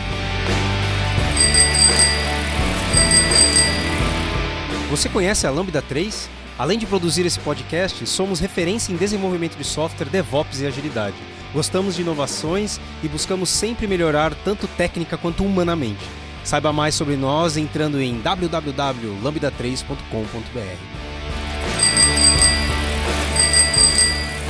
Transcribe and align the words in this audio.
Você 4.91 5.09
conhece 5.09 5.47
a 5.47 5.51
Lambda 5.51 5.81
3? 5.83 6.31
Além 6.59 6.79
de 6.79 6.87
produzir 6.87 7.27
esse 7.27 7.39
podcast, 7.41 8.07
somos 8.07 8.41
referência 8.41 8.91
em 8.91 8.97
desenvolvimento 8.97 9.55
de 9.55 9.63
software, 9.63 10.09
DevOps 10.09 10.63
e 10.63 10.67
agilidade. 10.67 11.15
Gostamos 11.53 11.97
de 11.97 12.01
inovações 12.01 12.81
e 13.03 13.09
buscamos 13.09 13.51
sempre 13.51 13.87
melhorar 13.87 14.35
tanto 14.35 14.67
técnica 14.67 15.19
quanto 15.19 15.45
humanamente. 15.45 16.07
Saiba 16.43 16.73
mais 16.73 16.95
sobre 16.95 17.17
nós 17.17 17.59
entrando 17.59 18.01
em 18.01 18.19
www.lambda3.com.br. 18.21 21.08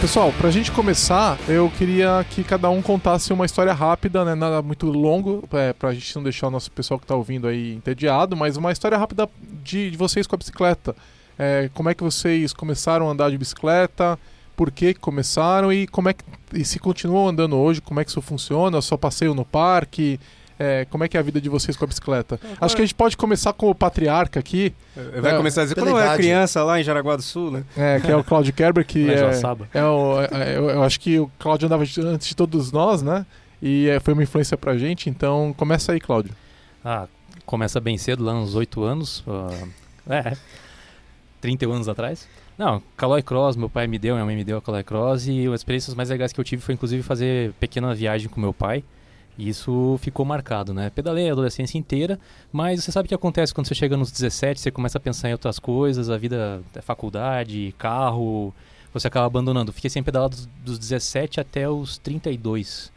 Pessoal, 0.01 0.33
pra 0.39 0.49
gente 0.49 0.71
começar, 0.71 1.37
eu 1.49 1.69
queria 1.77 2.25
que 2.31 2.45
cada 2.45 2.71
um 2.71 2.81
contasse 2.81 3.33
uma 3.33 3.45
história 3.45 3.73
rápida, 3.73 4.25
né? 4.25 4.33
Nada 4.37 4.63
muito 4.63 4.87
longo, 4.87 5.43
é, 5.53 5.73
pra 5.73 5.93
gente 5.93 6.15
não 6.15 6.23
deixar 6.23 6.47
o 6.47 6.51
nosso 6.53 6.71
pessoal 6.71 7.01
que 7.01 7.07
tá 7.07 7.17
ouvindo 7.17 7.49
aí 7.49 7.75
entediado, 7.75 8.37
mas 8.37 8.57
uma 8.57 8.71
história 8.71 8.97
rápida 8.97 9.29
de, 9.65 9.91
de 9.91 9.97
vocês 9.97 10.25
com 10.25 10.37
a 10.37 10.39
bicicleta. 10.39 10.95
É, 11.37 11.69
como 11.75 11.89
é 11.89 11.95
que 11.95 12.05
vocês 12.05 12.53
começaram 12.53 13.09
a 13.09 13.13
andar 13.13 13.29
de 13.29 13.37
bicicleta? 13.37 14.17
Por 14.57 14.71
que 14.71 14.95
começaram 14.95 15.73
e 15.73 15.89
como 15.89 16.09
é 16.09 16.13
que 16.13 16.23
e 16.55 16.65
se 16.65 16.79
continuam 16.79 17.29
andando 17.29 17.57
hoje? 17.57 17.81
Como 17.81 17.99
é 17.99 18.05
que 18.05 18.11
isso 18.11 18.23
funciona? 18.23 18.81
Só 18.81 18.97
passeio 18.97 19.35
no 19.35 19.45
parque? 19.45 20.21
É, 20.59 20.85
como 20.91 21.05
é 21.05 21.09
que 21.09 21.17
é 21.17 21.21
a 21.21 21.23
vida 21.23 21.41
de 21.41 21.49
vocês 21.49 21.77
com 21.77 21.85
a 21.85 21.89
bicicleta? 21.89 22.41
Acho 22.61 22.75
que 22.75 22.83
a 22.83 22.85
gente 22.85 22.95
pode 22.95 23.17
começar 23.17 23.53
com 23.53 23.71
o 23.71 23.75
patriarca 23.75 24.41
aqui, 24.41 24.75
Vai 25.21 25.33
É, 25.33 25.37
começar 25.37 25.61
a 25.61 25.65
dizer, 25.65 25.75
quando 25.77 25.89
eu 25.91 25.97
era 25.99 26.07
idade. 26.07 26.23
criança 26.23 26.65
lá 26.65 26.81
em 26.81 26.83
Jaraguá 26.83 27.15
do 27.17 27.23
Sul, 27.23 27.51
né? 27.53 27.65
é, 27.77 28.01
que 28.01 28.11
é 28.11 28.17
o 28.17 28.25
Claudio 28.25 28.53
Kerber, 28.53 28.85
que 28.85 29.07
é, 29.11 29.79
é 29.79 29.85
o, 29.85 30.21
é- 30.23 30.57
eu, 30.57 30.69
eu 30.71 30.83
acho 30.83 30.99
que 30.99 31.19
o 31.21 31.31
Claudio 31.39 31.67
andava 31.67 31.87
de- 31.87 32.01
antes 32.01 32.27
de 32.29 32.35
todos 32.35 32.73
nós, 32.73 33.03
né? 33.03 33.25
E 33.63 33.89
é, 33.89 34.01
foi 34.01 34.15
uma 34.15 34.23
influência 34.23 34.57
pra 34.57 34.77
gente, 34.77 35.09
então 35.09 35.55
começa 35.57 35.93
aí, 35.93 36.01
Claudio. 36.01 36.33
Ah, 36.85 37.07
começa 37.47 37.79
bem 37.81 37.97
cedo, 37.97 38.25
lá 38.25 38.33
uns 38.35 38.55
8 38.57 38.83
anos. 38.83 39.23
ah, 39.29 39.69
é, 40.09 40.37
31 41.41 41.73
anos 41.73 41.89
atrás. 41.89 42.27
Não, 42.57 42.83
Caloi 42.97 43.23
Cross, 43.23 43.55
meu 43.57 43.71
pai 43.71 43.87
me 43.87 43.99
deu, 43.99 44.15
minha 44.17 44.25
mãe 44.25 44.35
me 44.35 44.43
deu 44.43 44.59
a 44.59 44.63
Caloi 44.63 44.83
Cross 44.83 45.29
e 45.29 45.47
as 45.47 45.61
experiências 45.61 45.95
mais 45.95 46.11
legais 46.11 46.33
que 46.33 46.41
eu 46.41 46.45
tive 46.45 46.61
foi 46.63 46.75
inclusive 46.75 47.03
fazer 47.05 47.53
pequena 47.61 47.95
viagem 47.95 48.29
com 48.29 48.41
meu 48.41 48.53
pai. 48.53 48.83
Isso 49.39 49.97
ficou 50.03 50.27
marcado, 50.27 50.75
né? 50.75 50.91
Pedalei 50.91 51.29
a 51.29 51.33
adolescência 51.33 51.79
inteira, 51.79 52.19
mas 52.53 52.83
você 52.83 52.91
sabe 52.91 53.07
o 53.07 53.09
que 53.09 53.15
acontece 53.15 53.55
quando 53.55 53.69
você 53.69 53.75
chega 53.75 53.97
nos 53.97 54.11
17, 54.11 54.61
você 54.61 54.71
começa 54.73 54.99
a 54.99 55.01
pensar 55.01 55.29
em 55.29 55.33
outras 55.33 55.61
coisas, 55.61 56.11
a 56.11 56.19
vida 56.19 56.61
é 56.75 56.83
faculdade, 56.83 57.73
carro, 57.79 58.53
você 58.93 59.07
acaba 59.07 59.27
abandonando. 59.27 59.73
Fiquei 59.73 59.89
sem 59.89 60.03
pedalar 60.03 60.29
dos, 60.29 60.47
dos 60.65 60.79
17 60.79 61.39
até 61.39 61.69
os 61.69 61.99
32. 61.99 62.91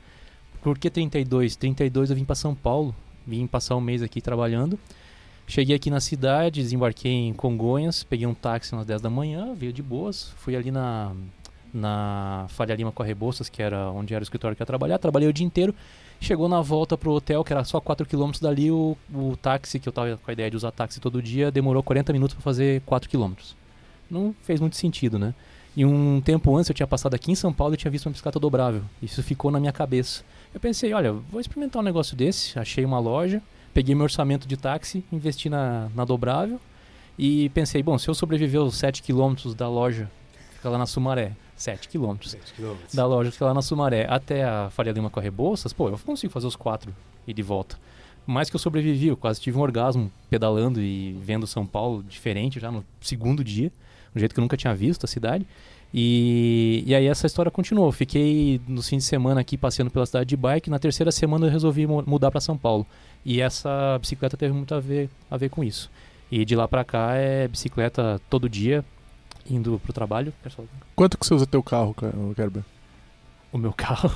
Por 0.63 0.79
que 0.79 0.89
32? 0.89 1.55
32 1.55 2.09
eu 2.09 2.15
vim 2.15 2.25
para 2.25 2.35
São 2.35 2.55
Paulo, 2.55 2.95
vim 3.25 3.45
passar 3.45 3.75
um 3.75 3.81
mês 3.81 4.01
aqui 4.01 4.19
trabalhando. 4.19 4.79
Cheguei 5.45 5.75
aqui 5.75 5.89
na 5.91 5.99
cidade, 5.99 6.61
desembarquei 6.61 7.11
em 7.11 7.33
Congonhas, 7.33 8.03
peguei 8.03 8.25
um 8.25 8.33
táxi 8.33 8.73
às 8.73 8.85
10 8.85 9.01
da 9.01 9.09
manhã, 9.09 9.53
veio 9.53 9.73
de 9.73 9.83
boas, 9.83 10.33
fui 10.37 10.55
ali 10.55 10.71
na, 10.71 11.11
na 11.73 12.45
Faria 12.49 12.75
Lima 12.75 12.91
com 12.91 13.03
a 13.03 13.05
Rebouças, 13.05 13.49
que 13.49 13.61
era 13.61 13.91
onde 13.91 14.13
era 14.13 14.21
o 14.21 14.23
escritório 14.23 14.55
que 14.55 14.61
eu 14.61 14.63
ia 14.63 14.67
trabalhar, 14.67 14.97
trabalhei 14.97 15.27
o 15.27 15.33
dia 15.33 15.45
inteiro. 15.45 15.75
Chegou 16.21 16.47
na 16.47 16.61
volta 16.61 16.95
pro 16.95 17.13
hotel, 17.13 17.43
que 17.43 17.51
era 17.51 17.63
só 17.63 17.81
4 17.81 18.05
km 18.05 18.31
dali, 18.39 18.69
o, 18.69 18.95
o 19.11 19.35
táxi, 19.35 19.79
que 19.79 19.89
eu 19.89 19.91
tava 19.91 20.15
com 20.17 20.29
a 20.29 20.33
ideia 20.33 20.51
de 20.51 20.55
usar 20.55 20.71
táxi 20.71 21.01
todo 21.01 21.19
dia, 21.19 21.49
demorou 21.49 21.81
40 21.81 22.13
minutos 22.13 22.35
para 22.35 22.43
fazer 22.43 22.79
4 22.85 23.09
km. 23.09 23.33
Não 24.07 24.35
fez 24.43 24.59
muito 24.61 24.75
sentido, 24.75 25.17
né? 25.17 25.33
E 25.75 25.83
um 25.83 26.21
tempo 26.21 26.55
antes 26.55 26.69
eu 26.69 26.75
tinha 26.75 26.85
passado 26.85 27.15
aqui 27.15 27.31
em 27.31 27.35
São 27.35 27.51
Paulo 27.51 27.73
e 27.73 27.77
tinha 27.77 27.89
visto 27.89 28.05
uma 28.05 28.11
bicicleta 28.11 28.39
dobrável. 28.39 28.83
Isso 29.01 29.23
ficou 29.23 29.49
na 29.49 29.59
minha 29.59 29.71
cabeça. 29.71 30.23
Eu 30.53 30.59
pensei, 30.59 30.93
olha, 30.93 31.11
vou 31.11 31.41
experimentar 31.41 31.81
um 31.81 31.85
negócio 31.85 32.15
desse. 32.15 32.59
Achei 32.59 32.85
uma 32.85 32.99
loja, 32.99 33.41
peguei 33.73 33.95
meu 33.95 34.03
orçamento 34.03 34.47
de 34.47 34.55
táxi, 34.55 35.03
investi 35.11 35.49
na, 35.49 35.89
na 35.95 36.05
dobrável 36.05 36.61
e 37.17 37.49
pensei, 37.49 37.81
bom, 37.81 37.97
se 37.97 38.07
eu 38.07 38.13
sobreviver 38.13 38.61
os 38.61 38.75
7 38.75 39.01
km 39.01 39.33
da 39.57 39.67
loja, 39.67 40.07
fica 40.53 40.69
lá 40.69 40.77
na 40.77 40.85
Sumaré, 40.85 41.31
7 41.61 41.87
km 41.89 42.15
da 42.93 43.05
loja 43.05 43.31
que 43.31 43.43
lá 43.43 43.53
na 43.53 43.61
Sumaré 43.61 44.05
até 44.09 44.43
a 44.43 44.69
Faria 44.71 44.91
Lima 44.91 45.09
com 45.09 45.19
a 45.19 45.23
Rebouças, 45.23 45.71
pô, 45.73 45.89
eu 45.89 45.97
consigo 45.97 46.31
fazer 46.33 46.47
os 46.47 46.55
quatro 46.55 46.93
e 47.27 47.33
de 47.33 47.41
volta. 47.43 47.77
Mais 48.25 48.49
que 48.49 48.55
eu 48.55 48.59
sobrevivi, 48.59 49.07
eu 49.07 49.17
quase 49.17 49.41
tive 49.41 49.57
um 49.57 49.61
orgasmo 49.61 50.11
pedalando 50.29 50.79
e 50.81 51.13
vendo 51.21 51.47
São 51.47 51.65
Paulo 51.65 52.03
diferente 52.03 52.59
já 52.59 52.71
no 52.71 52.83
segundo 53.01 53.43
dia, 53.43 53.71
um 54.15 54.19
jeito 54.19 54.33
que 54.33 54.39
eu 54.39 54.43
nunca 54.43 54.55
tinha 54.57 54.73
visto 54.75 55.03
a 55.05 55.07
cidade. 55.07 55.45
E, 55.93 56.83
e 56.85 56.95
aí 56.95 57.05
essa 57.07 57.27
história 57.27 57.51
continuou. 57.51 57.87
Eu 57.87 57.91
Fiquei 57.91 58.61
no 58.67 58.81
fim 58.81 58.97
de 58.97 59.03
semana 59.03 59.41
aqui 59.41 59.57
passeando 59.57 59.91
pela 59.91 60.05
cidade 60.05 60.29
de 60.29 60.37
bike. 60.37 60.69
Na 60.69 60.79
terceira 60.79 61.11
semana 61.11 61.47
eu 61.47 61.51
resolvi 61.51 61.85
mu- 61.85 62.03
mudar 62.07 62.31
para 62.31 62.39
São 62.39 62.57
Paulo. 62.57 62.85
E 63.25 63.41
essa 63.41 63.97
bicicleta 63.99 64.37
teve 64.37 64.53
muito 64.53 64.73
a 64.73 64.79
ver, 64.79 65.09
a 65.29 65.35
ver 65.37 65.49
com 65.49 65.63
isso. 65.63 65.89
E 66.31 66.45
de 66.45 66.55
lá 66.55 66.67
para 66.67 66.83
cá 66.85 67.15
é 67.15 67.47
bicicleta 67.47 68.21
todo 68.29 68.47
dia, 68.49 68.85
indo 69.49 69.79
pro 69.83 69.93
trabalho. 69.93 70.33
Pessoal, 70.43 70.67
Quanto 70.95 71.17
que 71.17 71.25
você 71.25 71.33
usa 71.33 71.45
teu 71.45 71.61
carro, 71.63 71.93
Ca- 71.93 72.11
Kerber? 72.35 72.63
O 73.51 73.57
meu 73.57 73.73
carro. 73.73 74.09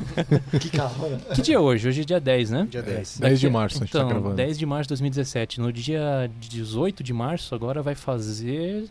Que 0.60 0.70
carro? 0.70 1.18
Que 1.34 1.42
dia 1.42 1.56
é 1.56 1.58
hoje? 1.58 1.88
Hoje 1.88 2.00
é 2.00 2.04
dia 2.04 2.20
10, 2.20 2.50
né? 2.50 2.66
Dia 2.70 2.82
10. 2.82 3.18
10 3.20 3.40
de 3.40 3.50
março 3.50 3.76
a 3.76 3.80
gente 3.80 3.92
tá 3.92 3.98
então, 3.98 4.08
gravando. 4.08 4.34
10 4.36 4.58
de 4.58 4.64
março 4.66 4.84
de 4.84 4.88
2017. 4.90 5.60
No 5.60 5.72
dia 5.72 6.30
18 6.40 7.02
de 7.02 7.12
março, 7.12 7.54
agora 7.54 7.82
vai 7.82 7.94
fazer 7.94 8.88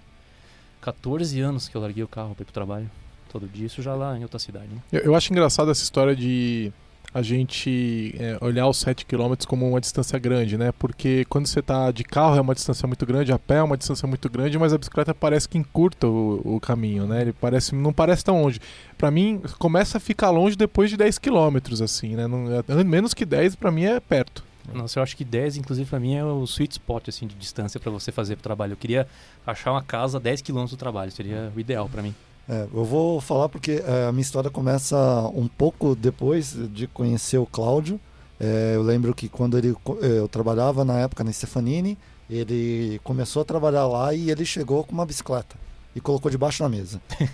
14 0.82 1.40
anos 1.42 1.68
que 1.68 1.76
eu 1.76 1.82
larguei 1.82 2.04
o 2.04 2.08
carro 2.08 2.36
para 2.36 2.44
ir 2.44 2.46
pro 2.46 2.54
trabalho. 2.54 2.90
Todo 3.32 3.48
dia, 3.48 3.66
isso 3.66 3.82
já 3.82 3.94
lá 3.96 4.18
em 4.18 4.24
outra 4.24 4.40
cidade. 4.40 4.68
Né? 4.68 4.80
Eu, 4.92 5.00
eu 5.02 5.16
acho 5.16 5.32
engraçado 5.32 5.70
essa 5.72 5.84
história 5.84 6.16
de 6.16 6.72
a 7.14 7.22
gente 7.22 8.16
é, 8.20 8.38
olhar 8.40 8.68
os 8.68 8.78
7 8.78 9.06
km 9.06 9.34
como 9.48 9.68
uma 9.68 9.82
distância 9.82 10.18
grande, 10.20 10.58
né? 10.58 10.72
Porque 10.72 11.26
quando 11.26 11.48
você 11.48 11.62
tá 11.62 11.92
de 11.92 12.04
carro 12.04 12.38
é 12.38 12.42
uma 12.42 12.54
distância 12.54 12.88
muito 12.88 13.06
grande, 13.06 13.32
a 13.32 13.40
pé 13.40 13.56
é 13.56 13.64
uma 13.64 13.76
distância 13.78 14.08
muito 14.08 14.30
grande, 14.30 14.60
mas 14.60 14.74
a 14.74 14.78
bicicleta 14.78 15.14
parece 15.14 15.50
que 15.50 15.58
encurta 15.58 16.08
o, 16.08 16.42
o 16.56 16.60
caminho, 16.60 17.08
né? 17.08 17.22
Ele 17.22 17.34
parece, 17.34 17.74
não 17.74 17.92
parece 17.92 18.24
tão 18.24 18.42
longe. 18.42 18.60
Pra 18.98 19.10
mim, 19.10 19.42
começa 19.58 19.98
a 19.98 20.02
ficar 20.02 20.30
longe 20.30 20.56
depois 20.56 20.90
de 20.90 20.98
10 20.98 21.18
km, 21.18 21.58
assim, 21.84 22.16
né? 22.16 22.28
Não, 22.28 22.46
é- 22.52 22.84
menos 22.84 23.14
que 23.14 23.26
10 23.26 23.56
pra 23.56 23.72
mim 23.72 23.86
é 23.86 24.00
perto. 24.00 24.44
Nossa, 24.72 25.00
eu 25.00 25.04
acho 25.04 25.18
que 25.18 25.26
10, 25.26 25.58
inclusive, 25.58 25.90
para 25.90 26.00
mim 26.00 26.14
é 26.14 26.24
o 26.24 26.44
sweet 26.44 26.74
spot 26.74 27.10
assim, 27.10 27.26
de 27.26 27.34
distância 27.34 27.80
para 27.80 27.90
você 27.92 28.12
fazer 28.12 28.36
pro 28.36 28.44
trabalho. 28.44 28.74
Eu 28.74 28.78
queria 28.78 29.08
achar 29.48 29.72
uma 29.72 29.82
casa 29.82 30.18
a 30.18 30.22
10 30.22 30.44
km 30.44 30.66
do 30.66 30.78
trabalho, 30.78 31.12
seria 31.12 31.52
o 31.56 31.60
ideal 31.60 31.90
para 31.90 32.04
mim. 32.04 32.14
É, 32.50 32.68
eu 32.74 32.84
vou 32.84 33.22
falar 33.22 33.48
porque 33.48 33.84
é, 33.86 34.08
a 34.08 34.12
minha 34.12 34.24
história 34.24 34.50
começa 34.50 34.98
um 35.36 35.48
pouco 35.48 35.96
depois 35.96 36.58
de 36.74 36.88
conhecer 36.88 37.38
o 37.38 37.46
Cláudio. 37.46 38.00
É, 38.40 38.74
eu 38.74 38.82
lembro 38.82 39.14
que 39.14 39.30
quando 39.30 39.56
ele, 39.56 39.76
é, 40.02 40.20
eu 40.20 40.28
trabalhava 40.28 40.84
na 40.84 40.98
época 41.00 41.24
na 41.24 41.32
Stefanini, 41.32 41.96
ele 42.28 43.00
começou 43.04 43.44
a 43.44 43.46
trabalhar 43.46 43.86
lá 43.86 44.16
e 44.16 44.32
ele 44.32 44.46
chegou 44.46 44.84
com 44.84 44.94
uma 44.94 45.06
bicicleta 45.06 45.56
e 45.96 46.02
colocou 46.02 46.32
debaixo 46.32 46.64
da 46.64 46.70
mesa. 46.70 47.00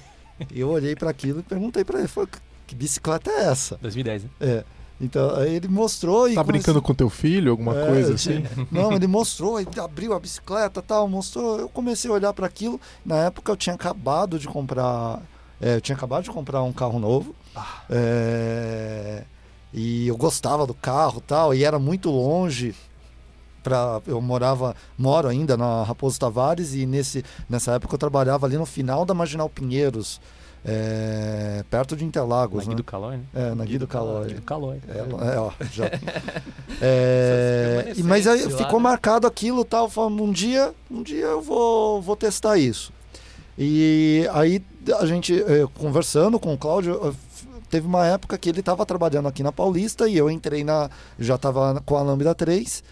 Eu 0.53 0.69
olhei 0.69 0.97
para 0.97 1.09
aquilo 1.09 1.39
e 1.39 1.43
perguntei 1.43 1.85
para 1.85 1.99
ele, 1.99 2.09
falei, 2.09 2.29
que 2.67 2.75
bicicleta 2.75 3.31
é 3.31 3.45
essa? 3.45 3.77
2010, 3.77 4.23
né? 4.23 4.29
É, 4.41 4.63
então 4.99 5.35
aí 5.35 5.55
ele 5.55 5.67
mostrou 5.67 6.27
e 6.29 6.35
Tá 6.35 6.41
começou- 6.43 6.45
brincando 6.53 6.81
com 6.81 6.93
teu 6.93 7.09
filho, 7.09 7.51
alguma 7.51 7.75
É, 7.77 7.85
coisa 7.87 8.13
assim? 8.15 8.43
Não, 8.71 8.93
ele 8.93 9.07
mostrou, 9.07 9.59
ele 9.59 9.79
abriu 9.79 10.13
a 10.13 10.19
bicicleta 10.19 10.81
tal, 10.81 11.07
mostrou. 11.07 11.59
Eu 11.59 11.69
comecei 11.69 12.09
a 12.09 12.13
olhar 12.13 12.33
para 12.33 12.45
aquilo. 12.47 12.79
Na 13.05 13.17
época 13.17 13.51
eu 13.51 13.57
tinha 13.57 13.75
acabado 13.75 14.39
de 14.39 14.47
comprar. 14.47 15.21
é, 15.61 15.75
eu 15.75 15.81
tinha 15.81 15.95
acabado 15.95 16.23
de 16.23 16.31
comprar 16.31 16.61
um 16.63 16.71
carro 16.73 16.99
novo. 16.99 17.35
É, 17.89 19.23
e 19.73 20.07
eu 20.07 20.15
gostava 20.17 20.65
do 20.65 20.73
carro 20.73 21.21
tal, 21.21 21.53
e 21.53 21.63
era 21.63 21.79
muito 21.79 22.09
longe. 22.09 22.73
Pra, 23.63 23.99
eu 24.05 24.21
morava, 24.21 24.75
moro 24.95 25.27
ainda 25.27 25.57
na 25.57 25.81
Raposo 25.83 26.19
Tavares 26.19 26.75
e 26.75 26.85
nesse, 26.85 27.25
nessa 27.49 27.71
época 27.71 27.95
eu 27.95 27.97
trabalhava 27.97 28.45
ali 28.45 28.57
no 28.57 28.65
final 28.65 29.03
da 29.05 29.13
Marginal 29.15 29.49
Pinheiros, 29.49 30.21
é, 30.65 31.63
perto 31.69 31.95
de 31.95 32.03
Interlagos. 32.03 32.63
Na 32.65 32.69
né? 32.71 32.75
Guido 32.75 32.83
Calói, 32.83 33.17
né? 33.17 33.23
É, 33.35 33.53
na 33.55 33.63
Guido 33.65 33.87
Calói. 33.87 34.27
Guido 34.29 34.41
Calói. 34.41 34.79
É, 34.87 35.35
é, 35.35 35.39
ó, 35.39 35.51
já. 35.71 35.85
É, 36.81 37.93
e- 37.95 38.03
mas 38.03 38.27
aí 38.27 38.39
ficou 38.41 38.63
lá, 38.63 38.71
né? 38.73 38.79
marcado 38.79 39.25
aquilo 39.27 39.61
e 39.61 39.65
tal. 39.65 39.89
Falando, 39.89 40.21
um 40.23 40.31
dia, 40.31 40.73
um 40.91 41.01
dia 41.01 41.25
eu 41.25 41.41
vou, 41.41 42.01
vou 42.01 42.15
testar 42.15 42.57
isso. 42.57 42.91
E 43.57 44.27
aí 44.33 44.61
a 44.99 45.05
gente, 45.05 45.33
eh, 45.41 45.65
conversando 45.79 46.37
com 46.37 46.53
o 46.53 46.57
Cláudio, 46.57 47.15
teve 47.69 47.87
uma 47.87 48.05
época 48.05 48.37
que 48.37 48.49
ele 48.49 48.59
estava 48.59 48.85
trabalhando 48.85 49.27
aqui 49.29 49.41
na 49.41 49.51
Paulista 49.51 50.07
e 50.09 50.17
eu 50.17 50.29
entrei 50.29 50.63
na. 50.65 50.89
Já 51.17 51.35
estava 51.35 51.81
com 51.85 51.95
a 51.95 52.01
Lambda 52.01 52.35
3. 52.35 52.83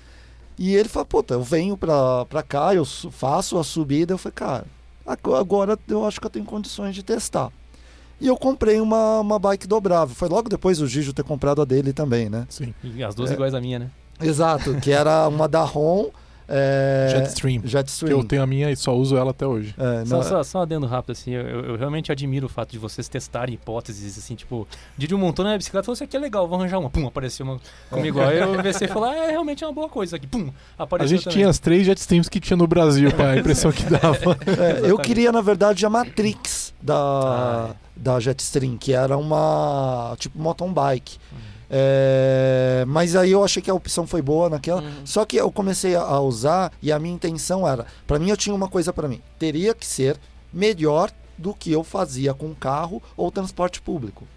E 0.58 0.75
ele 0.75 0.88
falou, 0.88 1.06
puta, 1.08 1.34
eu 1.34 1.42
venho 1.44 1.75
pra, 1.75 2.25
pra 2.25 2.44
cá, 2.44 2.74
eu 2.74 2.86
faço 2.86 3.58
a 3.58 3.64
subida. 3.64 4.14
Eu 4.14 4.18
falei, 4.18 4.34
cara, 4.34 4.66
ago- 5.06 5.36
agora 5.36 5.78
eu 5.90 6.06
acho 6.06 6.22
que 6.22 6.25
eu 6.28 6.31
tenho 6.31 6.46
condições 6.46 6.96
de 6.96 7.04
testar. 7.04 7.52
E 8.21 8.27
eu 8.27 8.38
comprei 8.38 8.80
uma, 8.80 9.19
uma 9.19 9.38
bike 9.39 9.68
dobrável. 9.68 10.15
Foi 10.15 10.30
logo 10.30 10.48
depois 10.50 10.77
do 10.77 10.88
Gijo 10.88 11.13
ter 11.13 11.24
comprado 11.24 11.62
a 11.62 11.65
dele 11.65 11.92
também, 11.94 12.30
né? 12.30 12.45
Sim. 12.50 12.74
E 12.83 13.04
as 13.04 13.13
duas 13.15 13.31
É. 13.31 13.33
iguais 13.33 13.54
à 13.54 13.60
minha, 13.62 13.80
né? 13.80 13.92
Exato, 14.21 14.75
que 14.80 14.92
era 14.92 15.27
uma 15.27 15.48
da 15.48 15.63
ROM. 15.63 16.10
É, 16.48 17.07
Jetstream. 17.18 17.62
Que 17.62 17.68
Jetstream. 17.68 18.12
eu 18.19 18.24
tenho 18.24 18.44
a 18.44 18.48
minha 18.48 18.69
e 18.72 18.75
só 18.75 18.95
uso 18.95 19.16
ela 19.18 19.31
até 19.31 19.45
hoje. 19.48 19.74
É, 19.78 20.06
Só, 20.06 20.16
não- 20.18 20.24
só, 20.24 20.44
só 20.44 20.62
adendo 20.63 20.86
rápido, 20.86 21.12
assim, 21.12 21.31
eu, 21.31 21.42
eu- 21.42 21.75
realmente 21.78 22.12
admiro 22.12 22.45
o 22.48 22.50
fato 22.50 22.72
de 22.72 22.78
vocês 22.78 23.07
testarem 23.07 23.56
hipóteses, 23.56 24.18
assim, 24.18 24.36
tipo, 24.36 24.68
Didi 24.98 25.16
montou 25.16 25.44
na 25.45 25.57
bicicleta 25.57 25.84
e 25.84 25.88
falou, 25.88 25.94
isso 25.95 26.04
aqui 26.04 26.18
é 26.18 26.19
legal, 26.19 26.48
vou 26.48 26.60
arranjar 26.60 26.80
uma. 26.80 26.90
Pum, 26.90 27.07
apareceu 27.07 27.45
uma 27.45 27.60
comigo. 27.90 28.19
Aí 28.22 28.38
eu 28.40 28.62
VC 28.62 28.86
e 28.86 28.88
falou, 28.88 29.10
ah, 29.10 29.16
é 29.16 29.31
realmente 29.31 29.63
uma 29.63 29.72
boa 29.74 29.88
coisa 29.90 30.16
aqui. 30.18 30.28
Pum, 30.28 30.50
A 30.78 30.84
apareceu 30.84 31.16
gente 31.18 31.24
também. 31.25 31.38
tinha 31.38 31.50
as 31.50 31.60
três 31.60 31.86
Jetstreams 31.86 32.28
que 32.30 32.40
tinha 32.40 32.57
no 32.57 32.68
Brasil, 32.68 33.12
pá, 33.13 33.31
a 33.31 33.38
impressão 33.38 33.72
que 33.72 33.84
dava. 33.86 34.38
É, 34.86 34.89
eu 34.89 34.98
queria, 35.00 35.31
na 35.31 35.42
verdade, 35.42 35.86
a 35.86 35.89
Matrix 35.89 36.74
da, 36.81 36.96
Ah, 36.96 37.75
da 37.96 38.19
Jetstream, 38.19 38.78
que 38.78 38.94
era 38.94 39.18
uma 39.18 40.16
tipo 40.19 40.38
mountain 40.39 40.72
bike. 40.74 41.18
Uhum. 41.69 41.75
É, 41.75 42.86
mas 42.88 43.15
aí 43.15 43.31
eu 43.31 43.44
achei 43.44 43.62
que 43.62 43.69
a 43.69 43.74
opção 43.74 44.06
foi 44.06 44.21
boa 44.21 44.50
naquela. 44.50 44.81
Uhum. 44.81 45.06
Só 45.06 45.25
que 45.25 45.38
eu 45.38 45.51
comecei 45.51 45.95
a, 45.95 46.19
usar 46.19 46.71
e 46.81 46.92
a 46.92 47.00
minha 47.00 47.15
intenção 47.15 47.68
era, 47.68 47.86
para 48.06 48.19
mim 48.19 48.30
eu 48.30 48.38
tinha 48.38 48.56
uma 48.56 48.68
coisa 48.68 48.94
para 48.94 49.07
mim, 49.07 49.21
teria 49.39 49.74
que 49.74 49.86
ser 49.86 50.18
melhor 50.51 51.12
do 51.38 51.54
que 51.54 51.71
eu 51.71 51.83
fazia 51.83 52.33
com 52.33 52.54
carro 52.54 53.01
ou 53.18 53.31
transporte 53.31 53.81
público. 53.81 54.27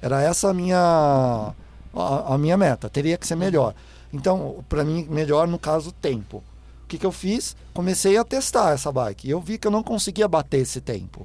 Era 0.00 0.22
essa 0.22 0.50
a 0.50 0.54
minha 0.54 1.52
a, 1.94 2.34
a 2.34 2.38
minha 2.38 2.56
meta, 2.56 2.88
teria 2.88 3.18
que 3.18 3.26
ser 3.26 3.36
melhor. 3.36 3.74
Então, 4.12 4.64
para 4.68 4.84
mim 4.84 5.06
melhor 5.08 5.46
no 5.46 5.58
caso 5.58 5.92
tempo. 5.92 6.42
O 6.84 6.88
que, 6.90 6.98
que 6.98 7.06
eu 7.06 7.12
fiz? 7.12 7.56
Comecei 7.72 8.16
a 8.16 8.24
testar 8.24 8.72
essa 8.72 8.90
bike. 8.90 9.28
E 9.28 9.30
eu 9.30 9.40
vi 9.40 9.58
que 9.58 9.66
eu 9.66 9.70
não 9.70 9.82
conseguia 9.82 10.26
bater 10.26 10.58
esse 10.58 10.80
tempo. 10.80 11.24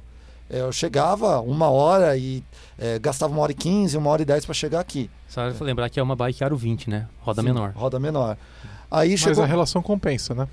É, 0.50 0.60
Eu 0.60 0.72
chegava 0.72 1.40
uma 1.40 1.68
hora 1.68 2.16
e 2.16 2.42
é, 2.78 2.98
gastava 2.98 3.32
uma 3.32 3.42
hora 3.42 3.52
e 3.52 3.54
quinze, 3.54 3.96
uma 3.96 4.10
hora 4.10 4.22
e 4.22 4.24
dez 4.24 4.44
para 4.44 4.54
chegar 4.54 4.80
aqui. 4.80 5.10
Só 5.28 5.42
lembrar 5.60 5.88
que 5.90 5.98
é 5.98 6.02
uma 6.02 6.16
bike 6.16 6.42
Aro 6.44 6.56
20, 6.56 6.88
né? 6.88 7.06
Roda 7.20 7.42
Sim, 7.42 7.48
menor. 7.48 7.72
Roda 7.74 7.98
menor. 7.98 8.36
Aí 8.90 9.10
Mas 9.10 9.20
chegou 9.20 9.42
a 9.42 9.46
relação 9.46 9.82
compensa, 9.82 10.34
né? 10.34 10.48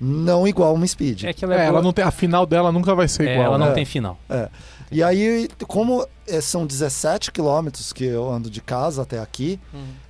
não 0.00 0.46
igual 0.46 0.74
uma 0.74 0.86
Speed. 0.86 1.24
É 1.24 1.32
que 1.32 1.44
ela 1.44 1.54
É, 1.54 1.60
é, 1.60 1.66
ela 1.66 1.80
não 1.80 1.92
tem, 1.92 2.04
a 2.04 2.10
final 2.10 2.44
dela 2.44 2.70
nunca 2.72 2.94
vai 2.94 3.08
ser 3.08 3.28
é, 3.28 3.32
igual. 3.32 3.46
ela 3.46 3.58
não 3.58 3.68
né? 3.68 3.72
tem 3.72 3.84
final. 3.84 4.18
E 4.90 5.02
aí, 5.02 5.48
como 5.66 6.06
é, 6.26 6.40
são 6.40 6.66
17 6.66 7.32
quilômetros 7.32 7.92
que 7.92 8.04
eu 8.04 8.30
ando 8.30 8.50
de 8.50 8.60
casa 8.60 9.02
até 9.02 9.18
aqui, 9.18 9.58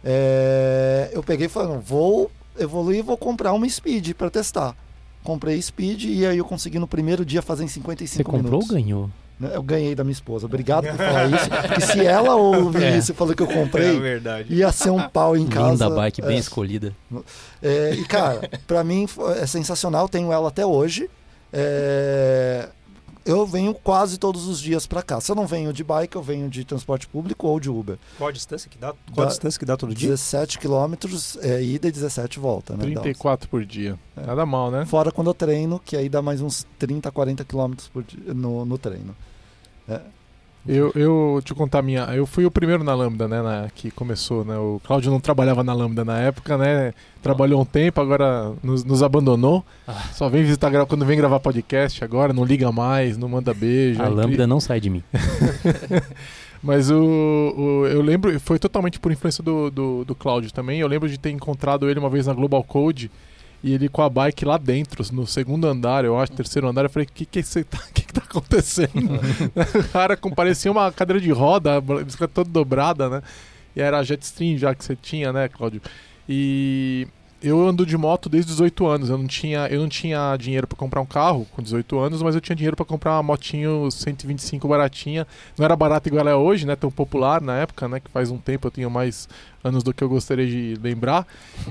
é, 0.02 1.10
eu 1.12 1.22
peguei 1.22 1.46
e 1.46 1.48
falei, 1.48 1.68
não, 1.68 1.80
vou 1.80 2.30
evoluir, 2.58 3.04
vou 3.04 3.16
comprar 3.16 3.52
uma 3.52 3.68
Speed 3.68 4.14
para 4.14 4.30
testar. 4.30 4.74
Comprei 5.22 5.60
Speed 5.60 6.04
e 6.04 6.26
aí 6.26 6.38
eu 6.38 6.44
consegui 6.44 6.78
no 6.78 6.86
primeiro 6.86 7.24
dia 7.24 7.40
fazer 7.40 7.64
em 7.64 7.68
55 7.68 8.16
Você 8.16 8.24
comprou 8.24 8.42
minutos. 8.42 8.70
ou 8.70 8.74
ganhou? 8.76 9.10
Né? 9.38 9.50
Eu 9.52 9.62
ganhei 9.62 9.94
da 9.94 10.04
minha 10.04 10.12
esposa. 10.12 10.46
Obrigado 10.46 10.86
por 10.86 10.96
falar 10.96 11.26
isso. 11.26 11.50
Porque 11.50 11.80
se 11.80 12.06
ela 12.06 12.34
ouvir 12.36 12.84
É. 12.94 12.96
isso 12.96 13.12
e 13.12 13.14
falou 13.14 13.34
que 13.34 13.42
eu 13.42 13.46
comprei, 13.48 13.98
verdade. 13.98 14.54
ia 14.54 14.70
ser 14.70 14.90
um 14.90 15.08
pau 15.08 15.36
em 15.36 15.46
casa. 15.46 15.70
Linda 15.86 15.90
bike, 15.90 16.22
bem 16.22 16.36
É. 16.36 16.40
escolhida. 16.40 16.92
É, 17.62 17.94
e 17.94 18.04
cara, 18.06 18.48
pra 18.66 18.84
mim 18.84 19.06
é 19.40 19.46
sensacional, 19.46 20.08
tenho 20.08 20.32
ela 20.32 20.48
até 20.48 20.64
hoje. 20.64 21.10
É, 21.52 22.68
eu 23.24 23.46
venho 23.46 23.72
quase 23.74 24.18
todos 24.18 24.46
os 24.46 24.60
dias 24.60 24.86
pra 24.86 25.02
cá. 25.02 25.20
Se 25.20 25.30
eu 25.30 25.36
não 25.36 25.46
venho 25.46 25.72
de 25.72 25.82
bike, 25.82 26.16
eu 26.16 26.22
venho 26.22 26.48
de 26.48 26.64
transporte 26.64 27.06
público 27.08 27.46
ou 27.46 27.58
de 27.58 27.70
Uber. 27.70 27.96
Qual 28.18 28.28
a 28.28 28.32
distância 28.32 28.68
que 28.70 28.76
dá? 28.78 28.92
Qual 29.12 29.26
distância 29.26 29.58
que 29.58 29.64
dá 29.64 29.76
todo 29.76 29.94
dia? 29.94 30.08
17 30.10 30.58
quilômetros 30.58 31.36
é, 31.42 31.62
ida 31.62 31.88
e 31.88 31.92
17 31.92 32.38
volta, 32.38 32.74
né? 32.74 32.80
Dá 32.80 32.86
uns- 32.86 32.92
34 32.94 33.48
por 33.48 33.64
dia. 33.64 33.98
É. 34.16 34.26
Nada 34.26 34.44
mal, 34.44 34.70
né? 34.70 34.84
Fora 34.86 35.10
quando 35.10 35.28
eu 35.28 35.34
treino, 35.34 35.78
que 35.78 35.96
aí 35.96 36.08
dá 36.08 36.20
mais 36.22 36.40
uns 36.40 36.66
30, 36.78 37.10
40 37.10 37.44
quilômetros 37.44 37.88
por 37.88 38.02
dia 38.02 38.34
no, 38.34 38.64
no 38.64 38.76
treino. 38.78 39.14
Eu, 40.66 40.90
eu 40.94 41.42
te 41.44 41.52
contar 41.54 41.80
a 41.80 41.82
minha. 41.82 42.04
Eu 42.14 42.24
fui 42.24 42.46
o 42.46 42.50
primeiro 42.50 42.82
na 42.82 42.94
Lambda, 42.94 43.28
né? 43.28 43.42
na- 43.42 43.68
que 43.74 43.90
começou, 43.90 44.44
né? 44.44 44.56
O 44.56 44.80
Cláudio 44.82 45.10
não 45.10 45.20
trabalhava 45.20 45.62
na 45.62 45.74
Lambda 45.74 46.04
na 46.04 46.18
época, 46.18 46.56
né? 46.56 46.94
Trabalhou 47.22 47.60
um 47.60 47.64
tempo, 47.66 48.00
agora 48.00 48.52
nos, 48.62 48.82
nos 48.82 49.02
abandonou. 49.02 49.64
Ah. 49.86 49.92
Só 50.12 50.28
vem 50.28 50.42
visitar 50.42 50.70
quando 50.86 51.04
vem 51.04 51.18
gravar 51.18 51.38
podcast 51.40 52.02
agora, 52.02 52.32
não 52.32 52.44
liga 52.44 52.72
mais, 52.72 53.18
não 53.18 53.28
manda 53.28 53.52
beijo. 53.52 54.00
A 54.02 54.06
é. 54.06 54.08
Lambda 54.08 54.46
não 54.46 54.58
sai 54.58 54.80
de 54.80 54.88
mim. 54.88 55.02
Mas 56.62 56.90
o, 56.90 56.96
o- 56.96 57.86
eu 57.86 58.00
lembro, 58.00 58.38
foi 58.40 58.58
totalmente 58.58 58.98
por 58.98 59.12
influência 59.12 59.44
do, 59.44 59.70
do, 59.70 60.04
do 60.04 60.14
Cláudio 60.14 60.50
também. 60.50 60.80
Eu 60.80 60.88
lembro 60.88 61.08
de 61.08 61.18
ter 61.18 61.30
encontrado 61.30 61.90
ele 61.90 61.98
uma 62.00 62.08
vez 62.08 62.26
na 62.26 62.32
Global 62.32 62.64
Code 62.64 63.10
e 63.64 63.72
ele 63.72 63.88
com 63.88 64.02
a 64.02 64.10
bike 64.10 64.44
lá 64.44 64.58
dentro, 64.58 65.02
no 65.10 65.26
segundo 65.26 65.66
andar, 65.66 66.04
eu 66.04 66.20
acho, 66.20 66.32
terceiro 66.32 66.68
andar. 66.68 66.84
Eu 66.84 66.90
falei: 66.90 67.08
o 67.08 67.12
que, 67.12 67.24
que, 67.24 67.42
tá, 67.64 67.78
que, 67.94 68.02
que 68.02 68.12
tá 68.12 68.20
acontecendo? 68.22 69.18
o 69.80 69.88
cara 69.90 70.18
com, 70.18 70.30
parecia 70.30 70.70
uma 70.70 70.92
cadeira 70.92 71.18
de 71.18 71.30
roda, 71.30 71.78
a 71.78 71.80
bicicleta 71.80 72.34
toda 72.34 72.50
dobrada, 72.50 73.08
né? 73.08 73.22
E 73.74 73.80
era 73.80 73.98
a 73.98 74.02
Jetstream 74.02 74.58
já 74.58 74.74
que 74.74 74.84
você 74.84 74.94
tinha, 74.94 75.32
né, 75.32 75.48
Cláudio? 75.48 75.80
E 76.28 77.08
eu 77.44 77.68
ando 77.68 77.84
de 77.84 77.94
moto 77.96 78.30
desde 78.30 78.50
os 78.50 78.56
18 78.56 78.86
anos. 78.86 79.10
Eu 79.10 79.18
não 79.18 79.26
tinha, 79.26 79.66
eu 79.66 79.82
não 79.82 79.88
tinha 79.88 80.34
dinheiro 80.38 80.66
para 80.66 80.78
comprar 80.78 81.02
um 81.02 81.06
carro 81.06 81.46
com 81.52 81.62
18 81.62 81.98
anos, 81.98 82.22
mas 82.22 82.34
eu 82.34 82.40
tinha 82.40 82.56
dinheiro 82.56 82.74
para 82.74 82.86
comprar 82.86 83.12
uma 83.12 83.22
motinho 83.22 83.90
125 83.90 84.66
baratinha. 84.66 85.26
Não 85.56 85.64
era 85.64 85.76
barata 85.76 86.08
igual 86.08 86.26
é 86.26 86.34
hoje, 86.34 86.66
né? 86.66 86.74
Tão 86.74 86.90
popular 86.90 87.42
na 87.42 87.58
época, 87.58 87.86
né? 87.86 88.00
Que 88.00 88.10
faz 88.10 88.30
um 88.30 88.38
tempo 88.38 88.66
eu 88.66 88.70
tinha 88.70 88.88
mais 88.88 89.28
anos 89.62 89.82
do 89.82 89.92
que 89.92 90.02
eu 90.02 90.08
gostaria 90.08 90.46
de 90.46 90.80
lembrar. 90.82 91.26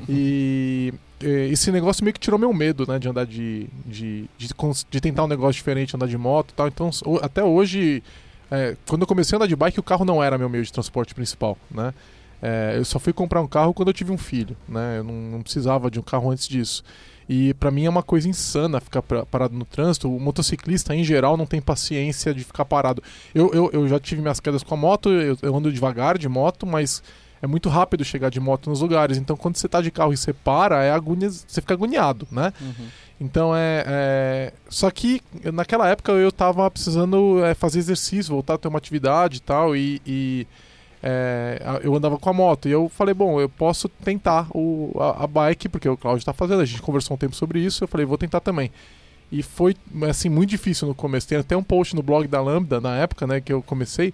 E 0.07 0.93
eh, 1.23 1.47
esse 1.47 1.71
negócio 1.71 2.03
meio 2.03 2.13
que 2.13 2.19
tirou 2.19 2.37
meu 2.39 2.53
medo, 2.53 2.85
né? 2.87 2.99
De 2.99 3.09
andar 3.09 3.25
de. 3.25 3.67
de, 3.83 4.29
de, 4.37 4.49
de 4.91 5.01
tentar 5.01 5.23
um 5.23 5.27
negócio 5.27 5.53
diferente, 5.53 5.95
andar 5.95 6.07
de 6.07 6.17
moto 6.19 6.51
e 6.51 6.53
tal. 6.53 6.67
Então, 6.67 6.91
até 7.19 7.43
hoje, 7.43 8.03
eh, 8.51 8.77
quando 8.87 9.01
eu 9.01 9.07
comecei 9.07 9.35
a 9.35 9.37
andar 9.37 9.47
de 9.47 9.55
bike, 9.55 9.79
o 9.79 9.83
carro 9.83 10.05
não 10.05 10.23
era 10.23 10.37
meu 10.37 10.49
meio 10.49 10.63
de 10.63 10.71
transporte 10.71 11.15
principal, 11.15 11.57
né? 11.71 11.95
Eh, 12.45 12.73
eu 12.77 12.83
só 12.83 12.99
fui 12.99 13.13
comprar 13.13 13.41
um 13.41 13.47
carro 13.47 13.73
quando 13.73 13.87
eu 13.87 13.93
tive 13.93 14.11
um 14.11 14.17
filho, 14.17 14.57
né? 14.67 14.97
Eu 14.97 15.03
não, 15.05 15.13
não 15.13 15.41
precisava 15.41 15.89
de 15.89 15.97
um 15.97 16.03
carro 16.03 16.29
antes 16.29 16.45
disso. 16.45 16.83
E 17.29 17.53
pra 17.53 17.71
mim 17.71 17.85
é 17.85 17.89
uma 17.89 18.03
coisa 18.03 18.27
insana 18.27 18.81
ficar 18.81 19.01
parado 19.01 19.55
no 19.55 19.63
trânsito. 19.63 20.13
O 20.13 20.19
motociclista, 20.19 20.93
em 20.93 21.05
geral, 21.05 21.37
não 21.37 21.45
tem 21.45 21.61
paciência 21.61 22.33
de 22.33 22.43
ficar 22.43 22.65
parado. 22.65 23.01
Eu, 23.33 23.49
eu, 23.53 23.69
eu 23.71 23.87
já 23.87 23.97
tive 23.97 24.21
minhas 24.21 24.41
quedas 24.41 24.61
com 24.61 24.73
a 24.73 24.77
moto, 24.77 25.07
eu, 25.09 25.37
eu 25.41 25.55
ando 25.55 25.71
devagar 25.71 26.17
de 26.17 26.27
moto, 26.27 26.67
mas 26.67 27.01
é 27.41 27.47
muito 27.47 27.69
rápido 27.69 28.03
chegar 28.03 28.29
de 28.29 28.41
moto 28.41 28.69
nos 28.69 28.81
lugares. 28.81 29.17
Então, 29.17 29.37
quando 29.37 29.55
você 29.55 29.69
tá 29.69 29.79
de 29.79 29.89
carro 29.89 30.11
e 30.11 30.17
você 30.17 30.33
para, 30.33 30.83
é 30.83 30.91
agonia, 30.91 31.29
você 31.29 31.61
fica 31.61 31.73
agoniado, 31.73 32.27
né? 32.29 32.51
Então 33.21 33.55
é, 33.55 33.85
é- 33.87 34.53
Só 34.67 34.91
que 34.91 35.21
naquela 35.53 35.87
época 35.87 36.11
eu 36.11 36.29
tava 36.31 36.69
precisando 36.69 37.41
é, 37.45 37.53
fazer 37.53 37.79
exercício, 37.79 38.33
voltar 38.33 38.55
a 38.55 38.57
ter 38.57 38.67
uma 38.67 38.77
atividade 38.79 39.37
e 39.37 39.41
tal, 39.41 39.77
e. 39.77 40.01
e, 40.05 40.45
é, 41.05 41.81
eu 41.83 41.93
andava 41.93 42.17
com 42.17 42.29
a 42.29 42.33
moto. 42.33 42.69
E 42.69 42.71
eu 42.71 42.87
falei, 42.87 43.13
bom, 43.13 43.39
eu 43.41 43.49
posso 43.49 43.89
tentar 43.89 44.47
o, 44.51 44.95
a, 44.97 45.25
a 45.25 45.27
bike, 45.27 45.67
porque 45.67 45.89
o 45.89 45.97
Claudio 45.97 46.25
tá 46.25 46.31
fazendo, 46.31 46.61
a 46.61 46.65
gente 46.65 46.81
conversou 46.81 47.15
um 47.15 47.17
tempo 47.17 47.35
sobre 47.35 47.59
isso, 47.59 47.83
eu 47.83 47.87
falei, 47.89 48.05
vou 48.05 48.17
tentar 48.17 48.39
também. 48.39 48.71
E 49.29 49.43
foi, 49.43 49.75
assim, 50.09 50.29
muito 50.29 50.51
difícil 50.51 50.87
no 50.87 50.95
começo. 50.95 51.27
Tem 51.27 51.37
até 51.37 51.57
um 51.57 51.63
post 51.63 51.93
no 51.93 52.01
blog 52.01 52.25
da 52.27 52.41
Lambda, 52.41 52.79
na 52.79 52.95
época, 52.95 53.27
né, 53.27 53.41
que 53.41 53.51
eu 53.51 53.61
comecei, 53.61 54.13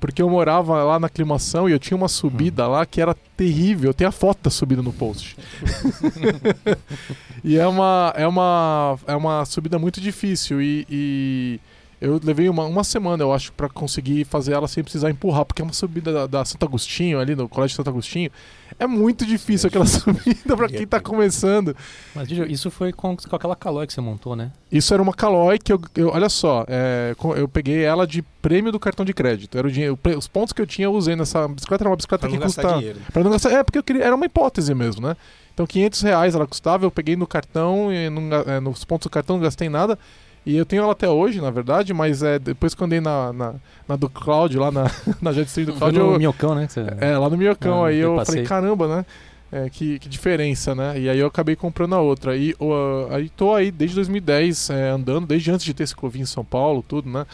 porque 0.00 0.20
eu 0.20 0.28
morava 0.28 0.82
lá 0.82 0.98
na 0.98 1.06
aclimação 1.06 1.68
e 1.68 1.72
eu 1.72 1.78
tinha 1.78 1.96
uma 1.96 2.08
subida 2.08 2.66
lá 2.66 2.84
que 2.84 3.00
era 3.00 3.14
terrível. 3.36 3.94
Tem 3.94 4.06
a 4.06 4.10
foto 4.10 4.42
da 4.42 4.50
subida 4.50 4.82
no 4.82 4.92
post. 4.92 5.36
e 7.44 7.56
é 7.56 7.68
uma, 7.68 8.12
é 8.16 8.26
uma, 8.26 8.98
é 9.06 9.14
uma 9.14 9.44
subida 9.44 9.78
muito 9.78 10.00
difícil 10.00 10.60
e, 10.60 10.86
e 10.90 11.60
eu 12.00 12.20
levei 12.22 12.48
uma, 12.48 12.64
uma 12.64 12.82
semana, 12.82 13.22
eu 13.22 13.32
acho, 13.32 13.52
para 13.52 13.68
conseguir 13.68 14.24
fazer 14.24 14.52
ela 14.52 14.66
sem 14.66 14.82
precisar 14.82 15.10
empurrar, 15.10 15.44
porque 15.44 15.60
é 15.60 15.64
uma 15.64 15.72
subida 15.74 16.12
da, 16.12 16.26
da 16.26 16.44
Santo 16.44 16.64
Agostinho, 16.64 17.20
ali 17.20 17.36
no 17.36 17.48
Colégio 17.48 17.76
Santo 17.76 17.90
Agostinho. 17.90 18.30
É 18.78 18.86
muito 18.86 19.26
difícil 19.26 19.68
aquela 19.68 19.84
subida 19.86 20.56
para 20.56 20.68
quem 20.68 20.86
tá 20.86 20.98
começando. 21.00 21.76
Mas, 22.14 22.26
Didi, 22.28 22.50
isso 22.50 22.70
foi 22.70 22.92
com, 22.92 23.16
com 23.16 23.36
aquela 23.36 23.54
calói 23.54 23.86
que 23.86 23.92
você 23.92 24.00
montou, 24.00 24.34
né? 24.34 24.50
Isso 24.72 24.94
era 24.94 25.02
uma 25.02 25.12
Caloi 25.12 25.58
que 25.58 25.72
eu, 25.72 25.80
eu- 25.96 26.08
olha 26.08 26.28
só, 26.28 26.64
é, 26.68 27.14
eu 27.36 27.48
peguei 27.48 27.82
ela 27.84 28.06
de 28.06 28.22
prêmio 28.40 28.70
do 28.72 28.78
cartão 28.80 29.04
de 29.04 29.12
crédito. 29.12 29.58
Era 29.58 29.66
o 29.66 29.70
dinheiro, 29.70 29.98
os 30.16 30.28
pontos 30.28 30.52
que 30.52 30.62
eu 30.62 30.66
tinha 30.66 30.86
eu 30.86 30.92
usei 30.94 31.16
nessa 31.16 31.46
bicicleta 31.48 31.82
era 31.82 31.90
uma 31.90 31.96
bicicleta 31.96 32.20
Pra 32.22 32.30
não 32.30 32.36
que 32.38 32.42
gastar 32.44 32.62
custa 32.62 32.78
dinheiro. 32.78 33.00
Pra 33.12 33.24
não 33.24 33.30
gastar. 33.30 33.50
É, 33.52 33.62
porque 33.64 33.78
eu 33.78 33.82
queria. 33.82 34.04
Era 34.04 34.14
uma 34.14 34.24
hipótese 34.24 34.74
mesmo, 34.74 35.06
né? 35.06 35.16
Então 35.52 35.66
500 35.66 36.00
reais 36.02 36.34
ela 36.34 36.46
custava, 36.46 36.86
eu 36.86 36.90
peguei 36.90 37.16
no 37.16 37.26
cartão, 37.26 37.92
e 37.92 38.08
não 38.08 38.22
é, 38.46 38.60
nos 38.60 38.84
pontos 38.84 39.08
do 39.08 39.10
cartão 39.10 39.36
não 39.36 39.42
gastei 39.42 39.68
nada. 39.68 39.98
E 40.44 40.56
eu 40.56 40.64
tenho 40.64 40.82
ela 40.82 40.92
até 40.92 41.08
hoje, 41.08 41.40
na 41.40 41.50
verdade, 41.50 41.92
mas 41.92 42.22
é, 42.22 42.38
depois 42.38 42.74
que 42.74 42.82
eu 42.82 42.86
andei 42.86 43.00
na, 43.00 43.32
na, 43.32 43.54
na 43.86 43.96
do 43.96 44.08
Cláudio, 44.08 44.60
lá 44.60 44.70
na, 44.70 44.84
na 45.20 45.32
Jetstream 45.32 45.66
do 45.66 45.72
Cláudio, 45.74 46.04
no 46.06 46.12
eu- 46.14 46.18
Minhocão, 46.18 46.54
né? 46.54 46.66
você- 46.68 46.86
é, 46.98 47.16
lá 47.18 47.28
no 47.28 47.36
Minhocão, 47.36 47.84
Ah, 47.84 47.88
aí 47.88 47.98
eu 47.98 48.24
falei, 48.24 48.44
caramba, 48.44 48.88
né? 48.96 49.06
É, 49.52 49.68
que, 49.68 49.98
que 49.98 50.08
diferença, 50.08 50.74
né? 50.74 50.98
E 50.98 51.08
aí 51.08 51.18
eu 51.18 51.26
acabei 51.26 51.56
comprando 51.56 51.94
a 51.94 52.00
outra. 52.00 52.36
E 52.36 52.54
o, 52.58 52.72
aí 53.10 53.28
tô 53.28 53.52
aí 53.54 53.70
desde 53.70 53.96
2010 53.96 54.70
é, 54.70 54.90
andando, 54.90 55.26
desde 55.26 55.50
antes 55.50 55.64
de 55.64 55.74
ter 55.74 55.82
esse 55.82 55.94
Covin 55.94 56.20
em 56.20 56.26
São 56.26 56.44
Paulo, 56.44 56.84
tudo, 56.86 57.08
né? 57.10 57.26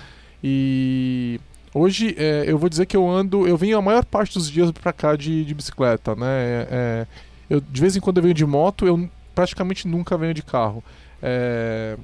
E 0.42 1.38
Hoje 1.74 2.14
é, 2.18 2.44
eu 2.46 2.56
vou 2.56 2.70
dizer 2.70 2.86
que 2.86 2.96
eu 2.96 3.06
ando, 3.06 3.46
eu 3.46 3.54
venho 3.54 3.76
a 3.76 3.82
maior 3.82 4.02
parte 4.02 4.32
dos 4.38 4.50
dias 4.50 4.70
pra 4.72 4.94
cá 4.94 5.14
de, 5.14 5.44
de 5.44 5.54
bicicleta, 5.54 6.14
né? 6.14 6.26
É, 6.26 6.68
é, 6.70 7.06
eu, 7.50 7.60
de 7.60 7.80
vez 7.82 7.94
em 7.94 8.00
quando 8.00 8.16
eu 8.16 8.22
venho 8.22 8.34
de 8.34 8.46
moto, 8.46 8.86
eu 8.86 9.06
praticamente 9.34 9.86
nunca 9.86 10.16
venho 10.16 10.32
de 10.32 10.42
carro. 10.42 10.82
É, 11.22 11.98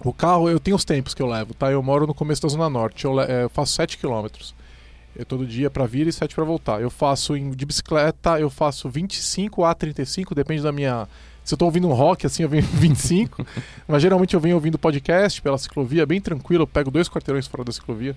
o 0.00 0.12
carro, 0.12 0.48
eu 0.48 0.60
tenho 0.60 0.76
os 0.76 0.84
tempos 0.84 1.14
que 1.14 1.22
eu 1.22 1.26
levo, 1.26 1.54
tá? 1.54 1.70
Eu 1.70 1.82
moro 1.82 2.06
no 2.06 2.14
começo 2.14 2.42
da 2.42 2.48
Zona 2.48 2.68
Norte, 2.70 3.04
eu, 3.04 3.20
é, 3.20 3.44
eu 3.44 3.48
faço 3.48 3.72
7 3.74 3.98
km. 3.98 4.26
Todo 5.26 5.44
dia 5.44 5.68
pra 5.68 5.84
vir 5.84 6.06
e 6.06 6.12
7 6.12 6.32
pra 6.32 6.44
voltar. 6.44 6.80
Eu 6.80 6.90
faço 6.90 7.36
em, 7.36 7.50
de 7.50 7.66
bicicleta, 7.66 8.38
eu 8.38 8.48
faço 8.48 8.88
25 8.88 9.64
a 9.64 9.74
35, 9.74 10.32
depende 10.32 10.62
da 10.62 10.70
minha. 10.70 11.08
Se 11.42 11.54
eu 11.54 11.58
tô 11.58 11.64
ouvindo 11.64 11.88
um 11.88 11.92
rock, 11.92 12.24
assim, 12.24 12.44
eu 12.44 12.48
venho 12.48 12.62
25. 12.74 13.44
mas 13.88 14.00
geralmente 14.00 14.34
eu 14.34 14.40
venho 14.40 14.54
ouvindo 14.54 14.78
podcast 14.78 15.42
pela 15.42 15.58
ciclovia, 15.58 16.06
bem 16.06 16.20
tranquilo. 16.20 16.62
Eu 16.62 16.66
pego 16.68 16.88
dois 16.88 17.08
quarteirões 17.08 17.48
fora 17.48 17.64
da 17.64 17.72
ciclovia. 17.72 18.14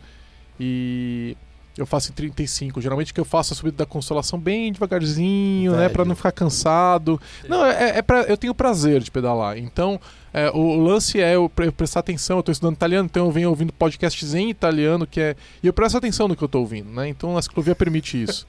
E 0.60 1.36
eu 1.78 1.86
faço 1.86 2.10
em 2.12 2.14
35. 2.14 2.82
Geralmente 2.82 3.14
que 3.14 3.20
eu 3.20 3.26
faço 3.26 3.52
é 3.52 3.54
a 3.54 3.58
subida 3.58 3.78
da 3.78 3.86
consolação 3.86 4.38
bem 4.40 4.72
devagarzinho, 4.72 5.72
né? 5.72 5.78
Velho. 5.80 5.94
Pra 5.94 6.06
não 6.06 6.16
ficar 6.16 6.32
cansado. 6.32 7.20
Não, 7.48 7.66
é, 7.66 7.98
é 7.98 8.02
pra, 8.02 8.24
eu 8.24 8.38
tenho 8.38 8.54
prazer 8.54 9.02
de 9.02 9.10
pedalar. 9.10 9.58
Então, 9.58 10.00
é, 10.34 10.50
o, 10.52 10.58
o 10.60 10.84
lance 10.84 11.20
é 11.20 11.36
eu, 11.36 11.50
pre- 11.50 11.68
eu 11.68 11.72
prestar 11.72 12.02
atenção. 12.02 12.38
Eu 12.38 12.44
tô 12.44 12.52
estudando 12.52 12.76
italiano, 12.76 13.08
então 13.10 13.26
eu 13.26 13.32
venho 13.32 13.50
ouvindo 13.50 13.72
podcasts 13.74 14.34
em 14.34 14.50
italiano, 14.50 15.08
que 15.08 15.20
é. 15.20 15.36
E 15.64 15.68
eu 15.68 15.74
presto 15.74 15.98
atenção 15.98 16.28
no 16.28 16.36
que 16.36 16.44
eu 16.44 16.48
tô 16.50 16.60
ouvindo, 16.60 16.90
né? 16.92 17.08
Então 17.08 17.38
a 17.38 17.42
ciclovia 17.42 17.76
permite 17.76 18.22
isso. 18.22 18.46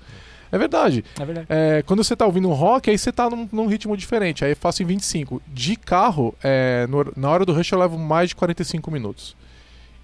É 0.50 0.58
verdade. 0.58 1.02
É 1.18 1.24
verdade. 1.24 1.46
É, 1.48 1.82
quando 1.86 2.04
você 2.04 2.14
tá 2.14 2.26
ouvindo 2.26 2.46
um 2.48 2.52
rock, 2.52 2.90
aí 2.90 2.98
você 2.98 3.10
tá 3.10 3.30
num, 3.30 3.48
num 3.50 3.66
ritmo 3.66 3.96
diferente. 3.96 4.44
Aí 4.44 4.52
eu 4.52 4.56
faço 4.56 4.82
em 4.82 4.86
25. 4.86 5.40
De 5.48 5.76
carro, 5.76 6.34
é, 6.42 6.86
no- 6.90 7.10
na 7.16 7.30
hora 7.30 7.46
do 7.46 7.54
rush 7.54 7.72
eu 7.72 7.78
levo 7.78 7.96
mais 7.98 8.28
de 8.28 8.34
45 8.36 8.90
minutos. 8.90 9.34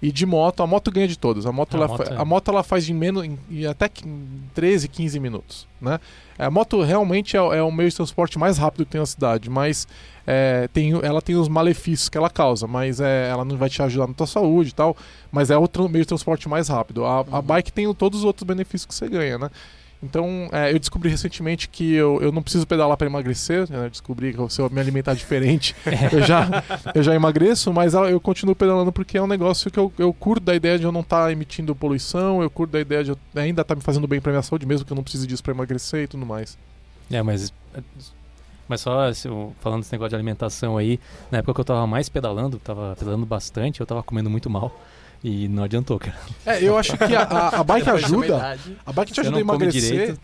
E 0.01 0.11
de 0.13 0.25
moto, 0.25 0.63
a 0.63 0.67
moto 0.67 0.89
ganha 0.91 1.07
de 1.09 1.17
todas. 1.19 1.45
A 1.45 1.51
moto, 1.51 1.73
A 1.73 1.77
ela, 1.77 1.87
moto 1.89 2.05
fa- 2.05 2.13
é- 2.13 2.17
a 2.21 2.23
moto 2.23 2.49
ela 2.51 2.63
faz 2.63 2.87
em 2.87 2.93
menos 2.93 3.23
em, 3.25 3.37
em 3.51 3.65
até 3.65 3.89
que 3.89 4.07
em 4.07 4.43
13, 4.53 4.87
15 4.87 5.19
minutos, 5.19 5.67
né? 5.81 5.99
A 6.37 6.49
moto 6.49 6.81
realmente 6.81 7.35
é, 7.35 7.41
o- 7.41 7.51
é 7.53 7.61
o 7.61 7.69
meio 7.69 7.89
de 7.89 7.95
transporte 7.97 8.39
mais 8.39 8.57
rápido 8.57 8.85
que 8.85 8.91
tem 8.91 9.01
na 9.01 9.05
cidade, 9.05 9.49
mas 9.49 9.85
é, 10.25 10.69
tem, 10.71 10.91
ela 11.03 11.21
tem 11.21 11.35
os 11.35 11.49
malefícios 11.49 12.07
que 12.07 12.17
ela 12.17 12.29
causa, 12.29 12.65
mas 12.65 13.01
é, 13.01 13.27
ela 13.29 13.43
não 13.43 13.57
vai 13.57 13.69
te 13.69 13.81
ajudar 13.81 14.07
na 14.07 14.13
tua 14.13 14.27
saúde 14.27 14.69
e 14.69 14.73
tal, 14.73 14.95
mas 15.31 15.51
é 15.51 15.57
o 15.57 15.67
meio 15.89 16.03
de 16.03 16.07
transporte 16.07 16.47
mais 16.47 16.69
rápido. 16.69 17.03
A, 17.03 17.25
a 17.31 17.41
bike 17.41 17.71
tem 17.73 17.93
todos 17.93 18.19
os 18.19 18.25
outros 18.25 18.45
benefícios 18.47 18.85
que 18.85 18.95
você 18.95 19.09
ganha, 19.09 19.37
né? 19.37 19.49
Então, 20.01 20.47
é, 20.53 20.71
eu 20.71 20.79
descobri 20.79 21.09
recentemente 21.09 21.67
que 21.67 21.93
eu, 21.93 22.21
eu 22.21 22.31
não 22.31 22.41
preciso 22.41 22.65
pedalar 22.65 22.95
para 22.95 23.07
emagrecer. 23.07 23.69
né? 23.69 23.89
Descobri 23.89 24.33
que 24.33 24.49
se 24.53 24.61
eu 24.61 24.69
me 24.69 24.79
alimentar 24.79 25.13
diferente, 25.13 25.75
eu, 26.13 26.21
já, 26.21 26.47
eu 26.95 27.03
já 27.03 27.13
emagreço, 27.13 27.73
mas 27.73 27.93
eu 27.93 28.19
continuo 28.19 28.55
pedalando 28.55 28.91
porque 28.93 29.17
é 29.17 29.21
um 29.21 29.27
negócio 29.27 29.69
que 29.69 29.77
eu, 29.77 29.91
eu 29.97 30.13
curto 30.13 30.43
da 30.43 30.55
ideia 30.55 30.79
de 30.79 30.85
eu 30.85 30.91
não 30.91 31.01
estar 31.01 31.29
emitindo 31.31 31.75
poluição, 31.75 32.41
eu 32.41 32.49
curto 32.49 32.71
da 32.71 32.79
ideia 32.79 33.03
de 33.03 33.11
eu 33.11 33.17
ainda 33.35 33.61
estar 33.61 33.75
me 33.75 33.81
fazendo 33.81 34.07
bem 34.07 34.21
para 34.21 34.31
minha 34.31 34.41
saúde, 34.41 34.65
mesmo 34.65 34.85
que 34.85 34.93
eu 34.93 34.95
não 34.95 35.03
precise 35.03 35.27
disso 35.27 35.43
para 35.43 35.53
emagrecer 35.53 36.03
e 36.03 36.07
tudo 36.07 36.25
mais. 36.25 36.57
É, 37.11 37.21
mas. 37.21 37.51
Mas 38.67 38.81
só 38.81 39.11
falando 39.59 39.81
desse 39.81 39.91
negócio 39.91 40.09
de 40.09 40.15
alimentação 40.15 40.77
aí, 40.77 40.99
na 41.31 41.39
época 41.39 41.55
que 41.55 41.61
eu 41.61 41.65
tava 41.65 41.87
mais 41.87 42.07
pedalando, 42.07 42.59
tava 42.59 42.95
pedalando 42.95 43.25
bastante, 43.25 43.79
eu 43.79 43.85
tava 43.85 44.03
comendo 44.03 44.29
muito 44.29 44.47
mal. 44.47 44.71
E 45.23 45.47
não 45.49 45.63
adiantou, 45.63 45.99
cara. 45.99 46.15
É, 46.45 46.63
eu 46.63 46.77
acho 46.77 46.97
que 46.97 47.15
a, 47.15 47.23
a, 47.23 47.59
a 47.59 47.63
bike 47.63 47.89
ajuda. 47.91 48.57
A 48.85 48.93
bike 48.93 49.11
te 49.11 49.19
ajuda 49.21 49.37
a 49.37 49.41
emagrecer. 49.41 50.17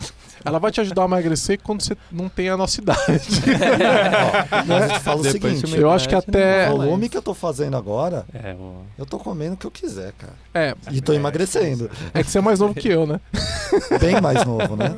Ela 0.44 0.60
vai 0.60 0.72
te 0.72 0.80
ajudar 0.80 1.02
a 1.02 1.06
emagrecer 1.06 1.60
quando 1.64 1.82
você 1.82 1.98
não 2.12 2.30
tem 2.30 2.50
a 2.50 2.56
nossa 2.56 2.80
idade. 2.80 3.02
Ó, 3.10 4.64
mas 4.68 4.84
eu 4.84 4.90
te 4.92 5.00
falo 5.00 5.20
o 5.22 5.24
Depois 5.24 5.54
seguinte, 5.58 5.72
de 5.76 5.82
Eu 5.82 5.90
acho 5.90 6.08
que 6.08 6.14
até. 6.14 6.70
o 6.72 6.78
volume 6.78 7.10
que 7.10 7.18
eu 7.18 7.22
tô 7.22 7.34
fazendo 7.34 7.76
agora, 7.76 8.26
É, 8.32 8.54
o... 8.54 8.84
eu 8.98 9.06
tô 9.08 9.18
comendo 9.18 9.56
o 9.56 9.58
que 9.58 9.66
eu 9.66 9.72
quiser, 9.72 10.14
cara. 10.14 10.34
É, 10.54 10.76
E 10.92 11.02
tô 11.02 11.14
emagrecendo. 11.14 11.90
é 12.14 12.24
que 12.24 12.30
você 12.30 12.38
é 12.38 12.42
mais 12.42 12.60
novo 12.60 12.76
que 12.76 12.88
eu, 12.88 13.08
né? 13.08 13.20
Bem 14.00 14.22
mais 14.22 14.46
novo, 14.46 14.76
né? 14.76 14.94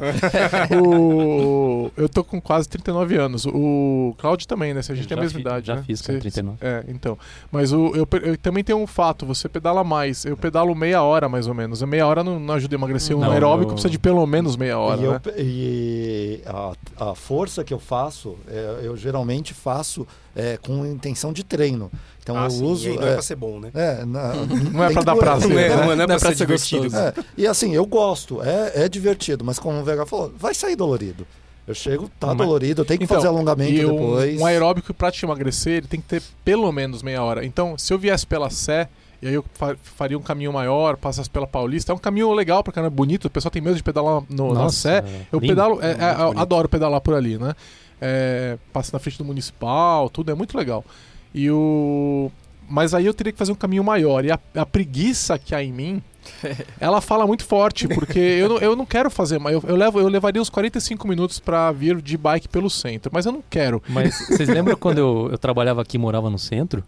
O... 0.82 1.92
Eu 1.96 2.10
tô 2.10 2.24
com 2.24 2.42
quase 2.42 2.68
39 2.68 3.16
anos. 3.18 3.46
O 3.46 4.14
Claudio 4.18 4.48
também, 4.48 4.74
né? 4.74 4.82
Se 4.82 4.92
a 4.92 4.96
gente 4.96 5.08
tem 5.08 5.18
a 5.18 5.22
mesma 5.22 5.38
fi- 5.38 5.42
idade. 5.42 5.68
já 5.68 5.76
né? 5.76 5.84
fiz, 5.86 6.02
cara, 6.02 6.14
Você- 6.20 6.22
39. 6.22 6.58
É, 6.62 6.84
então. 6.90 7.18
Mas 7.52 7.72
o, 7.72 7.94
eu, 7.96 8.08
eu 8.24 8.38
também 8.38 8.64
tenho 8.64 8.80
um 8.80 8.88
fato: 8.88 9.26
você 9.26 9.48
pedala 9.48 9.84
mais. 9.88 10.26
Eu 10.26 10.38
pedalo 10.38 10.76
meia 10.76 11.02
hora 11.02 11.28
mais 11.28 11.48
ou 11.48 11.54
menos. 11.56 11.82
Meia 11.82 12.06
hora 12.06 12.24
não, 12.24 12.40
não 12.40 12.54
ajuda 12.54 12.76
a 12.76 12.78
emagrecer. 12.78 13.16
Um 13.16 13.22
Não, 13.22 13.32
aeróbico 13.32 13.72
eu- 13.72 13.74
precisa 13.74 13.90
de 13.90 13.98
pelo 13.98 14.26
menos 14.28 14.56
meia 14.56 14.78
hora. 14.78 15.02
e 15.02 15.04
eu 15.06 15.12
né? 15.14 15.20
pe- 15.20 15.34
e 15.38 16.42
a, 16.46 16.74
a 17.12 17.16
força 17.16 17.64
que 17.64 17.74
eu 17.74 17.80
faço, 17.80 18.36
é, 18.48 18.82
eu 18.84 18.96
geralmente 18.98 19.54
faço 19.54 20.06
é, 20.36 20.58
com 20.58 20.86
intenção 20.86 21.34
de 21.34 21.44
treino. 21.44 21.90
Então 22.22 22.38
ah, 22.38 22.44
eu 22.44 22.50
sim, 22.52 22.64
uso. 22.64 22.88
e 22.88 22.92
aí 22.92 22.98
não 22.98 23.08
é, 23.08 23.10
é, 23.10 23.14
pra 23.14 23.22
ser 23.22 23.36
bom, 23.36 23.60
né? 23.60 23.72
é, 23.74 24.06
na- 24.06 24.34
Não 24.74 24.84
é 24.84 24.92
pra 24.94 25.02
dar 25.02 25.16
prazer, 25.16 25.50
Não 25.50 25.58
é, 25.60 25.70
né? 25.70 25.76
não 25.76 25.92
é, 25.92 25.96
Não 25.96 26.04
é 26.04 26.08
pra 26.08 26.20
pra 26.20 26.30
ser 26.30 26.36
ser 26.36 26.46
divertido. 26.46 26.96
É, 26.96 27.14
e 27.38 27.48
assim, 27.48 27.74
eu 27.74 27.86
gosto, 27.86 28.42
é, 28.44 28.84
é 28.84 28.90
divertido, 28.90 29.44
mas 29.46 29.58
como 29.58 29.80
o 29.80 29.84
Vega 29.84 30.06
falou, 30.06 30.32
vai 30.38 30.54
sair 30.54 30.76
dolorido. 30.76 31.26
Eu 31.66 31.74
chego, 31.76 32.10
tá 32.18 32.28
Mas- 32.28 32.38
dolorido, 32.38 32.82
eu 32.82 32.86
tenho 32.86 32.98
que 32.98 33.04
Então, 33.04 33.18
fazer 33.18 33.28
alongamento 33.28 33.74
E 33.74 33.86
um, 33.86 33.92
depois. 33.92 34.40
um 34.42 34.46
aeróbico 34.46 34.94
pra 34.94 35.12
te 35.12 35.26
emagrecer, 35.26 35.74
ele 35.80 35.88
tem 35.88 36.00
que 36.00 36.08
ter 36.08 36.22
pelo 36.46 36.72
menos 36.72 37.04
meia 37.04 37.22
hora. 37.22 37.46
Então, 37.46 37.78
se 37.78 37.94
eu 37.94 38.00
viesse 38.00 38.26
pela 38.26 38.50
Sé, 38.50 38.88
e 39.22 39.28
aí 39.28 39.34
eu 39.34 39.44
fa- 39.54 39.76
faria 39.82 40.18
um 40.18 40.22
caminho 40.22 40.54
maior, 40.54 40.98
passasse 40.98 41.30
pela 41.30 41.48
Paulista, 41.48 41.92
é 41.92 41.96
um 41.96 42.00
caminho 42.00 42.32
legal 42.34 42.64
pra 42.64 42.72
caramba, 42.74 42.96
bonito. 42.96 43.26
O 43.26 43.30
pessoal 43.30 43.52
tem 43.52 43.62
medo 43.62 43.76
de 43.76 43.84
pedalar 43.84 44.24
no, 44.30 44.54
na 44.54 44.70
Sé. 44.70 45.04
Eu 45.32 45.40
lindo. 45.40 45.54
pedalo, 45.54 45.80
é, 45.82 45.92
É 45.92 45.92
é, 45.92 46.22
eu 46.22 46.40
adoro 46.40 46.70
pedalar 46.70 47.02
por 47.02 47.14
ali, 47.14 47.38
né? 47.38 47.54
É, 48.00 48.58
passa 48.72 48.92
na 48.94 49.00
frente 49.00 49.18
do 49.18 49.26
municipal, 49.26 50.10
tudo 50.10 50.32
é 50.32 50.36
muito 50.36 50.56
legal. 50.58 50.86
E 51.34 51.50
o 51.52 52.32
mas 52.70 52.94
aí 52.94 53.06
eu 53.06 53.14
teria 53.14 53.32
que 53.32 53.40
fazer 53.40 53.52
um 53.52 53.56
caminho 53.56 53.84
maior. 53.84 54.26
E 54.26 54.32
a, 54.32 54.38
a 54.56 54.66
preguiça 54.66 55.40
que 55.40 55.56
há 55.56 55.64
em 55.64 55.72
mim, 55.72 56.02
ela 56.80 57.00
fala 57.00 57.26
muito 57.26 57.46
forte, 57.46 57.88
porque 57.88 58.20
eu 58.20 58.50
não, 58.50 58.58
eu 58.58 58.76
não 58.76 58.86
quero 58.86 59.10
fazer, 59.10 59.40
mas 59.40 59.54
eu, 59.54 59.64
eu, 59.66 59.76
levo, 59.76 60.00
eu 60.00 60.08
levaria 60.10 60.42
uns 60.42 60.50
45 60.50 61.08
minutos 61.08 61.40
pra 61.40 61.72
vir 61.72 62.02
de 62.02 62.18
bike 62.18 62.50
pelo 62.50 62.70
centro, 62.70 63.10
mas 63.14 63.26
eu 63.26 63.32
não 63.32 63.42
quero. 63.50 63.82
Mas 63.88 64.18
vocês 64.28 64.50
lembram 64.50 64.76
quando 64.78 64.98
eu, 64.98 65.30
eu 65.32 65.38
trabalhava 65.38 65.82
aqui 65.82 65.96
e 65.96 66.00
morava 66.00 66.30
no 66.30 66.38
centro? 66.38 66.84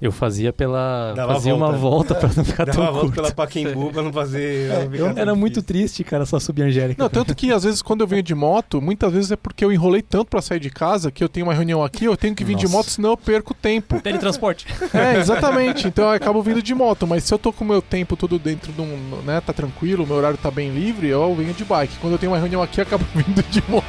Eu 0.00 0.10
fazia 0.10 0.52
pela. 0.52 1.12
Dava 1.14 1.34
fazia 1.34 1.54
volta. 1.54 1.68
uma 1.72 1.78
volta 1.78 2.14
pra 2.14 2.30
não 2.34 2.44
ficar 2.44 2.64
Dava 2.66 2.76
tão 2.76 2.84
uma 2.84 2.90
volta 2.92 3.06
curto. 3.08 3.22
pela 3.22 3.32
Paquembu 3.34 3.92
pra 3.92 4.02
não 4.02 4.12
fazer... 4.12 4.70
É, 4.70 4.88
eu- 4.94 5.06
Era 5.08 5.34
muito 5.34 5.62
triste, 5.62 6.02
cara, 6.02 6.24
só 6.24 6.40
subir 6.40 6.62
a 6.62 6.66
Angélica. 6.66 7.02
Não, 7.02 7.10
tanto 7.10 7.34
que 7.34 7.52
às 7.52 7.64
vezes 7.64 7.82
quando 7.82 8.00
eu 8.00 8.06
venho 8.06 8.22
de 8.22 8.34
moto, 8.34 8.80
muitas 8.80 9.12
vezes 9.12 9.30
é 9.30 9.36
porque 9.36 9.64
eu 9.64 9.70
enrolei 9.72 10.00
tanto 10.00 10.26
pra 10.30 10.40
sair 10.40 10.58
de 10.60 10.70
casa 10.70 11.10
que 11.10 11.22
eu 11.22 11.28
tenho 11.28 11.46
uma 11.46 11.54
reunião 11.54 11.84
aqui, 11.84 12.06
eu 12.06 12.16
tenho 12.16 12.34
que 12.34 12.42
vir 12.44 12.56
de 12.56 12.64
Nossa. 12.64 12.76
moto, 12.78 12.90
senão 12.90 13.10
eu 13.10 13.16
perco 13.16 13.52
tempo. 13.54 14.00
Teletransporte. 14.00 14.66
É, 14.94 15.18
exatamente. 15.18 15.86
Então 15.86 16.04
eu 16.04 16.10
acabo 16.12 16.42
vindo 16.42 16.62
de 16.62 16.74
moto, 16.74 17.06
mas 17.06 17.24
se 17.24 17.34
eu 17.34 17.38
tô 17.38 17.52
com 17.52 17.64
o 17.64 17.68
meu 17.68 17.82
tempo 17.82 18.16
tudo 18.16 18.38
dentro 18.38 18.72
de 18.72 18.80
um, 18.80 18.96
né, 19.26 19.40
tá 19.44 19.52
tranquilo, 19.52 20.06
meu 20.06 20.16
horário 20.16 20.38
tá 20.38 20.50
bem 20.50 20.70
livre, 20.72 21.08
eu 21.08 21.34
venho 21.34 21.52
de 21.52 21.64
bike. 21.64 21.98
Quando 22.00 22.14
eu 22.14 22.18
tenho 22.18 22.32
uma 22.32 22.38
reunião 22.38 22.62
aqui, 22.62 22.80
eu 22.80 22.84
acabo 22.84 23.04
vindo 23.14 23.42
de 23.50 23.62
moto. 23.68 23.84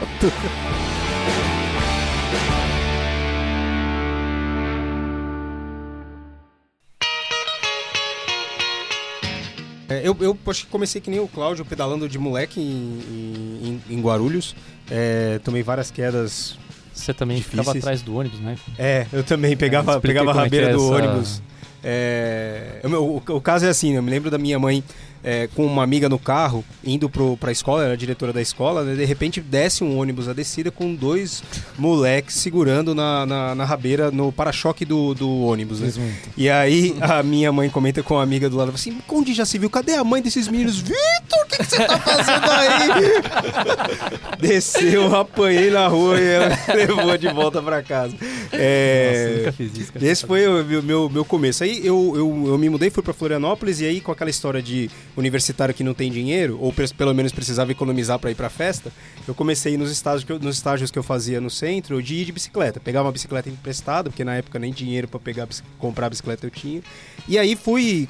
É, 9.91 10.01
eu, 10.07 10.15
eu 10.19 10.38
acho 10.48 10.65
que 10.65 10.71
comecei 10.71 11.01
que 11.01 11.10
nem 11.10 11.19
o 11.19 11.27
Cláudio, 11.27 11.65
pedalando 11.65 12.07
de 12.07 12.17
moleque 12.17 12.60
em, 12.60 13.79
em- 13.89 13.95
em 13.95 14.01
Guarulhos. 14.01 14.55
É, 14.89 15.39
tomei 15.43 15.63
várias 15.63 15.91
quedas. 15.91 16.57
Você 16.93 17.13
também 17.13 17.38
ficava 17.41 17.62
Difíceis. 17.63 17.83
atrás 17.83 18.01
do 18.01 18.15
ônibus, 18.15 18.39
né? 18.39 18.57
É, 18.77 19.07
eu 19.13 19.24
também 19.24 19.55
pegava, 19.55 19.93
Explica 19.93 20.19
pegava 20.19 20.38
a 20.38 20.41
é 20.41 20.43
rabeira 20.45 20.67
é 20.69 20.74
do 20.74 20.77
essa- 20.83 20.93
ônibus. 21.07 21.41
É, 21.83 22.81
o, 22.83 22.88
o- 22.98 23.24
o 23.38 23.41
caso 23.41 23.65
é 23.65 23.69
assim, 23.69 23.93
eu 23.95 24.03
me 24.03 24.12
lembro 24.12 24.29
da 24.29 24.38
minha 24.38 24.60
mãe 24.60 24.83
é, 25.23 25.47
com 25.55 25.65
uma 25.65 25.83
amiga 25.83 26.09
no 26.09 26.19
carro, 26.19 26.63
indo 26.83 27.09
pro, 27.09 27.37
pra 27.37 27.51
escola, 27.51 27.83
era 27.83 27.93
a 27.93 27.97
diretora 27.97 28.33
da 28.33 28.41
escola, 28.41 28.83
né, 28.83 28.95
de 28.95 29.05
repente 29.05 29.41
desce 29.41 29.83
um 29.83 29.97
ônibus 29.97 30.27
a 30.27 30.33
descida 30.33 30.71
com 30.71 30.93
dois 30.93 31.43
moleques 31.77 32.35
segurando 32.35 32.95
na, 32.95 33.25
na, 33.25 33.55
na 33.55 33.65
rabeira, 33.65 34.11
no 34.11 34.31
para-choque 34.31 34.85
do, 34.85 35.13
do 35.13 35.29
ônibus. 35.43 35.79
Né? 35.79 36.13
E 36.35 36.49
aí 36.49 36.95
a 37.01 37.21
minha 37.23 37.51
mãe 37.51 37.69
comenta 37.69 38.01
com 38.03 38.17
a 38.17 38.23
amiga 38.23 38.49
do 38.49 38.57
lado, 38.57 38.71
assim, 38.73 38.97
onde 39.09 39.33
já 39.33 39.45
se 39.45 39.57
viu? 39.57 39.69
Cadê 39.69 39.93
a 39.93 40.03
mãe 40.03 40.21
desses 40.21 40.47
meninos? 40.47 40.79
Vitor, 40.79 41.43
o 41.43 41.47
que, 41.47 41.57
que 41.57 41.65
você 41.65 41.85
tá 41.85 41.99
fazendo 41.99 42.49
aí? 42.51 42.71
Desceu, 44.39 45.15
apanhei 45.15 45.69
na 45.69 45.87
rua 45.87 46.19
e 46.19 46.25
ela 46.25 46.57
levou 46.73 47.17
de 47.17 47.27
volta 47.27 47.61
pra 47.61 47.83
casa. 47.83 48.15
É... 48.51 49.11
Nossa, 49.11 49.37
nunca 49.37 49.51
fiz 49.51 49.77
isso. 49.77 49.91
Esse 50.01 50.25
foi 50.25 50.47
o 50.47 50.63
meu, 50.65 50.83
meu, 50.83 51.09
meu 51.09 51.25
começo. 51.25 51.63
Aí 51.63 51.85
eu, 51.85 52.13
eu, 52.15 52.47
eu 52.47 52.57
me 52.57 52.69
mudei, 52.69 52.89
fui 52.89 53.03
pra 53.03 53.13
Florianópolis 53.13 53.79
e 53.81 53.85
aí 53.85 54.01
com 54.01 54.11
aquela 54.11 54.29
história 54.29 54.61
de 54.61 54.89
universitário 55.15 55.74
que 55.74 55.84
não 55.84 55.94
tem 55.94 56.12
dinheiro, 56.12 56.58
ou 56.62 56.74
pelo 56.98 57.13
menos 57.13 57.32
precisava 57.32 57.72
economizar 57.72 58.18
pra 58.20 58.32
ir 58.32 58.36
pra 58.36 58.50
festa, 58.50 58.91
eu 59.27 59.36
comecei 59.36 59.77
nos 59.77 59.91
estágios, 59.91 60.24
que 60.24 60.32
eu, 60.32 60.39
nos 60.39 60.56
estágios 60.56 60.89
que 60.89 60.98
eu 60.98 61.03
fazia 61.03 61.41
no 61.41 61.50
centro 61.50 62.01
de 62.01 62.15
ir 62.15 62.25
de 62.25 62.32
bicicleta. 62.32 62.80
Pegava 62.80 63.08
uma 63.08 63.12
bicicleta 63.12 63.50
emprestada, 63.50 64.10
porque 64.10 64.24
na 64.24 64.36
época 64.36 64.58
nem 64.58 64.72
dinheiro 64.72 65.10
bici- 65.48 65.63
comprar 65.77 66.10
bicicleta 66.10 66.46
eu 66.46 66.51
tinha. 66.51 66.82
E 67.27 67.38
aí 67.38 67.56
fui 67.56 68.08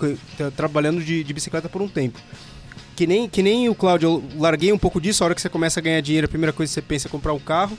trabalhando 0.56 1.04
de, 1.04 1.24
de 1.24 1.34
bicicleta 1.34 1.68
por 1.68 1.82
um 1.82 1.88
tempo. 1.88 2.20
Que 2.96 3.08
nem, 3.08 3.28
que 3.28 3.42
nem 3.42 3.68
o 3.68 3.74
Cláudio, 3.74 4.08
eu 4.08 4.40
larguei 4.40 4.72
um 4.72 4.78
pouco 4.78 5.02
disso. 5.02 5.24
A 5.24 5.26
hora 5.26 5.36
que 5.36 5.42
você 5.42 5.50
começa 5.50 5.80
a 5.80 5.84
ganhar 5.84 6.02
dinheiro, 6.02 6.26
a 6.26 6.30
primeira 6.30 6.54
coisa 6.54 6.70
que 6.70 6.74
você 6.76 6.82
pensa 6.82 7.08
é 7.08 7.10
comprar 7.10 7.34
um 7.34 7.40
carro. 7.40 7.76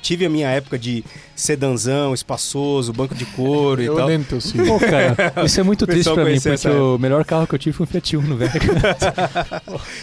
Tive 0.00 0.26
a 0.26 0.30
minha 0.30 0.48
época 0.50 0.78
de 0.78 1.04
sedanzão, 1.34 2.14
espaçoso, 2.14 2.92
banco 2.92 3.14
de 3.14 3.24
couro 3.26 3.82
e 3.82 3.86
Eu 3.86 3.94
tal. 3.96 4.04
andei 4.04 4.18
no 4.18 4.24
teu 4.24 4.40
Civic. 4.42 4.68
Pô, 4.68 4.78
cara, 4.78 5.16
isso 5.44 5.58
é 5.58 5.62
muito 5.62 5.82
O 5.82 5.86
triste 5.86 6.12
pra 6.12 6.24
mim, 6.24 6.38
porque 6.40 6.68
o 6.68 6.98
melhor 6.98 7.24
carro 7.24 7.46
que 7.46 7.54
eu 7.54 7.58
tive 7.58 7.76
foi 7.76 7.84
um 7.84 7.88
Fiat 7.88 8.16
Uno, 8.16 8.36
velho. 8.36 8.52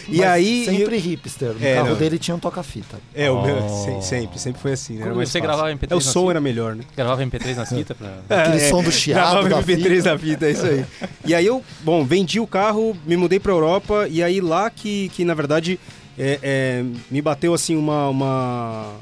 E 0.08 0.18
Mas 0.18 0.26
aí. 0.26 0.64
Sempre 0.66 0.96
hipster. 0.98 1.54
No 1.54 1.64
É, 1.66 1.74
carro 1.76 1.88
não. 1.90 1.96
dele 1.96 2.18
tinha 2.18 2.34
um 2.34 2.38
toca-fita. 2.38 2.98
É, 3.14 3.30
o 3.30 3.42
meu. 3.42 3.56
Oh. 3.64 4.00
se- 4.02 4.08
Sempre, 4.08 4.38
sempre 4.38 4.60
foi 4.60 4.72
assim, 4.72 4.94
né? 4.98 5.06
Você 5.10 5.24
fácil. 5.38 5.42
gravava 5.42 5.70
MP3 5.72 5.90
É, 5.90 5.94
o 5.94 5.96
na 5.96 6.00
som 6.00 6.20
fita? 6.20 6.32
era 6.32 6.40
melhor, 6.40 6.74
né? 6.74 6.84
Gravava 6.96 7.22
MP3 7.24 7.54
na 7.56 7.64
fita 7.66 7.94
pra... 7.94 8.42
Aquele 8.42 8.56
É, 8.56 8.68
som 8.68 8.82
do 8.82 8.90
chiado 8.92 9.42
Gravava 9.44 9.48
da 9.48 9.62
MP3 9.62 9.82
fita. 9.96 10.02
da 10.02 10.14
vida, 10.16 10.48
é 10.48 10.50
isso 10.52 10.66
aí. 10.66 10.84
E 11.24 11.34
aí 11.34 11.46
eu, 11.46 11.62
bom, 11.82 12.04
vendi 12.04 12.40
o 12.40 12.46
carro, 12.46 12.96
me 13.06 13.16
mudei 13.16 13.38
pra 13.40 13.52
Europa 13.52 14.06
e 14.10 14.22
aí 14.22 14.40
lá 14.40 14.68
que, 14.70 15.08
que 15.10 15.24
na 15.24 15.34
verdade, 15.34 15.78
é, 16.18 16.38
é, 16.42 16.84
me 17.10 17.22
bateu 17.22 17.54
assim 17.54 17.76
uma... 17.76 18.08
uma... 18.08 18.92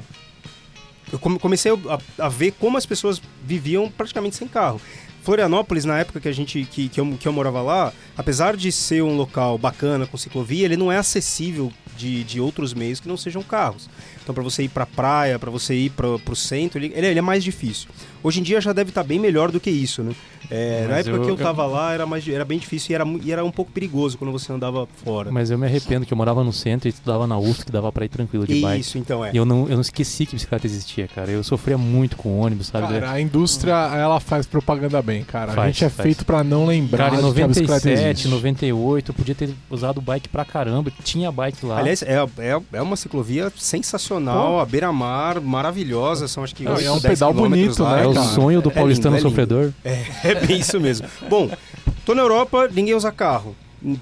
Eu 1.11 1.19
come- 1.19 1.39
comecei 1.39 1.71
a, 1.71 2.25
a 2.25 2.29
ver 2.29 2.51
como 2.53 2.77
as 2.77 2.85
pessoas 2.85 3.21
viviam 3.43 3.89
praticamente 3.89 4.35
sem 4.35 4.47
carro. 4.47 4.79
Florianópolis, 5.23 5.85
na 5.85 5.99
época 5.99 6.19
que, 6.19 6.27
a 6.27 6.31
gente, 6.31 6.65
que, 6.65 6.89
que, 6.89 6.99
eu, 6.99 7.15
que 7.19 7.27
eu 7.27 7.31
morava 7.33 7.61
lá, 7.61 7.93
apesar 8.17 8.57
de 8.57 8.71
ser 8.71 9.03
um 9.03 9.15
local 9.15 9.55
bacana 9.55 10.07
com 10.07 10.17
ciclovia, 10.17 10.65
ele 10.65 10.75
não 10.75 10.91
é 10.91 10.97
acessível 10.97 11.71
de, 11.95 12.23
de 12.23 12.39
outros 12.41 12.73
meios 12.73 12.99
que 12.99 13.07
não 13.07 13.15
sejam 13.15 13.43
carros. 13.43 13.87
Então, 14.23 14.33
para 14.33 14.43
você 14.43 14.63
ir 14.63 14.69
para 14.69 14.83
praia, 14.85 15.37
para 15.37 15.51
você 15.51 15.75
ir 15.75 15.91
para 15.91 16.07
o 16.07 16.35
centro, 16.35 16.79
ele, 16.79 16.91
é- 16.95 17.05
ele 17.11 17.19
é 17.19 17.21
mais 17.21 17.43
difícil. 17.43 17.89
Hoje 18.23 18.39
em 18.39 18.43
dia 18.43 18.59
já 18.59 18.73
deve 18.73 18.89
estar 18.89 19.03
bem 19.03 19.19
melhor 19.19 19.51
do 19.51 19.59
que 19.59 19.69
isso, 19.69 20.01
né? 20.01 20.15
É, 20.51 20.85
na 20.87 20.97
época 20.97 21.15
eu- 21.15 21.21
que 21.21 21.29
eu 21.29 21.35
eu- 21.35 21.37
tava 21.37 21.65
lá 21.65 21.93
era, 21.93 22.05
mais, 22.05 22.27
era 22.27 22.43
bem 22.45 22.59
difícil 22.59 22.91
e 22.91 22.95
era, 22.95 23.05
e 23.23 23.31
era 23.31 23.43
um 23.45 23.51
pouco 23.51 23.71
perigoso 23.71 24.17
quando 24.17 24.31
você 24.31 24.51
andava 24.51 24.87
fora. 25.03 25.31
Mas 25.31 25.49
eu 25.49 25.57
me 25.57 25.65
arrependo 25.65 26.05
que 26.05 26.13
eu 26.13 26.17
morava 26.17 26.43
no 26.43 26.51
centro 26.51 26.87
e 26.87 26.91
estudava 26.91 27.25
na 27.25 27.37
UFSC, 27.37 27.65
que 27.65 27.71
dava 27.71 27.91
pra 27.91 28.03
ir 28.05 28.09
tranquilo 28.09 28.45
de 28.45 28.59
bike. 28.61 28.81
Isso, 28.81 28.97
então 28.97 29.23
é. 29.23 29.31
E 29.33 29.37
eu 29.37 29.45
não, 29.45 29.61
eu 29.69 29.75
não 29.75 29.81
esqueci 29.81 30.25
que 30.25 30.35
bicicleta 30.35 30.67
existia, 30.67 31.07
cara. 31.07 31.31
Eu 31.31 31.43
sofria 31.43 31.77
muito 31.77 32.17
com 32.17 32.39
ônibus, 32.39 32.67
sabe? 32.67 32.87
Cara, 32.87 33.11
a 33.11 33.21
indústria, 33.21 33.71
ela 33.95 34.19
faz 34.19 34.45
propaganda 34.45 35.01
bem, 35.01 35.23
cara. 35.23 35.51
a 35.53 35.55
Faz, 35.55 35.67
gente 35.75 35.85
é 35.85 35.89
faz. 35.89 36.03
feito 36.05 36.25
pra 36.25 36.43
não 36.43 36.65
lembrar 36.65 37.09
Cara, 37.11 37.21
em 37.21 37.27
de 37.29 37.33
que 37.33 37.41
a 37.43 37.47
bicicleta 37.47 37.73
97, 37.89 38.09
existe. 38.11 38.27
98, 38.27 39.09
eu 39.11 39.15
podia 39.15 39.35
ter 39.35 39.49
usado 39.69 40.01
bike 40.01 40.27
pra 40.29 40.43
caramba. 40.43 40.91
Tinha 41.03 41.31
bike 41.31 41.65
lá. 41.65 41.79
Aliás, 41.79 42.01
é, 42.03 42.15
é, 42.39 42.61
é 42.73 42.81
uma 42.81 42.95
ciclovia 42.95 43.51
sensacional, 43.55 44.59
a 44.59 44.65
beira-mar, 44.65 45.39
maravilhosa, 45.41 46.27
são 46.27 46.43
acho 46.43 46.55
que 46.55 46.63
Não, 46.63 46.75
é 46.77 46.91
um 46.91 46.99
pedal 46.99 47.33
bonito, 47.33 47.83
lá, 47.83 47.97
né, 47.97 48.03
é 48.03 48.07
o 48.07 48.13
sonho 48.15 48.61
do 48.61 48.69
É 48.69 48.73
paulistano 48.73 49.15
lindo, 49.15 49.27
é 49.27 49.29
lindo. 49.29 49.29
sofredor. 49.29 49.71
É, 49.83 50.03
é 50.49 50.53
isso 50.53 50.79
mesmo. 50.79 51.07
Bom, 51.29 51.49
tô 52.05 52.13
na 52.15 52.21
Europa, 52.21 52.67
ninguém 52.71 52.93
usa 52.93 53.11
carro. 53.11 53.55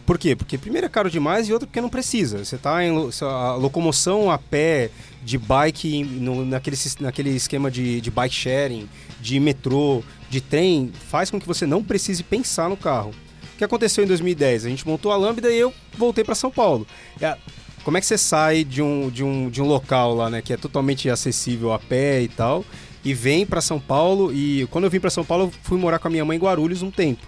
Por 0.05 0.17
quê? 0.17 0.36
Porque 0.36 0.58
primeiro 0.58 0.86
é 0.88 0.89
caro 0.89 1.10
demais 1.10 1.48
e 1.48 1.53
outro 1.53 1.65
porque 1.67 1.79
não 1.79 1.88
precisa. 1.89 2.43
Você 2.43 2.58
tá 2.58 2.84
em 2.84 2.91
lo- 2.91 3.10
a 3.22 3.55
locomoção 3.55 4.29
a 4.29 4.38
pé, 4.38 4.89
de 5.24 5.38
bike, 5.38 6.03
no- 6.03 6.43
naquele, 6.46 6.75
naquele 7.00 7.29
esquema 7.29 7.72
de, 7.72 8.01
de 8.01 8.12
bike 8.12 8.36
sharing, 8.36 8.89
de 9.22 9.39
metrô, 9.39 10.03
de 10.29 10.41
trem, 10.41 10.91
faz 11.10 11.31
com 11.31 11.39
que 11.39 11.48
você 11.48 11.65
não 11.65 11.81
precise 11.84 12.24
pensar 12.24 12.69
no 12.69 12.75
carro. 12.75 13.12
O 13.53 13.58
que 13.58 13.63
aconteceu 13.63 14.03
em 14.03 14.08
2010? 14.08 14.65
A 14.65 14.69
gente 14.69 14.86
montou 14.88 15.12
a 15.13 15.17
Lambda 15.17 15.50
e 15.50 15.58
eu 15.58 15.74
voltei 15.98 16.24
para 16.25 16.36
São 16.36 16.51
Paulo. 16.51 16.86
É, 17.22 17.38
Como 17.84 17.98
é 17.98 18.01
que 18.01 18.05
você 18.05 18.17
sai 18.17 18.65
de 18.65 18.81
um, 18.81 19.10
de 19.10 19.24
um, 19.24 19.50
de 19.50 19.62
um 19.62 19.65
local 19.65 20.13
lá, 20.13 20.29
né, 20.29 20.41
que 20.41 20.51
é 20.51 20.58
totalmente 20.58 21.10
acessível 21.10 21.72
a 21.72 21.79
pé 21.79 22.22
e 22.22 22.27
tal, 22.27 22.65
e 23.03 23.13
vem 23.13 23.46
para 23.46 23.62
São 23.62 23.79
Paulo? 23.79 24.32
E 24.34 24.68
quando 24.72 24.84
eu 24.86 24.89
vim 24.89 25.00
para 25.00 25.10
São 25.10 25.24
Paulo, 25.25 25.46
eu 25.46 25.51
fui 25.63 25.77
morar 25.77 26.00
com 26.00 26.08
a 26.08 26.12
minha 26.12 26.25
mãe 26.25 26.38
em 26.38 26.39
Guarulhos 26.39 26.82
um 26.82 26.91
tempo. 26.91 27.25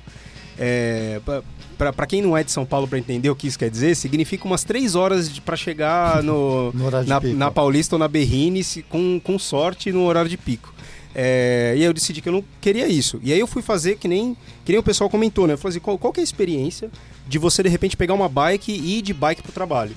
É, 0.59 1.19
para 1.77 2.05
quem 2.05 2.21
não 2.21 2.37
é 2.37 2.43
de 2.43 2.51
São 2.51 2.65
Paulo 2.65 2.87
para 2.87 2.99
entender 2.99 3.29
o 3.29 3.35
que 3.35 3.47
isso 3.47 3.57
quer 3.57 3.69
dizer, 3.69 3.95
significa 3.95 4.45
umas 4.45 4.63
três 4.63 4.93
horas 4.95 5.39
para 5.39 5.55
chegar 5.55 6.21
no, 6.23 6.71
No 6.73 6.91
na, 6.91 7.19
na 7.19 7.51
Paulista 7.51 7.95
ou 7.95 7.99
na 7.99 8.07
Berrine, 8.07 8.63
com, 8.89 9.19
com 9.23 9.39
sorte 9.39 9.91
no 9.91 10.03
horário 10.05 10.29
de 10.29 10.37
pico. 10.37 10.73
É, 11.13 11.73
e 11.75 11.79
aí 11.79 11.83
eu 11.85 11.93
decidi 11.93 12.21
que 12.21 12.29
eu 12.29 12.33
não 12.33 12.43
queria 12.61 12.87
isso. 12.87 13.19
E 13.23 13.33
aí 13.33 13.39
eu 13.39 13.47
fui 13.47 13.61
fazer 13.61 13.97
que 13.97 14.07
nem, 14.07 14.37
que 14.63 14.71
nem 14.71 14.79
o 14.79 14.83
pessoal 14.83 15.09
comentou, 15.09 15.45
né? 15.47 15.53
Eu 15.53 15.57
falei 15.57 15.71
assim, 15.75 15.79
qual, 15.83 15.97
qual 15.97 16.13
que 16.13 16.19
é 16.19 16.21
a 16.21 16.23
experiência 16.23 16.89
de 17.27 17.37
você 17.37 17.63
de 17.63 17.69
repente 17.69 17.97
pegar 17.97 18.13
uma 18.13 18.29
bike 18.29 18.71
e 18.71 18.99
ir 18.99 19.01
de 19.01 19.13
bike 19.13 19.41
pro 19.41 19.51
trabalho? 19.51 19.93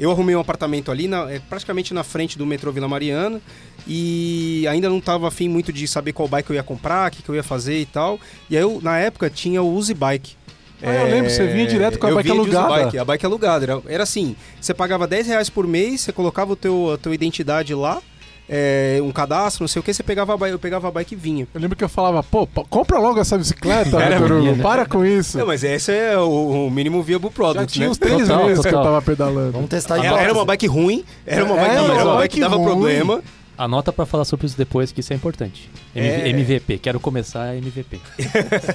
Eu 0.00 0.10
arrumei 0.10 0.34
um 0.34 0.40
apartamento 0.40 0.90
ali, 0.90 1.06
na- 1.08 1.30
é, 1.30 1.38
praticamente 1.40 1.92
na 1.92 2.02
frente 2.02 2.38
do 2.38 2.46
metrô 2.46 2.72
Vila 2.72 2.88
Mariana, 2.88 3.40
e 3.88 4.66
ainda 4.68 4.88
não 4.88 4.98
estava 4.98 5.26
afim 5.28 5.48
muito 5.48 5.72
de 5.72 5.88
saber 5.88 6.12
qual 6.12 6.28
bike 6.28 6.50
eu 6.50 6.56
ia 6.56 6.62
comprar, 6.62 7.08
o 7.08 7.10
que, 7.10 7.22
que 7.22 7.28
eu 7.28 7.34
ia 7.34 7.42
fazer 7.42 7.80
e 7.80 7.86
tal. 7.86 8.20
E 8.50 8.56
aí 8.56 8.62
eu, 8.62 8.78
na 8.82 8.98
época, 8.98 9.30
tinha 9.30 9.62
o 9.62 9.74
Uzi 9.74 9.94
Bike. 9.94 10.36
Ah, 10.82 10.92
eu 10.94 11.10
lembro, 11.10 11.30
você 11.30 11.46
vinha 11.46 11.66
direto 11.66 11.98
com 11.98 12.06
a 12.06 12.10
É, 12.10 12.12
eu 12.12 12.16
bike 12.16 12.30
de 12.30 12.38
alugada. 12.38 12.68
Bike, 12.84 12.98
a 12.98 13.04
bike 13.04 13.26
alugada. 13.26 13.64
Era, 13.64 13.82
era 13.88 14.02
assim, 14.04 14.36
você 14.60 14.72
pagava 14.74 15.06
10 15.08 15.26
reais 15.26 15.50
por 15.50 15.66
mês, 15.66 16.02
você 16.02 16.12
colocava 16.12 16.52
o 16.52 16.56
teu, 16.56 16.92
a 16.92 16.98
tua 16.98 17.14
identidade 17.14 17.74
lá, 17.74 18.00
é, 18.48 19.00
um 19.02 19.10
cadastro, 19.10 19.64
não 19.64 19.68
sei 19.68 19.80
o 19.80 19.82
que, 19.82 19.92
você 19.92 20.02
pegava 20.04 20.34
a 20.34 20.36
bike, 20.36 20.52
eu 20.52 20.58
pegava 20.58 20.86
a 20.86 20.90
bike 20.90 21.14
e 21.14 21.16
vinha. 21.16 21.48
Eu 21.52 21.60
lembro 21.60 21.76
que 21.76 21.82
eu 21.82 21.88
falava, 21.88 22.22
pô, 22.22 22.46
compra 22.70 22.98
logo 23.00 23.18
essa 23.18 23.36
bicicleta, 23.36 23.98
minha, 24.30 24.52
né? 24.52 24.62
para 24.62 24.86
com 24.86 25.04
isso. 25.04 25.36
Não, 25.36 25.46
mas 25.46 25.64
esse 25.64 25.90
é 25.90 26.16
o, 26.16 26.66
o 26.66 26.70
mínimo 26.70 27.02
viable 27.02 27.28
Já 27.28 27.34
product, 27.34 27.72
tinha 27.72 27.86
né? 27.86 27.90
uns 27.90 27.98
três 27.98 28.20
Total, 28.20 28.46
meses 28.46 28.64
que 28.64 28.74
eu 28.74 28.82
tava 28.82 29.02
pedalando. 29.02 29.52
Vamos 29.52 29.68
testar 29.68 29.98
Era, 29.98 30.20
era 30.20 30.32
uma 30.32 30.44
bike 30.44 30.66
ruim, 30.68 31.04
era 31.26 31.44
uma 31.44 31.56
bike, 31.56 31.70
É, 31.70 31.72
era 31.74 31.82
uma 31.82 31.92
uma 31.92 32.04
bike 32.04 32.18
bike 32.18 32.34
que 32.34 32.40
dava 32.40 32.56
ruim. 32.56 32.64
problema. 32.66 33.20
Anota 33.58 33.92
pra 33.92 34.06
falar 34.06 34.24
sobre 34.24 34.46
isso 34.46 34.56
depois, 34.56 34.92
que 34.92 35.00
isso 35.00 35.12
é 35.12 35.16
importante. 35.16 35.68
MV- 35.94 36.08
É. 36.08 36.28
MVP, 36.28 36.78
quero 36.78 37.00
começar 37.00 37.56
MVP. 37.56 37.98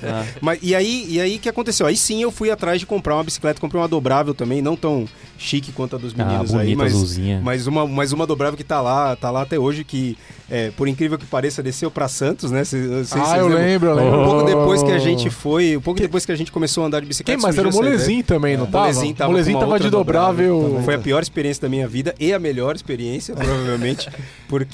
Tá? 0.02 0.26
Mas, 0.42 0.60
e 0.62 0.76
aí, 0.76 1.06
e 1.10 1.22
aí 1.22 1.38
o 1.38 1.40
que 1.40 1.48
aconteceu? 1.48 1.86
Aí 1.88 1.96
sim 1.96 2.22
eu 2.22 2.30
fui 2.32 2.52
atrás 2.52 2.80
de 2.80 2.86
comprar 2.86 3.16
uma 3.16 3.24
bicicleta, 3.24 3.62
comprei 3.62 3.82
uma 3.82 3.88
dobrável 3.88 4.34
também, 4.34 4.62
não 4.62 4.76
tão 4.76 5.06
chique 5.38 5.72
quanto 5.72 5.96
a 5.96 6.00
dos 6.00 6.14
Ah, 6.18 6.26
meninos 6.26 6.52
aí, 6.54 6.58
bonita, 6.66 6.78
mas, 6.84 6.94
azulzinha. 6.94 7.42
mas 7.44 7.66
uma, 7.68 7.88
mas 7.88 8.12
uma 8.12 8.28
dobrável 8.28 8.58
que 8.58 8.64
tá 8.64 8.82
lá, 8.82 9.16
tá 9.16 9.32
lá 9.32 9.42
até 9.44 9.58
hoje, 9.58 9.84
que 9.84 10.18
é, 10.50 10.72
por 10.72 10.88
incrível 10.88 11.18
que 11.18 11.26
pareça, 11.26 11.64
desceu 11.64 11.90
pra 11.90 12.08
Santos, 12.08 12.52
né? 12.52 12.64
Sei 12.66 12.82
se 13.06 13.14
Ah, 13.18 13.38
eu 13.38 13.48
lembro, 13.48 13.90
eu 13.90 13.94
Oh. 13.94 13.96
lembro. 13.96 14.20
Um 14.22 14.26
pouco 14.26 14.44
depois 14.46 14.84
que 14.84 14.92
a 14.92 15.00
gente 15.00 15.30
foi, 15.30 15.78
um 15.78 15.82
pouco 15.82 16.00
depois 16.00 16.26
que 16.26 16.32
a 16.32 16.36
gente 16.36 16.52
começou 16.52 16.84
a 16.84 16.88
andar 16.88 17.00
de 17.00 17.06
bicicleta. 17.08 17.38
Quem? 17.38 17.42
Mas 17.42 17.58
era 17.58 17.70
o. 17.70 17.72
Molezinho 17.74 18.24
também, 18.24 18.58
não 18.58 18.66
O 18.66 18.68
tava? 18.68 18.80
Molezinho 18.86 19.16
tava, 19.16 19.30
o 19.30 19.32
Molezinho 19.32 19.60
tava 19.60 19.80
de 19.80 19.90
dobrável. 19.90 20.60
dobrável. 20.60 20.84
Foi 20.84 20.96
a 20.96 21.00
pior 21.00 21.22
experiência 21.24 21.62
da 21.62 21.70
minha 21.70 21.88
vida 21.88 22.14
e 22.20 22.34
a 22.34 22.40
melhor 22.40 22.76
experiência, 22.76 23.34
provavelmente, 23.34 24.10
porque 24.48 24.73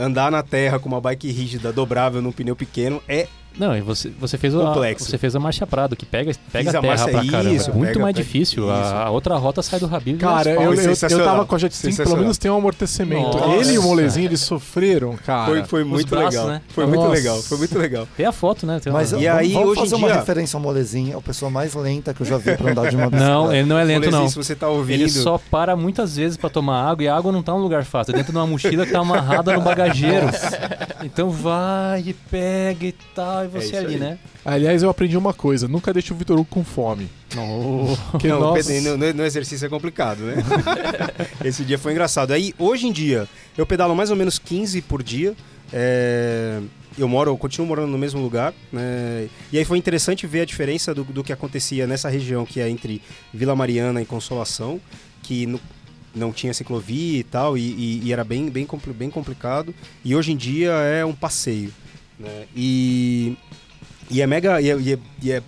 andar 0.00 0.30
na 0.30 0.42
terra 0.42 0.78
com 0.78 0.88
uma 0.88 1.00
bike 1.00 1.30
rígida 1.30 1.72
dobrável 1.72 2.22
num 2.22 2.32
pneu 2.32 2.54
pequeno 2.54 3.02
é 3.08 3.26
Não, 3.58 3.76
e 3.76 3.80
você, 3.80 4.10
você 4.18 4.36
fez 4.36 4.54
a, 4.54 4.58
Complexo. 4.58 5.08
você 5.08 5.16
fez 5.18 5.36
a 5.36 5.40
marcha 5.40 5.66
Prado, 5.66 5.94
que 5.94 6.04
pega, 6.04 6.32
pega 6.52 6.64
Fiz 6.70 6.74
a 6.74 6.78
a 6.78 6.80
terra 6.82 6.96
marcha- 6.96 7.08
pra 7.10 7.26
caramba. 7.30 7.54
isso, 7.54 7.70
é 7.70 7.72
muito 7.72 7.88
pega- 7.92 8.00
mais 8.00 8.14
pega- 8.16 8.26
difícil. 8.26 8.70
A, 8.70 9.04
a 9.04 9.10
outra 9.10 9.36
rota 9.36 9.62
sai 9.62 9.78
do 9.78 9.86
Habib. 9.94 10.18
Cara, 10.18 10.50
eu, 10.50 10.74
eu, 10.74 10.92
eu 10.92 11.24
tava 11.24 11.44
com 11.46 11.54
a 11.54 11.58
Jet 11.58 11.74
5, 11.76 11.96
pelo 12.02 12.16
menos 12.16 12.36
tem 12.38 12.50
um 12.50 12.56
amortecimento. 12.56 13.36
Nossa. 13.38 13.56
Ele 13.56 13.72
e 13.74 13.78
o 13.78 13.82
Molezinho, 13.82 14.26
eles 14.26 14.40
sofreram, 14.40 15.16
cara. 15.24 15.46
foi, 15.46 15.64
foi 15.64 15.84
muito 15.84 16.08
braços, 16.10 16.30
legal. 16.34 16.46
né? 16.48 16.62
Foi 16.68 16.86
muito 16.86 17.00
Nossa. 17.00 17.12
legal, 17.14 17.42
foi 17.42 17.58
muito 17.58 17.78
legal. 17.78 18.08
Tem 18.16 18.26
a 18.26 18.32
foto, 18.32 18.66
né? 18.66 18.80
Tem 18.80 18.92
uma- 18.92 18.98
Mas 18.98 19.10
E 19.12 19.14
vamos, 19.14 19.28
aí, 19.28 19.52
vamos 19.52 19.68
hoje 19.70 19.80
fazer 19.80 19.94
uma 19.96 20.08
dia- 20.08 20.16
referência 20.16 20.56
ao 20.56 20.60
Molezinho, 20.62 21.14
é 21.14 21.16
a 21.16 21.20
pessoa 21.20 21.50
mais 21.50 21.74
lenta 21.74 22.12
que 22.12 22.22
eu 22.22 22.26
já 22.26 22.36
vi 22.38 22.56
pra 22.56 22.70
andar 22.72 22.88
de 22.90 22.96
uma 22.96 23.06
bicicleta. 23.10 23.32
Não, 23.32 23.52
ele 23.52 23.68
não 23.68 23.78
é 23.78 23.84
lento, 23.84 24.10
não. 24.10 24.28
se 24.28 24.36
você 24.36 24.54
tá 24.54 24.68
ouvindo... 24.68 25.00
Ele 25.00 25.08
só 25.10 25.38
para 25.50 25.76
muitas 25.76 26.16
vezes 26.16 26.36
pra 26.36 26.50
tomar 26.50 26.82
água 26.90 27.04
e 27.04 27.08
a 27.08 27.16
água 27.16 27.30
não 27.30 27.42
tá 27.42 27.52
num 27.52 27.58
lugar 27.60 27.84
fácil, 27.84 28.12
é 28.12 28.16
dentro 28.16 28.32
de 28.32 28.38
uma 28.38 28.46
mochila 28.46 28.84
que 28.84 28.92
tá 28.92 28.98
amarrada 28.98 29.52
no 29.52 29.60
bagageiro. 29.60 30.26
Então 31.04 31.30
vai 31.30 32.00
e 32.06 32.12
pega 32.14 32.86
e 32.86 32.92
tal, 33.14 33.43
e 33.44 33.48
você 33.48 33.66
isso 33.66 33.76
ali, 33.76 33.94
aí. 33.94 34.00
né? 34.00 34.18
Aliás, 34.44 34.82
eu 34.82 34.90
aprendi 34.90 35.16
uma 35.16 35.32
coisa: 35.34 35.66
nunca 35.68 35.92
deixe 35.92 36.12
o 36.12 36.16
Vitor 36.16 36.36
Hugo 36.38 36.48
com 36.50 36.64
fome. 36.64 37.08
Não. 37.34 37.96
Não, 38.24 38.40
nós... 38.40 38.68
no, 38.68 38.96
no- 38.96 39.12
no 39.12 39.24
exercício 39.24 39.66
é 39.66 39.68
complicado, 39.68 40.20
né? 40.20 40.36
Esse 41.44 41.64
dia 41.64 41.78
foi 41.78 41.92
engraçado. 41.92 42.32
Aí, 42.32 42.54
hoje 42.58 42.86
em 42.86 42.92
dia, 42.92 43.28
eu 43.56 43.66
pedalo 43.66 43.94
mais 43.94 44.10
ou 44.10 44.16
menos 44.16 44.38
15 44.38 44.80
por 44.82 45.02
dia. 45.02 45.34
É, 45.72 46.60
Eu 46.96 47.08
moro, 47.08 47.30
eu 47.32 47.36
continuo 47.36 47.66
morando 47.66 47.88
no 47.90 47.98
mesmo 47.98 48.20
lugar, 48.22 48.54
né? 48.72 49.28
E 49.52 49.58
aí 49.58 49.64
foi 49.64 49.76
interessante 49.78 50.26
ver 50.28 50.42
a 50.42 50.44
diferença 50.44 50.94
do, 50.94 51.02
do 51.02 51.24
que 51.24 51.32
acontecia 51.32 51.86
nessa 51.88 52.08
região, 52.08 52.46
que 52.46 52.60
é 52.60 52.68
entre 52.70 53.02
Vila 53.32 53.56
Mariana 53.56 54.00
e 54.00 54.06
Consolação, 54.06 54.80
que 55.22 55.44
no- 55.46 55.60
não 56.14 56.32
tinha 56.32 56.54
ciclovia 56.54 57.18
e 57.18 57.24
tal, 57.24 57.58
e, 57.58 57.60
e- 57.62 58.00
e 58.04 58.12
era 58.12 58.22
bem, 58.22 58.48
bem, 58.48 58.64
bem 58.96 59.10
complicado. 59.10 59.74
E 60.04 60.14
hoje 60.14 60.30
em 60.30 60.36
dia 60.36 60.70
é 60.70 61.04
um 61.04 61.12
passeio, 61.14 61.72
né? 62.18 62.44
E, 62.54 63.36
e 64.10 64.20
é 64.22 64.26
mega... 64.26 64.60
E 64.60 64.70
é, 64.70 64.76
e 64.78 64.92
é- 64.92 64.98
e 65.22 65.32
é 65.32 65.42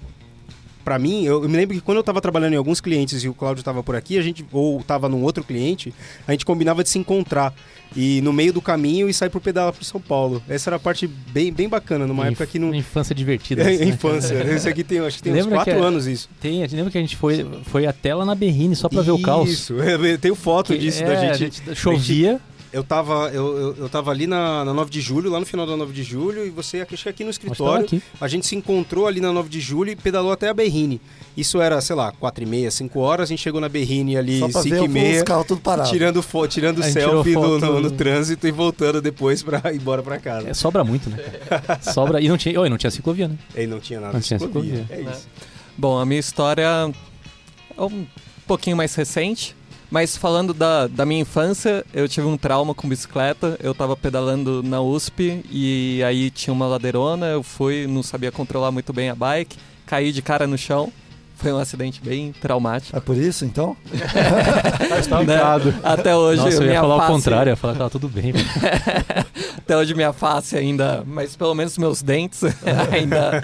Pra 0.85 1.01
mim, 1.01 1.25
eu, 1.25 1.43
eu 1.43 1.49
me 1.49 1.57
lembro 1.57 1.75
que 1.75 1.81
quando 1.81 1.99
eu 1.99 2.05
tava 2.05 2.21
trabalhando 2.21 2.53
em 2.53 2.57
alguns 2.57 2.81
clientes 2.81 3.25
e 3.25 3.29
o 3.29 3.35
Cláudio 3.35 3.65
tava 3.65 3.83
por 3.83 3.97
aqui, 3.97 4.17
a 4.19 4.23
gente, 4.23 4.47
ou 4.53 4.81
tava 4.85 5.09
num 5.09 5.21
outro 5.25 5.43
cliente, 5.43 5.93
a 6.29 6.31
gente 6.31 6.47
combinava 6.47 6.85
de 6.85 6.89
se 6.89 6.97
encontrar. 6.97 7.53
E 7.97 8.21
no 8.21 8.33
meio 8.33 8.53
do 8.53 8.63
caminho 8.63 9.09
e 9.09 9.13
sair 9.13 9.29
pro 9.29 9.41
pedalar 9.41 9.73
pro 9.73 9.85
São 9.85 10.01
Paulo. 10.01 10.41
Essa 10.49 10.71
era 10.71 10.77
a 10.77 10.79
parte 10.79 11.09
bem, 11.09 11.53
bem 11.53 11.69
bacana, 11.69 12.07
numa 12.07 12.29
época 12.29 12.47
que 12.47 12.57
não. 12.61 12.73
Infância 12.73 13.13
divertida. 13.13 13.63
É, 13.65 13.75
assim, 13.75 13.79
né? 13.85 13.91
infância. 13.91 14.35
Esse 14.55 14.69
aqui 14.69 14.85
tem, 14.85 15.01
acho 15.01 15.17
que 15.17 15.25
tem 15.25 15.33
uns 15.33 15.37
Lembra 15.39 15.57
quatro 15.57 15.75
que 15.75 15.81
é- 15.81 15.83
anos 15.83 16.07
isso. 16.07 16.29
Tem, 16.41 16.65
lembra 16.65 16.93
que 16.93 16.99
a 16.99 17.01
gente 17.01 17.17
foi, 17.17 17.45
foi 17.65 17.85
até 17.85 18.15
lá 18.15 18.25
na 18.25 18.37
Berrine 18.37 18.77
só 18.77 18.89
pra 18.89 19.03
ver 19.03 19.11
o 19.11 19.19
caos? 19.21 19.51
Isso, 19.51 19.73
eu 19.83 20.19
tenho 20.19 20.37
foto 20.37 20.73
Que- 20.73 20.79
disso 20.79 21.03
é, 21.03 21.07
da 21.07 21.13
a 21.15 21.35
gente. 21.35 21.57
gente 21.63 21.75
chovia, 21.75 22.41
eu 22.77 22.85
tava, 22.85 23.31
eu, 23.33 23.57
eu, 23.59 23.77
eu 23.79 23.89
tava 23.89 24.11
ali 24.11 24.27
na, 24.27 24.65
na 24.65 24.75
9 24.75 24.91
de 24.91 25.01
julho, 25.01 25.31
lá 25.31 25.41
no 25.41 25.47
final 25.47 25.67
da 25.67 25.77
9 25.77 25.93
de 25.93 26.03
julho, 26.03 26.45
e 26.47 26.51
você 26.51 26.85
que 26.85 26.95
aqui 26.95 27.25
no 27.25 27.31
tava 27.31 27.31
escritório. 27.31 27.85
aqui. 27.87 28.03
A 28.21 28.29
gente 28.29 28.47
se 28.47 28.55
encontrou 28.55 29.07
ali 29.07 29.21
na 29.21 29.33
9 29.33 29.49
de 29.49 29.61
julho 29.61 29.91
e 29.91 29.97
pedalou 29.97 30.31
até 30.31 30.49
a 30.49 30.55
Berrine. 30.55 31.01
Isso 31.37 31.61
era, 31.61 31.81
sei 31.81 31.97
lá, 31.97 32.13
4 32.13 32.45
e 32.45 32.47
meia, 32.47 32.71
5 32.71 32.99
horas. 33.01 33.25
A 33.25 33.31
gente 33.31 33.41
chegou 33.43 33.61
na 33.61 33.69
Berrine 33.69 34.17
ali 34.17 34.39
Só 34.41 34.49
pra 34.49 34.63
5 34.63 34.75
ver 34.77 34.83
e 34.83 34.87
os 34.87 34.93
meia. 34.93 35.25
carros 35.25 35.47
tudo 35.47 35.61
parados. 35.61 35.91
Tirando, 35.91 36.23
fo 36.23 36.47
tirando 36.47 36.83
selfie 36.83 37.33
no, 37.35 37.43
foto- 37.43 37.67
no, 37.67 37.81
no 37.81 37.91
trânsito 37.91 38.47
e 38.47 38.51
voltando 38.53 39.01
depois 39.01 39.43
pra 39.43 39.61
ir 39.73 39.77
embora 39.77 40.03
pra 40.03 40.19
casa. 40.19 40.49
É, 40.51 40.55
sobra 40.55 40.85
muito, 40.85 41.09
né? 41.11 41.19
sobra. 41.95 42.21
E 42.21 42.29
não 42.29 42.37
tinha, 42.37 42.61
oi, 42.61 42.69
não 42.69 42.77
tinha 42.79 42.91
ciclovia, 42.91 43.29
né? 43.29 43.37
E 43.57 43.67
não 43.67 43.81
tinha 43.81 44.01
nada 44.01 44.13
Não 44.13 44.21
tinha 44.21 44.39
ciclovia. 44.39 44.83
ciclovia. 44.83 45.09
É 45.09 45.11
isso. 45.13 45.27
Bom, 45.77 45.99
a 45.99 46.05
minha 46.07 46.21
história 46.21 46.67
é 47.77 47.83
um 47.83 48.07
pouquinho 48.47 48.77
mais 48.77 48.95
recente, 48.95 49.55
mas 49.97 50.15
falando 50.15 50.53
da, 50.53 50.87
da 50.87 51.07
minha 51.07 51.23
infância, 51.23 51.83
eu 51.95 52.07
tive 52.07 52.27
um 52.27 52.37
trauma 52.37 52.75
com 52.75 52.87
bicicleta. 52.87 53.59
Eu 53.63 53.75
tava 53.75 53.97
pedalando 53.97 54.63
na 54.63 54.79
USP 54.79 55.43
e 55.51 56.03
aí 56.05 56.31
tinha 56.31 56.53
uma 56.53 56.67
ladeirona, 56.67 57.29
eu 57.29 57.43
fui, 57.43 57.87
não 57.87 58.03
sabia 58.03 58.31
controlar 58.31 58.71
muito 58.71 58.93
bem 58.93 59.09
a 59.09 59.15
bike, 59.15 59.57
caí 59.87 60.13
de 60.13 60.21
cara 60.21 60.47
no 60.47 60.59
chão. 60.59 60.93
Foi 61.37 61.53
um 61.53 61.59
acidente 61.59 62.01
bem 62.03 62.33
traumático. 62.33 62.97
É 62.97 63.01
por 63.01 63.17
isso, 63.17 63.45
então? 63.45 63.77
Tá 64.89 65.01
explicado. 65.01 65.75
Até 65.83 66.15
hoje 66.15 66.43
Nossa, 66.43 66.63
eu 66.63 66.73
ia 66.73 66.81
falar 66.81 66.99
face, 66.99 67.11
o 67.11 67.15
contrário, 67.15 67.51
ia 67.51 67.57
falar 67.57 67.73
que 67.73 67.79
tava 67.79 67.91
tudo 67.91 68.09
bem. 68.09 68.33
Até 69.59 69.77
hoje 69.77 69.95
minha 69.95 70.13
face 70.13 70.57
ainda, 70.57 71.03
mas 71.07 71.35
pelo 71.35 71.55
menos 71.55 71.77
meus 71.77 72.01
dentes 72.01 72.43
ainda 72.93 73.43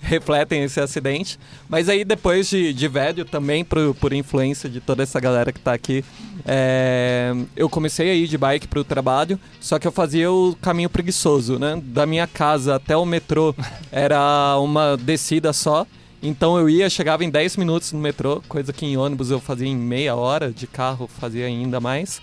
refletem 0.00 0.62
esse 0.62 0.80
acidente. 0.80 1.38
Mas 1.68 1.88
aí 1.88 2.04
depois 2.04 2.48
de, 2.48 2.72
de 2.72 2.88
velho 2.88 3.24
também, 3.24 3.64
por, 3.64 3.94
por 3.96 4.12
influência 4.12 4.70
de 4.70 4.80
toda 4.80 5.02
essa 5.02 5.18
galera 5.18 5.52
que 5.52 5.60
tá 5.60 5.72
aqui, 5.72 6.04
é, 6.44 7.34
eu 7.56 7.68
comecei 7.68 8.10
a 8.10 8.14
ir 8.14 8.28
de 8.28 8.38
bike 8.38 8.68
pro 8.68 8.84
trabalho, 8.84 9.38
só 9.60 9.78
que 9.78 9.86
eu 9.86 9.92
fazia 9.92 10.30
o 10.30 10.56
caminho 10.62 10.88
preguiçoso, 10.88 11.58
né? 11.58 11.80
Da 11.84 12.06
minha 12.06 12.26
casa 12.26 12.76
até 12.76 12.96
o 12.96 13.04
metrô 13.04 13.54
era 13.90 14.56
uma 14.58 14.96
descida 14.96 15.52
só. 15.52 15.86
Então 16.22 16.58
eu 16.58 16.68
ia, 16.68 16.88
chegava 16.88 17.24
em 17.24 17.30
10 17.30 17.56
minutos 17.56 17.92
no 17.92 17.98
metrô, 18.00 18.42
coisa 18.48 18.72
que 18.72 18.86
em 18.86 18.96
ônibus 18.96 19.30
eu 19.30 19.40
fazia 19.40 19.68
em 19.68 19.76
meia 19.76 20.14
hora, 20.14 20.50
de 20.50 20.66
carro 20.66 21.06
fazia 21.06 21.46
ainda 21.46 21.78
mais. 21.80 22.20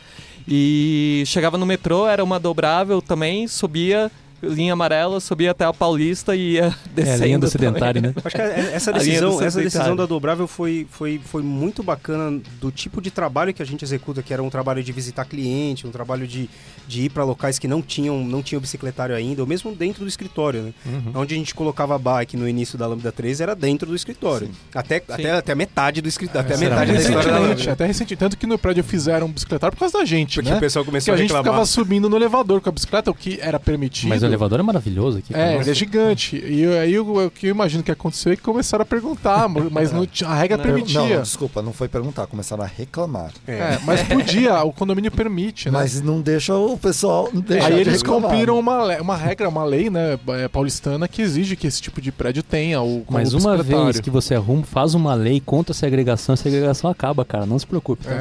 E 0.48 1.24
chegava 1.26 1.58
no 1.58 1.66
metrô, 1.66 2.08
era 2.08 2.24
uma 2.24 2.40
dobrável 2.40 3.02
também, 3.02 3.48
subia, 3.48 4.12
linha 4.44 4.74
amarela, 4.74 5.20
subia 5.20 5.52
até 5.52 5.66
a 5.66 5.74
Paulista 5.74 6.36
e 6.36 6.54
ia 6.54 6.66
É, 6.94 6.96
descendo. 6.96 7.24
a 7.24 7.26
linha 7.26 7.40
do 7.40 7.50
também. 7.50 7.68
sedentário, 7.70 8.02
né? 8.02 8.14
Acho 8.24 8.36
que 8.36 8.42
essa 8.42 8.94
decisão, 8.94 9.42
essa 9.42 9.62
decisão 9.62 9.96
da 9.96 10.06
dobrável 10.06 10.48
foi, 10.48 10.86
foi, 10.90 11.20
foi 11.24 11.42
muito 11.42 11.82
bacana 11.84 12.40
do 12.62 12.72
tipo 12.72 13.02
de 13.02 13.10
trabalho 13.12 13.54
que 13.54 13.62
a 13.62 13.66
gente 13.66 13.84
executa, 13.84 14.22
que 14.22 14.34
era 14.34 14.44
um 14.44 14.50
trabalho 14.50 14.84
de 14.84 14.92
visitar 14.92 15.26
cliente, 15.26 15.88
um 15.88 15.92
trabalho 15.92 16.28
de, 16.28 16.50
de 16.88 17.04
ir 17.04 17.10
para 17.10 17.24
locais 17.24 17.58
que 17.58 17.68
não 17.68 17.82
tinham, 17.82 18.24
não 18.24 18.42
tinham 18.44 18.60
bicicletário 18.62 19.16
ainda, 19.16 19.42
ou 19.42 19.48
mesmo 19.48 19.74
dentro 19.74 20.04
do 20.04 20.08
escritório, 20.08 20.62
né? 20.64 20.74
Uhum. 20.86 21.22
Onde 21.22 21.34
a 21.34 21.38
gente 21.38 21.56
colocava 21.56 21.96
a 21.96 21.98
bike 22.00 22.38
no 22.38 22.48
início 22.48 22.78
da 22.78 22.86
Lambda 22.88 23.12
3 23.12 23.42
era 23.42 23.56
dentro 23.56 23.88
do 23.88 23.96
escritório. 23.96 24.50
Até, 24.74 24.98
até, 25.08 25.32
até 25.32 25.52
a 25.52 25.56
metade 25.56 26.02
do 26.02 26.08
escritório. 26.10 26.42
Até 26.42 26.54
a 26.54 26.58
Era 26.58 26.70
metade 26.76 26.94
da 26.94 27.00
história 27.00 27.32
da 27.32 27.40
Lambda. 27.40 27.72
até 27.72 27.86
recentemente. 27.86 28.20
Tanto 28.20 28.38
que 28.38 28.46
no 28.48 28.58
prédio 28.58 28.84
fizeram 28.84 29.28
um 29.28 29.32
bicicletário 29.32 29.76
por 29.76 29.80
causa 29.80 29.98
da 30.00 30.06
gente, 30.06 30.36
Porque 30.36 30.50
né? 30.52 30.58
o 30.58 30.60
pessoal 30.60 30.84
Porque 30.84 30.92
começou 30.92 31.12
a 31.14 31.16
a 31.16 31.18
gente 31.18 31.28
reclamar. 31.28 31.52
ficava 31.52 31.66
subindo 31.66 32.10
no 32.10 32.16
elevador 32.16 32.62
com 32.62 32.70
a 32.70 32.72
bicicleta, 32.72 33.10
o 33.10 33.14
que 33.14 33.40
era 33.42 33.60
permitido. 33.60 34.10
Mas 34.10 34.22
o 34.24 34.26
elevador 34.34 34.60
é 34.60 34.64
maravilhoso 34.64 35.20
aqui. 35.20 35.34
É, 35.36 35.56
ele 35.58 35.70
é 35.70 35.74
gigante. 35.74 36.36
E 36.38 36.66
aí 36.78 37.00
o 37.00 37.04
o 37.14 37.30
que 37.30 37.48
eu 37.48 37.52
imagino 37.52 37.84
que 37.84 37.92
aconteceu 37.92 38.32
é 38.34 38.36
que 38.36 38.42
começaram 38.42 38.82
a 38.82 38.86
perguntar, 38.86 39.48
mas 39.72 39.92
não 39.92 40.08
a 40.26 40.36
regra 40.36 40.58
Não, 40.58 40.64
Per- 40.64 40.74
permitia. 40.74 41.16
Não, 41.18 41.22
desculpa, 41.22 41.62
não 41.62 41.72
foi 41.74 41.88
perguntar, 41.88 42.26
começaram 42.28 42.64
a 42.64 42.68
reclamar. 42.68 43.32
É, 43.48 43.78
mas 43.86 44.02
podia, 44.04 44.64
o 44.64 44.72
condomínio 44.74 45.12
permite, 45.12 45.70
né? 45.70 45.78
Mas 45.78 46.02
não 46.02 46.22
deixa 46.22 46.56
o 46.56 46.78
pessoal. 46.78 47.30
Deixar 47.32 47.68
Aí 47.68 47.80
eles 47.80 47.98
reclamar, 48.02 48.32
cumpriram 48.32 48.56
né? 48.56 48.60
uma, 48.62 49.02
uma 49.02 49.18
regra, 49.18 49.48
uma 49.50 49.64
lei, 49.64 49.90
né, 49.90 50.18
é, 50.30 50.48
paulistana 50.48 51.08
que 51.08 51.22
exige 51.22 51.56
que 51.56 51.68
esse 51.68 51.82
tipo 51.82 52.02
de 52.02 52.12
prédio 52.12 52.42
tenha 52.42 52.82
o 52.82 53.06
Mas 53.10 53.34
uma 53.34 53.62
vez 53.62 54.00
que 54.00 54.10
você 54.10 54.34
arruma, 54.36 54.64
faz 54.64 54.94
uma 54.96 55.14
lei 55.14 55.40
contra 55.40 55.72
a 55.72 55.76
segregação, 55.76 56.34
a 56.34 56.38
segregação 56.38 56.90
acaba, 56.90 57.24
cara. 57.24 57.46
Não 57.46 57.60
se 57.60 57.68
preocupe. 57.68 58.06
tá? 58.06 58.14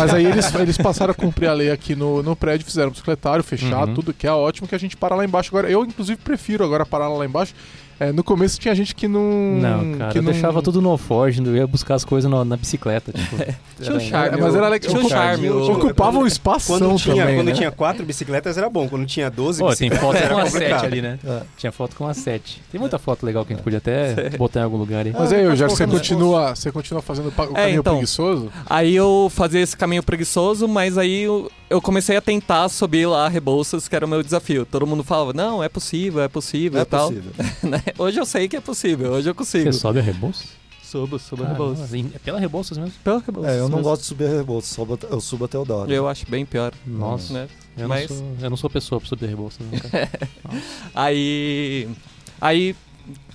Mas 0.00 0.14
aí 0.14 0.24
eles, 0.26 0.52
eles 0.54 0.76
passaram 0.78 1.12
a 1.12 1.14
cumprir 1.14 1.48
a 1.48 1.52
lei 1.52 1.70
aqui 1.70 1.94
no, 1.94 2.22
no 2.22 2.34
prédio, 2.34 2.66
fizeram 2.66 2.90
bicicletário, 2.90 3.44
fechado, 3.44 3.88
Uhum. 3.88 3.94
tudo, 3.94 4.12
que 4.14 4.26
é 4.26 4.32
ótimo 4.32 4.66
que 4.66 4.74
a 4.74 4.78
gente 4.78 4.96
para 4.96 5.14
lá 5.14 5.24
embaixo. 5.24 5.35
Agora, 5.48 5.70
eu 5.70 5.84
inclusive 5.84 6.20
prefiro 6.20 6.64
agora 6.64 6.86
parar 6.86 7.08
lá 7.08 7.24
embaixo. 7.24 7.54
É, 7.98 8.12
no 8.12 8.22
começo 8.22 8.58
tinha 8.60 8.74
gente 8.74 8.94
que 8.94 9.08
não. 9.08 9.22
Não, 9.22 9.98
cara, 9.98 10.12
que 10.12 10.18
eu 10.18 10.22
não... 10.22 10.30
deixava 10.32 10.60
tudo 10.60 10.82
no 10.82 10.96
Forge, 10.98 11.42
eu 11.44 11.56
ia 11.56 11.66
buscar 11.66 11.94
as 11.94 12.04
coisas 12.04 12.30
no- 12.30 12.44
na 12.44 12.56
bicicleta. 12.56 13.10
Tipo, 13.12 13.36
Tinha 13.80 13.92
um 13.92 13.96
era- 13.96 14.00
charme. 14.00 14.38
É, 14.38 14.40
mas 14.42 14.54
era 14.54 14.68
legal. 14.68 14.90
Tinha 14.90 15.02
um 15.04 15.08
charme. 15.08 15.50
o- 15.50 15.72
Ocupava 15.72 16.18
um 16.18 16.26
espação 16.26 16.78
Quando, 16.78 16.98
tinha, 16.98 17.16
também. 17.16 17.36
quando 17.36 17.46
né? 17.48 17.52
tinha 17.54 17.70
quatro 17.70 18.04
bicicletas 18.04 18.58
era 18.58 18.68
bom, 18.68 18.88
quando 18.88 19.06
tinha 19.06 19.30
12 19.30 19.60
Pô, 19.60 19.74
tem 19.74 19.88
bicicletas 19.88 20.00
foto 20.00 20.16
era 20.16 20.34
com 20.34 20.40
a. 20.40 20.50
7 20.50 20.84
ali, 20.86 21.00
né? 21.02 21.18
É. 21.24 21.40
Tinha 21.56 21.72
foto 21.72 21.96
com 21.96 22.06
a 22.06 22.12
7. 22.14 22.62
Tem 22.70 22.78
muita 22.80 22.98
foto 22.98 23.24
legal 23.24 23.44
que 23.46 23.52
a 23.52 23.56
gente 23.56 23.64
podia 23.64 23.78
até 23.78 24.30
botar 24.36 24.60
em 24.60 24.64
algum 24.64 24.76
lugar 24.76 25.06
aí. 25.06 25.12
Mas 25.18 25.32
Ah, 25.32 25.36
aí, 25.36 25.44
pode 25.46 25.56
já 25.56 25.66
que 25.66 25.72
você 25.72 25.84
colocar 25.86 25.92
nos 25.98 26.08
continua, 26.08 26.54
você 26.56 26.72
continua 26.72 27.02
fazendo 27.02 27.26
o 27.28 27.30
É, 27.30 27.46
caminho 27.46 27.80
então. 27.80 27.94
preguiçoso? 27.94 28.50
Aí 28.68 28.94
eu 28.94 29.30
fazia 29.34 29.60
esse 29.60 29.76
caminho 29.76 30.02
preguiçoso, 30.02 30.68
mas 30.68 30.98
aí 30.98 31.22
eu, 31.22 31.50
eu 31.70 31.80
comecei 31.80 32.16
a 32.16 32.20
tentar 32.20 32.68
subir 32.68 33.06
lá 33.06 33.24
a 33.26 33.28
Rebouças, 33.28 33.88
que 33.88 33.96
era 33.96 34.04
o 34.04 34.08
meu 34.08 34.22
desafio. 34.22 34.66
Todo 34.66 34.86
mundo 34.86 35.02
falava, 35.02 35.32
não, 35.32 35.62
é 35.64 35.68
possível, 35.68 36.20
é 36.22 36.28
possível 36.28 36.78
É 36.78 36.82
e 36.82 36.84
tal. 36.86 37.08
possível. 37.08 37.32
Né? 37.86 37.92
Hoje 37.98 38.18
eu 38.20 38.26
sei 38.26 38.48
que 38.48 38.56
é 38.56 38.60
possível, 38.60 39.12
hoje 39.12 39.28
eu 39.30 39.34
consigo. 39.34 39.72
Você 39.72 39.78
sobe 39.78 39.98
a 39.98 40.02
Rebouças? 40.02 40.48
Subo, 40.82 41.18
subo 41.18 41.42
a 41.42 41.46
Ah, 41.46 41.52
Rebouças. 41.52 41.92
É 41.92 42.18
pela 42.18 42.38
Rebouças 42.38 42.78
mesmo? 42.78 42.92
Pela 43.02 43.18
Rebouças. 43.18 43.52
É, 43.52 43.58
eu 43.58 43.62
não 43.68 43.78
mesmo. 43.78 43.82
gosto 43.82 44.02
de 44.02 44.06
subir 44.08 44.24
a 44.26 44.28
Rebouças, 44.30 44.70
subo- 44.70 44.98
eu 45.10 45.20
subo 45.20 45.44
até 45.44 45.58
o 45.58 45.64
Dória. 45.64 45.92
Eu 45.94 46.06
acho 46.08 46.24
bem 46.30 46.46
pior. 46.46 46.72
Nossa, 46.86 47.32
Né? 47.32 47.48
eu, 47.76 47.88
Mas- 47.88 48.08
não 48.10 48.16
sou, 48.16 48.26
eu 48.42 48.50
não 48.50 48.56
sou 48.56 48.70
pessoa 48.70 49.00
pra 49.00 49.08
subir 49.08 49.26
Rebouças. 49.26 49.58
Nunca. 49.66 49.88
Aí. 50.94 51.88
Aí 52.40 52.76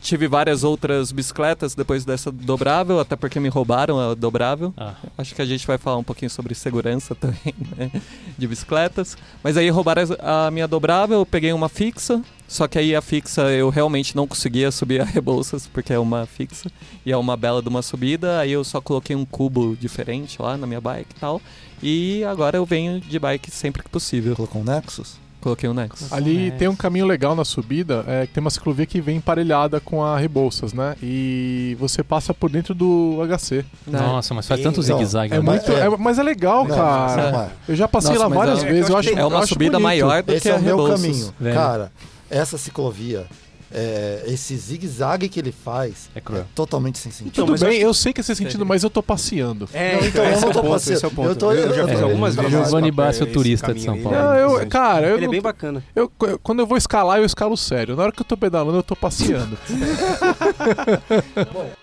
tive 0.02 0.28
várias 0.28 0.64
outras 0.64 1.12
bicicletas 1.12 1.76
depois 1.76 2.04
dessa 2.04 2.32
dobrável, 2.32 3.00
até 3.00 3.16
porque 3.16 3.40
me 3.40 3.48
roubaram 3.48 4.00
a 4.00 4.14
dobrável. 4.16 4.74
Ah, 4.76 4.96
Acho 5.18 5.36
que 5.36 5.42
a 5.42 5.46
gente 5.46 5.66
vai 5.66 5.78
falar 5.78 5.98
um 5.98 6.04
pouquinho 6.04 6.30
sobre 6.30 6.56
segurança 6.56 7.14
também, 7.16 7.54
né? 7.78 7.92
De 8.38 8.48
bicicletas. 8.48 9.16
Mas 9.44 9.56
aí 9.56 9.70
roubaram 9.70 10.02
a 10.20 10.50
minha 10.52 10.68
dobrável, 10.68 11.20
eu 11.20 11.26
peguei 11.26 11.54
uma 11.54 11.70
fixa. 11.70 12.22
Só 12.48 12.68
que 12.68 12.78
aí 12.78 12.94
a 12.94 13.02
fixa 13.02 13.44
eu 13.44 13.70
realmente 13.70 14.14
não 14.14 14.28
conseguia 14.28 14.72
subir 14.72 15.00
a 15.00 15.06
Rebouças, 15.06 15.68
porque 15.68 15.94
é 15.94 16.00
uma 16.00 16.26
fixa. 16.26 16.70
E 17.06 17.12
é 17.12 17.16
uma 17.16 17.38
bela 17.38 17.62
de 17.62 17.70
uma 17.70 17.82
subida. 17.82 18.40
Aí 18.40 18.52
eu 18.52 18.64
só 18.66 18.82
coloquei 18.82 19.16
um 19.16 19.24
cubo 19.24 19.78
diferente 19.80 20.42
lá 20.42 20.58
na 20.58 20.68
minha 20.68 20.82
bike 20.82 21.16
e 21.16 21.20
tal. 21.20 21.42
E 21.82 22.24
agora 22.26 22.58
eu 22.58 22.66
venho 22.66 23.00
de 23.00 23.18
bike 23.18 23.50
sempre 23.50 23.82
que 23.82 23.90
possível. 23.90 24.36
Colocou 24.36 24.62
um 24.62 24.66
Nexus? 24.66 25.18
Coloquei 25.42 25.68
o 25.68 25.74
Nexus. 25.74 26.14
Ali 26.14 26.52
tem 26.52 26.68
um 26.68 26.76
caminho 26.76 27.06
legal 27.06 27.36
na 27.36 27.44
subida, 27.44 28.04
é, 28.08 28.28
que 28.28 28.34
tem 28.34 28.42
uma 28.42 28.50
ciclovia 28.52 28.86
que 28.86 29.02
vem 29.02 29.18
emparelhada 29.18 29.80
com 29.80 30.04
a 30.04 30.16
Rebouças, 30.18 30.72
né? 30.72 30.96
E 31.02 31.76
você 31.80 32.04
passa 32.04 32.32
por 32.34 32.50
dentro 32.50 32.76
do 32.76 33.18
HC. 33.28 33.66
Nossa, 33.88 34.34
mas 34.36 34.48
faz 34.48 34.60
E- 34.60 34.64
tanto 34.64 34.82
zigue-zague. 34.84 35.34
É 35.34 35.38
né? 35.38 35.44
muito, 35.44 35.72
é- 35.72 35.88
é- 35.88 35.90
mas 35.98 36.20
é 36.20 36.24
legal, 36.24 36.66
Não, 36.68 36.76
cara. 36.76 37.52
é. 37.68 37.72
Eu 37.72 37.76
já 37.76 37.88
passei 37.88 38.14
Nossa, 38.14 38.28
lá 38.28 38.36
várias 38.36 38.64
é- 38.64 38.68
vezes. 38.68 38.90
Eu 38.90 38.98
acho, 38.98 39.10
É 39.10 39.26
uma 39.26 39.36
eu 39.36 39.38
acho 39.40 39.48
subida 39.54 39.72
bonito. 39.72 39.84
maior 39.84 40.22
do 40.24 40.32
Esse 40.32 40.42
que 40.44 40.50
é 40.50 40.54
a 40.54 40.58
o 40.58 40.62
meu 40.62 40.88
caminho. 40.88 41.34
velho. 41.40 41.56
Cara, 41.56 41.92
essa 42.30 42.58
ciclovia, 42.58 43.26
é, 43.74 44.24
esse 44.28 44.56
zigue-zague 44.58 45.30
que 45.30 45.40
ele 45.40 45.52
faz 45.52 46.10
É 46.16 46.20
cruel. 46.22 46.46
totalmente 46.54 46.98
sem 47.00 47.12
sentido. 47.12 47.32
Então, 47.34 47.46
Tudo 47.46 47.64
eu 47.64 47.68
bem, 47.70 47.78
acho 47.78 47.86
eu 47.88 47.94
sei 47.94 48.14
que 48.14 48.20
é 48.22 48.24
sem 48.24 48.36
sentido, 48.36 48.66
mas 48.66 48.84
eu 48.84 48.90
tô 48.90 49.02
passeando. 49.02 49.68
É, 49.74 49.96
Não, 49.96 50.06
então 50.08 50.24
eu 50.26 50.32
esse 50.32 50.42
não 50.42 50.48
é 50.48 50.52
o 50.52 50.54
tô 50.54 50.62
ponto, 50.62 50.72
passeando. 50.74 50.98
esse 50.98 51.06
é 51.06 51.08
o 51.08 51.12
ponto. 51.12 51.30
Eu 51.30 51.36
tô- 51.36 51.52
eu 51.54 51.74
já 51.74 51.82
eu- 51.82 51.88
fiz 51.88 52.00
eu- 52.00 52.06
algumas 52.08 52.36
eu- 52.38 52.44
vezes. 52.44 52.58
Giovanni 52.58 52.92
Bassi, 52.92 53.22
o 53.22 53.24
esse 53.26 53.34
turista 53.34 53.74
de 53.74 53.82
São 53.82 53.98
Paulo. 54.02 54.18
ele 54.18 54.18
é 54.18 54.22
Não, 54.46 54.60
eu, 54.60 54.68
cara, 54.68 55.08
eu, 55.08 55.16
Ele 55.18 55.26
é 55.26 55.30
bem 55.30 55.42
bacana. 55.42 55.84
eu- 55.96 56.12
quando 56.44 56.60
eu 56.60 56.68
vou 56.68 56.78
escalar, 56.78 57.20
eu 57.20 57.26
escalo 57.26 57.56
sério. 57.56 57.96
Na 57.96 58.04
hora 58.04 58.12
que 58.12 58.22
eu 58.22 58.26
tô 58.26 58.36
pedalando, 58.38 58.78
eu 58.78 58.84
tô 58.84 58.96
passeando. 58.96 59.58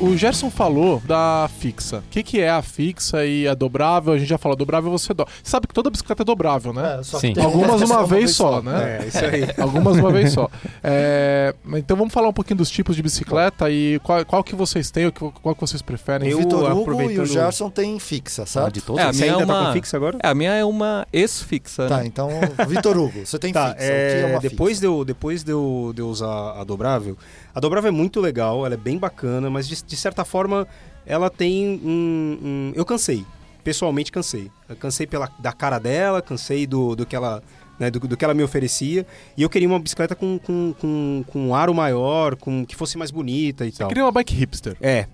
O 0.00 0.16
Gerson 0.16 0.48
falou 0.48 1.02
da 1.04 1.50
fixa. 1.58 1.98
O 1.98 2.02
que, 2.08 2.22
que 2.22 2.40
é 2.40 2.48
a 2.48 2.62
fixa 2.62 3.26
e 3.26 3.48
a 3.48 3.54
dobrável? 3.54 4.12
A 4.12 4.18
gente 4.18 4.28
já 4.28 4.38
falou, 4.38 4.56
dobrável 4.56 4.90
você 4.92 5.12
dobra. 5.12 5.32
Você 5.42 5.50
sabe 5.50 5.66
que 5.66 5.74
toda 5.74 5.90
bicicleta 5.90 6.22
é 6.22 6.24
dobrável, 6.24 6.72
né? 6.72 6.98
É, 7.00 7.02
só 7.02 7.18
Sim. 7.18 7.28
que 7.28 7.34
tem 7.34 7.44
Algumas 7.44 7.82
uma 7.82 8.06
vez 8.06 8.30
só, 8.36 8.62
né? 8.62 9.00
É, 9.02 9.06
isso 9.08 9.18
aí. 9.24 9.48
Algumas 9.60 9.96
uma 9.96 10.12
vez 10.12 10.32
só. 10.32 10.48
É, 10.84 11.52
então 11.74 11.96
vamos 11.96 12.14
falar 12.14 12.28
um 12.28 12.32
pouquinho 12.32 12.58
dos 12.58 12.70
tipos 12.70 12.94
de 12.94 13.02
bicicleta 13.02 13.68
e 13.70 13.98
qual, 14.04 14.24
qual 14.24 14.44
que 14.44 14.54
vocês 14.54 14.88
têm, 14.88 15.10
que- 15.10 15.18
qual 15.42 15.54
que 15.54 15.60
vocês 15.60 15.82
preferem. 15.82 16.28
Eu- 16.30 16.38
O 16.38 16.40
Vitor 16.42 16.72
Hugo 16.78 17.02
e 17.10 17.18
o 17.18 17.26
Gerson 17.26 17.68
tem 17.68 17.98
fixa, 17.98 18.44
Ah, 18.44 18.46
certo? 18.46 18.74
de 18.74 18.80
todos? 18.80 19.02
É, 19.02 19.06
a 19.08 19.12
Você 19.12 19.22
minha 19.22 19.32
ainda 19.32 19.42
é 19.42 19.46
tá 19.46 19.52
uma- 19.60 19.66
com 19.66 19.72
fixa 19.72 19.96
agora? 19.96 20.18
É, 20.22 20.28
a 20.28 20.34
minha 20.34 20.52
é 20.54 20.64
uma 20.64 21.06
ex-fixa. 21.12 21.88
Tá, 21.88 21.96
né? 21.98 22.06
então, 22.06 22.28
Vitor 22.68 22.96
Hugo, 22.98 23.26
você 23.26 23.36
tem 23.36 23.52
Tá, 23.52 23.70
fixa. 23.70 23.74
o 23.74 23.78
que 23.78 23.84
é, 23.92 24.20
é 24.20 24.26
uma 24.30 24.40
depois, 24.40 24.70
fixa? 24.78 24.80
de 24.80 24.86
eu, 24.86 25.04
depois 25.04 25.42
de, 25.42 25.50
eu, 25.50 25.92
de 25.92 26.00
eu 26.02 26.08
usar 26.08 26.52
a 26.60 26.62
dobrável, 26.62 27.16
a 27.52 27.58
dobrável 27.58 27.88
é 27.88 27.92
muito 27.92 28.20
legal, 28.20 28.64
ela 28.64 28.74
é 28.74 28.78
bem 28.78 28.96
bacana, 28.96 29.50
mas 29.50 29.66
de, 29.66 29.82
de 29.88 29.96
certa 29.96 30.24
forma 30.24 30.68
ela 31.04 31.28
tem 31.30 31.80
um, 31.82 32.38
um- 32.42 32.72
Eu 32.76 32.84
cansei. 32.84 33.24
pessoalmente 33.64 34.12
cansei. 34.12 34.50
Eu 34.68 34.76
cansei 34.76 35.06
pela, 35.06 35.28
da 35.38 35.52
cara 35.52 35.78
dela, 35.78 36.22
cansei 36.22 36.66
do, 36.66 36.94
do 36.94 37.04
que 37.04 37.16
ela. 37.16 37.42
Né, 37.78 37.90
do, 37.92 38.00
do 38.00 38.16
que 38.16 38.24
ela 38.24 38.34
me 38.34 38.42
oferecia. 38.42 39.06
E 39.36 39.42
eu 39.42 39.48
queria 39.48 39.68
uma 39.68 39.78
bicicleta 39.78 40.14
com, 40.16 40.36
com, 40.38 40.74
com, 40.80 41.24
com 41.26 41.48
um 41.48 41.54
aro 41.54 41.72
maior, 41.72 42.34
com 42.34 42.66
que 42.66 42.74
fosse 42.74 42.98
mais 42.98 43.12
bonita 43.12 43.64
e 43.64 43.70
Você 43.70 43.78
tal. 43.78 43.88
queria 43.88 44.04
uma 44.04 44.10
bike 44.10 44.34
hipster. 44.34 44.76
É. 44.80 45.06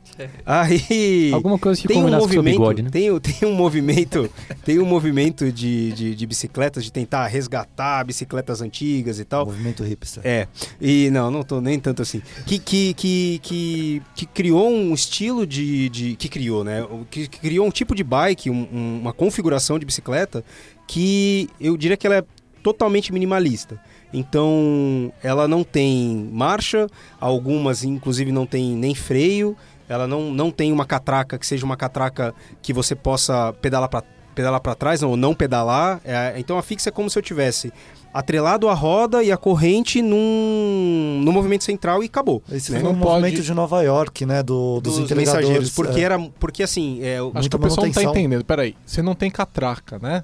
Aí. 0.46 1.30
Alguma 1.32 1.58
coisa 1.58 1.80
que 1.80 1.88
tem 1.88 1.98
um 2.02 2.10
movimento, 2.10 2.54
bigode, 2.58 2.82
né? 2.82 2.90
tem, 2.90 3.18
tem 3.20 3.48
um 3.48 3.54
movimento, 3.54 4.30
tem 4.64 4.78
um 4.78 4.86
movimento 4.86 5.50
de, 5.52 5.92
de, 5.92 6.14
de 6.14 6.26
bicicletas 6.26 6.84
de 6.84 6.92
tentar 6.92 7.26
resgatar 7.26 8.04
bicicletas 8.04 8.60
antigas 8.62 9.18
e 9.18 9.24
tal. 9.24 9.44
Movimento 9.44 9.82
hipster. 9.82 10.22
É, 10.24 10.46
e 10.80 11.10
não, 11.10 11.30
não 11.30 11.42
tô 11.42 11.60
nem 11.60 11.78
tanto 11.78 12.02
assim. 12.02 12.22
Que, 12.46 12.58
que, 12.58 12.94
que, 12.94 13.40
que, 13.42 14.02
que 14.14 14.26
criou 14.26 14.70
um 14.70 14.94
estilo 14.94 15.46
de, 15.46 15.88
de. 15.88 16.16
Que 16.16 16.28
criou, 16.28 16.64
né? 16.64 16.86
Que, 17.10 17.28
que 17.28 17.40
criou 17.40 17.66
um 17.66 17.70
tipo 17.70 17.94
de 17.94 18.02
bike, 18.04 18.48
um- 18.50 18.68
um- 18.72 18.98
uma 19.02 19.12
configuração 19.12 19.78
de 19.78 19.84
bicicleta 19.84 20.44
que 20.86 21.48
eu 21.58 21.76
diria 21.78 21.96
que 21.96 22.06
ela 22.06 22.16
é 22.16 22.24
totalmente 22.64 23.12
minimalista. 23.12 23.78
Então, 24.12 25.12
ela 25.22 25.46
não 25.46 25.62
tem 25.62 26.28
marcha, 26.32 26.86
algumas 27.20 27.84
inclusive 27.84 28.32
não 28.32 28.46
tem 28.46 28.74
nem 28.74 28.94
freio, 28.94 29.54
ela 29.86 30.08
não, 30.08 30.32
não 30.32 30.50
tem 30.50 30.72
uma 30.72 30.86
catraca 30.86 31.38
que 31.38 31.46
seja 31.46 31.64
uma 31.66 31.76
catraca 31.76 32.34
que 32.62 32.72
você 32.72 32.94
possa 32.94 33.52
pedalar 33.60 33.88
para 33.90 34.02
pedalar 34.34 34.60
para 34.60 34.74
trás 34.74 35.00
ou 35.02 35.16
não 35.16 35.32
pedalar. 35.32 36.00
É, 36.04 36.34
então 36.38 36.58
a 36.58 36.62
fixa 36.62 36.88
é 36.88 36.92
como 36.92 37.08
se 37.08 37.16
eu 37.16 37.22
tivesse 37.22 37.72
atrelado 38.12 38.68
a 38.68 38.74
roda 38.74 39.22
e 39.22 39.32
a 39.32 39.36
corrente 39.36 40.00
num, 40.00 41.20
no 41.24 41.32
movimento 41.32 41.64
central 41.64 42.02
e 42.02 42.06
acabou. 42.06 42.42
Esse 42.50 42.72
né? 42.72 42.80
foi 42.80 42.90
um 42.90 42.94
pode- 42.94 43.20
movimento 43.20 43.42
de 43.42 43.54
Nova 43.54 43.82
York, 43.82 44.24
né? 44.24 44.42
Do, 44.42 44.80
dos, 44.80 44.98
Dos 44.98 45.10
mensageiros, 45.12 45.70
porque 45.70 46.00
é. 46.00 46.04
era 46.04 46.18
porque 46.40 46.62
assim, 46.62 47.00
é, 47.02 47.18
Acho 47.34 47.50
que 47.50 47.56
o 47.56 47.58
pessoal 47.58 47.86
não 47.86 47.92
tá 47.92 48.02
entendendo. 48.02 48.44
Peraí, 48.44 48.76
você 48.86 49.02
não 49.02 49.14
tem 49.14 49.30
catraca, 49.30 49.98
né? 50.00 50.22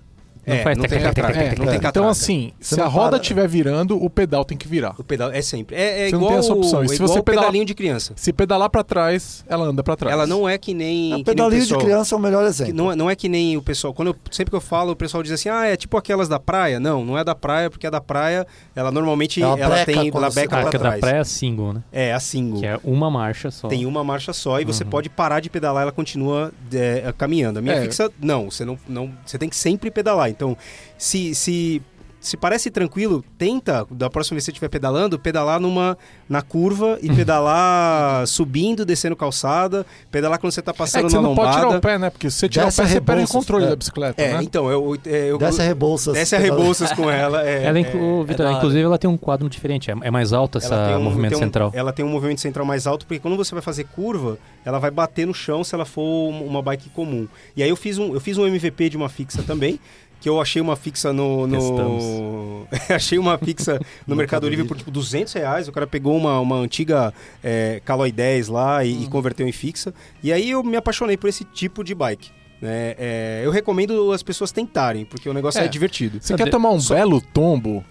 Não 0.51 0.57
é, 0.57 0.63
faz 0.63 0.79
não 0.79 0.85
tem 0.85 1.01
catraca, 1.01 1.39
É, 1.39 1.49
não 1.51 1.55
tem 1.55 1.65
então 1.77 1.81
catraca. 1.81 2.09
assim, 2.09 2.53
Você 2.61 2.75
se 2.75 2.81
a 2.81 2.85
não 2.85 2.91
roda 2.91 3.11
para- 3.11 3.21
estiver 3.21 3.49
virando, 3.49 4.03
o 4.03 4.11
pedal 4.11 4.45
tem 4.45 4.57
que 4.57 4.67
virar. 4.69 4.95
o 4.99 5.05
pedal 5.05 5.31
é 5.31 5.41
sempre 5.43 5.77
é, 5.77 6.03
é 6.03 6.05
Você 6.07 6.13
não 6.13 6.19
igual 6.19 6.31
tem 6.33 6.39
essa 6.41 6.53
opção. 6.53 6.83
E 6.83 6.85
é 6.85 6.89
se 6.89 6.95
igual 6.97 7.09
você 7.09 7.19
o 7.19 7.23
pedalar- 7.23 7.47
pedalinho 7.47 7.65
de 7.65 7.75
criança. 7.75 8.13
Se 8.17 8.33
pedalar 8.33 8.69
pra 8.71 8.83
trás, 8.85 9.45
ela 9.49 9.65
anda 9.65 9.83
pra 9.83 9.97
trás. 9.97 10.13
Ela 10.13 10.27
não 10.27 10.49
é 10.49 10.59
que 10.59 10.75
nem 10.75 10.91
A 10.91 10.91
que 10.91 11.11
nem 11.15 11.21
o 11.23 11.25
pedalinho 11.25 11.61
de 11.63 11.67
pessoal- 11.69 11.81
criança 11.81 12.15
é 12.15 12.19
o 12.19 12.21
melhor 12.21 12.45
exemplo. 12.47 12.75
não, 12.75 12.93
é- 12.93 12.97
não 12.97 13.11
é 13.11 13.17
que 13.17 13.29
nem 13.29 13.57
o 13.57 13.63
pessoal. 13.63 13.93
Quando 13.95 14.09
eu- 14.09 14.17
sempre 14.31 14.51
que 14.51 14.57
eu 14.57 14.61
falo, 14.61 14.93
o 14.93 14.97
pessoal 14.97 15.23
diz 15.23 15.33
assim: 15.33 15.49
ah, 15.49 15.67
é 15.67 15.77
tipo 15.77 15.97
aquelas 15.97 16.29
da 16.29 16.39
praia. 16.41 16.79
Não, 16.81 17.05
não 17.05 17.17
é 17.19 17.25
da 17.25 17.35
praia, 17.35 17.71
porque 17.71 17.87
a 17.87 17.91
da 17.91 18.01
praia, 18.01 18.47
ela 18.75 18.91
normalmente 18.91 19.43
Ela 19.43 19.59
ela 19.59 19.75
breca 19.77 19.93
tem 19.93 20.09
ela 20.15 20.31
beca 20.31 20.49
pra 20.49 20.71
que 20.71 20.77
é 20.77 20.79
da 20.79 20.85
trás. 20.89 21.01
praia 21.01 21.25
single, 21.25 21.73
né? 21.75 21.83
É, 21.93 22.13
a 22.13 22.21
single. 22.21 22.61
Que 22.61 22.67
é 22.67 22.79
uma 22.85 23.11
marcha 23.11 23.51
só. 23.51 23.69
Tem 23.69 23.87
uma 23.87 24.03
marcha 24.05 24.33
só 24.33 24.61
e 24.61 24.65
você 24.65 24.85
Uhum. 24.85 24.91
pode 24.91 25.09
parar 25.09 25.41
de 25.41 25.49
pedalar, 25.51 25.83
ela 25.83 25.93
continua 25.93 26.53
é, 26.73 27.13
caminhando. 27.17 27.59
A 27.59 27.63
minha 27.63 27.75
É. 27.75 27.83
fixa, 27.83 28.11
não, 28.21 28.51
você 28.51 28.65
não, 28.65 28.79
não, 28.89 29.11
você 29.25 29.37
tem 29.39 29.49
que 29.49 29.57
sempre 29.57 29.91
pedalar. 29.91 30.31
Então, 30.41 30.57
se, 30.97 31.35
se, 31.35 31.83
se 32.19 32.35
parece 32.35 32.71
tranquilo, 32.71 33.23
tenta, 33.37 33.87
da 33.91 34.09
próxima 34.09 34.37
vez 34.37 34.45
que 34.45 34.47
você 34.47 34.51
estiver 34.53 34.71
pedalando, 34.71 35.19
pedalar 35.19 35.61
numa, 35.61 35.99
na 36.27 36.41
curva 36.41 36.99
e 37.03 37.13
pedalar 37.15 38.27
subindo, 38.27 38.83
descendo 38.87 39.15
calçada, 39.15 39.85
pedalar 40.11 40.39
quando 40.39 40.51
você 40.51 40.63
tá 40.63 40.71
É 40.71 40.75
passando 40.75 41.05
que 41.05 41.11
você 41.11 41.17
na 41.17 41.23
não 41.23 41.35
pode 41.35 41.53
tirar 41.53 41.69
o 41.69 41.79
pé, 41.81 41.99
né? 41.99 42.09
Porque 42.09 42.31
se 42.31 42.39
você 42.39 42.49
tirar 42.49 42.65
Desce 42.65 42.81
o 42.81 42.85
pé, 42.85 42.89
a 42.89 42.93
você 42.95 43.01
perde 43.03 43.25
o 43.25 43.29
controle 43.29 43.65
é. 43.67 43.69
da 43.69 43.77
bicicleta, 43.77 44.23
É, 44.23 44.33
né? 44.33 44.41
então, 44.43 44.71
eu, 44.71 44.99
eu, 45.05 45.15
eu, 45.15 45.39
Desce 45.39 45.61
a 45.61 45.65
Rebouças. 45.67 46.15
desce 46.15 46.35
a 46.35 46.39
Rebouças 46.39 46.91
com 46.95 47.11
ela. 47.11 47.47
É, 47.47 47.65
Ela, 47.65 47.77
é, 47.79 47.81
inclu... 47.83 48.25
Vitor, 48.25 48.47
da 48.47 48.53
inclusive, 48.55 48.83
ela 48.83 48.97
tem 48.99 49.11
um 49.11 49.19
quadro 49.19 49.47
diferente. 49.51 49.91
É, 49.91 49.95
é 50.01 50.11
mais 50.11 50.33
alto 50.33 50.57
essa 50.57 50.75
ela 50.75 50.87
tem 50.89 50.97
um 50.97 51.03
movimento 51.03 51.37
um- 51.37 51.39
central. 51.39 51.71
Ela 51.75 51.93
tem 51.93 52.03
um 52.03 52.09
movimento 52.09 52.41
central 52.41 52.65
mais 52.65 52.87
alto, 52.87 53.05
porque 53.05 53.21
quando 53.21 53.37
você 53.37 53.55
vai 53.55 53.61
fazer 53.63 53.85
curva, 53.85 54.39
ela 54.65 54.79
vai 54.79 54.91
bater 54.91 55.27
no 55.27 55.35
chão 55.35 55.63
se 55.63 55.75
ela 55.75 55.85
for 55.85 56.03
um- 56.03 56.47
uma 56.47 56.63
bike 56.63 56.89
comum. 56.91 57.29
E 57.55 57.63
aí 57.63 57.69
eu 57.69 57.77
fiz 57.77 57.99
um, 57.99 58.15
eu 58.15 58.21
fiz 58.21 58.39
um 58.39 58.47
MVP 58.47 58.89
de 58.89 58.97
uma 58.97 59.11
fixa 59.11 59.43
também, 59.43 59.79
que 60.21 60.29
eu 60.29 60.41
achei 60.41 60.61
uma 60.61 60.77
fixa 60.77 61.13
no... 61.13 61.47
no... 61.47 62.67
achei 62.89 63.19
uma 63.19 63.39
fixa 63.39 63.81
no 64.07 64.15
Mercado 64.15 64.49
Livre 64.49 64.67
por 64.67 64.77
tipo 64.77 64.91
200 64.91 65.33
reais. 65.33 65.67
O 65.69 65.73
cara 65.73 65.87
pegou 65.87 66.17
uma, 66.17 66.39
uma 66.41 66.57
antiga 66.57 67.13
é, 67.43 67.81
Caloi 67.85 68.13
10 68.13 68.49
lá 68.49 68.85
e, 68.85 69.05
e 69.05 69.07
converteu 69.09 69.47
em 69.49 69.53
fixa. 69.53 69.95
E 70.23 70.33
aí 70.33 70.51
eu 70.51 70.63
me 70.63 70.77
apaixonei 70.77 71.17
por 71.17 71.29
esse 71.29 71.43
tipo 71.45 71.83
de 71.83 71.95
bike. 71.95 72.31
né? 72.61 72.95
É, 72.99 73.41
eu 73.43 73.51
recomendo 73.51 74.13
as 74.13 74.23
pessoas 74.23 74.53
tentarem, 74.53 75.05
porque 75.07 75.29
o 75.29 75.33
negócio 75.33 75.61
é, 75.61 75.65
É. 75.65 75.69
divertido. 75.69 76.19
Você 76.21 76.35
quer 76.37 76.51
tomar 76.51 76.71
um 76.71 76.81
belo 76.83 77.21
tombo? 77.21 77.83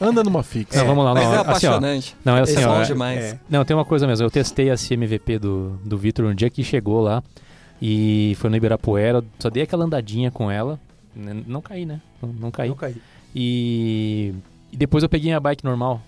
Anda 0.00 0.22
numa 0.22 0.42
fixa. 0.44 0.78
Não, 0.78 0.86
vamos 0.94 1.04
lá. 1.04 1.14
Mas 1.14 1.24
Não, 1.24 1.32
é 1.32 1.34
assim, 1.34 1.38
ó, 1.38 1.40
apaixonante. 1.50 2.16
não, 2.24 2.36
é 2.36 2.40
assim, 2.42 2.62
é 2.62 2.66
ó, 2.68 2.82
é- 2.82 2.84
demais. 2.84 3.18
é. 3.18 3.38
Não, 3.50 3.64
tem 3.64 3.74
uma 3.76 3.84
coisa 3.84 4.06
mesmo. 4.06 4.24
Eu 4.24 4.30
testei 4.30 4.70
esse 4.70 4.94
MVP 4.94 5.38
do, 5.40 5.70
do 5.84 5.98
Vitor 5.98 6.24
no 6.26 6.34
dia 6.34 6.48
que 6.48 6.62
chegou 6.62 7.00
lá. 7.00 7.22
E 7.84 8.36
foi 8.38 8.48
no 8.48 8.56
Ibirapuera. 8.56 9.24
Só 9.40 9.50
dei 9.50 9.64
aquela 9.64 9.84
andadinha 9.84 10.30
com 10.30 10.48
ela. 10.48 10.78
N- 11.16 11.44
Não 11.46 11.60
caí, 11.60 11.84
né? 11.86 12.00
Não, 12.22 12.28
não 12.32 12.50
caí. 12.50 12.68
Não 12.68 12.76
caí. 12.76 12.96
E, 13.34 14.34
e 14.70 14.76
depois 14.76 15.02
eu 15.02 15.08
peguei 15.08 15.32
a 15.32 15.40
bike 15.40 15.64
normal. 15.64 16.00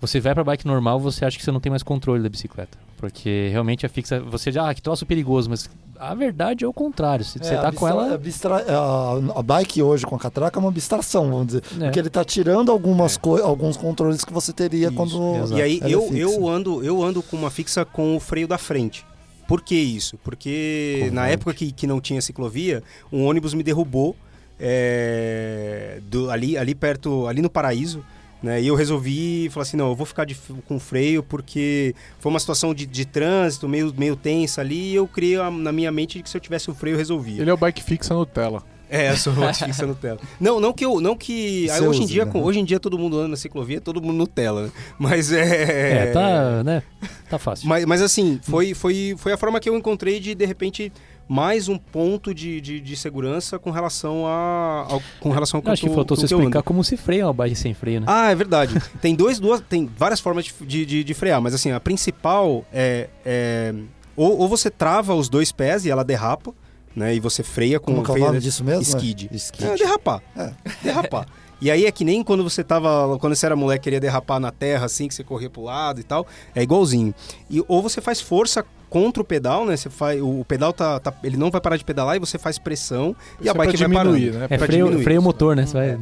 Você 0.00 0.20
vai 0.20 0.34
pra 0.34 0.44
bike 0.44 0.66
normal, 0.66 1.00
você 1.00 1.24
acha 1.24 1.38
que 1.38 1.44
você 1.44 1.50
não 1.50 1.60
tem 1.60 1.70
mais 1.70 1.82
controle 1.82 2.22
da 2.22 2.28
bicicleta. 2.28 2.78
Porque 2.98 3.48
realmente 3.50 3.84
a 3.84 3.88
fixa. 3.88 4.20
Você 4.20 4.50
já, 4.52 4.68
ah, 4.70 4.74
que 4.74 4.80
troço 4.80 5.04
perigoso, 5.04 5.50
mas 5.50 5.68
a 5.98 6.14
verdade 6.14 6.64
é 6.64 6.68
o 6.68 6.72
contrário. 6.72 7.24
Se 7.24 7.38
você 7.38 7.54
É, 7.54 7.58
tá 7.60 7.68
a 7.68 7.72
com 7.72 7.86
ela. 7.86 8.18
a, 8.18 9.38
a 9.38 9.42
bike 9.42 9.82
hoje 9.82 10.06
com 10.06 10.14
a 10.14 10.18
catraca 10.18 10.58
é 10.58 10.60
uma 10.60 10.68
abstração, 10.70 11.30
vamos 11.30 11.46
dizer. 11.48 11.62
É. 11.78 11.84
Porque 11.84 11.98
ele 11.98 12.08
tá 12.10 12.24
tirando 12.24 12.70
algumas 12.72 13.16
É. 13.18 13.42
alguns 13.42 13.76
controles 13.76 14.24
que 14.24 14.32
você 14.32 14.52
teria 14.52 14.86
Isso, 14.88 14.96
quando. 14.96 15.36
exato. 15.36 15.58
E 15.58 15.62
aí 15.62 15.80
é 15.82 15.90
eu, 15.90 16.02
fixa. 16.02 16.18
eu, 16.18 16.48
ando, 16.48 16.82
eu 16.84 17.02
ando 17.02 17.22
com 17.22 17.36
uma 17.36 17.50
fixa 17.50 17.84
com 17.84 18.16
o 18.16 18.20
freio 18.20 18.48
da 18.48 18.56
frente. 18.58 19.04
Por 19.48 19.60
que 19.62 19.74
isso? 19.76 20.18
Porque 20.24 20.94
Converte. 20.94 21.14
na 21.14 21.28
época 21.28 21.54
que, 21.54 21.70
que 21.72 21.86
não 21.86 22.00
tinha 22.00 22.20
ciclovia, 22.20 22.82
um 23.12 23.24
ônibus 23.24 23.54
me 23.54 23.62
derrubou 23.62 24.16
é, 24.58 26.00
do, 26.04 26.30
ali, 26.30 26.56
ali 26.58 26.74
perto, 26.74 27.26
ali 27.26 27.40
no 27.42 27.50
Paraíso. 27.50 28.04
Né, 28.42 28.60
e 28.60 28.66
eu 28.66 28.74
resolvi 28.74 29.48
falar 29.50 29.62
assim, 29.62 29.78
não, 29.78 29.88
eu 29.88 29.96
vou 29.96 30.04
ficar 30.04 30.26
de 30.26 30.36
com 30.68 30.78
freio 30.78 31.22
porque 31.22 31.94
foi 32.20 32.30
uma 32.30 32.38
situação 32.38 32.74
de, 32.74 32.84
de 32.84 33.06
trânsito 33.06 33.66
meio, 33.66 33.92
meio 33.96 34.14
tensa 34.14 34.60
ali 34.60 34.92
e 34.92 34.94
eu 34.94 35.08
criei 35.08 35.36
a- 35.36 35.50
na 35.50 35.72
minha 35.72 35.90
mente 35.90 36.22
que 36.22 36.28
se 36.28 36.36
eu 36.36 36.40
tivesse 36.40 36.70
o 36.70 36.74
freio 36.74 36.94
eu 36.94 36.98
resolvia. 36.98 37.40
Ele 37.40 37.48
é 37.50 37.54
o 37.54 37.56
bike 37.56 37.82
fixa 37.82 38.12
Nutella. 38.12 38.62
É, 38.88 39.10
eu 39.10 39.16
sou 39.16 39.32
fixa 39.54 39.86
Nutella. 39.86 40.18
Não, 40.40 40.60
não 40.60 40.72
que 40.72 40.84
eu, 40.84 41.00
não 41.00 41.16
que 41.16 41.68
aí 41.70 41.80
hoje 41.80 42.00
em 42.00 42.04
usa, 42.04 42.12
dia, 42.12 42.24
né? 42.24 42.30
hoje 42.34 42.58
em 42.60 42.64
dia 42.64 42.78
todo 42.78 42.98
mundo 42.98 43.18
anda 43.18 43.28
na 43.28 43.36
ciclovia, 43.36 43.80
todo 43.80 44.00
mundo 44.00 44.14
Nutella, 44.16 44.62
né? 44.64 44.70
Mas 44.98 45.32
é 45.32 46.08
É, 46.08 46.12
tá, 46.12 46.62
né? 46.64 46.82
Tá 47.28 47.38
fácil. 47.38 47.68
Mas, 47.68 47.84
mas 47.84 48.00
assim, 48.02 48.38
foi, 48.42 48.74
foi, 48.74 49.14
foi 49.18 49.32
a 49.32 49.36
forma 49.36 49.58
que 49.58 49.68
eu 49.68 49.76
encontrei 49.76 50.20
de, 50.20 50.34
de 50.34 50.44
repente, 50.46 50.92
mais 51.28 51.68
um 51.68 51.76
ponto 51.76 52.32
de, 52.32 52.60
de, 52.60 52.80
de 52.80 52.96
segurança 52.96 53.58
com 53.58 53.70
relação 53.72 54.24
a. 54.26 54.86
ao- 54.88 55.02
com 55.18 55.30
relação 55.30 55.60
ao 55.64 55.72
acho 55.72 55.82
que 55.82 55.88
eu- 55.88 55.94
faltou 55.94 56.16
você 56.16 56.28
que 56.28 56.34
explicar 56.34 56.62
como 56.62 56.84
se 56.84 56.96
freia 56.96 57.26
uma 57.26 57.32
bike 57.32 57.56
sem 57.56 57.74
freio, 57.74 58.00
né? 58.00 58.06
Ah, 58.08 58.30
é 58.30 58.34
verdade. 58.36 58.80
tem 59.02 59.14
dois, 59.16 59.40
duas, 59.40 59.60
tem 59.60 59.90
várias 59.96 60.20
formas 60.20 60.44
de, 60.44 60.52
de, 60.64 60.86
de- 60.86 61.04
de 61.04 61.14
frear, 61.14 61.40
mas 61.42 61.52
assim, 61.54 61.72
a 61.72 61.80
principal 61.80 62.64
é. 62.72 63.08
é 63.24 63.74
ou, 64.16 64.38
ou 64.38 64.48
você 64.48 64.70
trava 64.70 65.14
os 65.14 65.28
dois 65.28 65.50
pés 65.52 65.84
e 65.84 65.90
ela 65.90 66.02
derrapa, 66.04 66.54
né? 66.96 67.14
E 67.14 67.20
você 67.20 67.42
freia 67.42 67.78
com 67.78 67.92
Como 67.92 68.02
que 68.02 68.10
é 68.10 68.12
o 68.12 68.14
freia- 68.14 68.26
nome 68.28 68.40
disso 68.40 68.64
mesmo? 68.64 68.82
Skid. 68.82 69.28
É, 69.30 69.36
skid. 69.36 69.64
É, 69.68 69.76
derrapar. 69.76 70.22
É. 70.36 70.52
Derrapar. 70.82 71.26
E 71.58 71.70
aí 71.70 71.86
é 71.86 71.90
que 71.90 72.04
nem 72.04 72.22
quando 72.22 72.44
você 72.44 72.62
tava. 72.62 73.18
Quando 73.18 73.34
você 73.34 73.46
era 73.46 73.56
moleque 73.56 73.84
queria 73.84 73.98
derrapar 73.98 74.38
na 74.38 74.50
terra, 74.50 74.84
assim, 74.84 75.08
que 75.08 75.14
você 75.14 75.24
corria 75.24 75.48
pro 75.48 75.62
lado 75.62 75.98
e 75.98 76.02
tal. 76.04 76.26
É 76.54 76.62
igualzinho. 76.62 77.14
E, 77.48 77.64
ou 77.66 77.80
você 77.80 77.98
faz 78.02 78.20
força 78.20 78.62
contra 78.96 79.22
o 79.22 79.24
pedal, 79.26 79.66
né? 79.66 79.76
Você 79.76 79.90
faz, 79.90 80.20
o, 80.22 80.42
pedal 80.46 80.72
tá, 80.72 80.98
tá- 80.98 81.12
Ele 81.22 81.36
não 81.36 81.50
vai 81.50 81.60
parar 81.60 81.76
de 81.76 81.84
pedalar 81.84 82.16
e 82.16 82.18
você 82.18 82.38
faz 82.38 82.58
pressão 82.58 83.14
e 83.38 83.42
Isso 83.42 83.48
a 83.48 83.50
é 83.50 83.54
pra 83.54 83.64
bike 83.66 83.76
vai 83.76 83.88
diminuir, 83.88 84.20
parando. 84.32 84.38
né? 84.38 84.44
É 84.48 84.56
pra 84.56 84.66
freio, 84.66 84.84
diminuir. 84.84 85.04
freio 85.04 85.22
motor, 85.22 85.54
né? 85.54 85.66
Você 85.66 85.74
vai 85.74 85.98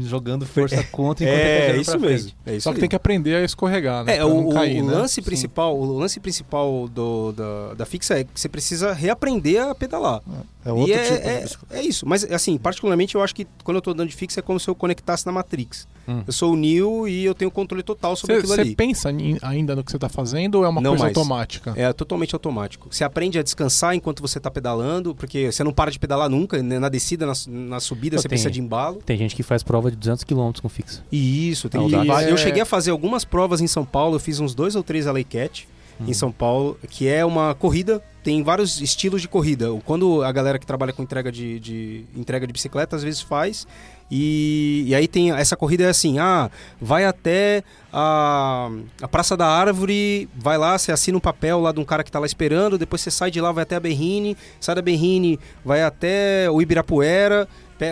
jogando 0.00 0.46
força 0.46 0.82
contra 0.84 1.24
enquanto 1.24 1.38
É, 1.38 1.76
isso 1.76 1.98
mesmo. 1.98 2.32
É 2.46 2.54
isso 2.54 2.62
Só 2.64 2.70
que 2.70 2.76
aí. 2.76 2.80
tem 2.80 2.88
que 2.88 2.96
aprender 2.96 3.34
a 3.36 3.44
escorregar, 3.44 4.04
né? 4.04 4.14
É, 4.14 4.16
pra 4.18 4.26
o, 4.26 4.52
cair, 4.52 4.80
o 4.82 4.86
né? 4.86 4.94
lance 4.94 5.16
Sim. 5.16 5.22
principal, 5.22 5.76
o 5.76 5.98
lance 5.98 6.18
principal 6.20 6.88
do, 6.88 7.32
da, 7.32 7.74
da 7.74 7.84
fixa 7.84 8.18
é 8.18 8.24
que 8.24 8.30
você 8.40 8.48
precisa 8.48 8.92
reaprender 8.94 9.60
a 9.62 9.74
pedalar. 9.74 10.22
É 10.57 10.57
outro 10.72 10.90
e 10.90 10.92
é, 10.94 11.02
tipo 11.04 11.22
de 11.22 11.28
é, 11.28 11.40
bicicleta. 11.42 11.76
é 11.76 11.82
isso. 11.82 12.06
Mas, 12.06 12.24
assim, 12.24 12.56
particularmente 12.58 13.14
eu 13.14 13.22
acho 13.22 13.34
que 13.34 13.46
quando 13.64 13.76
eu 13.76 13.82
tô 13.82 13.90
andando 13.90 14.08
de 14.08 14.14
fixa 14.16 14.40
é 14.40 14.42
como 14.42 14.58
se 14.60 14.68
eu 14.68 14.74
conectasse 14.74 15.24
na 15.26 15.32
Matrix. 15.32 15.86
Hum. 16.06 16.22
Eu 16.26 16.32
sou 16.32 16.52
o 16.52 16.56
Neo 16.56 17.06
e 17.06 17.24
eu 17.24 17.34
tenho 17.34 17.50
controle 17.50 17.82
total 17.82 18.16
sobre 18.16 18.36
aquilo 18.36 18.54
Você 18.54 18.60
ali. 18.62 18.74
pensa 18.74 19.10
em- 19.10 19.38
ainda 19.42 19.76
no 19.76 19.84
que 19.84 19.90
você 19.92 19.98
tá 19.98 20.08
fazendo 20.08 20.56
ou 20.56 20.64
é 20.64 20.68
uma 20.68 20.80
Não 20.80 20.92
coisa 20.92 21.04
mais. 21.04 21.16
automática? 21.16 21.74
É 21.76 21.92
totalmente 21.92 22.34
automático. 22.34 22.88
Você 22.90 23.04
aprende 23.04 23.38
a 23.38 23.42
descansar 23.42 23.94
enquanto 23.94 24.20
você 24.20 24.38
está 24.38 24.50
pedalando, 24.50 25.14
porque 25.14 25.52
você 25.52 25.62
não 25.62 25.72
para 25.72 25.90
de 25.90 25.98
pedalar 25.98 26.28
nunca, 26.30 26.62
né? 26.62 26.78
na 26.78 26.88
descida, 26.88 27.26
na, 27.26 27.32
na 27.46 27.80
subida, 27.80 28.16
Pô, 28.16 28.22
você 28.22 28.28
tem- 28.28 28.36
precisa 28.36 28.50
de 28.50 28.60
embalo. 28.60 29.00
Tem 29.04 29.16
gente 29.18 29.36
que 29.36 29.42
faz 29.42 29.62
prova 29.62 29.90
de 29.90 29.96
200 29.96 30.24
km 30.24 30.50
com 30.62 30.68
fixa. 30.68 31.02
E 31.12 31.50
isso, 31.50 31.68
tem 31.68 31.80
E 31.88 31.92
Eu 31.92 32.12
é- 32.14 32.36
cheguei 32.36 32.62
a 32.62 32.66
fazer 32.66 32.90
algumas 32.90 33.24
provas 33.24 33.60
em 33.60 33.66
São 33.66 33.84
Paulo, 33.84 34.16
eu 34.16 34.20
fiz 34.20 34.40
uns 34.40 34.54
dois 34.54 34.74
ou 34.76 34.82
três 34.82 35.06
LA 35.06 35.22
Cat. 35.24 35.68
Em 36.06 36.12
São 36.12 36.30
Paulo, 36.30 36.78
que 36.88 37.08
é 37.08 37.24
uma 37.24 37.54
corrida. 37.54 38.02
Tem 38.22 38.42
vários 38.42 38.80
estilos 38.80 39.22
de 39.22 39.28
corrida. 39.28 39.68
Quando 39.84 40.22
a 40.22 40.30
galera 40.30 40.58
que 40.58 40.66
trabalha 40.66 40.92
com 40.92 41.02
entrega 41.02 41.32
de, 41.32 41.58
de 41.58 42.04
entrega 42.14 42.46
de 42.46 42.52
bicicleta 42.52 42.94
às 42.94 43.02
vezes 43.02 43.20
faz. 43.20 43.66
E, 44.10 44.84
e 44.86 44.94
aí 44.94 45.06
tem 45.06 45.32
essa 45.32 45.56
corrida 45.56 45.84
é 45.84 45.88
assim: 45.88 46.18
ah, 46.18 46.50
vai 46.80 47.04
até 47.04 47.62
a, 47.92 48.70
a 49.02 49.08
Praça 49.08 49.36
da 49.36 49.46
Árvore, 49.46 50.28
vai 50.34 50.56
lá, 50.56 50.78
você 50.78 50.92
assina 50.92 51.16
um 51.16 51.20
papel 51.20 51.60
lá 51.60 51.72
de 51.72 51.80
um 51.80 51.84
cara 51.84 52.02
que 52.02 52.10
tá 52.10 52.18
lá 52.18 52.26
esperando, 52.26 52.78
depois 52.78 53.02
você 53.02 53.10
sai 53.10 53.30
de 53.30 53.40
lá, 53.40 53.52
vai 53.52 53.62
até 53.62 53.76
a 53.76 53.80
Berrine, 53.80 54.36
sai 54.60 54.74
da 54.74 54.82
Berrine, 54.82 55.38
vai 55.64 55.82
até 55.82 56.50
o 56.50 56.60
Ibirapuera, 56.62 57.46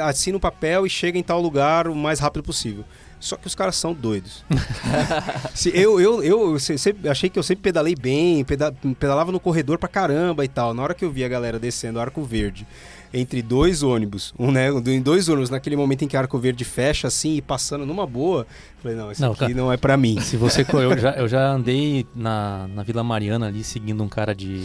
assina 0.04 0.36
um 0.36 0.40
papel 0.40 0.86
e 0.86 0.90
chega 0.90 1.18
em 1.18 1.22
tal 1.22 1.40
lugar 1.40 1.86
o 1.86 1.94
mais 1.94 2.18
rápido 2.18 2.42
possível. 2.42 2.84
Só 3.26 3.36
que 3.36 3.46
os 3.46 3.54
caras 3.54 3.74
são 3.76 3.92
doidos. 3.92 4.44
Se 5.54 5.70
eu, 5.76 6.00
eu, 6.00 6.22
eu 6.22 6.58
se- 6.58 6.78
sempre, 6.78 7.08
achei 7.08 7.28
que 7.28 7.38
eu 7.38 7.42
sempre 7.42 7.62
pedalei 7.62 7.94
bem, 7.94 8.44
peda- 8.44 8.72
pedalava 8.98 9.32
no 9.32 9.40
corredor 9.40 9.78
pra 9.78 9.88
caramba 9.88 10.44
e 10.44 10.48
tal. 10.48 10.72
Na 10.72 10.82
hora 10.82 10.94
que 10.94 11.04
eu 11.04 11.10
vi 11.10 11.24
a 11.24 11.28
galera 11.28 11.58
descendo 11.58 11.98
Arco 12.00 12.22
Verde 12.22 12.66
entre 13.12 13.40
dois 13.42 13.82
ônibus, 13.82 14.34
um, 14.38 14.50
né, 14.50 14.68
em 14.68 15.00
dois 15.00 15.28
ônibus, 15.28 15.48
naquele 15.50 15.76
momento 15.76 16.02
em 16.04 16.08
que 16.08 16.16
Arco 16.16 16.38
Verde 16.38 16.64
fecha 16.64 17.08
assim 17.08 17.36
e 17.36 17.42
passando 17.42 17.86
numa 17.86 18.06
boa, 18.06 18.46
falei, 18.82 18.96
não, 18.96 19.10
isso 19.10 19.22
Não, 19.22 19.30
aqui 19.32 19.40
cara. 19.40 19.54
não 19.54 19.72
é 19.72 19.76
pra 19.76 19.96
mim. 19.96 20.20
Se 20.20 20.36
você. 20.36 20.64
Eu 20.72 20.98
já, 20.98 21.10
eu 21.12 21.28
já 21.28 21.48
andei 21.50 22.06
na, 22.14 22.68
na 22.74 22.82
Vila 22.82 23.02
Mariana 23.02 23.46
ali 23.48 23.64
seguindo 23.64 24.02
um 24.04 24.08
cara 24.08 24.34
de, 24.34 24.62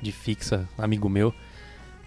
de 0.00 0.12
fixa, 0.12 0.68
amigo 0.78 1.08
meu. 1.08 1.34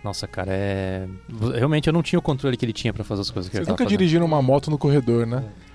Nossa, 0.04 0.28
cara, 0.28 0.52
é. 0.52 1.08
Realmente 1.56 1.86
eu 1.88 1.94
não 1.94 2.02
tinha 2.02 2.18
o 2.18 2.24
controle 2.24 2.58
que 2.58 2.66
ele 2.66 2.74
tinha 2.74 2.92
pra 2.92 3.04
fazer 3.04 3.22
as 3.22 3.30
coisas 3.30 3.50
que 3.50 3.56
Vocês 3.56 3.68
ele 3.68 3.72
nunca 3.72 3.84
fazendo. 3.84 4.00
dirigiram 4.00 4.26
uma 4.26 4.42
moto 4.42 4.72
no 4.72 4.78
corredor, 4.80 5.28
né? 5.28 5.44
Fa- 5.44 5.71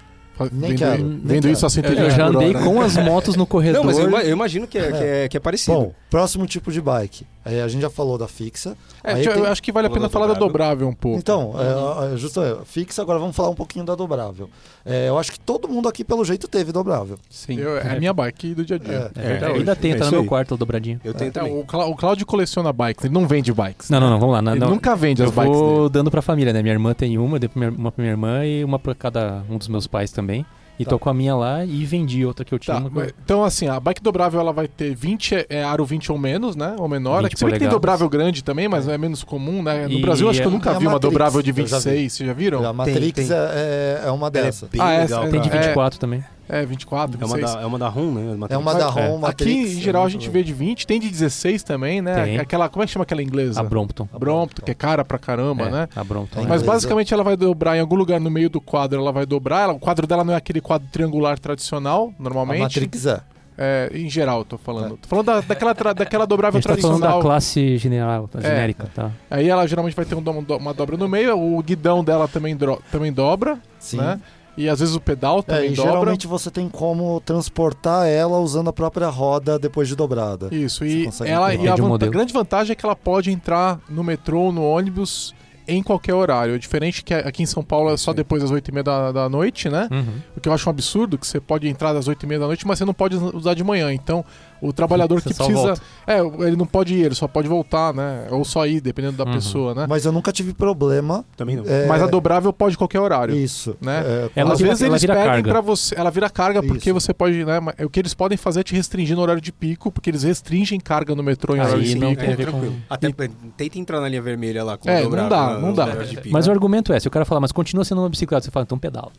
Nem 0.53 0.71
vendo 0.71 0.79
quero, 0.79 1.03
nem 1.05 1.19
vendo 1.19 1.43
quero. 1.43 1.53
isso 1.55 1.65
a 1.65 1.69
Eu, 1.69 1.71
120 1.71 1.99
eu 1.99 2.11
já 2.11 2.27
andei 2.27 2.55
hora. 2.55 2.65
com 2.65 2.81
as 2.81 2.97
motos 2.97 3.37
no 3.37 3.47
corredor. 3.47 3.81
Não, 3.81 3.85
mas 3.85 3.99
eu, 3.99 4.11
eu 4.11 4.33
imagino 4.33 4.67
que 4.67 4.79
é, 4.79 4.93
que 4.93 5.05
é, 5.05 5.29
que 5.29 5.37
é 5.37 5.41
parecido. 5.41 5.77
Bom, 5.77 5.95
próximo 6.11 6.47
tipo 6.47 6.71
de 6.71 6.81
bike. 6.81 7.27
Aí 7.47 7.61
a 7.61 7.69
gente 7.69 7.81
já 7.81 7.89
falou 7.89 8.19
da 8.19 8.27
fixa. 8.27 8.77
É, 9.05 9.13
Aí 9.15 9.23
tio, 9.23 9.33
tem- 9.33 9.43
Eu 9.43 9.51
acho 9.53 9.63
que 9.63 9.71
vale 9.71 9.87
a 9.87 9.91
pena 9.91 10.03
da 10.03 10.09
falar 10.09 10.27
da 10.27 10.35
dobrável. 10.35 10.89
um 10.89 10.93
pouco. 10.93 11.17
Então, 11.17 11.55
é, 11.57 12.13
é, 12.13 12.17
justo 12.17 12.43
é, 12.43 12.57
fixa, 12.65 13.01
agora 13.01 13.19
vamos 13.21 13.37
falar 13.37 13.51
um 13.51 13.55
pouquinho 13.55 13.85
da 13.85 13.95
dobrável. 13.95 14.51
É, 14.85 15.09
eu 15.09 15.17
acho 15.17 15.31
que 15.31 15.39
todo 15.39 15.69
mundo 15.69 15.89
aqui, 15.89 16.03
pelo 16.05 16.25
jeito, 16.25 16.49
teve 16.49 16.73
dobrável. 16.73 17.17
Sim. 17.31 17.59
Eu- 17.59 17.79
é 17.79 17.93
a 17.97 17.99
minha 17.99 18.13
bike 18.13 18.53
do 18.55 18.65
dia 18.65 18.77
a 18.77 18.79
dia. 18.81 19.11
É. 19.17 19.21
É. 19.35 19.39
É, 19.43 19.47
ainda 19.47 19.77
tem, 19.77 19.93
é 19.93 19.97
tá 19.97 20.07
no 20.07 20.11
meu 20.11 20.21
aí. 20.23 20.27
quarto 20.27 20.55
a 20.55 20.57
dobradinha. 20.57 21.01
eu 21.05 21.15
tenho 21.15 21.29
É, 21.29 21.31
também. 21.31 21.57
o, 21.59 21.65
Clá- 21.65 21.87
o 21.87 21.95
Claudio 21.95 22.27
coleciona 22.27 22.73
bikes, 22.73 23.05
ele 23.05 23.15
não 23.15 23.27
vende 23.29 23.53
bikes. 23.53 23.89
Não, 23.91 24.01
não, 24.01 24.11
não, 24.11 24.19
vamos 24.19 24.35
lá. 24.35 24.43
Não, 24.43 24.53
ele 24.53 24.61
não. 24.61 24.71
nunca 24.71 24.97
vende 24.97 25.23
eu 25.23 25.29
as 25.29 25.35
bikes 25.35 25.57
vou 25.57 25.77
dele. 25.83 25.91
dando 25.91 26.11
pra 26.11 26.21
família, 26.21 26.53
né? 26.53 26.61
Minha 26.63 26.75
irmã 26.75 26.95
tem 26.95 27.17
uma, 27.17 27.39
dei 27.39 27.49
pra 27.49 27.59
minha- 27.61 27.71
uma 27.79 27.93
pra 27.93 28.03
minha 28.03 28.13
irmã 28.13 28.45
e 28.45 28.65
uma 28.65 28.79
pra 28.79 28.95
cada 28.95 29.43
um 29.49 29.57
dos 29.57 29.69
meus 29.69 29.87
pais 29.87 30.11
também. 30.11 30.45
E 30.79 30.85
Tá. 30.85 30.91
tô 30.91 30.99
com 30.99 31.09
a 31.09 31.15
minha 31.15 31.35
lá 31.35 31.65
e 31.65 31.85
vendi 31.85 32.25
outra 32.27 32.45
que 32.45 32.53
eu 32.53 32.59
tinha. 32.59 32.81
Tá, 32.81 32.89
mas- 32.93 33.13
então 33.25 33.43
assim, 33.43 33.67
a 33.69 33.81
bike 33.81 34.03
dobrável 34.03 34.39
ela 34.41 34.53
vai 34.53 34.69
ter 34.69 34.95
20, 34.95 35.35
é, 35.35 35.47
é 35.49 35.65
aro 35.65 35.85
20 35.85 36.13
ou 36.13 36.19
menos, 36.19 36.55
né? 36.55 36.75
Ou 36.79 36.87
menor. 36.89 37.23
20 37.23 37.27
É 37.27 37.29
que 37.31 37.39
se 37.39 37.45
bem 37.45 37.55
que 37.55 37.61
tem 37.61 37.69
dobrável 37.69 38.09
grande 38.09 38.45
também, 38.45 38.69
mas 38.69 38.87
é 38.87 38.99
menos 38.99 39.25
comum, 39.25 39.63
né? 39.63 39.87
No 39.89 39.93
E 39.95 40.01
Brasil 40.03 40.29
acho 40.29 40.41
que 40.41 40.47
eu 40.47 40.51
é- 40.51 40.55
nunca 40.55 40.71
é 40.73 40.79
vi 40.79 40.87
uma 40.87 40.99
dobrável 40.99 41.41
de 41.41 41.51
eu 41.51 41.57
já 41.67 41.79
vi. 41.79 41.85
26, 41.85 42.13
vocês 42.13 42.27
já 42.27 42.33
viram? 42.35 42.63
A 42.67 42.73
Matrix 42.73 43.13
tem. 43.29 43.37
É, 43.37 44.01
é- 44.05 44.09
é 44.09 44.11
uma 44.11 44.27
é 44.27 44.31
dessas. 44.31 44.69
bem 44.69 44.81
Ah, 44.81 44.93
é, 44.93 45.01
legal. 45.03 45.25
é, 45.25 45.29
Tem 45.31 45.41
de 45.41 45.49
cara. 45.49 45.63
24 45.63 45.99
também. 45.99 46.23
É, 46.49 46.65
24, 46.65 47.17
É 47.21 47.25
uma 47.25 47.35
26. 47.37 47.55
da, 47.55 47.61
é 47.63 47.67
uma 47.67 47.79
da 47.79 47.89
ROM, 47.89 48.13
né? 48.13 48.33
É 48.33 48.37
Matrix. 48.37 48.63
uma 48.63 48.75
da 48.75 48.87
É. 48.87 48.89
ROM, 48.89 49.17
Aqui, 49.17 49.21
Matrix. 49.21 49.73
em 49.77 49.81
geral, 49.81 50.05
a 50.05 50.07
é 50.07 50.11
gente 50.11 50.23
muito 50.23 50.33
vê 50.33 50.43
de 50.45 50.53
20, 50.53 50.87
tem 50.87 51.01
de 51.01 51.09
16 51.11 51.63
também, 51.63 52.01
né? 52.01 52.25
Tem. 52.25 52.39
Aquela, 52.39 52.69
como 52.69 52.83
é 52.83 52.87
que 52.87 52.93
chama 52.93 53.03
aquela 53.03 53.23
inglesa? 53.23 53.61
A 53.61 53.65
Brompton. 53.65 54.09
Brompton, 54.19 54.63
que 54.63 54.71
é 54.71 54.75
cara 54.75 55.05
pra 55.05 55.19
caramba, 55.19 55.65
É, 55.65 55.71
né? 55.71 55.89
A 55.97 56.05
Brompton. 56.05 56.45
Mas 56.49 56.63
basicamente 56.63 57.13
ela 57.13 57.25
vai 57.25 57.37
dobrar 57.37 57.77
em 57.77 57.81
algum 57.81 57.97
lugar 57.97 58.21
no 58.21 58.31
meio 58.31 58.49
do 58.49 58.61
quadro, 58.61 59.01
ela 59.01 59.11
vai 59.13 59.27
dobrar. 59.27 59.63
Ela- 59.65 59.73
o 59.73 59.79
quadro 59.81 60.07
dela 60.07 60.23
não 60.25 60.35
é 60.35 60.37
aquele 60.37 60.61
quadro 60.61 60.87
triangular 60.93 61.39
tradicional, 61.39 62.13
A 62.19 62.23
normalmente. 62.23 62.61
Matrix 62.63 63.07
é. 63.07 63.21
É, 63.59 63.91
em 63.95 64.09
geral, 64.11 64.41
eu 64.41 64.45
tô 64.45 64.59
falando. 64.59 64.99
Tô 64.99 65.09
falando 65.09 65.27
da, 65.27 65.41
daquela, 65.41 65.75
tra- 65.75 65.95
daquela 65.95 66.25
A 66.25 66.27
dobrável 66.27 66.61
gente 66.61 66.69
tá 66.69 66.77
falando 66.77 66.99
tradicional. 66.99 67.19
da 67.19 67.23
classe 67.27 67.79
general, 67.79 68.29
É. 68.37 68.41
genérica, 68.43 68.87
tá? 68.95 69.11
Aí 69.31 69.49
ela 69.49 69.67
geralmente 69.67 69.97
vai 69.97 70.05
ter 70.05 70.15
um 70.15 70.21
do- 70.23 70.57
uma 70.59 70.75
dobra 70.75 70.97
no 70.99 71.09
meio, 71.09 71.39
o 71.39 71.63
guidão 71.63 72.05
dela 72.05 72.29
também, 72.29 72.55
dro- 72.55 72.83
também 72.93 73.11
dobra, 73.11 73.59
Sim. 73.79 73.97
né? 73.97 74.21
E 74.57 74.69
às 74.69 74.81
vezes 74.81 74.95
o 74.95 75.01
pedal 75.01 75.41
É, 75.41 75.43
também 75.43 75.73
e 75.73 75.75
dobra. 75.75 75.91
geralmente 75.93 76.27
você 76.27 76.51
tem 76.51 76.69
como 76.69 77.21
transportar 77.21 78.07
ela 78.09 78.39
usando 78.39 78.69
a 78.69 78.73
própria 78.73 79.09
roda 79.09 79.59
depois 79.59 79.87
de 79.89 79.95
dobrada. 79.95 80.49
Isso, 80.55 80.85
e, 80.85 81.09
ela, 81.25 81.55
e 81.55 81.69
a, 81.69 81.75
vanta- 81.75 82.07
grande 82.09 82.33
vantagem 82.33 82.73
é 82.73 82.75
que 82.75 82.85
ela 82.85 82.97
pode 82.97 83.31
entrar 83.31 83.79
no 83.89 84.03
metrô 84.03 84.41
ou 84.45 84.53
no 84.53 84.63
ônibus 84.65 85.35
em 85.69 85.83
qualquer 85.83 86.15
horário. 86.15 86.59
Diferente 86.59 87.03
que 87.03 87.13
aqui 87.13 87.43
em 87.43 87.47
São 87.47 87.63
Paulo 87.63 87.91
é 87.91 87.97
só 87.97 88.13
depois 88.13 88.41
das 88.43 88.53
8h30 88.53 88.83
da, 88.83 89.13
da 89.13 89.29
noite, 89.29 89.69
né? 89.69 89.89
Uhum. 89.91 90.21
O 90.37 90.41
que 90.41 90.49
eu 90.49 90.53
acho 90.53 90.69
um 90.69 90.71
absurdo, 90.71 91.19
que 91.19 91.27
você 91.27 91.41
pode 91.41 91.67
entrar 91.69 91.93
das 91.93 92.09
8h30 92.09 92.39
da 92.39 92.47
noite, 92.47 92.67
mas 92.67 92.79
você 92.79 92.85
não 92.85 92.95
pode 92.95 93.17
usar 93.17 93.53
de 93.55 93.65
manhã. 93.65 93.93
Então, 93.93 94.25
o 94.61 94.73
trabalhador 94.73 95.21
Você 95.21 95.29
que 95.31 95.35
precisa. 95.35 95.59
volta. 95.59 95.83
É, 96.07 96.19
ele 96.47 96.57
não 96.57 96.67
pode 96.67 96.95
ir, 96.95 97.05
ele 97.05 97.15
só 97.15 97.27
pode 97.29 97.49
voltar, 97.49 97.93
né? 97.95 98.27
Ou 98.31 98.45
só 98.45 98.67
ir, 98.67 98.81
dependendo 98.81 99.17
da 99.17 99.25
Uhum. 99.25 99.33
pessoa, 99.33 99.75
né? 99.75 99.87
Mas 99.89 100.05
eu 100.05 100.13
nunca 100.13 100.33
tive 100.33 100.53
problema. 100.55 101.25
Também 101.37 101.57
não. 101.57 101.65
é, 101.67 101.87
Mas 101.87 102.03
a 102.03 102.07
dobrável 102.07 102.53
pode 102.53 102.77
qualquer 102.77 103.01
horário. 103.01 103.35
Isso. 103.35 103.77
né? 103.81 104.03
É, 104.05 104.31
Ela 104.37 104.53
Às 104.53 104.59
vira- 104.59 104.71
vezes 104.71 104.83
ela 104.83 104.93
eles 104.93 105.01
vira 105.03 105.15
pedem 105.15 105.29
carga. 105.31 105.51
pra 105.51 105.61
você. 105.61 105.95
Ela 105.99 106.11
vira 106.11 106.31
carga 106.31 106.63
porque 106.63 106.91
Isso. 106.91 107.01
você 107.01 107.13
pode. 107.15 107.45
Né, 107.45 107.59
o 107.85 107.91
que 107.91 108.01
eles 108.01 108.15
podem 108.15 108.37
fazer 108.39 108.61
é 108.61 108.63
te 108.63 108.75
restringir 108.75 109.15
no 109.17 109.23
horário 109.23 109.41
de 109.43 109.53
pico, 109.53 109.91
porque 109.93 110.11
eles 110.11 110.23
restringem 110.23 110.79
carga 110.81 111.15
no 111.15 111.23
metrô 111.23 111.55
em 111.55 111.61
Aí 111.61 111.67
horário 111.67 111.83
de 111.85 111.95
não 111.97 112.11
pico. 112.11 112.21
tem 112.21 112.31
a 112.31 112.33
É, 112.33 112.37
com- 112.37 112.43
tranquilo. 112.43 112.77
Até 112.89 113.11
tenta 113.57 113.79
entrar 113.79 114.01
na 114.01 114.09
linha 114.09 114.23
vermelha 114.23 114.63
lá 114.65 114.77
com 114.77 114.89
É, 114.89 115.01
o 115.01 115.05
não 115.05 115.11
dobrável, 115.11 115.29
dá, 115.31 115.55
né, 115.55 115.61
não 115.61 115.73
dá. 115.73 115.87
Mas 116.31 116.47
o 116.47 116.51
argumento 116.51 116.93
é, 116.93 117.01
se 117.01 117.07
o 117.09 117.11
cara 117.11 117.25
falar, 117.25 117.41
mas 117.41 117.53
continua 117.53 117.85
sendo 117.85 118.01
uma 118.01 118.09
bicicleta, 118.09 118.45
você 118.45 118.51
fala, 118.51 118.65
então 118.65 118.79
pedala. 118.79 119.11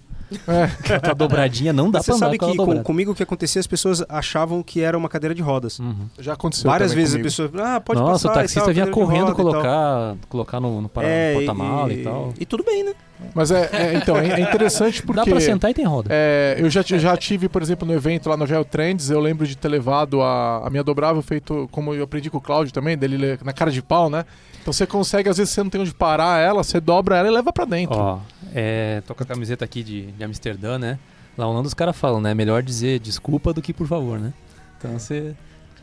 É. 0.48 1.00
Tua 1.00 1.14
dobradinha 1.14 1.72
não 1.72 1.90
dá 1.90 2.00
pra 2.00 2.04
Você 2.04 2.12
andar 2.12 2.26
sabe 2.28 2.38
que 2.38 2.58
com, 2.58 2.84
comigo 2.84 3.12
o 3.12 3.16
que 3.16 3.24
acontecia, 3.24 3.60
as 3.60 3.68
pessoas 3.68 4.04
achavam 4.10 4.62
que 4.62 4.82
era 4.82 4.98
uma 4.98 5.08
cadeira 5.08 5.34
de 5.34 5.42
rodas. 5.42 5.80
Uhum. 5.80 6.08
Já 6.20 6.34
aconteceu. 6.34 6.70
Várias 6.70 6.94
vezes 6.94 7.12
comigo. 7.14 7.28
a 7.28 7.32
pessoa, 7.32 7.76
ah, 7.76 7.80
pode 7.82 8.00
Nossa, 8.00 8.28
passar. 8.28 8.30
o 8.30 8.34
taxista 8.34 8.60
e 8.60 8.64
tal, 8.64 8.74
vinha 8.74 8.88
correndo 8.88 9.32
e 9.32 9.36
colocar, 9.36 10.16
colocar 10.28 10.60
no, 10.60 10.82
no, 10.82 10.90
para- 10.90 11.08
É, 11.08 11.34
no 11.34 11.38
porta-mala 11.40 11.94
e, 11.94 12.04
tal. 12.04 12.34
E 12.40 12.46
tudo 12.46 12.64
bem, 12.64 12.84
né? 12.84 12.94
Mas 13.34 13.50
é, 13.52 13.70
é, 13.74 13.94
então, 13.96 14.16
é, 14.18 14.40
interessante 14.40 15.02
porque. 15.02 15.20
Dá 15.20 15.26
pra 15.26 15.40
sentar 15.42 15.72
e 15.72 15.74
tem 15.74 15.86
roda. 15.86 16.10
É, 16.12 16.56
eu 16.60 16.70
já, 16.70 16.82
já 16.84 17.18
tive, 17.18 17.50
por 17.50 17.62
exemplo, 17.62 17.88
no 17.88 17.94
evento 17.94 18.30
lá 18.30 18.38
no 18.38 18.46
Geo 18.46 18.64
Trends, 18.64 19.10
eu 19.10 19.20
lembro 19.20 19.46
de 19.48 19.56
ter 19.58 19.68
levado 19.68 20.22
a, 20.22 20.68
a 20.68 20.70
minha 20.70 20.84
dobrável 20.84 21.22
feito, 21.22 21.68
como 21.72 21.94
eu 21.94 22.04
aprendi 22.04 22.30
com 22.30 22.38
o 22.38 22.42
Cláudio 22.42 22.72
também, 22.74 22.98
dele 22.98 23.18
le- 23.18 23.40
na 23.44 23.54
cara 23.54 23.72
de 23.72 23.82
pau, 23.82 24.10
né? 24.10 24.24
Então 24.62 24.72
você 24.72 24.86
consegue, 24.86 25.30
às 25.30 25.38
vezes 25.38 25.52
você 25.54 25.64
não 25.64 25.70
tem 25.70 25.82
onde 25.82 25.94
parar 25.94 26.40
ela, 26.40 26.64
você 26.64 26.80
dobra 26.80 27.18
ela 27.18 27.28
e 27.28 27.32
leva 27.32 27.52
pra 27.52 27.66
dentro. 27.66 27.98
Ó, 27.98 28.20
é, 28.54 29.02
tô 29.08 29.16
com 29.16 29.24
a 29.24 29.26
camiseta 29.26 29.66
aqui 29.66 29.82
de, 29.82 30.12
de 30.12 30.24
Amsterdã, 30.24 30.78
né? 30.78 31.00
Lá 31.38 31.48
onde 31.48 31.68
os 31.68 31.74
caras 31.74 31.96
falam, 31.98 32.20
né? 32.22 32.34
Melhor 32.34 32.62
dizer 32.62 33.00
desculpa 33.00 33.52
do 33.54 33.62
que 33.62 33.74
por 33.74 33.88
favor, 33.88 34.20
né? 34.20 34.34
Então 34.78 34.92
você. 34.98 35.34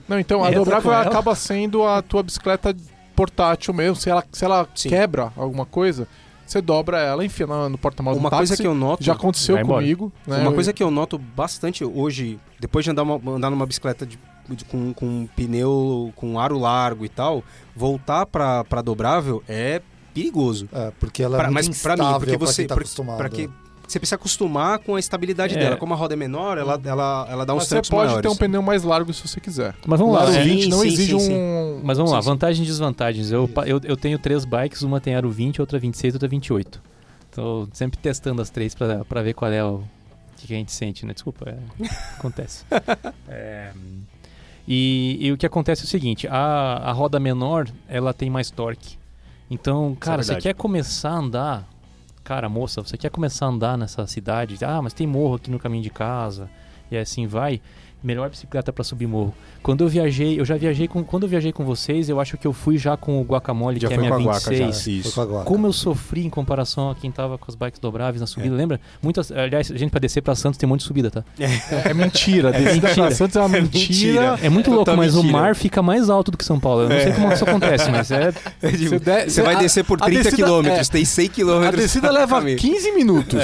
Não, 0.08 0.18
então 0.20 0.44
a 0.44 0.50
dobrável 0.50 0.92
acaba 0.92 1.34
sendo 1.34 1.82
a 1.84 2.02
tua 2.02 2.22
bicicleta 2.22 2.74
portátil 3.16 3.72
mesmo. 3.72 3.96
Se 3.96 4.10
ela, 4.10 4.24
se 4.32 4.44
ela 4.44 4.68
Sim. 4.74 4.88
quebra 4.88 5.32
alguma 5.36 5.64
coisa, 5.64 6.06
você 6.46 6.60
dobra 6.60 6.98
ela, 7.00 7.24
enfia 7.24 7.46
no, 7.46 7.68
no 7.68 7.78
porta-malas 7.78 8.18
do 8.18 8.20
Uma 8.22 8.30
táxi. 8.30 8.40
coisa 8.48 8.62
que 8.62 8.66
eu 8.66 8.74
noto. 8.74 9.02
Já 9.02 9.12
aconteceu 9.14 9.54
Vai 9.56 9.64
comigo. 9.64 10.12
Né? 10.26 10.38
Uma 10.38 10.52
coisa 10.52 10.72
que 10.72 10.82
eu 10.82 10.90
noto 10.90 11.18
bastante 11.18 11.84
hoje, 11.84 12.38
depois 12.60 12.84
de 12.84 12.90
andar, 12.90 13.02
uma- 13.02 13.32
andar 13.36 13.50
numa 13.50 13.66
bicicleta 13.66 14.04
de- 14.06 14.18
de- 14.48 14.64
com, 14.66 14.92
com 14.92 15.06
um 15.06 15.26
pneu 15.34 16.12
com 16.16 16.38
aro 16.38 16.58
largo 16.58 17.04
e 17.04 17.08
tal, 17.08 17.42
voltar 17.74 18.26
pra, 18.26 18.62
pra 18.64 18.82
dobrável 18.82 19.42
é 19.48 19.80
perigoso. 20.12 20.68
É, 20.72 20.92
porque 21.00 21.22
ela 21.22 21.36
é 21.36 21.38
Pra- 21.38 21.50
muito 21.50 21.66
mas 21.68 21.82
pra 21.82 21.96
mim, 21.96 22.02
instável 22.02 22.18
porque 22.20 22.38
pra 22.38 22.46
você- 22.46 22.62
quem 22.62 22.66
tá 22.68 22.74
pra- 22.74 22.82
acostumado. 22.82 23.16
Pra 23.16 23.28
que 23.28 23.50
você 23.86 23.98
precisa 23.98 24.16
acostumar 24.16 24.78
com 24.80 24.94
a 24.96 25.00
estabilidade 25.00 25.54
É. 25.54 25.58
dela. 25.58 25.76
Como 25.76 25.92
a 25.94 25.96
roda 25.96 26.14
é 26.14 26.16
menor, 26.16 26.58
ela, 26.58 26.80
ela, 26.84 27.26
ela 27.30 27.44
dá 27.46 27.52
uns 27.54 27.58
Mas 27.58 27.64
você 27.68 27.74
trancos 27.74 27.90
pode 27.90 28.06
maiores. 28.06 28.22
ter 28.22 28.34
um 28.34 28.36
pneu 28.36 28.62
mais 28.62 28.82
largo 28.82 29.12
se 29.12 29.26
você 29.26 29.40
quiser. 29.40 29.74
Mas 29.86 29.98
vamos 30.00 30.14
lá. 30.14 30.22
aro 30.22 30.32
Sim, 30.32 30.38
é, 30.38 30.42
20 30.44 30.68
não 30.68 30.78
sim, 30.80 30.86
exige 30.88 31.20
sim, 31.20 31.34
um. 31.34 31.80
Mas 31.82 31.96
vamos 31.98 32.12
lá, 32.12 32.18
Sim, 32.18 32.22
sim. 32.24 32.30
vantagens 32.30 32.66
e 32.66 32.70
desvantagens. 32.70 33.30
Eu, 33.30 33.50
eu, 33.66 33.80
eu 33.84 33.96
tenho 33.96 34.18
três 34.18 34.44
bikes, 34.44 34.82
uma 34.82 35.00
tem 35.00 35.14
aro 35.14 35.30
20, 35.30 35.60
outra 35.60 35.78
26, 35.78 36.14
outra 36.14 36.28
28. 36.28 36.82
Tô 37.32 37.68
sempre 37.72 37.98
testando 37.98 38.40
as 38.40 38.48
três 38.50 38.74
pra, 38.74 39.04
pra 39.04 39.20
ver 39.22 39.34
qual 39.34 39.50
é 39.52 39.62
o 39.64 39.82
que, 40.36 40.46
que 40.46 40.54
a 40.54 40.56
gente 40.56 40.72
sente, 40.72 41.04
né? 41.04 41.12
Desculpa, 41.12 41.50
é, 41.50 41.56
acontece. 42.18 42.64
É, 43.28 43.70
e, 44.66 45.18
e 45.20 45.32
o 45.32 45.36
que 45.36 45.44
acontece 45.44 45.82
é 45.82 45.84
o 45.84 45.88
seguinte, 45.88 46.26
a, 46.28 46.36
a 46.84 46.92
roda 46.92 47.20
menor, 47.20 47.68
ela 47.88 48.14
tem 48.14 48.30
mais 48.30 48.50
torque. 48.50 48.96
Então, 49.50 49.94
cara, 50.00 50.22
você 50.22 50.28
verdade. 50.28 50.42
quer 50.42 50.54
começar 50.54 51.10
a 51.10 51.16
andar, 51.16 51.68
cara, 52.24 52.48
moça, 52.48 52.82
você 52.82 52.96
quer 52.96 53.10
começar 53.10 53.46
a 53.46 53.50
andar 53.50 53.76
nessa 53.76 54.06
cidade, 54.06 54.56
ah, 54.64 54.80
mas 54.80 54.94
tem 54.94 55.06
morro 55.06 55.34
aqui 55.34 55.50
no 55.50 55.58
caminho 55.58 55.82
de 55.82 55.90
casa, 55.90 56.50
e 56.90 56.96
assim 56.96 57.26
vai, 57.26 57.60
melhor 58.04 58.28
bicicleta 58.28 58.72
pra 58.72 58.84
subir 58.84 59.06
morro. 59.06 59.34
Quando 59.62 59.82
eu 59.82 59.88
viajei, 59.88 60.38
eu 60.38 60.44
já 60.44 60.56
viajei 60.56 60.86
com, 60.86 61.02
quando 61.02 61.22
eu 61.24 61.28
viajei 61.28 61.52
com 61.52 61.64
vocês, 61.64 62.08
eu 62.08 62.20
acho 62.20 62.36
que 62.36 62.46
eu 62.46 62.52
fui 62.52 62.76
já 62.76 62.96
com 62.96 63.20
o 63.20 63.24
Guacamole, 63.24 63.80
Já 63.80 63.88
que 63.88 63.94
é 63.94 63.96
a 63.96 64.00
minha 64.00 64.10
com 64.12 64.18
a 64.18 64.22
Guaca, 64.22 64.54
já. 64.54 64.66
26. 64.66 65.06
Isso. 65.06 65.12
Foi 65.14 65.26
com 65.26 65.38
a. 65.38 65.44
Como 65.44 65.66
eu 65.66 65.72
sofri 65.72 66.24
em 66.26 66.30
comparação 66.30 66.90
a 66.90 66.94
quem 66.94 67.10
tava 67.10 67.38
com 67.38 67.46
as 67.48 67.54
bikes 67.54 67.80
dobráveis 67.80 68.20
na 68.20 68.24
É. 68.24 68.26
subida, 68.26 68.54
lembra? 68.54 68.78
Muitas, 69.02 69.32
aliás, 69.32 69.70
a 69.70 69.76
gente 69.76 69.90
pra 69.90 69.98
descer 70.00 70.20
pra 70.22 70.34
Santos 70.34 70.58
tem 70.58 70.66
um 70.66 70.70
monte 70.70 70.80
de 70.80 70.86
subida, 70.86 71.10
tá? 71.10 71.24
É, 71.40 71.90
é 71.90 71.94
mentira. 71.94 72.50
É 72.54 72.60
Descida 72.60 72.88
mentira. 72.88 73.06
pra 73.06 73.14
Santos 73.16 73.36
é 73.36 73.40
uma 73.40 73.56
É 73.56 73.60
mentira. 73.62 73.88
mentira. 73.88 74.38
É 74.42 74.48
muito 74.50 74.68
louco, 74.70 74.84
Total 74.84 74.96
mas 74.96 75.14
o 75.14 75.22
mentira. 75.22 75.38
mar 75.40 75.54
fica 75.56 75.82
mais 75.82 76.10
alto 76.10 76.30
do 76.30 76.36
que 76.36 76.44
São 76.44 76.60
Paulo. 76.60 76.82
Eu 76.82 76.88
não 76.90 77.00
sei 77.00 77.12
como 77.12 77.32
isso 77.32 77.44
acontece, 77.44 77.90
mas 77.90 78.10
é. 78.10 78.32
Você, 78.60 78.72
de- 78.76 78.88
Você 79.30 79.42
vai 79.42 79.54
a- 79.54 79.58
descer 79.58 79.84
por 79.84 79.98
a 80.02 80.04
30 80.06 80.22
descida- 80.24 80.36
quilômetros, 80.44 80.88
é. 80.88 80.92
tem 80.92 81.04
100 81.04 81.26
A 81.26 81.28
quilômetros. 81.30 81.82
descida 81.82 82.08
pra 82.08 82.18
leva 82.20 82.38
caminho. 82.38 82.58
15 82.58 82.92
minutos. 82.92 83.40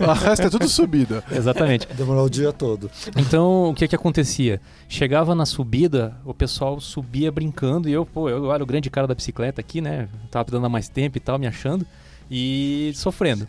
O 0.00 0.12
resto 0.12 0.46
é 0.46 0.50
tudo 0.50 0.66
subida. 0.68 1.22
Exatamente. 1.30 1.86
Demorou 1.94 2.24
o 2.26 2.30
dia 2.30 2.52
todo. 2.52 2.90
Então, 3.16 3.70
o 3.70 3.74
que 3.74 3.86
que 3.88 3.94
acontecia? 3.98 4.60
Chegava 4.88 5.34
na 5.34 5.44
subida, 5.44 6.16
o 6.24 6.32
pessoal 6.32 6.80
subia 6.80 7.30
brincando 7.30 7.88
e 7.88 7.92
eu, 7.92 8.06
pô, 8.06 8.28
eu 8.28 8.52
era 8.52 8.62
o 8.62 8.66
grande 8.66 8.88
cara 8.88 9.06
da 9.06 9.14
bicicleta 9.14 9.60
aqui, 9.60 9.80
né? 9.80 10.08
Tava 10.30 10.56
há 10.56 10.68
mais 10.68 10.88
tempo 10.88 11.16
e 11.16 11.20
tal, 11.20 11.38
me 11.38 11.46
achando 11.46 11.86
e 12.30 12.92
sofrendo. 12.94 13.46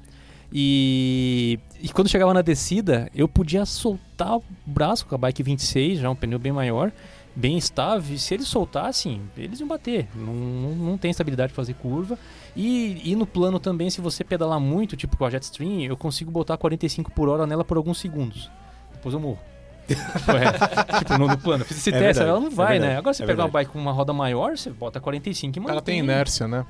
E, 0.52 1.60
e 1.80 1.90
quando 1.90 2.10
chegava 2.10 2.34
na 2.34 2.42
descida, 2.42 3.10
eu 3.14 3.28
podia 3.28 3.66
soltar 3.66 4.38
o 4.38 4.44
braço 4.66 5.06
com 5.06 5.16
a 5.16 5.18
bike 5.18 5.44
26, 5.44 6.00
já 6.00 6.10
um 6.10 6.16
pneu 6.16 6.40
bem 6.40 6.52
maior, 6.52 6.92
bem 7.36 7.58
estável. 7.58 8.16
E 8.16 8.20
se 8.20 8.34
eles 8.34 8.48
soltassem, 8.48 9.22
eles 9.38 9.60
iam 9.60 9.68
bater. 9.68 10.08
Não, 10.16 10.34
não, 10.34 10.76
não 10.76 10.98
tem 10.98 11.12
estabilidade 11.12 11.54
para 11.54 11.64
fazer 11.64 11.76
curva. 11.76 12.18
E, 12.56 13.00
e 13.04 13.16
no 13.16 13.28
plano 13.28 13.60
também, 13.60 13.90
se 13.90 14.02
você 14.02 14.24
pedalar 14.24 14.60
muito, 14.60 14.98
tipo 14.98 15.16
com 15.16 15.26
a 15.26 15.30
Jetstream, 15.30 15.82
eu 15.82 15.96
consigo 15.96 16.32
botar 16.32 16.58
45 16.58 17.12
por 17.12 17.30
hora 17.30 17.46
nela 17.46 17.64
por 17.64 17.78
alguns 17.78 18.00
segundos. 18.00 18.50
Depois 18.92 19.14
eu 19.14 19.20
morro. 19.20 19.49
tipo, 20.18 20.32
é, 20.32 21.00
tipo, 21.00 21.18
no, 21.18 21.28
no 21.28 21.38
plano. 21.38 21.64
Eu 21.64 21.68
fiz 21.68 21.78
esse 21.78 21.90
É 21.90 21.94
teste, 21.94 22.20
verdade, 22.20 22.30
ela 22.30 22.40
não 22.40 22.48
é 22.48 22.50
vai, 22.52 22.68
verdade, 22.74 22.94
né? 22.94 22.98
Agora 23.00 23.14
você 23.14 23.24
é 23.24 23.26
pegar 23.26 23.44
uma 23.44 23.48
verdade. 23.48 23.66
bike 23.66 23.74
com 23.74 23.80
uma 23.80 23.92
roda 23.92 24.14
maior, 24.14 24.58
você 24.58 24.70
bota 24.70 25.00
45 25.00 25.58
e 25.58 25.60
mantém. 25.60 25.72
Ela 25.74 25.82
tem 25.82 26.00
inércia, 26.00 26.48
né? 26.48 26.66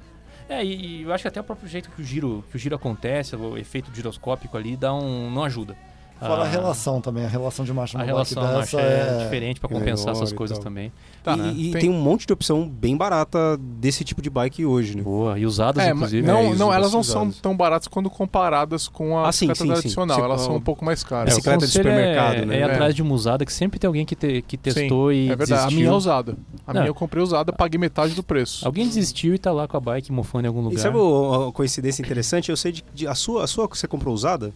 É, 0.47 0.63
e, 0.63 1.01
e 1.01 1.01
eu 1.03 1.13
acho 1.13 1.21
que 1.23 1.27
até 1.27 1.39
o 1.39 1.43
próprio 1.43 1.69
jeito 1.69 1.89
que 1.91 2.01
o 2.01 2.03
giro, 2.03 2.43
que 2.49 2.55
o 2.55 2.59
giro 2.59 2.75
acontece, 2.75 3.35
o 3.35 3.57
efeito 3.57 3.91
giroscópico 3.93 4.57
ali, 4.57 4.75
dá 4.75 4.93
um, 4.93 5.29
não 5.29 5.43
ajuda. 5.43 5.75
Fora 6.19 6.41
a 6.41 6.45
Ah, 6.45 6.49
relação 6.49 6.99
também, 6.99 7.23
a 7.23 7.27
relação 7.29 7.63
de 7.63 7.71
marcha 7.71 7.97
A 7.97 8.03
relação 8.03 8.41
dessa 8.43 8.53
marcha 8.57 8.77
é, 8.81 9.17
é... 9.21 9.23
diferente 9.23 9.59
pra 9.59 9.69
é 9.69 9.73
compensar 9.73 10.11
essas 10.11 10.33
coisas 10.33 10.59
também. 10.59 10.91
Tá, 11.23 11.33
e 11.33 11.37
né? 11.37 11.53
e 11.55 11.71
Tem- 11.71 11.81
tem... 11.81 11.89
um 11.89 11.99
monte 12.01 12.27
de 12.27 12.33
opção 12.33 12.67
bem 12.67 12.95
barata 12.97 13.57
desse 13.57 14.03
tipo 14.03 14.21
de 14.21 14.29
bike 14.29 14.65
hoje, 14.65 14.97
né? 14.97 15.01
Boa, 15.03 15.39
e 15.39 15.45
usadas, 15.45 15.83
É, 15.85 15.91
inclusive. 15.91 16.25
não, 16.27 16.39
é, 16.39 16.55
não, 16.55 16.73
elas 16.73 16.91
não 16.91 17.03
são 17.03 17.21
usadas. 17.23 17.39
tão 17.41 17.55
baratas 17.55 17.87
quando 17.87 18.09
comparadas 18.09 18.87
com 18.87 19.17
a 19.17 19.29
Ah, 19.29 19.31
sim, 19.31 19.47
bicicleta 19.47 19.55
sim, 19.55 19.63
sim. 19.63 19.67
tradicional. 19.95 20.17
Você- 20.17 20.23
Elas 20.25 20.41
são 20.41 20.55
um 20.55 20.61
pouco 20.61 20.83
mais 20.83 21.03
É, 21.03 21.07
caras. 21.07 21.33
o 21.33 21.35
bicicleta 21.37 21.57
de 21.59 21.65
conselho 21.67 21.83
supermercado, 21.89 22.35
é, 22.35 22.45
né? 22.45 22.55
É 22.57 22.59
É. 22.59 22.63
atrás 22.65 22.93
de 22.95 23.01
uma 23.01 23.13
usada 23.15 23.45
que 23.45 23.53
sempre 23.53 23.79
tem 23.79 23.87
alguém 23.87 24.05
que, 24.05 24.15
te- 24.15 24.41
que 24.41 24.57
testou 24.57 25.11
e 25.13 25.25
é 25.29 25.35
verdade. 25.35 25.53
A 25.53 25.55
desistiu. 25.57 25.77
minha 25.79 25.89
é 25.89 25.95
usada. 25.95 26.37
A 26.67 26.73
Não. 26.73 26.81
minha 26.81 26.89
eu 26.89 26.95
comprei 26.95 27.23
usada, 27.23 27.53
paguei 27.53 27.79
metade 27.79 28.13
do 28.13 28.23
preço. 28.23 28.65
Alguém 28.65 28.85
desistiu 28.87 29.33
e 29.33 29.37
tá 29.37 29.51
lá 29.51 29.67
com 29.67 29.77
a 29.77 29.79
bike 29.79 30.11
mofando 30.11 30.45
em 30.45 30.47
algum 30.47 30.61
lugar. 30.61 30.75
E 30.77 30.81
sabe 30.81 30.97
o- 30.97 31.47
a 31.47 31.51
coincidência 31.53 32.01
interessante? 32.01 32.49
Eu 32.49 32.57
sei 32.57 32.71
de, 32.73 32.83
de- 32.93 33.07
a 33.07 33.15
sua, 33.15 33.43
a 33.43 33.47
sua 33.47 33.67
que 33.69 33.77
você 33.77 33.87
comprou 33.87 34.13
usada? 34.13 34.51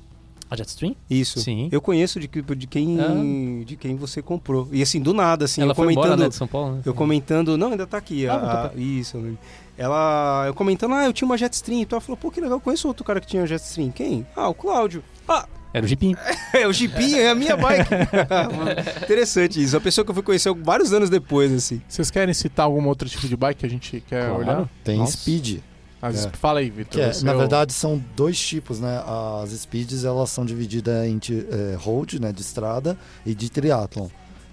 A 0.53 0.55
Jetstream? 0.55 0.95
Isso. 1.09 1.39
Sim. 1.39 1.67
Eu 1.71 1.81
conheço 1.81 2.19
de, 2.19 2.27
de 2.27 2.67
quem 2.67 2.99
Ah. 2.99 3.63
de 3.65 3.75
quem 3.75 3.95
você 3.95 4.21
comprou. 4.21 4.67
E 4.71 4.83
assim, 4.83 5.01
do 5.01 5.11
nada, 5.11 5.45
assim, 5.45 5.61
Ela 5.61 5.71
eu 5.71 5.75
foi 5.75 5.85
comentando. 5.85 6.05
embora, 6.05 6.21
né, 6.23 6.29
de 6.29 6.35
São 6.35 6.47
Paulo, 6.47 6.75
né? 6.75 6.81
Eu 6.85 6.93
comentando, 6.93 7.57
não, 7.57 7.71
ainda 7.71 7.87
tá 7.87 7.97
aqui. 7.97 8.27
Ah, 8.27 8.71
a- 8.73 8.77
isso, 8.79 9.17
né? 9.17 9.33
Ela, 9.75 10.43
eu 10.45 10.53
comentando, 10.53 10.93
ah, 10.93 11.05
eu 11.05 11.13
tinha 11.13 11.25
uma 11.25 11.37
Jetstream. 11.37 11.81
Então 11.81 11.97
ela 11.97 12.01
falou, 12.01 12.17
pô, 12.17 12.29
que 12.29 12.39
legal, 12.39 12.57
eu 12.57 12.61
conheço 12.61 12.87
outro 12.87 13.03
cara 13.03 13.19
que 13.19 13.25
tinha 13.25 13.45
Jetstream. 13.47 13.89
Quem? 13.89 14.27
Ah, 14.35 14.47
o 14.47 14.53
Cláudio. 14.53 15.03
Ah, 15.27 15.47
Era 15.73 15.83
o 15.83 15.89
Jeepinho. 15.89 16.15
é 16.53 16.67
o 16.67 16.71
Jeepinho, 16.71 17.17
é 17.17 17.29
a 17.29 17.35
minha 17.35 17.57
bike. 17.57 17.89
Interessante 19.03 19.61
isso. 19.63 19.75
A 19.75 19.81
pessoa 19.81 20.05
que 20.05 20.11
eu 20.11 20.13
fui 20.13 20.23
conhecer 20.23 20.53
vários 20.53 20.93
anos 20.93 21.09
depois, 21.09 21.51
assim. 21.51 21.81
Vocês 21.89 22.11
querem 22.11 22.33
citar 22.33 22.65
algum 22.67 22.85
outro 22.87 23.09
tipo 23.09 23.27
de 23.27 23.35
bike 23.35 23.61
que 23.61 23.65
a 23.65 23.69
gente 23.69 24.03
quer 24.07 24.27
Claro. 24.27 24.39
olhar? 24.43 24.69
Tem 24.83 24.97
Nossa. 24.99 25.17
speed. 25.17 25.59
As- 26.03 26.25
É. 26.25 26.29
Fala 26.31 26.59
aí, 26.59 26.69
Vitor. 26.69 26.99
É, 27.01 27.05
na 27.23 27.33
verdade 27.33 27.71
são 27.71 28.03
dois 28.15 28.37
tipos, 28.39 28.79
né? 28.79 29.01
As 29.41 29.51
speeds 29.51 30.03
elas 30.03 30.29
são 30.29 30.45
divididas 30.45 31.05
em 31.07 31.17
é, 31.49 31.75
road, 31.75 32.19
né, 32.19 32.31
de 32.33 32.41
estrada 32.41 32.97
e 33.25 33.33
de 33.33 33.49
triathlon. 33.49 34.09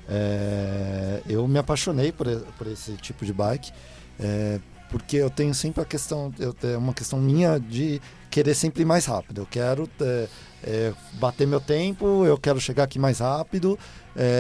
É, 0.09 1.23
eu 1.29 1.47
me 1.49 1.59
apaixonei 1.59 2.13
por, 2.13 2.27
por 2.59 2.67
esse 2.67 2.93
tipo 2.93 3.25
de 3.25 3.33
bike 3.33 3.71
é, 4.19 4.59
porque 4.91 5.17
eu 5.17 5.31
tenho 5.31 5.55
sempre 5.55 5.81
a 5.81 5.85
questão, 5.85 6.33
eu, 6.39 6.55
é 6.65 6.77
uma 6.77 6.93
questão 6.93 7.21
minha 7.21 7.59
de 7.61 8.01
querer 8.29 8.55
sempre 8.55 8.83
ir 8.83 8.85
mais 8.85 9.07
rápido. 9.07 9.41
Eu 9.43 9.47
quero 9.47 9.89
é, 10.01 10.93
bater 11.15 11.47
meu 11.47 11.61
tempo, 11.61 12.25
eu 12.25 12.37
quero 12.37 12.61
chegar 12.61 12.85
aqui 12.85 12.99
mais 12.99 13.21
rápido. 13.21 13.79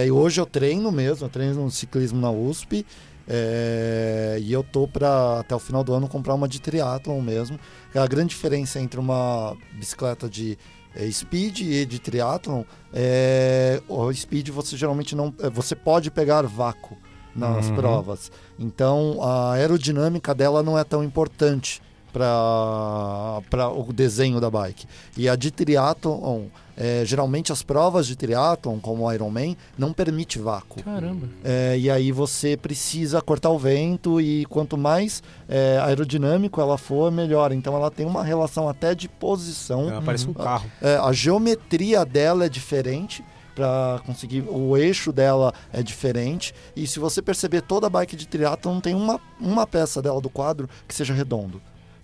E 0.04 0.11
hoje 0.11 0.40
eu 0.40 0.46
treino 0.46 0.90
mesmo, 0.90 1.24
eu 1.26 1.30
treino 1.30 1.54
no 1.54 1.70
ciclismo 1.70 2.20
na 2.20 2.30
USP. 2.32 2.84
É, 3.33 4.39
e 4.41 4.53
eu 4.53 4.64
tô 4.64 4.89
para 4.89 5.39
até 5.39 5.55
o 5.55 5.59
final 5.61 5.85
do 5.85 5.95
ano 5.95 6.09
comprar 6.09 6.35
uma 6.35 6.49
de 6.49 6.61
triatlon 6.61 7.20
mesmo. 7.20 7.61
A 7.95 8.07
grande 8.09 8.31
diferença 8.31 8.81
entre 8.81 8.99
uma 8.99 9.57
bicicleta 9.78 10.28
de 10.28 10.59
é, 10.97 11.09
speed 11.09 11.61
e 11.61 11.87
de 11.87 12.01
triatlon 12.01 12.64
é 12.93 13.81
o 13.89 14.12
speed 14.12 14.49
você 14.49 14.76
geralmente 14.76 15.14
não 15.14 15.33
é, 15.41 15.49
você 15.49 15.76
pode 15.76 16.11
pegar 16.11 16.43
vácuo 16.43 16.97
nas 17.37 17.68
Uhum. 17.68 17.76
provas. 17.76 18.33
Então 18.59 19.22
a 19.22 19.53
aerodinâmica 19.53 20.35
dela 20.35 20.61
não 20.64 20.76
é 20.76 20.83
tão 20.83 21.05
importante 21.05 21.81
para 22.12 23.68
o 23.68 23.92
desenho 23.92 24.40
da 24.40 24.50
bike. 24.50 24.86
E 25.16 25.28
a 25.28 25.36
de 25.36 25.50
triatlon, 25.50 26.44
é, 26.76 27.02
geralmente 27.04 27.52
as 27.52 27.62
provas 27.62 28.06
de 28.06 28.16
triatlon, 28.16 28.78
como 28.78 29.04
o 29.04 29.12
Ironman, 29.12 29.56
não 29.76 29.92
permite 29.92 30.38
vácuo. 30.38 30.82
Caramba. 30.82 31.28
É, 31.44 31.76
e 31.78 31.90
aí 31.90 32.11
você 32.11 32.56
precisa 32.56 33.20
cortar 33.20 33.50
o 33.50 33.58
vento 33.58 34.20
e 34.20 34.46
quanto 34.46 34.76
mais 34.76 35.22
é, 35.48 35.78
aerodinâmico 35.82 36.61
ela 36.61 36.78
for, 36.78 37.11
melhor. 37.12 37.52
Então 37.52 37.74
ela 37.74 37.90
tem 37.90 38.06
uma 38.06 38.24
relação 38.24 38.68
até 38.68 38.94
de 38.94 39.08
posição. 39.08 39.90
Ela 39.90 40.02
parece 40.02 40.28
um 40.28 40.32
carro. 40.32 40.70
É, 40.80 40.96
a 40.96 41.12
geometria 41.12 42.04
dela 42.04 42.46
é 42.46 42.48
diferente 42.48 43.24
para 43.54 44.00
conseguir 44.06 44.44
o 44.48 44.76
eixo 44.76 45.12
dela 45.12 45.52
é 45.72 45.82
diferente 45.82 46.54
e 46.74 46.86
se 46.86 46.98
você 46.98 47.20
perceber 47.20 47.61
toda 47.61 47.88
a 47.88 47.90
bike 47.90 48.16
de 48.16 48.26
triatlo 48.26 48.72
não 48.72 48.80
tem 48.80 48.94
uma, 48.94 49.20
uma 49.38 49.66
peça 49.66 50.00
dela 50.00 50.20
do 50.20 50.30
quadro 50.30 50.68
que 50.88 50.94
seja 50.94 51.12
redondo 51.12 51.61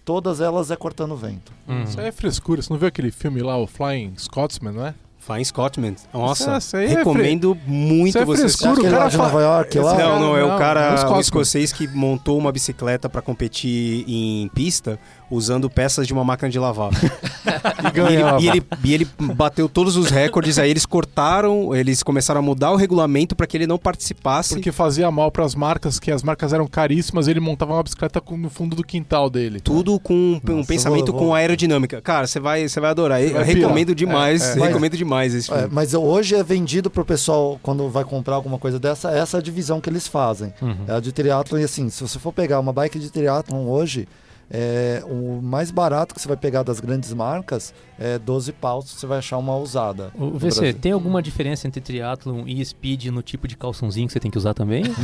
todas 0.07 0.41
elas 0.41 0.71
é 0.71 0.77
cortando 0.77 1.17
vento 1.17 1.53
Uhum. 1.69 1.83
Isso 1.83 2.01
aí 2.01 2.07
é 2.07 2.13
frescura. 2.13 2.63
Você 2.63 2.73
não 2.73 2.79
viu 2.79 2.87
aquele 2.89 3.11
filme 3.11 3.43
lá, 3.43 3.59
o 3.59 3.67
Flying 3.67 4.15
Scotsman, 4.17 4.73
não 4.73 4.87
é? 4.87 4.95
Flying 5.19 5.45
Scotsman. 5.45 5.97
Nossa, 6.15 6.59
Isso 6.59 6.77
aí 6.77 6.87
é 6.87 6.99
recomendo 6.99 7.59
muito 7.67 8.11
Isso 8.11 8.19
é 8.19 8.25
você 8.25 8.69
o 8.69 8.81
cara 8.81 8.99
lá 8.99 9.09
de 9.09 9.17
Nova 9.17 9.43
York 9.43 9.79
lá 9.81 9.99
Não, 9.99 10.21
não, 10.21 10.37
é 10.37 10.45
o 10.45 10.57
cara, 10.57 10.81
é 10.81 10.91
o 10.91 10.95
o 10.95 10.99
Scotsman. 10.99 11.21
escocês 11.21 11.73
que 11.73 11.89
montou 11.89 12.39
uma 12.39 12.53
bicicleta 12.53 13.09
pra 13.09 13.21
competir 13.21 14.05
em 14.07 14.49
pista 14.55 14.97
usando 15.31 15.69
peças 15.69 16.07
de 16.07 16.13
uma 16.13 16.25
máquina 16.25 16.49
de 16.51 16.59
lavar. 16.59 16.91
E 17.47 17.87
E 17.89 17.91
ganhava. 17.93 18.39
ele, 18.39 18.45
e, 18.45 18.49
ele, 18.49 18.67
e 18.85 18.95
ele 18.95 19.09
bateu 19.35 19.69
todos 19.69 19.97
os 19.97 20.11
recordes, 20.11 20.59
aí 20.59 20.69
eles 20.71 20.85
cortaram, 20.85 21.75
eles 21.75 22.03
começaram 22.03 22.41
a 22.41 22.43
mudar 22.43 22.73
o 22.73 22.77
regulamento 22.77 23.37
pra 23.37 23.47
que 23.47 23.57
ele 23.57 23.67
não 23.69 23.79
participasse. 23.79 24.55
Porque 24.55 24.73
fazia 24.73 25.09
mal 25.13 25.31
pras 25.31 25.55
marcas, 25.55 26.01
que 26.01 26.11
as 26.11 26.23
marcas 26.25 26.53
eram 26.53 26.67
caríssimas, 26.67 27.29
ele 27.29 27.39
montava 27.39 27.75
uma 27.75 27.83
bicicleta 27.83 28.21
com- 28.21 28.37
no 28.37 28.51
fundo 28.51 28.75
do 28.75 28.83
quintal 28.83 29.31
dele. 29.31 29.61
Tudo 29.61 29.99
com 30.01 30.13
um- 30.15 30.41
um 30.49 30.57
Nossa, 30.57 30.67
pensamento 30.69 31.13
vou- 31.13 31.21
vou- 31.21 31.29
com 31.29 31.35
aerodinâmica. 31.35 32.01
Cara, 32.01 32.27
você 32.27 32.41
vai, 32.41 32.69
você 32.69 32.81
vai 32.81 32.91
adorar. 32.91 33.23
Eu 33.23 33.35
vai 33.35 33.45
recomendo 33.45 33.95
demais, 33.95 34.43
É, 34.43 34.59
é. 34.59 34.63
recomendo 34.67 34.97
demais 34.97 35.33
esse 35.35 35.53
É, 35.53 35.55
filme. 35.59 35.69
mas 35.73 35.95
hoje 35.95 36.35
é 36.35 36.43
vendido 36.43 36.91
pro 36.91 37.05
pessoal 37.05 37.59
quando 37.63 37.89
vai 37.89 38.05
comprar 38.05 38.35
alguma 38.35 38.59
coisa 38.59 38.81
dessa 38.81 39.11
essa 39.13 39.37
é 39.37 39.41
a 39.41 39.43
divisão 39.43 39.81
que 39.81 39.89
eles 39.89 40.09
fazem 40.09 40.53
Uhum. 40.61 40.77
É 40.89 40.93
a 40.95 41.01
de 41.01 41.13
triatlon, 41.13 41.59
e 41.61 41.65
assim, 41.65 41.89
se 41.91 42.03
você 42.03 42.19
for 42.19 42.33
pegar 42.33 42.59
uma 42.61 42.73
bike 42.73 42.99
de 42.99 43.11
triatlon 43.11 43.67
hoje, 43.69 44.09
é, 44.51 45.03
o 45.05 45.41
mais 45.43 45.71
barato 45.71 46.15
que 46.15 46.21
você 46.21 46.29
vai 46.29 46.37
pegar 46.37 46.63
das 46.63 46.79
grandes 46.79 47.13
marcas 47.13 47.75
é 47.99 48.19
12 48.19 48.53
paus, 48.53 48.91
você 48.91 49.07
vai 49.07 49.19
achar 49.19 49.39
uma 49.39 49.57
usada. 49.57 50.11
O 50.15 50.39
VC, 50.39 50.61
Brasil. 50.61 50.75
tem 50.81 50.93
alguma 50.93 51.23
diferença 51.23 51.67
entre 51.67 51.81
triatlon 51.81 52.45
e 52.47 52.65
speed 52.65 53.07
no 53.07 53.23
tipo 53.23 53.49
de 53.49 53.57
calçãozinho 53.57 54.07
que 54.07 54.13
você 54.13 54.21
tem 54.21 54.31
que 54.31 54.39
usar 54.39 54.55
também? 54.55 54.85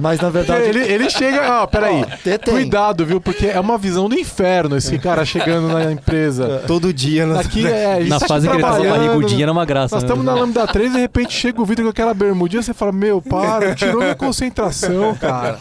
Mas 0.00 0.20
na 0.20 0.30
verdade. 0.30 0.64
Ele, 0.64 0.80
ele 0.80 1.10
chega. 1.10 1.62
Ó, 1.62 1.66
peraí. 1.66 2.04
Cuidado, 2.44 3.04
viu? 3.04 3.20
Porque 3.20 3.46
é 3.46 3.58
uma 3.58 3.78
visão 3.78 4.08
do 4.08 4.14
inferno 4.18 4.76
esse 4.76 4.98
cara 4.98 5.24
chegando 5.24 5.68
na 5.68 5.90
empresa. 5.90 6.62
Todo 6.66 6.92
dia. 6.92 7.26
nas- 7.26 7.46
Aqui 7.46 7.66
é. 7.66 8.04
Na 8.06 8.20
fase 8.20 8.46
que 8.46 8.54
ele 8.54 8.62
tava 8.62 8.84
barrigudinho 8.84 9.42
era 9.42 9.52
uma 9.52 9.64
graça. 9.64 9.96
Nós 9.96 10.02
né? 10.04 10.08
estamos 10.08 10.24
na 10.24 10.34
Lambda 10.34 10.66
3 10.66 10.90
e 10.90 10.94
de 10.94 11.00
repente 11.00 11.32
chega 11.32 11.60
o 11.60 11.64
Vitor 11.64 11.84
com 11.84 11.90
aquela 11.90 12.14
bermudinha 12.14 12.62
você 12.62 12.74
fala: 12.74 12.92
Meu, 12.92 13.20
para, 13.22 13.74
tirou 13.74 14.00
minha 14.00 14.14
concentração, 14.14 15.14
cara. 15.14 15.58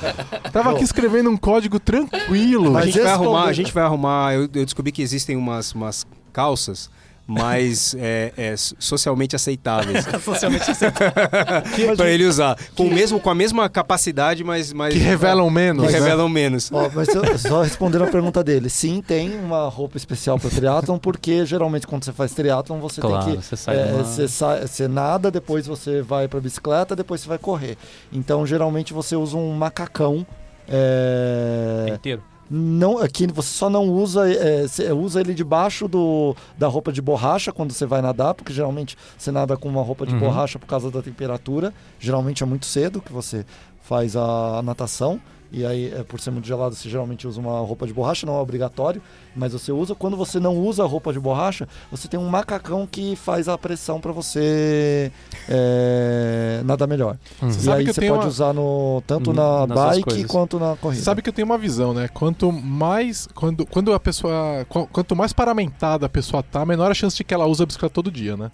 Tava 0.51 0.71
aqui 0.71 0.83
escrevendo 0.83 1.29
um 1.29 1.37
código 1.37 1.54
tranquilo. 1.79 2.77
A 2.77 2.85
gente 2.85 2.99
vai 3.01 3.11
arrumar, 3.11 3.43
a 3.45 3.53
gente 3.53 3.73
vai 3.73 3.83
arrumar. 3.83 4.33
Eu, 4.33 4.41
eu 4.53 4.65
descobri 4.65 4.91
que 4.91 5.01
existem 5.01 5.35
umas, 5.35 5.73
umas 5.73 6.05
calças 6.33 6.89
mais 7.27 7.95
é, 7.97 8.31
é, 8.37 8.53
socialmente 8.77 9.35
aceitáveis 9.35 10.05
Socialmente 10.23 10.63
para 11.97 12.09
ele 12.11 12.23
usar, 12.25 12.55
com 12.75 12.85
o 12.85 12.93
mesmo 12.93 13.19
com 13.19 13.31
a 13.31 13.33
mesma 13.33 13.67
capacidade, 13.67 14.43
mas, 14.43 14.71
mas 14.71 14.93
Que 14.93 14.99
revelam 14.99 15.49
menos. 15.49 15.87
que 15.87 15.91
né? 15.91 15.97
revelam 15.97 16.29
menos. 16.29 16.69
Ó, 16.71 16.87
mas 16.93 17.07
eu- 17.07 17.37
só 17.39 17.63
respondendo 17.63 18.03
a 18.03 18.07
pergunta 18.07 18.43
dele, 18.43 18.69
sim, 18.69 19.01
tem 19.01 19.35
uma 19.39 19.67
roupa 19.69 19.97
especial 19.97 20.37
para 20.37 20.51
triatlon, 20.51 20.99
porque 20.99 21.43
geralmente 21.47 21.87
quando 21.87 22.03
você 22.05 22.13
faz 22.13 22.31
triatlon 22.31 22.79
você 22.79 23.01
Claro, 23.01 23.25
tem 23.25 23.37
que 23.37 23.43
você 23.43 23.55
sai 23.57 23.75
é, 23.79 23.85
numa- 23.91 24.03
você, 24.03 24.27
sai- 24.27 24.67
você 24.67 24.87
nada, 24.87 25.31
depois 25.31 25.65
você 25.65 26.03
vai 26.03 26.27
para 26.27 26.39
bicicleta, 26.39 26.95
depois 26.95 27.21
você 27.21 27.27
vai 27.27 27.39
correr. 27.39 27.75
Então 28.13 28.45
geralmente 28.45 28.93
você 28.93 29.15
usa 29.15 29.35
um 29.35 29.51
macacão. 29.53 30.25
É, 30.67 31.93
inteiro. 31.95 32.23
não, 32.49 32.97
aqui 32.99 33.27
você 33.27 33.49
só 33.49 33.69
não 33.69 33.89
usa, 33.89 34.29
é, 34.31 34.63
você 34.67 34.91
usa 34.91 35.19
ele 35.21 35.33
debaixo 35.33 35.87
do, 35.87 36.35
da 36.57 36.67
roupa 36.67 36.91
de 36.91 37.01
borracha 37.01 37.51
quando 37.51 37.71
você 37.71 37.85
vai 37.85 38.01
nadar, 38.01 38.33
porque 38.33 38.53
geralmente 38.53 38.97
você 39.17 39.31
nada 39.31 39.57
com 39.57 39.67
uma 39.69 39.81
roupa 39.81 40.05
de 40.05 40.13
Uhum. 40.13 40.19
borracha 40.19 40.59
por 40.59 40.67
causa 40.67 40.89
da 40.91 41.01
temperatura. 41.01 41.73
Geralmente 41.99 42.43
é 42.43 42.45
muito 42.45 42.65
cedo 42.65 43.01
que 43.01 43.11
você 43.11 43.45
faz 43.81 44.15
a, 44.15 44.61
natação. 44.63 45.19
E 45.51 45.65
aí, 45.65 45.93
é, 45.93 46.03
por 46.03 46.19
ser 46.19 46.31
muito 46.31 46.45
gelado, 46.47 46.75
você 46.75 46.89
geralmente 46.89 47.27
usa 47.27 47.39
uma 47.39 47.59
roupa 47.59 47.87
de 47.87 47.93
borracha, 47.93 48.25
não 48.25 48.35
é 48.35 48.39
obrigatório, 48.41 49.01
mas 49.35 49.53
você 49.53 49.71
usa. 49.71 49.95
Quando 49.95 50.17
você 50.17 50.39
não 50.39 50.57
usa 50.57 50.83
a 50.83 50.85
roupa 50.87 51.13
de 51.13 51.19
borracha, 51.19 51.67
você 51.89 52.07
tem 52.07 52.19
um 52.19 52.27
macacão 52.27 52.85
que 52.89 53.15
faz 53.15 53.47
a 53.47 53.57
pressão 53.57 54.01
para 54.01 54.11
você 54.11 55.11
é, 55.47 56.61
nadar 56.65 56.87
melhor. 56.87 57.17
Uhum. 57.41 57.49
E 57.49 57.53
sabe 57.53 57.77
aí 57.77 57.83
que 57.85 57.89
eu 57.89 57.93
você 57.93 58.01
tenho 58.01 58.13
pode 58.13 58.25
uma- 58.25 58.29
usar 58.29 58.53
no, 58.53 59.01
tanto 59.07 59.31
Hum, 59.31 59.33
na 59.33 59.67
bike 59.67 60.25
quanto 60.25 60.59
na 60.59 60.75
corrida. 60.75 61.01
Sabe 61.03 61.21
que 61.21 61.29
eu 61.29 61.33
tenho 61.33 61.45
uma 61.45 61.57
visão, 61.57 61.93
né? 61.93 62.07
Quanto 62.07 62.51
mais. 62.51 63.27
Quando, 63.33 63.65
quando 63.65 63.93
a 63.93 63.99
pessoa. 63.99 64.65
qu- 64.67 64.87
Quanto 64.91 65.15
mais 65.15 65.31
paramentada 65.33 66.05
a 66.05 66.09
pessoa 66.09 66.43
tá, 66.43 66.65
menor 66.65 66.91
a 66.91 66.93
chance 66.93 67.15
de 67.15 67.23
que 67.23 67.33
ela 67.33 67.45
use 67.45 67.61
a 67.61 67.65
bicicleta 67.65 67.93
todo 67.93 68.11
dia, 68.11 68.35
né? 68.35 68.49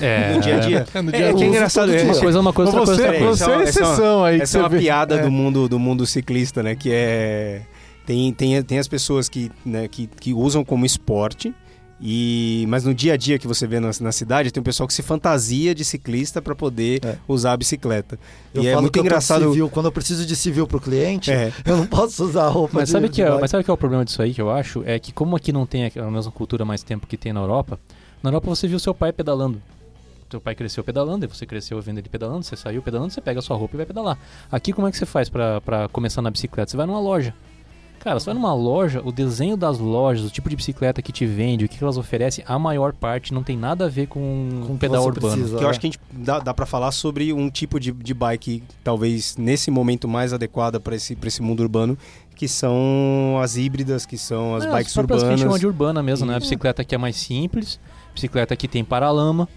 É, 0.00 0.34
No 0.34 0.40
dia 0.40 0.56
a 0.56 0.58
dia. 0.60 0.86
É, 0.94 1.02
no 1.02 1.10
É, 1.10 1.12
dia 1.12 1.26
é 1.26 1.34
que 1.34 1.42
é 1.42 1.46
engraçado. 1.46 1.92
é-. 1.92 2.02
Uma 2.02 2.18
coisa 2.20 2.38
é 2.38 2.40
uma 2.40 2.52
coisa, 2.52 2.70
outra 2.78 2.86
coisa 2.86 3.02
é 3.02 3.06
você, 3.06 3.12
outra 3.12 3.26
coisa. 3.26 3.44
você 3.44 3.50
é 3.50 3.52
Essa 3.52 3.52
é 3.52 3.56
uma- 3.56 3.64
exceção 3.90 4.24
aí. 4.24 4.40
Essa 4.40 4.58
é 4.58 4.60
uma 4.60 4.68
vê. 4.68 4.78
piada 4.78 5.14
É. 5.16 5.22
do 5.22 5.30
mundo 5.30 5.68
do 5.68 5.78
mundo 5.78 6.06
ciclista, 6.06 6.62
né? 6.62 6.74
Que 6.74 6.90
é 6.92 7.62
tem, 8.06 8.32
tem, 8.32 8.62
tem 8.62 8.78
as 8.78 8.88
pessoas 8.88 9.28
que, 9.28 9.50
né, 9.64 9.86
que, 9.88 10.08
que 10.20 10.32
usam 10.34 10.64
como 10.64 10.84
esporte 10.84 11.54
e 12.04 12.64
mas 12.68 12.84
no 12.84 12.92
dia 12.92 13.12
a 13.12 13.16
dia 13.16 13.38
que 13.38 13.46
você 13.46 13.64
vê 13.64 13.78
na, 13.78 13.90
na 14.00 14.10
cidade 14.10 14.50
tem 14.50 14.60
um 14.60 14.64
pessoal 14.64 14.88
que 14.88 14.92
se 14.94 15.02
fantasia 15.02 15.72
de 15.72 15.84
ciclista 15.84 16.42
para 16.42 16.52
poder 16.54 16.98
É. 17.04 17.16
usar 17.28 17.52
a 17.52 17.56
bicicleta. 17.56 18.18
Eu 18.52 18.64
e 18.64 18.66
é 18.66 18.70
falo 18.72 18.82
muito 18.82 18.98
engraçado. 18.98 19.44
Civil, 19.44 19.68
quando 19.68 19.86
eu 19.86 19.92
preciso 19.92 20.26
de 20.26 20.34
civil 20.34 20.66
pro 20.66 20.80
cliente, 20.80 21.30
É. 21.30 21.52
eu 21.64 21.76
não 21.76 21.86
posso 21.86 22.24
usar 22.24 22.46
a 22.46 22.48
roupa 22.48 22.78
Mas 22.80 22.86
de, 22.88 22.92
sabe, 22.92 23.08
de 23.08 23.14
que 23.14 23.22
é, 23.22 23.30
mas 23.30 23.50
sabe 23.50 23.62
que 23.62 23.70
é 23.70 23.74
o 23.74 23.76
problema 23.76 24.04
disso 24.04 24.20
aí 24.20 24.34
que 24.34 24.42
eu 24.42 24.50
acho? 24.50 24.82
É 24.84 24.98
que 24.98 25.12
como 25.12 25.36
aqui 25.36 25.52
não 25.52 25.64
tem 25.64 25.92
a 25.96 26.10
mesma 26.10 26.32
cultura 26.32 26.64
mais 26.64 26.82
tempo 26.82 27.06
que 27.06 27.16
tem 27.16 27.32
na 27.32 27.40
Europa, 27.40 27.78
na 28.20 28.30
Europa 28.30 28.48
você 28.48 28.66
viu 28.66 28.80
seu 28.80 28.92
pai 28.94 29.12
pedalando. 29.12 29.62
Seu 30.32 30.40
pai 30.40 30.54
cresceu 30.54 30.82
pedalando, 30.82 31.26
e 31.26 31.28
você 31.28 31.44
cresceu 31.44 31.78
vendo 31.82 31.98
ele 31.98 32.08
pedalando, 32.08 32.42
você 32.42 32.56
saiu 32.56 32.80
pedalando, 32.80 33.12
você 33.12 33.20
pega 33.20 33.38
a 33.38 33.42
sua 33.42 33.54
roupa 33.54 33.76
e 33.76 33.78
vai 33.78 33.84
pedalar. 33.84 34.16
Aqui 34.50 34.72
como 34.72 34.88
é 34.88 34.90
que 34.90 34.96
você 34.96 35.04
faz 35.04 35.28
pra, 35.28 35.60
pra 35.60 35.88
começar 35.88 36.22
na 36.22 36.30
bicicleta? 36.30 36.70
Você 36.70 36.76
vai 36.76 36.86
numa 36.86 37.00
loja. 37.00 37.34
Cara, 38.00 38.18
você 38.18 38.24
vai 38.26 38.34
numa 38.34 38.52
loja, 38.54 39.02
o 39.04 39.12
desenho 39.12 39.56
das 39.58 39.78
lojas, 39.78 40.24
o 40.24 40.30
tipo 40.30 40.48
de 40.48 40.56
bicicleta 40.56 41.02
que 41.02 41.12
te 41.12 41.26
vende, 41.26 41.66
o 41.66 41.68
que 41.68 41.84
elas 41.84 41.98
oferecem, 41.98 42.42
a 42.48 42.58
maior 42.58 42.94
parte 42.94 43.32
não 43.34 43.42
tem 43.44 43.56
nada 43.58 43.84
a 43.84 43.88
ver 43.90 44.06
com, 44.08 44.62
Com 44.66 44.72
que 44.72 44.80
pedal 44.80 45.04
urbano. 45.04 45.34
precisa. 45.34 45.58
Que 45.58 45.62
eu 45.64 45.68
É. 45.68 45.70
acho 45.70 45.78
que 45.78 45.86
a 45.86 45.90
gente 45.90 46.00
dá, 46.10 46.38
dá 46.40 46.54
para 46.54 46.64
falar 46.66 46.90
sobre 46.92 47.30
um 47.32 47.50
tipo 47.50 47.78
de, 47.78 47.92
de 47.92 48.14
bike, 48.14 48.64
talvez 48.82 49.36
nesse 49.36 49.70
momento 49.70 50.08
mais 50.08 50.32
adequada 50.32 50.80
para 50.80 50.96
esse, 50.96 51.14
pra 51.14 51.28
esse 51.28 51.42
mundo 51.42 51.60
urbano, 51.60 51.96
que 52.34 52.48
são 52.48 53.38
as 53.40 53.56
híbridas, 53.58 54.06
que 54.06 54.16
são 54.16 54.56
as 54.56 54.64
É, 54.64 54.72
bikes 54.72 54.94
próprias 54.94 55.22
que 55.22 55.28
a 55.28 55.30
gente 55.32 55.38
chama 55.40 55.50
urbanas. 55.52 55.60
de 55.60 55.66
urbana 55.66 56.02
mesmo, 56.02 56.26
né? 56.26 56.34
A 56.36 56.40
bicicleta 56.40 56.82
que 56.82 56.94
é 56.94 56.98
mais 56.98 57.14
simples, 57.16 57.78
bicicleta 58.14 58.56
que 58.56 58.66
tem 58.66 58.82
paralama. 58.84 59.48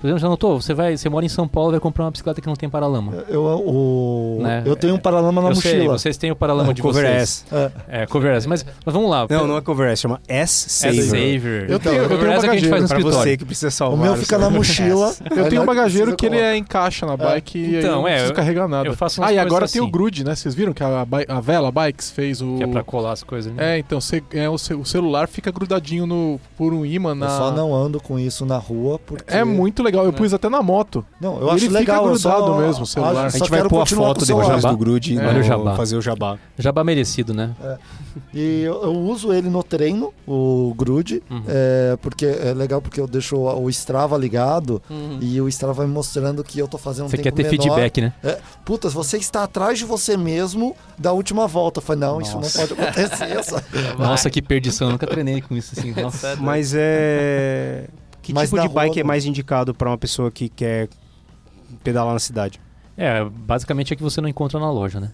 Por 0.00 0.06
exemplo, 0.06 0.20
já 0.20 0.28
notou? 0.28 0.60
Você, 0.60 0.72
vai, 0.74 0.96
você 0.96 1.08
mora 1.08 1.26
em 1.26 1.28
São 1.28 1.48
Paulo 1.48 1.70
e 1.70 1.72
vai 1.72 1.80
comprar 1.80 2.04
uma 2.04 2.10
bicicleta 2.10 2.40
que 2.40 2.46
não 2.46 2.54
tem 2.54 2.68
paralama. 2.68 3.12
Eu, 3.28 3.42
o, 3.42 4.38
Né? 4.40 4.62
eu 4.64 4.76
tenho 4.76 4.94
um 4.94 4.98
paralama 4.98 5.42
na 5.42 5.48
Eu 5.50 5.54
mochila. 5.54 5.74
sei, 5.74 5.88
vocês 5.88 6.16
têm 6.16 6.30
o 6.30 6.36
paralama 6.36 6.72
de 6.72 6.80
Cover 6.82 7.04
vocês. 7.04 7.44
S. 7.50 7.54
É. 7.88 8.02
É, 8.02 8.06
Cover 8.06 8.32
S. 8.36 8.48
Mas, 8.48 8.64
mas 8.86 8.92
vamos 8.92 9.10
lá. 9.10 9.26
Não, 9.28 9.46
não 9.46 9.56
é 9.56 9.60
Cover 9.60 9.88
S, 9.90 10.02
chama 10.02 10.20
S 10.28 10.70
Saver. 10.70 11.02
Saver. 11.04 11.70
Eu 11.70 11.78
tenho- 11.80 11.96
eu 11.96 12.02
Cover 12.08 12.18
tenho 12.18 12.30
um 12.30 12.34
S 12.34 12.46
é 12.46 12.48
que 12.48 12.54
a 12.56 12.58
gente 12.58 12.68
faz 12.68 12.82
no 12.82 12.88
Pra 12.88 12.98
você 13.00 13.36
que 13.36 13.44
precisa 13.44 13.68
O 13.68 13.70
salvar. 13.70 13.98
meu 13.98 14.12
o 14.12 14.16
fica 14.16 14.26
seu- 14.36 14.38
na 14.38 14.50
mochila. 14.50 15.14
Eu 15.36 15.48
tenho 15.48 15.62
um 15.62 15.66
bagageiro 15.66 16.16
que 16.16 16.26
ele 16.26 16.38
é 16.38 16.56
encaixa 16.56 17.04
na 17.06 17.16
bike 17.16 17.58
e 17.58 17.64
aí 17.64 17.78
Então, 17.78 17.90
eu 17.90 17.96
não 17.96 18.08
é, 18.08 18.12
preciso 18.12 18.32
eu- 18.32 18.36
carregar 18.36 18.68
nada. 18.68 18.88
eu 18.88 18.94
faço 18.94 19.20
umas 19.20 19.30
ah, 19.30 19.32
e 19.34 19.38
agora 19.38 19.60
coisas 19.60 19.72
tem 19.72 19.80
o 19.82 19.84
assim. 19.84 19.92
Grude, 19.92 20.24
né? 20.24 20.34
Vocês 20.34 20.54
viram 20.54 20.72
que 20.72 20.82
a, 20.82 21.06
a 21.28 21.40
Vela 21.40 21.70
Bikes 21.72 22.10
fez 22.10 22.40
o... 22.40 22.56
Que 22.56 22.62
é 22.64 22.66
pra 22.66 22.82
colar 22.82 23.12
as 23.12 23.22
coisas. 23.22 23.52
Né? 23.52 23.74
É, 23.74 23.78
então 23.78 24.00
cê- 24.00 24.22
é, 24.32 24.48
o 24.48 24.56
celular 24.58 25.26
fica 25.28 25.50
grudadinho 25.50 26.06
no, 26.06 26.40
por 26.56 26.72
um 26.72 26.84
imã 26.84 27.14
na... 27.14 27.26
Eu 27.26 27.30
só 27.30 27.50
não 27.52 27.74
ando 27.74 28.00
com 28.00 28.18
isso 28.18 28.44
na 28.46 28.56
rua 28.58 28.98
porque. 29.04 29.32
É 29.34 29.44
muito 29.44 29.82
legal, 29.82 29.87
eu 29.96 30.12
pus 30.12 30.32
até 30.34 30.48
na 30.48 30.62
moto. 30.62 31.04
Não, 31.20 31.36
eu 31.36 31.42
Ele 31.42 31.50
acho 31.50 31.58
fica 31.66 31.78
legal. 31.78 31.96
eu 32.06 32.12
grudado 32.12 32.18
só- 32.46 32.58
mesmo, 32.58 32.82
o 32.82 32.86
celular. 32.86 33.26
A 33.26 33.28
gente 33.28 33.50
vai 33.50 33.62
pôr 33.68 33.80
a 33.82 33.86
foto 33.86 34.22
o 34.22 34.26
celular. 34.26 34.44
depois 34.46 34.62
Jabá. 34.62 34.70
do 34.72 34.76
Grude 34.78 35.18
É. 35.18 35.22
no- 35.22 35.28
Olha 35.28 35.40
o 35.40 35.42
jabá. 35.42 35.74
fazer 35.76 35.96
o 35.96 36.02
jabá. 36.02 36.38
Jabá 36.58 36.84
merecido, 36.84 37.32
né? 37.34 37.50
E 38.34 38.62
eu, 38.62 38.82
eu 38.82 38.92
uso 38.92 39.32
ele 39.32 39.48
no 39.48 39.62
treino, 39.62 40.12
o 40.26 40.74
Grude, 40.76 41.22
Uhum. 41.30 41.42
é, 41.46 41.96
porque 42.02 42.26
é 42.26 42.52
legal 42.54 42.80
porque 42.82 43.00
eu 43.00 43.06
deixo 43.06 43.36
o 43.36 43.68
Strava 43.70 44.16
ligado 44.16 44.82
e 45.20 45.40
o 45.40 45.48
Strava 45.48 45.72
vai 45.74 45.86
me 45.86 45.92
mostrando 45.92 46.42
que 46.44 46.58
eu 46.58 46.66
tô 46.68 46.78
fazendo 46.78 47.06
um 47.06 47.08
Você 47.08 47.18
quer 47.18 47.32
ter 47.32 47.44
menor. 47.44 47.62
feedback, 47.62 48.00
né? 48.00 48.12
Puta, 48.64 48.88
você 48.88 49.16
está 49.18 49.44
atrás 49.44 49.78
de 49.78 49.84
você 49.84 50.16
mesmo 50.16 50.74
da 50.98 51.12
última 51.12 51.46
volta. 51.46 51.78
Eu 51.78 51.82
falei, 51.82 52.00
não, 52.00 52.20
isso 52.20 52.32
não 52.34 52.40
Nossa. 52.40 52.66
pode 52.66 52.72
acontecer. 52.80 53.98
Nossa, 53.98 54.30
que 54.30 54.42
perdição. 54.42 54.88
Eu 54.88 54.92
nunca 54.92 55.06
treinei 55.06 55.40
com 55.40 55.56
isso 55.56 55.74
assim. 55.78 55.92
Nossa. 56.00 56.36
Mas 56.36 56.72
é. 56.76 57.84
Que 58.28 58.34
Mas 58.34 58.50
tipo 58.50 58.60
de 58.60 58.68
bike 58.68 58.94
rua 58.96 59.00
é 59.00 59.04
mais 59.04 59.24
indicado 59.24 59.72
pra 59.74 59.88
uma 59.88 59.96
pessoa 59.96 60.30
que 60.30 60.50
quer 60.50 60.86
pedalar 61.82 62.12
na 62.12 62.18
cidade? 62.18 62.60
É, 62.94 63.24
basicamente 63.24 63.90
é 63.94 63.96
que 63.96 64.02
você 64.02 64.20
não 64.20 64.28
encontra 64.28 64.60
na 64.60 64.70
loja, 64.70 65.00
né? 65.00 65.10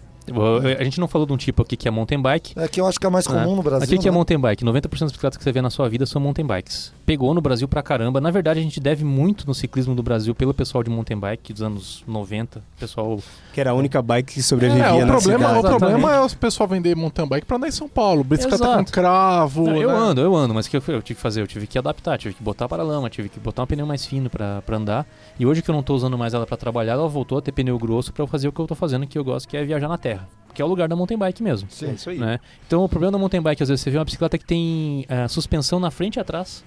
A 0.81 0.83
gente 0.83 0.99
não 0.99 1.07
falou 1.07 1.27
de 1.29 1.33
um 1.33 1.37
tipo 1.37 1.63
aqui 1.63 1.77
que 1.77 1.87
é 1.87 1.91
mountain 1.93 2.21
bike. 2.21 2.59
É 2.59 2.67
que 2.67 2.81
eu 2.81 2.87
acho 2.89 2.99
que 2.99 3.07
é 3.07 3.11
mais 3.11 3.25
comum 3.25 3.53
É. 3.53 3.57
no 3.57 3.63
Brasil. 3.63 3.85
Aqui 3.85 3.99
que 3.99 4.09
é 4.09 4.11
né? 4.11 4.15
mountain 4.17 4.41
bike. 4.41 4.65
90% 4.65 5.01
das 5.01 5.13
bicicletas 5.13 5.37
que 5.37 5.45
você 5.45 5.53
vê 5.53 5.63
na 5.63 5.71
sua 5.71 5.89
vida 5.89 6.07
são 6.07 6.21
mountain 6.21 6.45
bikes. 6.45 6.93
Pegou 7.07 7.33
no 7.35 7.41
Brasil 7.41 7.69
pra 7.69 7.83
caramba. 7.85 8.21
Na 8.21 8.33
verdade, 8.33 8.59
a 8.59 8.63
gente 8.63 8.81
deve 8.81 9.05
muito 9.05 9.47
no 9.47 9.55
ciclismo 9.55 9.95
do 9.95 10.03
Brasil 10.03 10.35
pelo 10.35 10.53
pessoal 10.53 10.83
de 10.83 10.91
mountain 10.91 11.19
bike 11.21 11.53
dos 11.53 11.63
anos 11.63 12.03
90. 12.09 12.63
Pessoal. 12.81 13.21
Que 13.55 13.61
era 13.61 13.71
a 13.71 13.75
única 13.75 14.03
bike 14.03 14.35
que 14.35 14.43
sobrevivia 14.43 14.85
É, 14.87 14.93
o 14.93 15.07
na 15.07 15.13
problema, 15.15 15.47
cidade. 15.49 15.59
o 15.67 15.79
problema 15.79 16.13
é 16.13 16.21
o 16.21 16.29
pessoal 16.31 16.69
vender 16.69 16.97
mountain 16.97 17.25
bike 17.29 17.47
pra 17.47 17.57
andar 17.57 17.69
em 17.69 17.71
São 17.71 17.89
Paulo. 17.89 18.25
Bicicleta 18.25 18.65
Exato. 18.65 18.85
com 18.85 18.91
cravo. 18.91 19.65
Não, 19.65 19.77
eu 19.81 19.89
né? 19.89 19.95
ando, 19.97 20.21
eu 20.21 20.35
ando, 20.35 20.53
mas 20.53 20.67
o 20.67 20.71
que 20.71 20.77
eu, 20.77 20.83
eu 20.89 21.01
tive 21.01 21.15
que 21.17 21.23
fazer? 21.23 21.41
Eu 21.41 21.47
tive 21.47 21.67
que 21.69 21.79
adaptar, 21.79 22.19
tive 22.19 22.35
que 22.35 22.43
botar 22.43 22.69
para 22.69 22.83
lama, 22.83 23.09
tive 23.09 23.29
que 23.29 23.39
botar 23.39 23.63
um 23.63 23.67
pneu 23.67 23.87
mais 23.87 24.05
fino 24.05 24.29
pra 24.29 24.61
pra 24.63 24.77
andar. 24.77 25.07
E 25.39 25.47
hoje 25.47 25.63
que 25.63 25.71
eu 25.71 25.75
não 25.75 25.85
tô 25.85 25.95
usando 25.95 26.19
mais 26.19 26.35
ela 26.35 26.45
pra 26.47 26.57
trabalhar, 26.57 26.95
ela 26.95 27.07
voltou 27.09 27.39
a 27.39 27.41
ter 27.41 27.53
pneu 27.53 27.79
grosso 27.79 28.13
pra 28.13 28.25
eu 28.25 28.27
fazer 28.27 28.49
o 28.49 28.53
que 28.53 28.61
eu 28.61 28.67
tô 28.67 28.75
fazendo, 28.75 29.07
que 29.07 29.17
eu 29.17 29.23
gosto, 29.25 29.49
que 29.49 29.57
é 29.57 29.65
viajar 29.65 29.87
na 29.89 29.97
terra. 29.99 30.29
Que 30.53 30.61
é 30.61 30.65
o 30.65 30.69
lugar 30.69 30.89
da 30.89 30.97
mountain 30.97 31.17
bike 31.19 31.41
mesmo. 31.43 31.69
É 31.83 31.87
isso 31.93 32.11
aí. 32.11 32.19
né? 32.19 32.41
Então 32.67 32.83
o 32.85 32.89
problema 32.89 33.13
da 33.13 33.19
mountain 33.19 33.41
bike, 33.41 33.63
às 33.63 33.69
vezes 33.69 33.83
você 33.83 33.91
vê 33.91 33.99
uma 33.99 34.05
bicicleta 34.05 34.37
que 34.37 34.45
tem 34.45 35.07
eh, 35.09 35.29
suspensão 35.29 35.79
na 35.79 35.91
frente 35.93 36.17
e 36.17 36.21
atrás, 36.21 36.65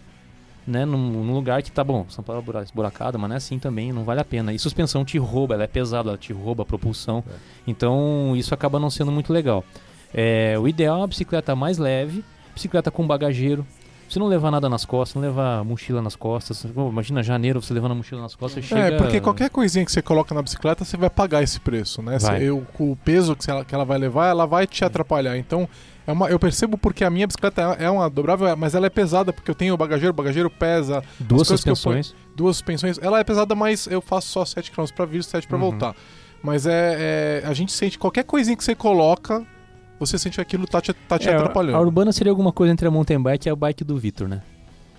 né? 0.68 0.86
Num, 0.86 0.98
num 1.24 1.34
lugar 1.34 1.64
que 1.64 1.72
tá 1.72 1.84
bom, 1.84 2.06
São 2.10 2.24
Paulo 2.24 2.42
é 2.42 2.46
bura- 2.46 2.64
esburacado, 2.64 3.18
mas 3.18 3.30
não 3.30 3.36
é 3.36 3.38
assim 3.38 3.58
também, 3.58 3.92
não 3.94 4.04
vale 4.04 4.20
a 4.20 4.26
pena. 4.26 4.54
E 4.54 4.60
suspensão 4.60 5.06
te 5.06 5.18
rouba, 5.18 5.54
ela 5.56 5.64
é 5.64 5.68
pesada, 5.68 6.10
ela 6.10 6.18
te 6.18 6.34
rouba 6.34 6.64
a 6.64 6.66
propulsão. 6.66 7.24
Então 7.66 8.34
isso 8.36 8.54
acaba 8.54 8.80
não 8.80 8.90
sendo 8.90 9.12
muito 9.12 9.32
legal. 9.34 9.64
É, 10.14 10.56
o 10.60 10.68
ideal 10.68 10.98
é 10.98 11.00
uma 11.02 11.08
bicicleta 11.08 11.56
mais 11.56 11.78
leve, 11.78 12.24
bicicleta 12.54 12.90
com 12.92 13.06
bagageiro. 13.06 13.66
Você 14.10 14.20
não 14.20 14.28
levar 14.28 14.52
nada 14.52 14.70
nas 14.70 14.86
costas, 14.86 15.16
não 15.16 15.22
levar 15.22 15.66
mochila 15.66 16.02
nas 16.02 16.16
costas. 16.16 16.66
Pô, 16.74 16.88
imagina 16.88 17.22
janeiro 17.22 17.62
você 17.62 17.74
levando 17.74 17.92
a 17.92 17.96
mochila 17.96 18.22
nas 18.22 18.36
costas 18.36 18.64
chega... 18.64 18.80
É, 18.82 18.98
porque 18.98 19.20
qualquer 19.20 19.50
coisinha 19.50 19.84
que 19.84 19.92
você 19.92 20.02
coloca 20.02 20.34
na 20.34 20.42
bicicleta, 20.42 20.86
você 20.86 20.96
vai 20.96 21.10
pagar 21.10 21.44
esse 21.44 21.60
preço, 21.60 22.02
né? 22.02 22.18
Você- 22.18 22.44
eu- 22.44 22.66
o 22.80 22.96
peso 23.04 23.36
que 23.36 23.52
ela, 23.52 23.66
que 23.66 23.76
ela 23.76 23.84
vai 23.84 23.98
levar, 23.98 24.28
ela 24.30 24.46
vai 24.46 24.66
te 24.66 24.86
atrapalhar. 24.86 25.38
Então, 25.38 25.68
é 26.08 26.12
uma, 26.12 26.30
eu 26.30 26.40
percebo 26.40 26.78
porque 26.78 27.04
a 27.04 27.10
minha 27.10 27.28
bicicleta 27.28 27.62
é 27.78 27.90
uma 27.90 28.10
dobrável, 28.10 28.56
mas 28.58 28.74
ela 28.74 28.88
é 28.88 28.90
pesada, 28.90 29.32
porque 29.34 29.52
eu 29.52 29.56
tenho 29.56 29.74
o 29.74 29.78
bagageiro, 29.78 30.12
o 30.12 30.16
bagageiro 30.16 30.50
pesa, 30.50 31.04
Duas 31.20 31.48
suspensões. 31.48 32.16
duas 32.36 32.56
suspensões. 32.56 32.98
Ela 33.02 33.20
é 33.20 33.24
pesada, 33.24 33.54
mas 33.54 33.86
eu 33.88 34.02
faço 34.02 34.30
só 34.30 34.46
7 34.46 34.72
km 34.72 34.86
pra 34.96 35.06
vir, 35.06 35.24
7 35.24 35.48
pra 35.48 35.58
Uhum. 35.58 35.64
voltar. 35.72 35.94
Mas 36.42 36.66
é, 36.66 37.42
é- 37.44 37.48
A 37.48 37.54
gente 37.54 37.72
sente 37.72 38.00
qualquer 38.00 38.24
coisinha 38.24 38.56
que 38.56 38.64
você 38.64 38.74
coloca, 38.74 39.46
você 40.00 40.18
sente 40.18 40.36
que 40.36 40.42
aquilo 40.42 40.66
tá 40.68 40.80
te, 40.80 40.94
tá 40.94 41.20
te 41.20 41.28
É, 41.28 41.36
atrapalhando. 41.36 41.76
A 41.78 41.82
urbana 41.82 42.12
seria 42.12 42.32
alguma 42.32 42.52
coisa 42.54 42.72
entre 42.72 42.88
a 42.88 42.92
mountain 42.92 43.22
bike 43.22 43.48
e 43.48 43.52
a 43.52 43.56
bike 43.56 43.84
do 43.84 43.98
Vitor, 43.98 44.28
né? 44.28 44.42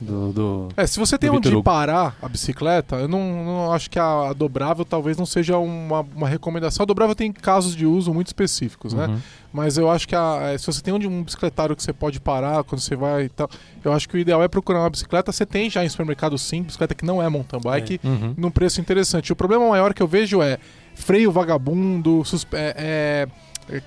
Do, 0.01 0.32
do- 0.32 0.68
É, 0.76 0.86
se 0.86 0.99
você 0.99 1.18
tem 1.18 1.28
onde 1.28 1.49
Hugo. 1.49 1.62
parar 1.62 2.16
a 2.22 2.28
bicicleta, 2.28 2.96
eu 2.96 3.09
não, 3.09 3.44
não 3.44 3.72
acho 3.72 3.90
que 3.90 3.99
a, 3.99 4.28
a 4.28 4.32
dobrável 4.32 4.84
talvez 4.84 5.16
não 5.16 5.26
seja 5.26 5.59
uma, 5.59 6.01
uma 6.14 6.28
recomendação. 6.28 6.84
A 6.84 6.86
dobrável 6.86 7.16
tem 7.16 7.32
casos 7.32 7.74
de 7.74 7.84
uso 7.84 8.14
muito 8.14 8.28
específicos, 8.28 8.92
né? 8.94 9.07
Uhum. 9.09 9.18
Mas 9.53 9.76
eu 9.76 9.90
acho 9.90 10.07
que 10.07 10.14
a- 10.14 10.53
é, 10.53 10.59
se 10.59 10.66
você 10.66 10.80
tem 10.80 10.94
onde 10.94 11.09
um 11.09 11.22
bicicletário 11.24 11.74
que 11.74 11.82
você 11.82 11.92
pode 11.92 12.20
parar 12.20 12.62
quando 12.62 12.80
você 12.80 12.94
vai 12.94 13.24
e 13.24 13.28
tal, 13.28 13.51
eu 13.84 13.92
acho 13.92 14.09
que 14.09 14.16
o 14.16 14.18
ideal 14.18 14.40
é 14.42 14.46
procurar 14.46 14.80
uma 14.80 14.90
bicicleta. 14.90 15.32
Você 15.32 15.44
tem 15.44 15.68
já 15.68 15.84
em 15.84 15.88
supermercado 15.88 16.38
sim, 16.38 16.62
bicicleta 16.62 16.94
que 16.94 17.05
não 17.05 17.20
é 17.20 17.28
mountain 17.28 17.61
bike, 17.61 18.01
Uhum. 18.05 18.34
num 18.36 18.51
preço 18.51 18.80
interessante. 18.80 19.32
O 19.32 19.36
problema 19.36 19.68
maior 19.68 19.92
que 19.92 20.03
eu 20.03 20.07
vejo 20.07 20.40
é 20.40 20.59
freio 20.94 21.32
vagabundo, 21.32 22.24
suspe- 22.24 22.57
é, 22.57 22.74
é- 22.76 22.76
é 22.76 23.28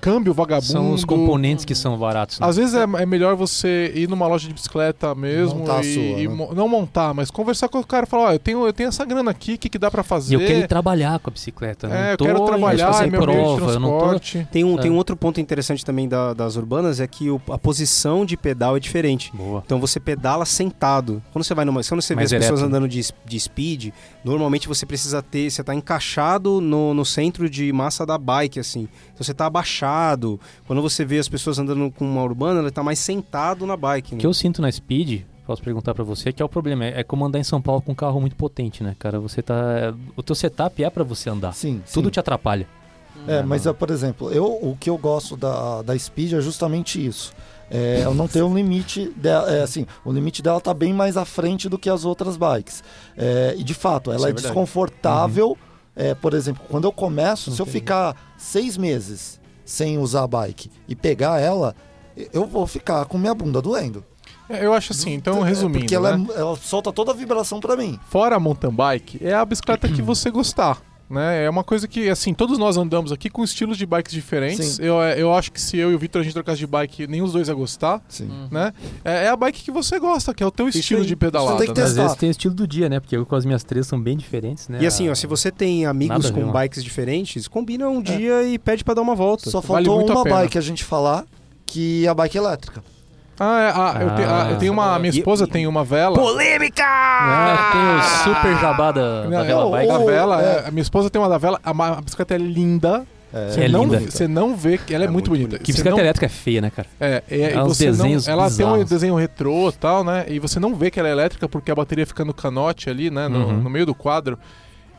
câmbio 0.00 0.32
vagabundo. 0.32 0.66
São 0.72 0.92
os 0.92 1.04
componentes 1.04 1.64
que 1.64 1.74
são 1.74 1.96
baratos. 1.98 2.38
Né? 2.40 2.46
Às 2.46 2.56
vezes 2.56 2.74
é, 2.74 2.82
é 2.82 3.06
melhor 3.06 3.34
você 3.36 3.92
ir 3.94 4.08
numa 4.08 4.26
loja 4.26 4.46
de 4.48 4.54
bicicleta 4.54 5.14
mesmo 5.14 5.60
Montar 5.60 5.78
a 5.78 5.80
e, 5.80 5.94
sua, 5.94 6.02
e 6.02 6.28
né? 6.28 6.34
mo- 6.34 6.54
não 6.54 6.68
montar, 6.68 7.12
mas 7.14 7.30
conversar 7.30 7.68
com 7.68 7.78
o 7.78 7.86
cara 7.86 8.06
e 8.06 8.08
falar, 8.08 8.24
ó, 8.24 8.32
eu 8.32 8.38
tenho, 8.38 8.66
eu 8.66 8.72
tenho 8.72 8.88
essa 8.88 9.04
grana 9.04 9.30
aqui, 9.30 9.54
o 9.54 9.58
que, 9.58 9.68
que 9.68 9.78
dá 9.78 9.90
pra 9.90 10.02
E 10.02 10.04
fazer? 10.04 10.34
eu 10.36 10.40
quero 10.40 10.58
ir 10.60 10.68
trabalhar 10.68 11.18
com 11.18 11.30
a 11.30 11.32
bicicleta. 11.32 11.86
é, 11.88 11.90
não 12.04 12.10
eu 12.12 12.16
tô 12.16 12.24
quero 12.24 12.44
trabalhar, 12.44 12.92
fazer 12.92 13.04
é 13.04 13.10
meu 13.10 13.20
meio 13.26 13.30
de 13.30 13.56
prova, 13.56 13.72
eu 13.72 13.80
não 13.80 13.98
tô... 13.98 14.20
Tem 14.50 14.64
um, 14.64 14.78
É. 14.78 14.82
tem 14.82 14.90
um 14.90 14.96
outro 14.96 15.16
ponto 15.16 15.40
interessante 15.40 15.84
também 15.84 16.08
da- 16.08 16.32
das 16.32 16.56
urbanas, 16.56 17.00
é 17.00 17.06
que 17.06 17.30
o- 17.30 17.40
a 17.50 17.58
posição 17.58 18.24
de 18.24 18.36
pedal 18.36 18.76
é 18.76 18.80
diferente. 18.80 19.30
Boa. 19.34 19.62
Então 19.64 19.80
você 19.80 19.98
pedala 19.98 20.44
sentado. 20.44 21.22
Quando 21.32 21.44
você 21.44 21.54
vai 21.54 21.64
numa, 21.64 21.82
quando 21.82 22.00
você 22.02 22.14
vê 22.14 22.20
Mais 22.20 22.32
as 22.32 22.38
pessoas 22.38 22.60
ereto. 22.60 22.74
andando 22.76 22.88
de, 22.88 23.00
de 23.24 23.40
speed, 23.40 23.90
normalmente 24.24 24.68
você 24.68 24.84
precisa 24.86 25.22
ter, 25.22 25.50
você 25.50 25.62
tá 25.64 25.74
encaixado 25.74 26.60
no, 26.60 26.94
no 26.94 27.04
centro 27.04 27.48
de 27.50 27.72
massa 27.72 28.04
da 28.06 28.16
bike 28.18 28.60
assim. 28.60 28.88
Então 29.12 29.24
você 29.24 29.34
tá 29.34 29.46
abaixado. 29.46 29.71
Quando 30.66 30.82
você 30.82 31.04
vê 31.04 31.18
as 31.18 31.28
pessoas 31.28 31.58
andando 31.58 31.90
com 31.90 32.04
uma 32.04 32.22
urbana, 32.22 32.60
ele 32.60 32.70
tá 32.70 32.82
mais 32.82 32.98
sentado 32.98 33.66
na 33.66 33.76
bike. 33.76 34.12
O 34.12 34.14
né? 34.16 34.20
que 34.20 34.26
eu 34.26 34.34
sinto 34.34 34.60
na 34.60 34.70
Speed, 34.70 35.22
posso 35.46 35.62
perguntar 35.62 35.94
pra 35.94 36.04
você, 36.04 36.32
que 36.32 36.42
é 36.42 36.44
o 36.44 36.48
problema. 36.48 36.84
É, 36.84 37.00
é 37.00 37.04
como 37.04 37.24
andar 37.24 37.38
em 37.38 37.44
São 37.44 37.60
Paulo 37.60 37.80
com 37.80 37.92
um 37.92 37.94
carro 37.94 38.20
muito 38.20 38.36
potente, 38.36 38.82
né, 38.82 38.94
cara? 38.98 39.18
Você 39.20 39.42
tá... 39.42 39.94
O 40.16 40.22
teu 40.22 40.34
setup 40.34 40.82
é 40.82 40.90
pra 40.90 41.04
você 41.04 41.30
andar. 41.30 41.52
Sim, 41.54 41.82
Tudo 41.92 42.06
sim. 42.06 42.12
te 42.12 42.20
atrapalha. 42.20 42.66
É, 43.26 43.42
mas, 43.42 43.66
é, 43.66 43.72
por 43.72 43.90
exemplo, 43.90 44.32
eu, 44.32 44.44
o 44.44 44.76
que 44.78 44.90
eu 44.90 44.98
gosto 44.98 45.36
da, 45.36 45.82
da 45.82 45.96
Speed 45.96 46.32
é 46.32 46.40
justamente 46.40 47.04
isso. 47.04 47.32
É, 47.70 48.02
eu 48.04 48.12
não 48.12 48.28
tenho 48.28 48.46
um 48.46 48.54
limite 48.54 49.10
dela, 49.16 49.50
é, 49.50 49.62
assim, 49.62 49.86
o 50.04 50.12
limite 50.12 50.42
dela 50.42 50.60
tá 50.60 50.74
bem 50.74 50.92
mais 50.92 51.16
à 51.16 51.24
frente 51.24 51.70
do 51.70 51.78
que 51.78 51.88
as 51.88 52.04
outras 52.04 52.36
bikes. 52.36 52.84
É, 53.16 53.54
e 53.56 53.64
de 53.64 53.72
fato, 53.72 54.10
ela 54.10 54.18
Isso 54.18 54.26
é 54.26 54.30
é, 54.30 54.34
desconfortável. 54.34 55.56
É, 55.94 56.14
por 56.14 56.34
exemplo, 56.34 56.62
quando 56.68 56.84
eu 56.84 56.92
começo, 56.92 57.50
se 57.50 57.60
eu 57.60 57.66
ficar 57.66 58.14
seis 58.36 58.76
meses 58.76 59.40
sem 59.72 59.98
usar 59.98 60.24
a 60.24 60.26
bike 60.26 60.70
e 60.86 60.94
pegar 60.94 61.40
ela, 61.40 61.74
eu 62.32 62.44
vou 62.46 62.66
ficar 62.66 63.04
com 63.06 63.16
minha 63.16 63.34
bunda 63.34 63.60
doendo. 63.62 64.04
É, 64.48 64.66
Eu 64.66 64.74
acho 64.74 64.92
assim, 64.92 65.12
então 65.14 65.44
É, 65.44 65.48
resumindo, 65.48 65.78
Porque 65.80 65.94
ela, 65.94 66.16
né? 66.18 66.26
é- 66.36 66.40
ela 66.40 66.56
solta 66.56 66.92
toda 66.92 67.10
a 67.12 67.14
vibração 67.14 67.58
pra 67.58 67.74
mim. 67.76 67.98
fora 68.10 68.36
a 68.36 68.40
mountain 68.40 68.70
bike, 68.70 69.18
é 69.24 69.32
a 69.32 69.44
bicicleta 69.44 69.88
que 69.88 70.02
você 70.02 70.30
gostar. 70.30 70.82
Né? 71.12 71.44
É 71.44 71.50
uma 71.50 71.62
coisa 71.62 71.86
que, 71.86 72.08
assim, 72.08 72.32
todos 72.32 72.56
nós 72.56 72.78
andamos 72.78 73.12
aqui 73.12 73.28
com 73.28 73.44
estilos 73.44 73.76
de 73.76 73.84
bikes 73.84 74.12
diferentes. 74.12 74.66
Sim. 74.76 74.82
Eu, 74.82 74.94
eu 75.00 75.34
acho 75.34 75.52
que 75.52 75.60
se 75.60 75.76
eu 75.76 75.92
e 75.92 75.94
o 75.94 75.98
Vitor 75.98 76.20
a 76.20 76.24
gente 76.24 76.32
trocasse 76.32 76.58
de 76.58 76.66
bike, 76.66 77.06
nenhum 77.06 77.24
dos 77.24 77.34
dois 77.34 77.48
ia 77.48 77.54
gostar, 77.54 78.00
Sim. 78.08 78.30
né? 78.50 78.72
É, 79.04 79.24
é 79.24 79.28
a 79.28 79.36
bike 79.36 79.62
que 79.62 79.70
você 79.70 79.98
gosta, 79.98 80.32
que 80.32 80.42
é 80.42 80.46
o 80.46 80.50
teu 80.50 80.68
estilo 80.68 81.02
aí. 81.02 81.06
de 81.06 81.14
pedalada. 81.14 81.58
Você 81.58 81.66
tem 81.66 81.74
que 81.74 81.80
né? 81.80 81.84
Às 81.84 81.90
testar. 81.90 82.02
vezes 82.04 82.16
tem 82.16 82.28
o 82.28 82.32
estilo 82.32 82.54
do 82.54 82.66
dia, 82.66 82.88
né? 82.88 82.98
Porque 82.98 83.14
eu 83.16 83.26
com 83.26 83.36
as 83.36 83.44
minhas 83.44 83.62
três 83.62 83.86
são 83.86 84.00
bem 84.00 84.16
diferentes, 84.16 84.68
né? 84.68 84.78
E 84.80 84.86
assim, 84.86 85.10
ó, 85.10 85.14
se 85.14 85.26
você 85.26 85.50
tem 85.50 85.84
amigos 85.84 86.16
Nada 86.16 86.28
a 86.28 86.32
com 86.32 86.40
mano. 86.40 86.52
bikes 86.52 86.82
diferentes, 86.82 87.46
combina 87.46 87.88
um 87.88 88.00
dia 88.00 88.42
e 88.44 88.58
pede 88.58 88.82
pra 88.82 88.94
dar 88.94 89.02
uma 89.02 89.14
volta. 89.14 89.50
Só 89.50 89.60
Vale 89.60 89.84
faltou 89.86 90.10
a 90.10 90.14
uma 90.14 90.24
pena. 90.24 90.36
bike 90.36 90.56
a 90.56 90.62
gente 90.62 90.82
falar, 90.82 91.26
que 91.66 92.06
é 92.06 92.08
a 92.08 92.14
bike 92.14 92.38
elétrica. 92.38 92.82
Ah, 93.44 93.60
é, 93.60 93.72
ah, 93.74 94.02
eu, 94.02 94.14
te- 94.14 94.22
ah, 94.22 94.48
eu 94.52 94.58
tenho 94.58 94.72
uma. 94.72 94.94
A 94.94 94.98
minha 95.00 95.10
esposa 95.10 95.44
e- 95.44 95.48
tem 95.48 95.66
uma 95.66 95.82
vela. 95.84 96.14
Polêmica! 96.16 96.84
Ah, 96.86 97.70
tem 97.72 97.82
o 97.82 98.34
super 98.36 98.56
jabá 98.60 98.92
da, 98.92 99.22
da 99.24 99.28
Não, 99.28 99.44
Vela 99.44 99.70
Bike. 99.70 99.88
Da 99.92 99.98
vela, 99.98 100.42
é. 100.42 100.44
é, 100.44 100.68
a 100.68 100.70
minha 100.70 100.82
esposa 100.82 101.10
tem 101.10 101.20
uma 101.20 101.28
da 101.28 101.38
vela, 101.38 101.58
a, 101.64 101.70
a 101.70 102.00
bicicleta 102.00 102.34
é 102.34 102.38
linda. 102.38 103.04
É, 103.34 103.48
Você 103.48 103.60
É 103.64 103.68
não, 103.68 103.82
linda. 103.84 103.98
Você 104.00 104.28
não 104.28 104.54
vê 104.54 104.76
que 104.78 104.94
ela 104.94 105.04
é, 105.04 105.06
É 105.06 105.10
muito, 105.10 105.30
muito 105.30 105.42
bonita. 105.48 105.58
Que 105.58 105.72
bicicleta 105.72 105.96
não- 105.96 106.04
elétrica 106.04 106.26
é 106.26 106.28
feia, 106.28 106.60
né, 106.60 106.70
cara? 106.70 106.86
É, 107.00 107.22
é, 107.30 107.36
e 107.36 107.42
É 107.54 107.62
uns 107.64 107.76
você 107.76 107.86
não, 107.86 107.92
desenhos 107.92 108.28
ela 108.28 108.50
tem 108.50 108.64
um 108.66 108.84
desenho 108.84 109.14
retrô 109.16 109.70
e 109.70 109.72
tal, 109.72 110.04
né? 110.04 110.24
E 110.28 110.38
você 110.38 110.60
não 110.60 110.74
vê 110.76 110.90
que 110.90 111.00
ela 111.00 111.08
é 111.08 111.12
elétrica 111.12 111.48
porque 111.48 111.70
a 111.70 111.74
bateria 111.74 112.06
fica 112.06 112.24
no 112.24 112.32
canote 112.34 112.88
ali, 112.90 113.10
né? 113.10 113.26
No, 113.28 113.38
Uhum. 113.46 113.52
no 113.62 113.70
meio 113.70 113.86
do 113.86 113.94
quadro. 113.94 114.38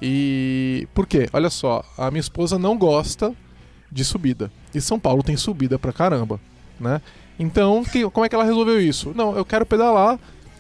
E 0.02 0.88
por 0.94 1.06
quê? 1.08 1.30
Olha 1.32 1.50
só, 1.50 1.84
a 1.98 2.10
minha 2.12 2.20
esposa 2.20 2.60
não 2.60 2.78
gosta 2.78 3.32
de 3.92 4.04
subida. 4.04 4.52
E 4.74 4.82
São 4.82 5.00
Paulo 5.00 5.24
tem 5.24 5.38
subida 5.38 5.78
pra 5.80 5.94
caramba, 5.94 6.40
né? 6.80 7.00
Então, 7.40 7.84
que- 7.84 8.10
como 8.10 8.26
é 8.26 8.30
que 8.30 8.36
ela 8.36 8.44
resolveu 8.44 8.80
isso? 8.80 9.12
Não, 9.16 9.36
eu 9.36 9.44
quero 9.44 9.66
pedalar 9.66 10.20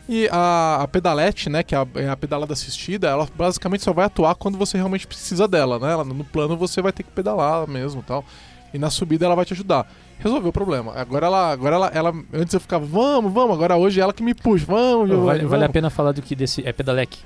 e 0.09 0.27
a, 0.31 0.79
a 0.81 0.87
pedalete, 0.87 1.49
né, 1.49 1.63
que 1.63 1.73
é 1.75 1.77
a, 1.77 1.87
é 1.95 2.09
a 2.09 2.17
pedalada 2.17 2.51
assistida, 2.53 3.07
ela 3.07 3.27
basicamente 3.37 3.83
só 3.83 3.93
vai 3.93 4.05
atuar 4.05 4.35
quando 4.35 4.57
você 4.57 4.77
realmente 4.77 5.07
precisa 5.07 5.47
dela, 5.47 5.79
né? 5.79 5.91
Ela, 5.91 6.03
no 6.03 6.23
plano 6.23 6.57
você 6.57 6.81
vai 6.81 6.91
ter 6.91 7.03
que 7.03 7.11
pedalar 7.11 7.67
mesmo, 7.67 8.01
e 8.01 8.03
tal. 8.03 8.25
E 8.73 8.79
na 8.79 8.89
subida 8.89 9.25
ela 9.25 9.35
vai 9.35 9.45
te 9.45 9.53
ajudar. 9.53 9.87
Resolveu 10.19 10.49
o 10.49 10.53
problema. 10.53 10.93
Agora 10.95 11.27
ela, 11.27 11.51
agora 11.51 11.75
ela, 11.75 11.87
ela 11.93 12.13
antes 12.33 12.53
eu 12.53 12.59
ficava, 12.59 12.85
vamos, 12.85 13.31
vamos, 13.31 13.53
agora 13.55 13.75
hoje 13.77 13.99
é 13.99 14.03
ela 14.03 14.13
que 14.13 14.23
me 14.23 14.33
puxa, 14.33 14.65
vamos, 14.65 15.07
Vale, 15.09 15.11
Giovanni, 15.11 15.39
vale 15.45 15.63
a 15.63 15.67
vamos. 15.67 15.73
pena 15.73 15.89
falar 15.89 16.11
do 16.11 16.21
que 16.21 16.35
desse. 16.35 16.65
É 16.67 16.73
pedalec. 16.73 17.17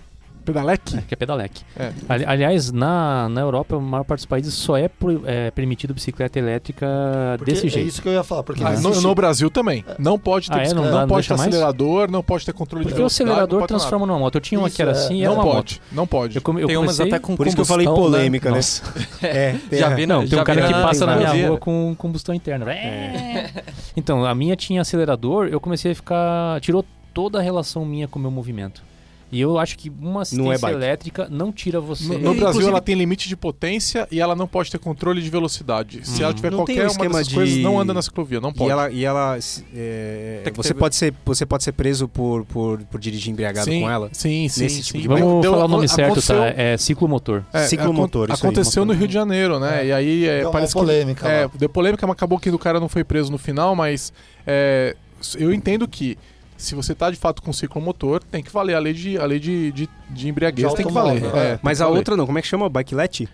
Pedalec? 0.47 0.97
É, 0.97 1.01
que 1.01 1.13
é 1.13 1.17
pedalec. 1.17 1.61
É. 1.77 1.91
Ali- 2.07 2.25
aliás, 2.25 2.71
na, 2.71 3.27
na 3.29 3.41
Europa, 3.41 3.75
a 3.75 3.79
maior 3.79 4.03
parte 4.03 4.19
dos 4.21 4.25
países 4.25 4.53
só 4.53 4.77
é, 4.77 4.87
pro- 4.87 5.21
é 5.25 5.51
permitido 5.51 5.93
bicicleta 5.93 6.39
elétrica 6.39 6.87
porque 7.37 7.51
desse 7.51 7.67
É 7.67 7.69
jeito. 7.69 7.87
isso 7.89 8.01
que 8.01 8.07
eu 8.07 8.13
ia 8.13 8.23
falar. 8.23 8.43
Porque 8.43 8.63
Ah, 8.63 8.71
não 8.79 8.91
no, 8.91 9.01
no 9.01 9.13
Brasil 9.15 9.49
também. 9.49 9.83
Não 9.99 10.17
pode 10.17 10.47
ter, 10.49 10.53
Ah, 10.55 10.57
é? 10.57 10.61
bicicleta, 10.61 10.75
Não 10.85 10.91
não, 10.91 10.97
dá- 10.97 11.01
não 11.01 11.07
pode 11.09 11.27
ter 11.27 11.33
deixa 11.33 11.43
mais? 11.43 11.53
acelerador, 11.53 12.09
não 12.11 12.23
pode 12.23 12.45
ter 12.45 12.53
controle 12.53 12.85
de 12.85 12.89
Porque 12.89 12.95
o 12.95 12.97
velocidade. 13.03 13.29
acelerador 13.31 13.59
não 13.59 13.67
pode 13.67 13.67
ter 13.73 13.79
transforma 13.79 14.05
numa 14.07 14.19
moto. 14.19 14.35
Eu 14.35 14.41
tinha 14.41 14.59
uma 14.59 14.67
Isso, 14.67 14.75
que 14.77 14.81
era 14.81 14.91
é. 14.91 14.93
assim 14.93 15.15
e 15.15 15.21
nada. 15.21 15.25
era 15.25 15.35
Não 15.35 15.43
uma 15.43 15.53
pode, 15.55 15.81
não 15.91 16.07
pode. 16.07 16.27
moto. 16.29 16.35
Eu, 16.37 16.41
come, 16.41 16.61
eu 16.61 16.67
Tem 16.67 16.77
umas 16.77 16.99
até 16.99 17.19
com 17.19 17.35
Por 17.35 17.45
isso 17.45 17.55
que 17.55 17.61
eu 17.61 17.65
falei 17.65 17.85
polêmica, 17.85 18.49
né? 18.51 18.59
É, 19.21 19.55
tem 19.69 19.79
Já 19.79 19.89
vi, 19.89 20.05
Não, 20.05 20.21
já 20.23 20.29
tem 20.29 20.39
um 20.39 20.43
cara 20.43 20.61
que 20.67 20.73
passa 20.73 21.05
na 21.05 21.15
minha 21.17 21.47
rua 21.49 21.57
com 21.57 21.93
combustão 21.97 22.33
interna. 22.33 22.71
É. 22.71 23.49
Então, 23.95 24.23
a 24.25 24.33
minha 24.33 24.55
tinha 24.55 24.81
acelerador, 24.81 25.47
eu 25.47 25.59
comecei 25.59 25.91
a 25.91 25.95
ficar. 25.95 26.59
Tirou 26.61 26.85
toda 27.13 27.39
a 27.39 27.41
relação 27.41 27.83
minha 27.85 28.07
com 28.07 28.19
o 28.19 28.21
meu 28.21 28.31
movimento. 28.31 28.81
E 29.30 29.41
eu 29.41 29.59
acho 29.59 29.78
que 29.78 29.89
uma 29.99 30.21
assistência 30.21 30.57
bike. 30.57 30.73
elétrica 30.75 31.28
não 31.30 31.51
tira 31.51 31.82
você. 31.82 32.03
No, 32.05 32.13
no 32.13 32.17
E, 32.17 32.21
Brasil 32.21 32.38
inclusive- 32.49 32.69
ela 32.69 32.82
tem 32.82 32.95
limite 32.95 33.28
de 33.28 33.36
potência 33.36 34.07
e 34.09 34.21
ela 34.21 34.36
não 34.36 34.47
pode 34.47 34.71
ter 34.71 34.78
controle 34.80 35.21
de 35.21 35.30
velocidade. 35.30 35.99
Se 36.07 36.23
ela 36.23 36.34
tiver 36.34 36.49
Não 36.51 36.59
qualquer 36.59 36.88
um 36.88 36.91
uma 36.93 37.07
dessas 37.09 37.28
de- 37.28 37.36
coisas, 37.36 37.57
não 37.57 37.78
anda 37.80 37.93
na 37.93 38.01
ciclovia, 38.01 38.39
não 38.39 38.51
E 38.51 38.53
pode. 38.53 38.71
ela, 38.71 38.89
e 38.89 39.03
ela 39.03 39.38
é, 39.75 40.43
você, 40.55 40.73
ter- 40.73 40.80
pode 40.80 40.95
ser, 40.95 41.13
você 41.25 41.45
pode 41.45 41.63
ser 41.63 41.71
preso 41.73 42.07
por, 42.07 42.45
por, 42.45 42.82
por 42.84 42.99
dirigir 42.99 43.32
embriagado 43.34 43.69
sim, 43.69 43.82
com 43.82 43.89
ela? 43.89 44.09
Sim, 44.13 44.47
sim, 44.47 44.63
Nesse 44.63 44.82
tipo 44.82 44.97
sim. 44.97 45.01
de 45.01 45.09
Mas 45.09 45.19
Vamos 45.19 45.41
deu- 45.41 45.51
falar 45.51 45.65
o 45.65 45.67
nome 45.67 45.88
certo, 45.89 46.05
aconteceu- 46.11 46.38
tá? 46.38 46.47
É 46.55 46.78
ciclomotor. 46.78 47.43
É, 47.51 47.65
Ciclomotor, 47.67 48.23
acon- 48.25 48.34
isso 48.34 48.45
aí, 48.45 48.49
Aconteceu 48.51 48.86
no. 48.86 48.93
Rio 48.93 49.07
de 49.07 49.13
Janeiro, 49.13 49.59
né? 49.59 49.82
É. 49.82 49.86
E 49.88 49.91
aí 49.91 50.25
é, 50.25 50.38
Deu 50.38 50.45
uma 50.47 50.51
parece 50.53 50.73
polêmica 50.73 51.21
que. 51.25 51.28
É, 51.32 51.49
deu 51.59 51.69
polêmica, 51.69 52.07
mas 52.07 52.13
acabou 52.13 52.39
que 52.39 52.49
o 52.49 52.57
cara 52.57 52.80
não 52.80 52.88
foi 52.89 53.03
preso 53.03 53.30
no 53.32 53.38
final, 53.38 53.75
mas 53.75 54.11
é, 54.45 54.95
eu 55.38 55.53
entendo 55.53 55.88
que 55.88 56.17
se 56.57 56.73
você 56.75 56.93
tá 56.95 57.09
de 57.11 57.15
fato 57.17 57.41
com 57.41 57.53
ciclomotor, 57.53 58.21
tem 58.23 58.43
que 58.43 58.51
valer 58.51 58.75
a 58.75 58.79
lei 58.79 58.93
de, 58.93 59.17
a 59.17 59.25
lei 59.25 59.39
de, 59.39 59.71
de, 59.71 59.89
de 60.09 60.27
embriaguez, 60.29 60.69
De 60.69 60.75
tem 60.75 60.85
que 60.87 60.91
valer. 60.93 61.23
É, 61.23 61.27
é. 61.27 61.49
tem 61.51 61.59
Mas 61.61 61.77
que 61.77 61.83
a 61.83 61.85
valer. 61.87 61.97
outra 61.99 62.17
não, 62.17 62.25
como 62.25 62.37
é 62.37 62.41
que 62.41 62.47
chama? 62.47 62.67
Bikelete? 62.69 63.29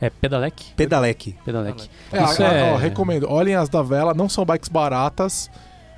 É 0.00 0.08
pedalec? 0.08 0.72
Pedalec. 0.76 1.34
Pedalec. 1.44 1.90
É, 2.10 2.24
Isso 2.24 2.42
é- 2.42 2.72
ó, 2.72 2.76
recomendo. 2.76 3.26
Olhem 3.28 3.54
as 3.54 3.68
da 3.68 3.82
Vela, 3.82 4.14
não 4.14 4.30
são 4.30 4.46
bikes 4.46 4.68
baratas, 4.70 5.50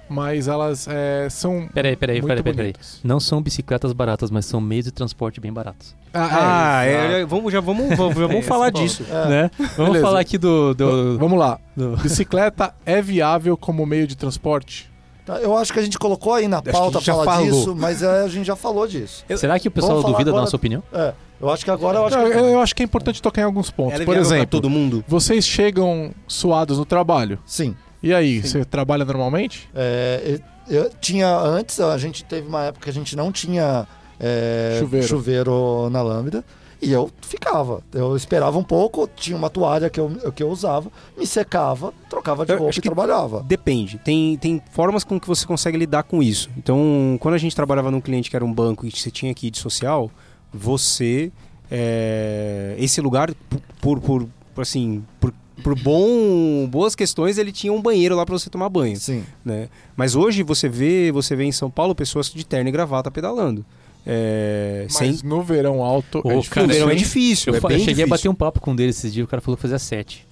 mas 0.09 0.49
elas 0.49 0.89
é, 0.91 1.29
são. 1.31 1.69
Peraí, 1.73 1.95
peraí, 1.95 2.17
muito 2.21 2.27
peraí, 2.27 2.43
peraí, 2.43 2.73
peraí. 2.73 2.87
Não 3.05 3.21
são 3.21 3.41
bicicletas 3.41 3.93
baratas, 3.93 4.29
mas 4.31 4.45
são 4.45 4.61
meios 4.61 4.87
de 4.87 4.91
transporte 4.91 5.41
bem 5.41 5.53
baratos. 5.53 5.95
Ah, 6.13 6.85
é, 6.85 6.91
exato. 6.91 7.13
é, 7.15 7.25
vamos, 7.25 7.53
já 7.53 7.61
vamos, 7.61 7.97
vamos, 7.97 8.15
já 8.17 8.21
vamos 8.27 8.39
Esse 8.41 8.49
falar 8.49 8.71
disso. 8.71 9.05
É. 9.09 9.29
Né? 9.29 9.51
Vamos 9.59 9.77
Beleza. 9.93 10.01
falar 10.05 10.21
aqui 10.21 10.37
do. 10.37 10.75
do, 10.75 11.19
Vamos 11.19 11.39
lá. 11.39 11.61
do- 11.77 11.97
Bicicleta 11.99 12.75
é 12.85 13.01
viável 13.01 13.57
como 13.57 13.87
meio 13.87 14.07
de 14.09 14.17
transporte? 14.17 14.91
Tá, 15.25 15.39
eu 15.39 15.57
acho 15.57 15.73
que 15.73 15.79
a 15.79 15.83
gente 15.83 15.99
colocou 15.99 16.35
aí 16.35 16.49
na 16.49 16.61
pauta 16.61 17.01
já 17.01 17.13
falar 17.13 17.25
falou. 17.37 17.51
disso, 17.51 17.77
mas 17.77 18.03
é, 18.03 18.23
a 18.23 18.29
gente 18.29 18.45
já 18.47 18.57
falou 18.57 18.87
disso. 18.89 19.25
Será 19.37 19.59
que 19.59 19.69
o 19.69 19.71
pessoal 19.71 20.03
duvida 20.03 20.25
da 20.25 20.31
agora- 20.31 20.43
nossa 20.45 20.57
opinião? 20.57 20.83
É, 20.93 21.13
eu 21.41 21.49
acho 21.49 21.65
que 21.65 21.71
agora 21.71 21.99
eu 21.99 22.07
acho 22.07 22.17
que. 22.17 22.23
eu, 22.25 22.45
eu 22.49 22.61
acho 22.61 22.75
que 22.75 22.83
é 22.83 22.85
importante 22.85 23.23
tocar 23.23 23.41
em 23.43 23.45
alguns 23.45 23.71
pontos. 23.71 23.95
Ela 23.95 24.03
é 24.03 24.07
Por 24.07 24.17
exemplo, 24.17 24.47
todo 24.47 24.69
mundo? 24.69 25.05
vocês 25.07 25.47
chegam 25.47 26.11
suados 26.27 26.77
no 26.79 26.85
trabalho. 26.85 27.39
Sim. 27.47 27.77
E 28.03 28.13
aí, 28.13 28.41
você 28.41 28.65
trabalha 28.65 29.05
normalmente? 29.05 29.69
É, 29.75 30.41
eu, 30.69 30.77
eu 30.85 30.91
tinha 31.01 31.29
antes, 31.39 31.79
a 31.79 31.97
gente 31.99 32.25
teve 32.25 32.49
uma 32.49 32.65
época 32.65 32.85
que 32.85 32.91
a 32.91 32.93
gente 32.93 33.15
não 33.15 33.31
tinha 33.31 33.87
é, 34.19 34.77
Chuveiro. 34.81 35.07
chuveiro 35.07 35.89
na 35.91 36.03
Lambda. 36.03 36.45
E 36.83 36.91
eu 36.91 37.09
ficava. 37.23 37.81
Eu 37.95 38.17
esperava 38.17 38.59
um 38.59 38.65
pouco, 38.65 39.09
tinha 39.15 39.37
uma 39.37 39.49
toalha 39.49 39.89
que 39.89 40.01
eu, 40.01 40.11
que 40.35 40.43
eu 40.43 40.49
usava, 40.51 40.91
me 41.17 41.25
secava, 41.25 41.95
trocava 42.11 42.45
de 42.45 42.53
Eu 42.53 42.59
roupa 42.59 42.77
e 42.77 42.83
trabalhava. 42.83 43.41
Depende. 43.45 43.99
Tem, 43.99 44.37
tem 44.37 44.61
formas 44.73 45.05
com 45.05 45.21
que 45.21 45.29
você 45.29 45.47
consegue 45.47 45.79
lidar 45.79 46.03
com 46.03 46.21
isso. 46.21 46.51
Então, 46.57 47.17
quando 47.21 47.35
a 47.35 47.39
gente 47.39 47.55
trabalhava 47.55 47.89
num 47.89 48.01
cliente 48.01 48.29
que 48.29 48.35
era 48.35 48.45
um 48.45 48.53
banco 48.53 48.85
e 48.85 48.91
você 48.91 49.13
tinha 49.13 49.33
que 49.33 49.47
ir 49.47 49.51
de 49.53 49.59
social, 49.59 50.11
você. 50.53 51.31
é, 51.71 52.75
esse 52.79 53.01
lugar, 53.01 53.33
por, 53.81 54.01
por, 54.01 54.29
por, 54.53 54.63
assim, 54.63 55.05
por, 55.21 55.33
por 55.63 55.79
bom, 55.79 56.67
boas 56.69 56.97
questões, 56.97 57.39
ele 57.39 57.53
tinha 57.53 57.73
um 57.73 57.81
banheiro 57.81 58.17
lá 58.17 58.27
para 58.27 58.37
você 58.37 58.51
tomar 58.51 58.69
banho. 58.69 58.97
Sim. 58.97 59.25
né? 59.45 59.69
Mas 59.97 60.17
hoje 60.17 60.43
você 60.43 60.69
vê, 60.69 61.13
você 61.13 61.37
vê 61.37 61.45
em 61.45 61.53
São 61.53 61.71
Paulo 61.71 61.95
pessoas 61.95 62.29
de 62.29 62.45
terno 62.45 62.69
e 62.69 62.73
gravata 62.73 63.09
pedalando. 63.09 63.65
É, 64.07 64.83
Mas 64.85 64.97
sem 64.97 65.19
no 65.23 65.43
verão 65.43 65.83
alto 65.83 66.21
Ô, 66.25 66.31
é 66.31 66.35
no 66.35 66.41
difícil. 66.43 66.67
verão 66.67 66.91
é 66.91 66.95
difícil, 66.95 67.55
Eu, 67.55 67.57
é 67.57 67.75
eu 67.75 67.79
cheguei 67.79 68.05
a 68.05 68.07
bater 68.07 68.15
difícil. 68.23 68.31
um 68.33 68.35
papo 68.35 68.61
com 68.61 68.73
um 68.73 68.77
deles 68.77 68.99
esses 68.99 69.13
dias, 69.13 69.25
o 69.25 69.29
cara 69.29 69.41
falou 69.41 69.57
que 69.57 69.63
fazia 69.63 69.79
sete. 69.79 70.27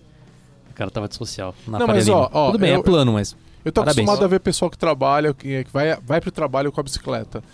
O 0.71 0.75
cara 0.75 0.91
tava 0.91 1.07
de 1.09 1.14
social. 1.14 1.55
Na 1.68 1.79
Não, 1.79 1.87
mas, 1.87 2.09
ó, 2.09 2.29
ó, 2.33 2.47
Tudo 2.47 2.59
bem, 2.59 2.73
eu- 2.73 2.81
é 2.81 2.83
plano, 2.83 3.12
mas. 3.12 3.37
Eu 3.64 3.71
tô 3.71 3.83
Parabéns. 3.83 3.99
acostumado 4.09 4.25
a 4.25 4.29
ver 4.29 4.41
pessoal 4.41 4.71
que 4.71 4.79
trabalha, 4.79 5.35
que, 5.35 5.64
vai, 5.73 5.97
vai 6.05 6.21
pro 6.21 6.31
trabalho 6.33 6.73
com 6.73 6.81
a 6.81 6.83
bicicleta. 6.83 7.45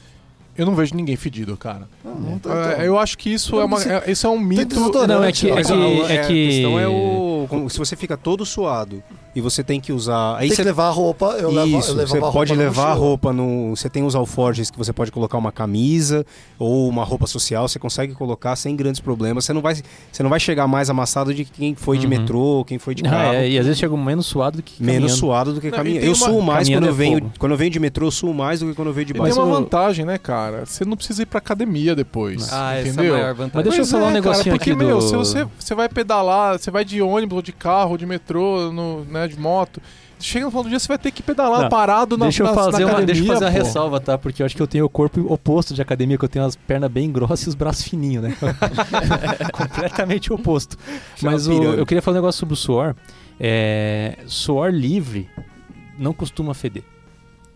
Eu 0.56 0.64
não 0.64 0.74
vejo 0.74 0.94
ninguém 0.94 1.16
fedido, 1.16 1.54
cara. 1.56 1.86
Não, 2.02 2.14
não 2.14 2.38
tá- 2.38 2.50
É, 2.50 2.72
então. 2.74 2.84
eu 2.84 2.98
acho 2.98 3.18
que 3.18 3.28
isso 3.28 3.56
Não, 3.56 3.60
é, 3.62 3.64
uma, 3.66 3.82
é, 3.82 4.10
isso 4.10 4.26
é 4.26 4.30
um 4.30 4.38
mito. 4.40 4.78
Não, 5.06 5.22
é 5.22 5.32
que. 5.32 5.50
É 5.50 5.62
que, 5.62 5.72
a- 5.72 5.76
é 6.14 6.18
a 6.22 6.26
que... 6.26 6.46
questão 6.48 6.78
é 6.78 6.88
o. 6.88 7.46
Se 7.68 7.78
você 7.78 7.94
fica 7.96 8.16
todo 8.16 8.46
suado 8.46 9.02
e 9.36 9.40
você 9.42 9.62
tem 9.62 9.78
que 9.78 9.92
usar. 9.92 10.36
Aí 10.36 10.48
Tem 10.48 10.56
você 10.56 10.62
que 10.62 10.68
levar 10.68 10.86
a 10.86 10.90
roupa, 10.90 11.26
eu, 11.38 11.50
levo, 11.50 11.78
Isso, 11.78 11.90
eu 11.90 11.94
levava 11.94 12.08
você 12.08 12.16
a 12.16 12.20
roupa 12.20 12.32
pode 12.32 12.54
levar 12.54 12.90
a 12.90 12.94
roupa 12.94 13.32
no. 13.34 13.76
Você 13.76 13.90
tem 13.90 14.02
os 14.02 14.14
alforjes 14.14 14.70
que 14.70 14.78
você 14.78 14.94
pode 14.94 15.12
colocar 15.12 15.36
uma 15.36 15.52
camisa 15.52 16.24
ou 16.58 16.88
uma 16.88 17.04
roupa 17.04 17.26
social, 17.26 17.68
você 17.68 17.78
consegue 17.78 18.14
colocar 18.14 18.56
sem 18.56 18.74
grandes 18.74 18.98
problemas. 19.00 19.44
Você 19.44 19.52
não 19.52 19.60
vai, 19.60 19.74
você 20.10 20.22
não 20.22 20.30
vai 20.30 20.40
chegar 20.40 20.66
mais 20.66 20.88
amassado 20.88 21.34
de 21.34 21.44
quem 21.44 21.74
foi 21.74 21.98
de 21.98 22.06
Uhum. 22.06 22.10
metrô, 22.10 22.64
quem 22.66 22.78
foi 22.78 22.94
de 22.94 23.06
Ah, 23.06 23.10
carro. 23.10 23.34
é, 23.34 23.48
e 23.50 23.58
às 23.58 23.66
vezes 23.66 23.78
chega 23.78 23.94
menos 23.96 24.24
suado 24.24 24.56
do 24.56 24.62
que 24.62 24.82
Menos 24.82 24.94
caminhando. 25.12 25.18
suado 25.18 25.52
do 25.52 25.60
que 25.60 25.70
caminhando. 25.70 26.00
tem 26.00 26.08
Eu 26.08 26.14
uma- 26.16 26.26
suo 26.26 26.42
mais 26.42 26.68
quando 26.68 26.84
eu 26.84 26.90
é 26.90 26.92
venho. 26.94 27.18
fogo. 27.18 27.32
Quando 27.38 27.52
eu 27.52 27.58
venho 27.58 27.70
de 27.70 27.78
metrô, 27.80 28.06
eu 28.06 28.10
suo 28.10 28.32
mais 28.32 28.60
do 28.60 28.66
que 28.68 28.74
quando 28.74 28.88
eu 28.88 28.94
venho 28.94 29.06
de 29.06 29.12
bike. 29.12 29.34
tem 29.34 29.42
uma 29.44 29.54
vantagem, 29.54 30.06
né, 30.06 30.16
cara? 30.16 30.64
Você 30.64 30.82
não 30.86 30.96
precisa 30.96 31.22
ir 31.22 31.26
pra 31.26 31.38
academia 31.38 31.94
depois. 31.94 32.50
Ah, 32.50 32.74
essa 32.76 32.86
é 32.86 32.90
a 32.90 32.92
entendeu? 32.94 33.12
maior 33.14 33.34
vantagem. 33.34 33.50
Mas 33.54 33.64
deixa 33.64 33.80
eu 33.82 33.86
falar 33.86 34.06
um 34.06 34.10
é, 34.10 34.12
negocinho 34.14 34.44
cara, 34.44 34.56
porque, 34.56 34.70
aqui 34.70 34.78
meu, 34.82 34.98
do- 34.98 35.02
se 35.02 35.14
você, 35.14 35.46
você 35.58 35.74
vai 35.74 35.88
pedalar, 35.90 36.58
você 36.58 36.70
vai 36.70 36.84
de 36.86 37.02
ônibus, 37.02 37.36
ou 37.36 37.42
de 37.42 37.52
carro, 37.52 37.90
ou 37.90 37.98
de 37.98 38.06
metrô, 38.06 38.72
no, 38.72 39.04
né, 39.04 39.25
de 39.28 39.38
moto, 39.38 39.80
chega 40.20 40.44
no 40.44 40.50
final 40.50 40.62
do 40.64 40.68
dia 40.70 40.78
você 40.78 40.88
vai 40.88 40.98
ter 40.98 41.10
que 41.10 41.22
pedalar 41.22 41.62
Não, 41.62 41.68
parado 41.68 42.16
na, 42.16 42.24
deixa 42.26 42.42
eu 42.42 42.54
fazer, 42.54 42.78
na 42.80 42.86
uma, 42.86 42.92
academia, 42.98 43.06
deixa 43.06 43.22
eu 43.22 43.26
fazer 43.34 43.44
a 43.46 43.50
pô. 43.50 43.56
ressalva, 43.66 44.00
tá? 44.00 44.16
Porque 44.18 44.42
eu 44.42 44.46
acho 44.46 44.56
que 44.56 44.62
eu 44.62 44.66
tenho 44.66 44.84
o 44.84 44.88
corpo 44.88 45.20
oposto 45.32 45.74
de 45.74 45.82
academia, 45.82 46.16
que 46.18 46.24
eu 46.24 46.28
tenho 46.28 46.44
as 46.44 46.56
pernas 46.56 46.90
bem 46.90 47.10
grossas 47.12 47.42
e 47.46 47.48
os 47.50 47.54
braços 47.54 47.82
fininhos, 47.86 48.22
né? 48.24 48.36
Completamente 49.52 50.32
oposto. 50.32 50.76
Mas 51.22 51.46
o- 51.46 51.52
eu 51.62 51.86
queria 51.86 52.02
falar 52.02 52.16
um 52.16 52.20
negócio 52.20 52.38
sobre 52.38 52.54
o 52.54 52.56
suor. 52.56 52.94
É, 53.38 54.18
suor 54.26 54.70
livre 54.70 55.28
não 55.98 56.12
costuma 56.12 56.54
feder. 56.54 56.82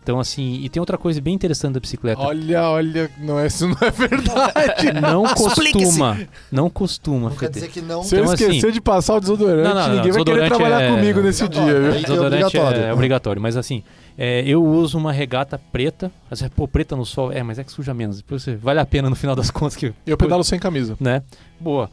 Então, 0.03 0.19
assim, 0.19 0.55
e 0.63 0.69
tem 0.71 0.81
outra 0.81 0.97
coisa 0.97 1.21
bem 1.21 1.35
interessante 1.35 1.75
da 1.75 1.81
bicicleta. 1.81 2.21
Olha, 2.23 2.63
olha, 2.71 3.11
não 3.19 3.39
é, 3.39 3.47
isso 3.47 3.69
não 3.69 3.77
é 3.83 3.91
verdade. 3.91 4.91
Não 5.01 5.25
costuma, 5.35 6.19
não 6.51 6.71
costuma 6.71 7.29
Não 7.31 7.37
quer 7.37 7.51
dizer 7.51 7.69
que 7.69 7.81
não. 7.83 8.03
Se 8.03 8.17
eu 8.17 8.23
Então, 8.23 8.35
esquecer 8.35 8.57
assim- 8.67 8.71
de 8.73 8.81
passar 8.81 9.17
o 9.17 9.21
desodorante, 9.21 9.69
Não, 9.69 9.75
não, 9.75 9.89
não, 9.89 9.95
ninguém 9.97 10.13
vai 10.13 10.25
querer 10.25 10.49
trabalhar 10.49 10.81
é- 10.83 10.91
comigo 10.91 11.21
nesse 11.21 11.47
dia, 11.49 11.63
viu? 11.81 11.91
É 11.93 12.01
Desodorante 12.01 12.45
obrigatório. 12.45 12.81
é 12.83 12.93
obrigatório, 12.95 13.43
mas 13.43 13.57
assim, 13.57 13.83
é, 14.17 14.43
eu 14.47 14.65
uso 14.65 14.97
uma 14.97 15.13
regata 15.13 15.61
preta. 15.71 16.11
Mas, 16.31 16.43
pô, 16.57 16.67
preta 16.67 16.97
no 16.97 17.05
sol, 17.05 17.31
é, 17.31 17.43
mas 17.43 17.59
é 17.59 17.65
que 17.65 17.71
suja 17.71 17.93
menos. 17.93 18.17
Depois 18.17 18.43
você, 18.43 18.57
vale 18.57 18.81
a 18.81 18.87
pena 18.87 19.09
no 19.11 19.15
final 19.17 19.37
das 19.37 19.51
contas 19.53 19.77
que. 19.77 19.93
Eu 20.07 20.17
pedalo 20.17 20.43
sem 20.43 20.59
camisa. 20.59 20.97
né? 20.99 21.23
Boa. 21.61 21.91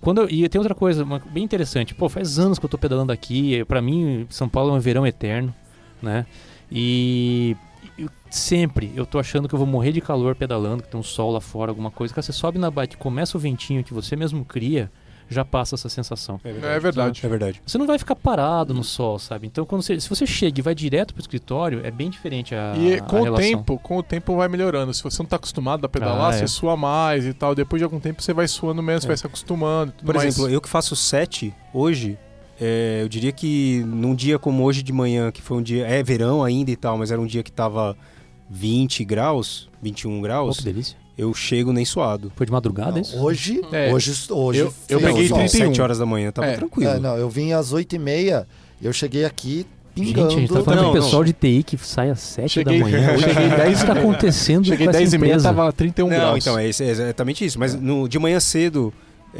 Quando 0.00 0.22
eu- 0.22 0.30
e 0.30 0.48
tem 0.48 0.58
outra 0.58 0.74
coisa 0.74 1.04
uma- 1.04 1.20
bem 1.30 1.44
interessante. 1.44 1.94
Pô, 1.94 2.08
faz 2.08 2.38
anos 2.38 2.58
que 2.58 2.64
eu 2.64 2.70
tô 2.70 2.78
pedalando 2.78 3.12
aqui. 3.12 3.64
Pra 3.66 3.82
mim, 3.82 4.26
São 4.30 4.48
Paulo 4.48 4.70
é 4.72 4.76
um 4.76 4.80
verão 4.80 5.06
eterno, 5.06 5.54
né? 6.02 6.24
E 6.70 7.56
eu- 7.98 8.08
sempre 8.30 8.92
eu 8.94 9.04
tô 9.04 9.18
achando 9.18 9.48
que 9.48 9.54
eu 9.54 9.58
vou 9.58 9.66
morrer 9.66 9.92
de 9.92 10.00
calor 10.00 10.34
pedalando, 10.34 10.82
que 10.82 10.88
tem 10.88 11.00
um 11.00 11.02
sol 11.02 11.32
lá 11.32 11.40
fora, 11.40 11.70
alguma 11.70 11.90
coisa. 11.90 12.14
Cara, 12.14 12.22
você 12.22 12.32
sobe 12.32 12.58
na 12.58 12.70
bike, 12.70 12.96
começa 12.96 13.36
o 13.36 13.40
ventinho 13.40 13.82
que 13.84 13.92
você 13.92 14.14
mesmo 14.16 14.44
cria, 14.44 14.90
já 15.32 15.44
passa 15.44 15.76
essa 15.76 15.88
sensação. 15.88 16.40
É 16.42 16.78
verdade. 16.80 17.24
É 17.24 17.28
verdade. 17.28 17.62
Você 17.64 17.78
não 17.78 17.86
vai 17.86 17.98
ficar 18.00 18.16
parado 18.16 18.74
no 18.74 18.82
sol, 18.82 19.16
sabe? 19.16 19.46
Então, 19.46 19.64
quando 19.64 19.80
você, 19.82 20.00
se 20.00 20.08
você 20.08 20.26
chega 20.26 20.58
e 20.58 20.62
vai 20.62 20.74
direto 20.74 21.14
pro 21.14 21.20
escritório, 21.20 21.80
é 21.84 21.90
bem 21.90 22.10
diferente 22.10 22.52
a, 22.52 22.74
E 22.76 22.94
a 22.94 23.00
com 23.02 23.20
o 23.20 23.22
relação. 23.24 23.48
tempo, 23.48 23.78
com 23.78 23.98
o 23.98 24.02
tempo 24.02 24.34
vai 24.34 24.48
melhorando. 24.48 24.92
Se 24.92 25.02
você 25.04 25.22
não 25.22 25.28
tá 25.28 25.36
acostumado 25.36 25.84
a 25.84 25.88
pedalar, 25.88 26.30
Ah, 26.30 26.32
você 26.32 26.44
é. 26.44 26.46
sua 26.48 26.76
mais 26.76 27.24
e 27.26 27.32
tal. 27.32 27.54
Depois 27.54 27.78
de 27.78 27.84
algum 27.84 28.00
tempo 28.00 28.20
você 28.20 28.32
vai 28.32 28.48
suando 28.48 28.82
você 28.82 29.06
É. 29.06 29.08
vai 29.08 29.16
se 29.16 29.24
acostumando. 29.26 29.92
Por 30.04 30.16
mais. 30.16 30.26
exemplo, 30.34 30.50
eu 30.50 30.60
que 30.60 30.68
faço 30.68 30.96
7 30.96 31.54
hoje, 31.72 32.18
é, 32.60 33.00
eu 33.02 33.08
diria 33.08 33.32
que 33.32 33.82
num 33.86 34.14
dia 34.14 34.38
como 34.38 34.62
hoje 34.64 34.82
de 34.82 34.92
manhã, 34.92 35.30
que 35.32 35.40
foi 35.40 35.56
um 35.56 35.62
dia. 35.62 35.86
É 35.86 36.02
verão 36.02 36.42
ainda 36.44 36.70
e 36.70 36.76
tal, 36.76 36.98
mas 36.98 37.10
era 37.10 37.20
um 37.20 37.26
dia 37.26 37.42
que 37.42 37.50
tava 37.50 37.96
20 38.48 39.04
graus, 39.04 39.68
21 39.82 40.16
Pô, 40.16 40.22
graus, 40.22 40.58
que 40.58 40.64
delícia. 40.64 40.96
eu 41.16 41.32
chego 41.32 41.72
nem 41.72 41.84
suado. 41.84 42.32
Foi 42.36 42.44
de 42.46 42.52
madrugada 42.52 42.92
Não, 42.92 43.00
isso? 43.00 43.16
hoje, 43.18 43.60
É. 43.72 43.92
hoje, 43.92 44.12
hoje. 44.30 44.60
Eu- 44.60 44.74
eu 44.88 45.00
peguei 45.00 45.28
sol. 45.28 45.38
31. 45.38 45.48
7 45.68 45.80
horas 45.82 45.98
da 45.98 46.06
manhã, 46.06 46.30
tava 46.32 46.48
É. 46.48 46.56
tranquilo. 46.56 46.90
É, 46.90 46.98
não, 46.98 47.16
eu 47.16 47.30
vim 47.30 47.52
às 47.52 47.72
8h30, 47.72 48.46
eu 48.82 48.92
cheguei 48.92 49.24
aqui 49.24 49.64
Gente, 49.96 50.08
pingando. 50.14 50.28
a 50.28 50.30
gente 50.30 50.52
tá 50.52 50.62
falando 50.62 50.82
Não, 50.82 50.92
de 50.92 50.98
não. 50.98 51.04
pessoal 51.04 51.24
de 51.24 51.32
TI 51.32 51.62
que 51.62 51.76
sai 51.78 52.10
às 52.10 52.20
7 52.20 52.48
Cheguei- 52.50 52.78
da 52.78 52.84
manhã. 52.84 53.12
Hoje, 53.14 53.22
cheguei 53.34 53.48
10 53.48 53.78
o 53.78 53.86
que 53.86 53.92
tá 53.92 53.98
acontecendo 53.98 54.64
Cheguei 54.66 54.86
com 54.86 54.90
essa 54.90 54.98
10 54.98 55.12
e 55.12 55.18
meia, 55.18 55.40
tava 55.40 55.72
31 55.72 56.08
Não, 56.08 56.16
graus. 56.16 56.38
então, 56.44 56.58
é, 56.58 56.64
é 56.66 56.68
exatamente 56.68 57.44
isso. 57.44 57.58
Mas 57.58 57.74
no, 57.74 58.08
de 58.08 58.18
manhã 58.18 58.38
cedo, 58.40 58.92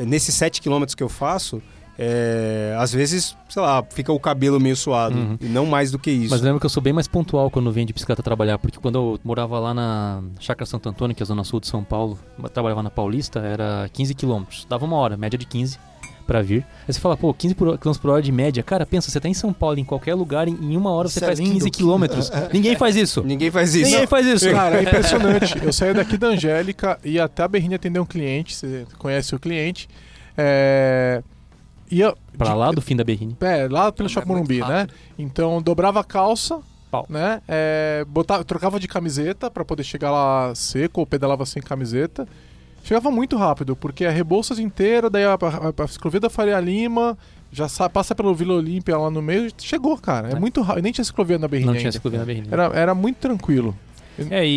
nesses 0.06 0.34
7 0.34 0.60
km 0.62 0.84
que 0.96 1.02
eu 1.02 1.08
faço, 1.08 1.60
é, 2.02 2.74
às 2.78 2.90
vezes, 2.94 3.36
sei 3.46 3.60
lá, 3.60 3.84
fica 3.90 4.10
o 4.10 4.18
cabelo 4.18 4.58
meio 4.58 4.74
suado. 4.74 5.18
Uhum. 5.18 5.36
E 5.38 5.44
não 5.44 5.66
mais 5.66 5.90
do 5.90 5.98
que 5.98 6.10
isso. 6.10 6.30
Mas 6.30 6.40
lembra 6.40 6.58
que 6.58 6.64
eu 6.64 6.70
sou 6.70 6.82
bem 6.82 6.94
mais 6.94 7.06
pontual 7.06 7.50
quando 7.50 7.70
venho 7.70 7.86
de 7.86 7.92
bicicleta 7.92 8.22
trabalhar, 8.22 8.56
porque 8.58 8.78
quando 8.78 8.94
eu 8.94 9.20
morava 9.22 9.58
lá 9.58 9.74
na 9.74 10.22
Chácara 10.38 10.64
Santo 10.64 10.88
Antônio, 10.88 11.14
que 11.14 11.22
é 11.22 11.24
a 11.24 11.26
zona 11.26 11.44
sul 11.44 11.60
de 11.60 11.66
São 11.66 11.84
Paulo, 11.84 12.18
eu 12.42 12.48
trabalhava 12.48 12.82
na 12.82 12.88
Paulista, 12.88 13.40
era 13.40 13.86
15 13.92 14.14
quilômetros. 14.14 14.66
Dava 14.66 14.86
uma 14.86 14.96
hora, 14.96 15.14
média 15.14 15.38
de 15.38 15.44
15 15.44 15.78
pra 16.26 16.40
vir. 16.40 16.64
Aí 16.88 16.94
você 16.94 16.98
fala, 17.00 17.18
pô, 17.18 17.34
15 17.34 17.54
por- 17.54 17.76
km 17.76 17.92
por 18.00 18.10
hora 18.12 18.22
de 18.22 18.32
média. 18.32 18.62
Cara, 18.62 18.86
pensa, 18.86 19.10
você 19.10 19.20
tá 19.20 19.28
em 19.28 19.34
São 19.34 19.52
Paulo, 19.52 19.78
em 19.78 19.84
qualquer 19.84 20.14
lugar, 20.14 20.48
em, 20.48 20.54
uma 20.76 20.90
hora 20.92 21.06
você 21.06 21.18
Isso 21.18 21.24
é 21.24 21.26
faz 21.26 21.38
lindo. 21.38 21.52
15 21.52 21.70
quilômetros. 21.70 22.30
Ninguém 22.50 22.76
faz 22.76 22.96
isso. 22.96 23.22
Ninguém 23.22 23.50
faz 23.50 23.74
isso. 23.74 23.90
Ninguém 23.90 24.06
faz 24.06 24.26
isso. 24.26 24.50
Cara, 24.50 24.78
é 24.78 24.82
impressionante. 24.84 25.54
Eu 25.62 25.72
saí 25.72 25.92
daqui 25.92 26.16
da 26.16 26.28
Angélica 26.28 26.98
e 27.04 27.20
até 27.20 27.42
a 27.42 27.48
Berrini 27.48 27.74
atender 27.74 28.00
um 28.00 28.06
cliente. 28.06 28.54
Você 28.54 28.86
conhece 28.96 29.34
o 29.34 29.38
cliente. 29.38 29.86
É... 30.38 31.22
Ia 31.90 32.14
Pra 32.38 32.50
de- 32.50 32.54
lá 32.56 32.70
do 32.72 32.80
fim 32.80 32.94
da 32.96 33.04
Berrine. 33.04 33.36
É, 33.40 33.66
lá 33.68 33.90
pelo 33.92 34.08
É 34.08 34.12
Shopping 34.12 34.28
muito 34.28 34.48
Morumbi, 34.52 34.60
né? 34.72 34.86
Então 35.18 35.60
dobrava 35.60 36.00
a 36.00 36.04
calça, 36.04 36.60
Pau. 36.90 37.06
né? 37.08 37.40
É, 37.48 38.04
botava, 38.08 38.44
trocava 38.44 38.78
de 38.78 38.86
camiseta 38.88 39.50
pra 39.50 39.64
poder 39.64 39.82
chegar 39.82 40.10
lá 40.10 40.54
seco 40.54 41.00
ou 41.00 41.06
pedalava 41.06 41.44
sem 41.46 41.62
camiseta. 41.62 42.26
Chegava 42.82 43.10
muito 43.10 43.36
rápido, 43.36 43.76
porque 43.76 44.04
é 44.04 44.10
Rebouças 44.10 44.58
inteira, 44.58 45.10
daí 45.10 45.24
a, 45.24 45.34
a, 45.34 45.84
a 45.84 45.86
ciclovia 45.88 46.18
da 46.20 46.30
Faria 46.30 46.58
Lima, 46.58 47.16
já 47.52 47.68
sa- 47.68 47.90
passa 47.90 48.14
pelo 48.14 48.34
Vila 48.34 48.54
Olímpia 48.54 48.96
lá 48.96 49.10
no 49.10 49.20
meio, 49.20 49.50
chegou, 49.58 49.98
cara. 49.98 50.30
É, 50.30 50.32
É. 50.32 50.40
muito 50.40 50.62
rápido. 50.62 50.84
Nem 50.84 50.92
tinha 50.92 51.04
ciclovia 51.04 51.38
na 51.38 51.46
Berrini 51.46 51.66
Não 51.66 51.74
tinha 51.74 51.82
ainda. 51.88 51.92
ciclovia 51.92 52.20
na 52.20 52.24
Berrine. 52.24 52.48
Era, 52.50 52.64
era 52.74 52.94
muito 52.94 53.16
tranquilo. 53.18 53.76
É, 54.30 54.46
e, 54.46 54.50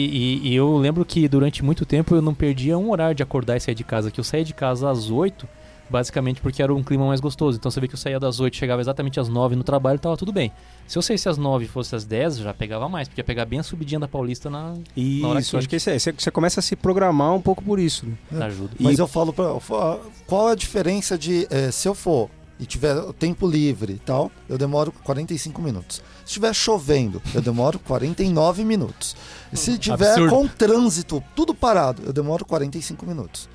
e- 0.43 0.47
e 0.49 0.55
eu 0.55 0.77
lembro 0.77 1.03
que 1.03 1.27
durante 1.27 1.63
muito 1.63 1.85
tempo 1.85 2.15
eu 2.15 2.21
não 2.21 2.33
perdia 2.33 2.77
um 2.77 2.91
horário 2.91 3.13
de 3.15 3.23
acordar 3.23 3.57
e 3.57 3.59
sair 3.59 3.75
de 3.75 3.83
casa, 3.83 4.09
que 4.09 4.19
eu 4.19 4.23
saía 4.23 4.43
de 4.45 4.53
casa 4.53 4.89
às 4.89 5.09
8, 5.09 5.47
basicamente 5.89 6.41
porque 6.41 6.61
era 6.63 6.73
um 6.73 6.81
clima 6.83 7.05
mais 7.07 7.19
gostoso. 7.19 7.57
Então 7.57 7.69
você 7.69 7.79
vê 7.79 7.87
que 7.87 7.93
eu 7.93 7.97
saía 7.99 8.19
das 8.19 8.39
8, 8.39 8.55
chegava 8.55 8.81
exatamente 8.81 9.19
às 9.19 9.27
9 9.29 9.55
no 9.55 9.63
trabalho 9.63 9.97
e 9.97 9.99
tava 9.99 10.17
tudo 10.17 10.31
bem. 10.31 10.51
Se 10.87 10.97
eu 10.97 11.01
saísse 11.01 11.29
às 11.29 11.37
9 11.37 11.65
e 11.65 11.67
fosse 11.67 11.95
às 11.95 12.03
10, 12.05 12.37
já 12.37 12.53
pegava 12.53 12.87
mais, 12.89 13.07
porque 13.07 13.21
ia 13.21 13.25
pegar 13.25 13.45
bem 13.45 13.59
a 13.59 13.63
subidinha 13.63 13.99
da 13.99 14.07
Paulista 14.07 14.49
na, 14.49 14.73
na 14.75 15.27
hora 15.27 15.39
Isso, 15.39 15.57
acho 15.57 15.69
que 15.69 15.75
esse 15.75 15.89
é. 15.91 15.99
Você, 15.99 16.11
você 16.11 16.31
começa 16.31 16.59
a 16.59 16.63
se 16.63 16.75
programar 16.75 17.33
um 17.33 17.41
pouco 17.41 17.63
por 17.63 17.79
isso. 17.79 18.05
né? 18.31 18.45
ajuda. 18.45 18.71
Mas 18.79 18.97
E- 18.97 19.01
eu 19.01 19.07
falo 19.07 19.31
pra. 19.33 19.59
falo, 19.59 20.01
Qual 20.27 20.47
a 20.47 20.55
diferença 20.55 21.17
de. 21.17 21.47
eh, 21.49 21.71
se 21.71 21.87
eu 21.87 21.93
for 21.95 22.29
e 22.59 22.65
tiver 22.65 22.95
tempo 23.13 23.47
livre 23.47 23.93
e 23.93 23.99
tal, 23.99 24.31
eu 24.47 24.57
demoro 24.57 24.91
45 25.03 25.61
minutos. 25.61 25.97
Se 26.19 26.27
estiver 26.27 26.53
chovendo, 26.53 27.21
eu 27.33 27.41
demoro 27.41 27.79
49 27.83 28.63
minutos. 28.63 29.15
Se 29.53 29.77
tiver 29.77 30.11
Absurdo. 30.11 30.29
com 30.35 30.47
trânsito, 30.47 31.21
tudo 31.35 31.53
parado, 31.53 32.01
eu 32.05 32.13
demoro 32.13 32.45
45 32.45 33.05
minutos. 33.05 33.49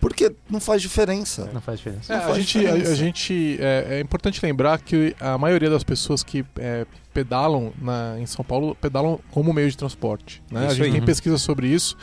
Porque 0.00 0.32
não 0.48 0.60
faz 0.60 0.80
diferença. 0.82 1.50
Não 1.52 1.60
faz 1.60 1.78
diferença. 1.78 2.12
É, 2.12 2.16
Não 2.16 2.24
a 2.24 2.26
faz 2.28 2.38
gente, 2.38 2.58
a, 2.58 2.60
diferença. 2.62 2.90
a 2.90 2.94
gente 2.94 3.58
é, 3.60 3.86
é 3.90 4.00
importante 4.00 4.40
lembrar 4.44 4.78
que 4.80 5.14
a 5.20 5.36
maioria 5.36 5.68
das 5.68 5.82
pessoas 5.82 6.22
que 6.22 6.44
é, 6.58 6.86
pedalam 7.12 7.72
na, 7.80 8.16
em 8.18 8.26
São 8.26 8.44
Paulo 8.44 8.76
pedalam 8.76 9.18
como 9.30 9.52
meio 9.52 9.70
de 9.70 9.76
transporte. 9.76 10.42
Né? 10.50 10.66
A 10.66 10.74
gente 10.74 10.82
aí. 10.84 10.92
tem 10.92 11.02
pesquisa 11.02 11.38
sobre 11.38 11.66
isso. 11.66 11.96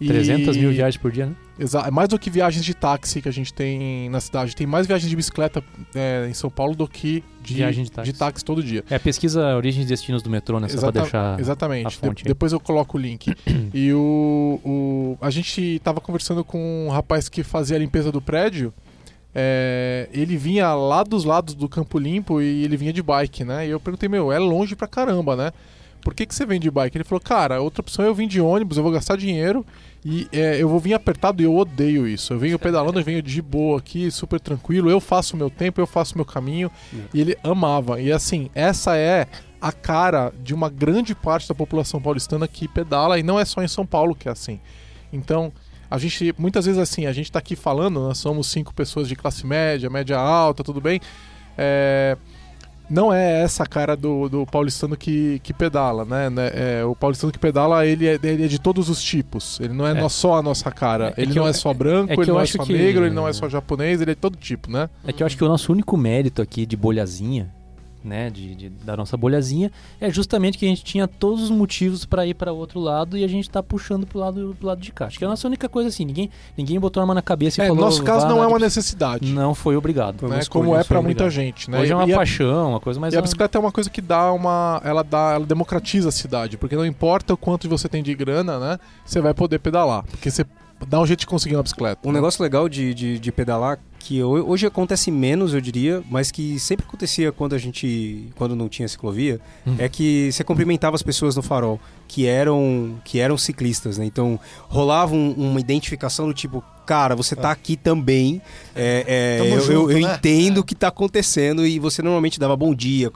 E- 0.00 0.06
300 0.06 0.56
mil 0.56 0.70
viagens 0.70 1.00
por 1.00 1.10
dia, 1.10 1.26
né? 1.26 1.32
Exa 1.58 1.80
é 1.80 1.90
mais 1.90 2.08
do 2.08 2.18
que 2.18 2.28
viagens 2.28 2.62
de 2.62 2.74
táxi 2.74 3.22
que 3.22 3.28
a 3.28 3.32
gente 3.32 3.52
tem 3.54 4.10
na 4.10 4.20
cidade. 4.20 4.54
Tem 4.54 4.66
mais 4.66 4.86
viagens 4.86 5.08
de 5.08 5.16
bicicleta 5.16 5.64
é, 5.94 6.26
em 6.28 6.34
São 6.34 6.50
Paulo 6.50 6.74
do 6.76 6.86
que 6.86 7.24
de, 7.42 7.54
Viagem 7.54 7.84
de 7.84 8.12
táxi. 8.12 8.44
todo 8.44 8.62
dia. 8.62 8.84
É, 8.90 8.98
pesquisa 8.98 9.56
Origens 9.56 9.86
e 9.86 9.88
Destinos 9.88 10.22
do 10.22 10.28
Metrô, 10.28 10.60
né? 10.60 10.68
Só 10.68 10.90
pra 10.92 11.00
deixar... 11.02 11.40
Exatamente. 11.40 11.86
a 11.86 12.12
De- 12.12 12.24
depois 12.24 12.52
eu 12.52 12.60
coloco 12.60 12.98
o 12.98 13.00
link. 13.00 13.34
e 13.72 13.90
o, 13.94 14.60
o- 14.62 15.18
A 15.20 15.30
gente 15.30 15.80
tava 15.82 15.98
conversando 16.00 16.44
com 16.44 16.86
um 16.88 16.90
rapaz 16.90 17.28
que 17.30 17.42
fazia 17.42 17.76
a 17.76 17.78
limpeza 17.80 18.12
do 18.12 18.20
prédio. 18.20 18.74
É, 19.34 20.08
ele 20.12 20.36
vinha 20.36 20.72
lá 20.74 21.02
dos 21.02 21.24
lados 21.24 21.54
do 21.54 21.68
Campo 21.68 21.98
Limpo 21.98 22.40
e 22.40 22.64
ele 22.64 22.76
vinha 22.76 22.92
de 22.92 23.02
bike, 23.02 23.44
né? 23.44 23.66
E 23.66 23.70
eu 23.70 23.78
perguntei, 23.78 24.08
meu, 24.08 24.32
é 24.32 24.38
longe 24.38 24.74
pra 24.74 24.86
caramba, 24.86 25.36
né? 25.36 25.52
Por 26.06 26.14
que, 26.14 26.24
que 26.24 26.32
você 26.32 26.46
vem 26.46 26.60
de 26.60 26.70
bike? 26.70 26.96
Ele 26.96 27.02
falou, 27.02 27.20
cara, 27.20 27.60
outra 27.60 27.80
opção 27.80 28.04
é 28.04 28.08
eu 28.08 28.14
vim 28.14 28.28
de 28.28 28.40
ônibus, 28.40 28.76
eu 28.76 28.82
vou 28.84 28.92
gastar 28.92 29.16
dinheiro 29.16 29.66
e 30.04 30.28
é, 30.30 30.62
eu 30.62 30.68
vou 30.68 30.78
vir 30.78 30.94
apertado 30.94 31.42
e 31.42 31.44
eu 31.44 31.56
odeio 31.56 32.06
isso. 32.06 32.32
Eu 32.32 32.38
venho 32.38 32.60
pedalando, 32.60 33.00
eu 33.00 33.04
venho 33.04 33.20
de 33.20 33.42
boa 33.42 33.80
aqui, 33.80 34.08
super 34.08 34.38
tranquilo, 34.38 34.88
eu 34.88 35.00
faço 35.00 35.36
meu 35.36 35.50
tempo, 35.50 35.80
eu 35.80 35.86
faço 35.86 36.14
o 36.14 36.18
meu 36.18 36.24
caminho. 36.24 36.70
E 37.12 37.20
ele 37.20 37.36
amava. 37.42 38.00
E 38.00 38.12
assim, 38.12 38.48
essa 38.54 38.96
é 38.96 39.26
a 39.60 39.72
cara 39.72 40.32
de 40.44 40.54
uma 40.54 40.70
grande 40.70 41.12
parte 41.12 41.48
da 41.48 41.56
população 41.56 42.00
paulistana 42.00 42.46
que 42.46 42.68
pedala 42.68 43.18
e 43.18 43.24
não 43.24 43.40
é 43.40 43.44
só 43.44 43.60
em 43.60 43.66
São 43.66 43.84
Paulo 43.84 44.14
que 44.14 44.28
é 44.28 44.30
assim. 44.30 44.60
Então, 45.12 45.52
a 45.90 45.98
gente, 45.98 46.32
muitas 46.38 46.66
vezes 46.66 46.80
assim, 46.80 47.06
a 47.06 47.12
gente 47.12 47.32
tá 47.32 47.40
aqui 47.40 47.56
falando, 47.56 47.98
nós 47.98 48.18
somos 48.18 48.46
cinco 48.46 48.72
pessoas 48.72 49.08
de 49.08 49.16
classe 49.16 49.44
média, 49.44 49.90
média 49.90 50.16
alta, 50.16 50.62
tudo 50.62 50.80
bem. 50.80 51.00
É, 51.58 52.16
não 52.88 53.12
é 53.12 53.42
essa 53.42 53.62
a 53.64 53.66
cara 53.66 53.96
do, 53.96 54.28
do 54.28 54.46
paulistano 54.46 54.96
que, 54.96 55.40
que 55.42 55.52
pedala, 55.52 56.04
né? 56.04 56.30
né? 56.30 56.50
É, 56.54 56.84
o 56.84 56.94
paulistano 56.94 57.32
que 57.32 57.38
pedala, 57.38 57.84
ele 57.86 58.06
é, 58.06 58.18
ele 58.22 58.44
é 58.44 58.48
de 58.48 58.60
todos 58.60 58.88
os 58.88 59.02
tipos. 59.02 59.58
Ele 59.60 59.72
não 59.74 59.86
é, 59.86 59.98
É. 59.98 60.08
só 60.08 60.34
a 60.34 60.42
nossa 60.42 60.70
cara. 60.70 61.12
É 61.16 61.22
ele 61.22 61.32
que 61.32 61.38
não 61.38 61.44
eu- 61.46 61.50
é 61.50 61.52
só 61.52 61.72
branco, 61.74 62.12
é 62.12 62.14
que 62.16 62.22
ele 62.22 62.30
não 62.32 62.40
é 62.40 62.46
só 62.46 62.64
que- 62.64 62.72
negro, 62.72 63.04
ele 63.04 63.14
não 63.14 63.26
é 63.26 63.32
só 63.32 63.48
japonês, 63.48 64.00
ele 64.00 64.12
é 64.12 64.14
de 64.14 64.20
todo 64.20 64.36
tipo, 64.36 64.70
né? 64.70 64.88
É 65.06 65.12
que 65.12 65.22
eu 65.22 65.26
acho 65.26 65.36
que 65.36 65.44
o 65.44 65.48
nosso 65.48 65.72
único 65.72 65.96
mérito 65.96 66.40
aqui 66.42 66.64
de 66.66 66.76
bolhazinha, 66.76 67.52
né, 68.06 68.30
de, 68.30 68.54
de- 68.54 68.68
da 68.68 68.96
nossa 68.96 69.16
bolhazinha, 69.16 69.70
é 70.00 70.08
justamente 70.10 70.56
que 70.56 70.64
a 70.64 70.68
gente 70.68 70.84
tinha 70.84 71.06
todos 71.08 71.42
os 71.42 71.50
motivos 71.50 72.04
pra 72.04 72.24
ir 72.24 72.34
pra 72.34 72.52
outro 72.52 72.78
lado 72.80 73.18
e 73.18 73.24
a 73.24 73.28
gente 73.28 73.50
tá 73.50 73.62
puxando 73.62 74.06
pro 74.06 74.18
lado, 74.18 74.54
pro 74.58 74.68
lado 74.68 74.80
de 74.80 74.92
cá. 74.92 75.06
Acho 75.06 75.18
que 75.18 75.24
é 75.24 75.26
a 75.26 75.30
nossa 75.30 75.46
única 75.46 75.68
coisa 75.68 75.88
assim, 75.88 76.04
ninguém, 76.04 76.30
ninguém 76.56 76.78
botou 76.78 77.00
a 77.00 77.04
arma 77.04 77.14
na 77.14 77.22
cabeça 77.22 77.60
e 77.60 77.64
É, 77.64 77.68
no 77.68 77.74
falou... 77.74 77.90
nosso 77.90 78.02
caso 78.02 78.26
"Vá 78.26 78.28
não 78.32 78.38
é 78.42 78.46
uma 78.46 78.54
bici-". 78.58 78.64
necessidade. 78.78 79.32
Não 79.32 79.54
foi 79.54 79.76
obrigado. 79.76 80.20
Foi 80.20 80.28
né? 80.30 80.40
Como 80.48 80.76
é 80.76 80.84
pra 80.84 81.02
muita 81.02 81.28
gente, 81.28 81.70
né? 81.70 81.80
Hoje 81.80 81.92
é 81.92 81.96
uma 81.96 82.08
e 82.08 82.14
paixão, 82.14 82.70
uma 82.70 82.80
coisa 82.80 82.98
mais... 83.00 83.12
e 83.12 83.18
a 83.18 83.22
bicicleta 83.22 83.58
é 83.58 83.60
uma 83.60 83.72
coisa 83.72 83.90
que 83.90 84.00
dá 84.00 84.32
uma. 84.32 84.80
Ela 84.84 85.02
dá. 85.02 85.32
Ela 85.34 85.44
democratiza 85.46 86.08
a 86.08 86.12
cidade. 86.12 86.56
Porque 86.56 86.76
não 86.76 86.86
importa 86.86 87.34
o 87.34 87.36
quanto 87.36 87.68
você 87.68 87.88
tem 87.88 88.02
de 88.02 88.14
grana, 88.14 88.58
né? 88.58 88.78
Você 89.04 89.20
vai 89.20 89.34
poder 89.34 89.58
pedalar. 89.58 90.04
Porque 90.04 90.30
você 90.30 90.44
dá 90.86 91.00
um 91.00 91.06
jeito 91.06 91.20
de 91.20 91.26
conseguir 91.26 91.56
uma 91.56 91.62
bicicleta. 91.62 92.00
Um 92.06 92.12
né? 92.12 92.18
negócio 92.18 92.42
legal 92.42 92.68
de, 92.68 92.94
de, 92.94 93.18
de 93.18 93.32
pedalar 93.32 93.78
que 94.06 94.22
ho- 94.22 94.48
hoje 94.48 94.64
acontece 94.66 95.10
menos, 95.10 95.52
eu 95.52 95.60
diria, 95.60 96.00
mas 96.08 96.30
que 96.30 96.60
sempre 96.60 96.86
acontecia 96.86 97.32
quando 97.32 97.54
a 97.54 97.58
gente, 97.58 98.28
quando 98.36 98.54
não 98.54 98.68
tinha 98.68 98.86
ciclovia, 98.86 99.40
Hum. 99.66 99.74
é 99.78 99.88
que 99.88 100.30
você 100.30 100.44
cumprimentava 100.44 100.94
as 100.94 101.02
pessoas 101.02 101.34
no 101.34 101.42
farol, 101.42 101.80
que 102.06 102.24
eram, 102.26 102.94
que 103.04 103.18
eram 103.18 103.36
ciclistas, 103.36 103.98
né? 103.98 104.04
Então 104.04 104.38
rolava 104.68 105.12
um- 105.14 105.32
uma 105.32 105.58
identificação 105.58 106.28
do 106.28 106.32
tipo, 106.34 106.62
cara, 106.86 107.16
você 107.16 107.34
tá 107.34 107.50
aqui 107.50 107.76
também, 107.76 108.40
é, 108.76 109.40
é, 109.42 109.52
eu, 109.56 109.60
junto, 109.60 109.72
eu- 109.72 109.90
eu 109.98 110.06
né? 110.06 110.14
entendo 110.14 110.58
o 110.58 110.64
que 110.64 110.74
tá 110.76 110.86
acontecendo 110.88 111.66
e 111.66 111.78
você 111.80 112.00
normalmente 112.00 112.38
dava 112.38 112.54
bom 112.56 112.72
dia, 112.74 113.10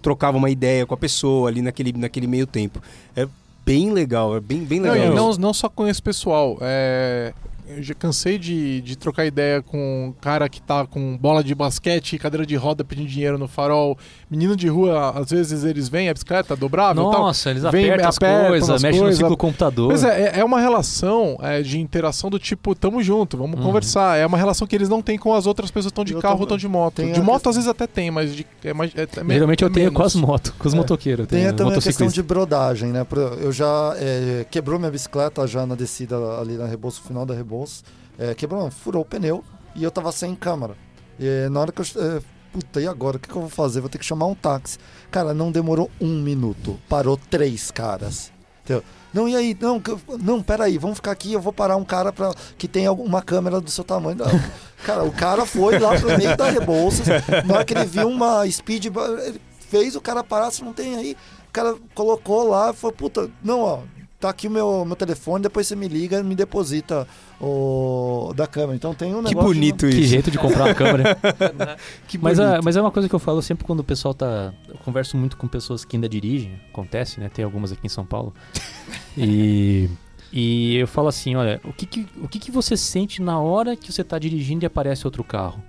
trocava 0.00 0.38
uma 0.38 0.48
ideia 0.48 0.86
com 0.86 0.94
a 0.94 0.96
pessoa 0.96 1.50
ali 1.50 1.60
naquele, 1.60 1.92
naquele 1.92 2.26
meio 2.26 2.46
tempo. 2.46 2.80
É 3.14 3.28
bem 3.66 3.92
legal, 3.92 4.34
é 4.34 4.40
bem, 4.40 4.64
bem 4.64 4.80
Não, 4.80 4.90
legal. 4.90 5.12
e 5.12 5.14
não, 5.14 5.32
não 5.34 5.52
só 5.52 5.68
com 5.68 5.86
esse 5.86 6.00
pessoal. 6.00 6.56
É, 6.62 7.34
eu 7.76 7.82
já 7.82 7.94
cansei 7.94 8.38
de, 8.38 8.80
de 8.80 8.96
trocar 8.96 9.26
ideia 9.26 9.62
com 9.62 10.08
um 10.08 10.12
cara 10.20 10.48
que 10.48 10.60
tá 10.60 10.86
com 10.86 11.16
bola 11.16 11.42
de 11.42 11.54
basquete 11.54 12.14
e 12.14 12.18
cadeira 12.18 12.44
de 12.44 12.56
roda 12.56 12.84
pedindo 12.84 13.08
dinheiro 13.08 13.38
no 13.38 13.48
farol. 13.48 13.98
Menino 14.30 14.54
de 14.54 14.68
rua, 14.68 15.10
às 15.18 15.28
vezes 15.30 15.64
eles 15.64 15.88
vêm, 15.88 16.08
a 16.08 16.12
bicicleta 16.12 16.54
dobrável 16.54 17.10
tal. 17.10 17.20
Nossa, 17.22 17.50
eles 17.50 17.64
Vem, 17.64 17.86
apertam 17.86 18.08
as 18.08 18.16
apertam 18.16 18.48
coisas, 18.48 18.70
as 18.70 18.82
mexem 18.82 19.00
no 19.00 19.04
coisas. 19.06 19.16
ciclo 19.18 19.30
do 19.30 19.36
computador. 19.36 19.88
Pois 19.88 20.04
é, 20.04 20.22
é- 20.36 20.38
é 20.38 20.44
uma 20.44 20.60
relação 20.60 21.36
é, 21.42 21.60
de 21.62 21.80
interação 21.80 22.30
do 22.30 22.38
tipo, 22.38 22.72
tamo 22.76 23.02
junto, 23.02 23.36
vamos 23.36 23.58
Uhum. 23.58 23.66
conversar. 23.66 24.16
É 24.18 24.24
uma 24.24 24.38
relação 24.38 24.68
que 24.68 24.76
eles 24.76 24.88
não 24.88 25.02
têm 25.02 25.18
com 25.18 25.34
as 25.34 25.46
outras 25.48 25.68
pessoas 25.72 25.86
que 25.86 25.94
estão 25.94 26.04
de 26.04 26.12
Eu 26.12 26.20
carro 26.20 26.34
tô- 26.36 26.40
ou 26.42 26.44
estão 26.44 26.56
de 26.58 26.68
moto. 26.68 27.02
De 27.02 27.20
moto 27.20 27.48
às 27.48 27.56
vezes 27.56 27.68
até 27.68 27.88
tem, 27.88 28.08
mas 28.12 28.32
de, 28.32 28.46
é 28.62 28.72
mais. 28.72 28.92
É, 28.94 29.02
é 29.18 29.24
me- 29.24 29.34
Geralmente 29.34 29.64
é 29.64 29.66
eu 29.66 29.70
tenho 29.72 29.86
menos. 29.86 29.96
com 29.96 30.02
as 30.04 30.14
motos, 30.14 30.52
com 30.56 30.68
os 30.68 30.74
É. 30.74 30.76
motoqueiros. 30.76 31.26
Tem 31.26 31.40
tenho 31.42 31.52
também 31.56 31.76
a 31.76 31.80
questão 31.82 32.06
de 32.06 32.22
brodagem, 32.22 32.90
né? 32.92 33.04
Eu 33.40 33.50
já 33.50 33.94
é, 33.96 34.46
quebrou 34.48 34.78
minha 34.78 34.92
bicicleta 34.92 35.44
já 35.48 35.66
na 35.66 35.74
descida 35.74 36.16
ali 36.40 36.54
na 36.56 36.66
Rebouço, 36.66 37.02
final 37.02 37.26
da 37.26 37.34
Rebouço. 37.34 37.82
É, 38.16 38.32
quebrou, 38.32 38.62
não, 38.62 38.70
furou 38.70 39.02
o 39.02 39.04
pneu 39.04 39.42
e 39.74 39.82
eu 39.82 39.90
tava 39.90 40.12
sem 40.12 40.36
câmera. 40.36 40.74
E 41.18 41.26
é, 41.26 41.48
na 41.48 41.58
hora 41.60 41.72
que 41.72 41.80
eu. 41.80 42.22
Puta, 42.52 42.80
e 42.80 42.86
agora? 42.86 43.16
O 43.16 43.20
que, 43.20 43.28
que 43.28 43.36
eu 43.36 43.42
vou 43.42 43.50
fazer? 43.50 43.80
Vou 43.80 43.88
ter 43.88 43.98
que 43.98 44.04
chamar 44.04 44.26
um 44.26 44.34
táxi. 44.34 44.78
Cara, 45.10 45.32
não 45.32 45.52
demorou 45.52 45.90
um 46.00 46.20
minuto. 46.20 46.78
Parou 46.88 47.16
três 47.16 47.70
caras. 47.70 48.32
Entendeu? 48.64 48.84
Não, 49.12 49.28
e 49.28 49.34
aí? 49.34 49.56
Não, 49.60 49.82
não, 50.20 50.42
peraí, 50.42 50.78
vamos 50.78 50.96
ficar 50.96 51.10
aqui, 51.10 51.32
eu 51.32 51.40
vou 51.40 51.52
parar 51.52 51.76
um 51.76 51.84
cara 51.84 52.12
pra, 52.12 52.32
que 52.56 52.68
tem 52.68 52.86
alguma 52.86 53.20
câmera 53.20 53.60
do 53.60 53.70
seu 53.70 53.82
tamanho. 53.82 54.18
Não. 54.18 54.26
Cara, 54.84 55.04
o 55.04 55.12
cara 55.12 55.44
foi 55.44 55.78
lá 55.78 55.98
pro 55.98 56.16
meio 56.16 56.34
da 56.36 56.48
Rebouças, 56.48 57.06
na 57.44 57.54
hora 57.54 57.64
que 57.66 57.74
ele 57.74 57.84
viu 57.84 58.08
uma 58.08 58.50
speed, 58.50 58.86
ele 58.86 59.38
fez 59.68 59.94
o 59.94 60.00
cara 60.00 60.24
parar, 60.24 60.50
se 60.50 60.64
não 60.64 60.72
tem 60.72 60.96
aí. 60.96 61.16
O 61.48 61.52
cara 61.52 61.76
colocou 61.94 62.48
lá 62.48 62.70
e 62.70 62.72
falou, 62.72 62.96
puta, 62.96 63.30
não, 63.44 63.60
ó, 63.60 63.80
tá 64.20 64.28
aqui 64.28 64.46
o 64.46 64.50
meu, 64.50 64.84
meu 64.84 64.94
telefone, 64.94 65.42
depois 65.42 65.66
você 65.66 65.74
me 65.74 65.88
liga 65.88 66.20
e 66.20 66.22
me 66.22 66.34
deposita 66.34 67.08
o 67.40 68.32
da 68.36 68.46
câmera. 68.46 68.76
Então 68.76 68.94
tem 68.94 69.14
um 69.14 69.22
Que 69.22 69.30
negócio... 69.30 69.48
bonito 69.54 69.86
Que 69.88 69.96
isso. 69.96 70.08
jeito 70.08 70.30
de 70.30 70.38
comprar 70.38 70.66
uma 70.66 70.74
câmera. 70.74 71.16
Que 72.06 72.18
Mas, 72.18 72.38
bonito. 72.38 72.54
a- 72.56 72.60
mas 72.62 72.76
é 72.76 72.80
uma 72.80 72.90
coisa 72.90 73.08
que 73.08 73.14
eu 73.14 73.18
falo 73.18 73.40
sempre 73.42 73.64
quando 73.64 73.80
o 73.80 73.84
pessoal 73.84 74.12
tá. 74.14 74.52
Eu 74.68 74.76
converso 74.84 75.16
muito 75.16 75.36
com 75.36 75.48
pessoas 75.48 75.84
que 75.84 75.96
ainda 75.96 76.08
dirigem, 76.08 76.60
acontece, 76.70 77.18
né? 77.18 77.28
Tem 77.32 77.44
algumas 77.44 77.72
aqui 77.72 77.86
em 77.86 77.88
São 77.90 78.04
Paulo. 78.04 78.34
E. 79.16 79.88
E 80.32 80.76
eu 80.76 80.86
falo 80.86 81.08
assim, 81.08 81.34
olha, 81.34 81.60
o 81.64 81.72
que 81.72 81.84
que, 81.84 82.06
o 82.22 82.28
que 82.28 82.38
que 82.38 82.52
você 82.52 82.76
sente 82.76 83.20
na 83.20 83.40
hora 83.40 83.74
que 83.74 83.90
você 83.92 84.04
tá 84.04 84.16
dirigindo 84.16 84.64
e 84.64 84.66
aparece 84.66 85.04
outro 85.04 85.24
carro? 85.24 85.60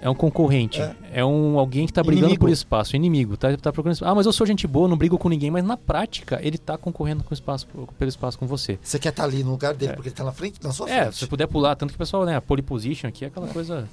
É 0.00 0.10
um 0.10 0.14
concorrente, 0.14 0.80
é, 0.80 0.94
É. 1.10 1.24
um 1.24 1.58
alguém 1.58 1.86
que 1.86 1.92
tá 1.92 2.02
brigando 2.02 2.26
Inimigo. 2.26 2.44
por 2.44 2.50
espaço, 2.52 2.94
inimigo, 2.94 3.36
tá, 3.36 3.56
tá 3.56 3.72
procurando 3.72 3.94
espaço. 3.94 4.12
Ah, 4.12 4.14
mas 4.14 4.26
eu 4.26 4.32
sou 4.32 4.46
gente 4.46 4.66
boa, 4.66 4.86
não 4.86 4.96
brigo 4.96 5.16
com 5.18 5.28
ninguém, 5.28 5.50
mas 5.50 5.64
na 5.64 5.76
prática 5.76 6.38
ele 6.42 6.58
tá 6.58 6.76
concorrendo 6.76 7.24
com 7.24 7.32
espaço, 7.32 7.66
pelo 7.98 8.08
espaço 8.08 8.38
com 8.38 8.46
você. 8.46 8.78
Você 8.82 8.98
quer 8.98 9.08
estar 9.08 9.24
ali 9.24 9.42
no 9.42 9.52
lugar 9.52 9.74
dele, 9.74 9.92
É. 9.92 9.94
porque 9.94 10.10
ele 10.10 10.14
tá 10.14 10.22
na 10.24 10.32
frente, 10.32 10.60
na 10.62 10.70
sua 10.72 10.88
É, 10.90 11.00
frente. 11.02 11.14
se 11.14 11.20
você 11.20 11.26
puder 11.26 11.46
pular, 11.46 11.74
tanto 11.76 11.90
que 11.90 11.96
o 11.96 11.98
pessoal, 11.98 12.24
né, 12.26 12.36
a 12.36 12.40
pole 12.42 12.60
position 12.62 13.08
aqui 13.08 13.24
é 13.24 13.28
aquela 13.28 13.48
coisa. 13.48 13.88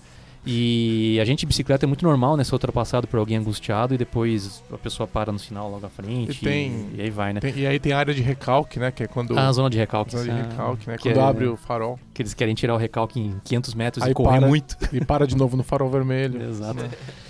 E 0.45 1.17
a 1.21 1.25
gente 1.25 1.39
de 1.41 1.45
bicicleta 1.45 1.85
é 1.85 1.87
muito 1.87 2.03
normal, 2.05 2.35
né, 2.35 2.43
ser 2.43 2.53
ultrapassado 2.53 3.07
por 3.07 3.17
alguém 3.17 3.37
angustiado 3.37 3.93
e 3.93 3.97
depois 3.97 4.61
a 4.71 4.77
pessoa 4.77 5.07
para 5.07 5.31
no 5.31 5.39
sinal 5.39 5.69
logo 5.71 5.85
à 5.85 5.89
frente. 5.89 6.31
E 6.31 6.35
tem- 6.35 6.89
e 6.95 7.01
aí 7.01 7.09
vai, 7.09 7.31
né? 7.33 7.39
Tem- 7.39 7.53
e 7.57 7.65
aí 7.65 7.79
tem 7.79 7.93
a 7.93 7.97
área 7.97 8.13
de 8.13 8.21
recalque, 8.21 8.77
né? 8.79 8.91
Que 8.91 9.03
é 9.03 9.07
quando. 9.07 9.37
Ah, 9.37 9.47
a 9.47 9.51
zona 9.53 9.69
de 9.69 9.77
recalque. 9.77 10.11
zona 10.11 10.23
de 10.23 10.41
recalque, 10.49 10.89
né? 10.89 10.97
Quando 11.01 11.17
é- 11.17 11.21
abre 11.23 11.47
o 11.47 11.55
farol 11.55 11.97
Que 12.13 12.21
eles 12.21 12.33
querem 12.33 12.53
tirar 12.53 12.73
o 12.75 12.77
recalque 12.77 13.19
em 13.19 13.35
500 13.43 13.73
metros 13.73 14.03
Aí 14.03 14.11
e 14.11 14.13
correr 14.13 14.39
para. 14.39 14.47
muito. 14.47 14.77
e 14.91 15.03
para 15.03 15.25
de 15.25 15.35
novo 15.35 15.55
no 15.57 15.63
farol 15.63 15.89
vermelho. 15.89 16.41
Exato. 16.43 16.83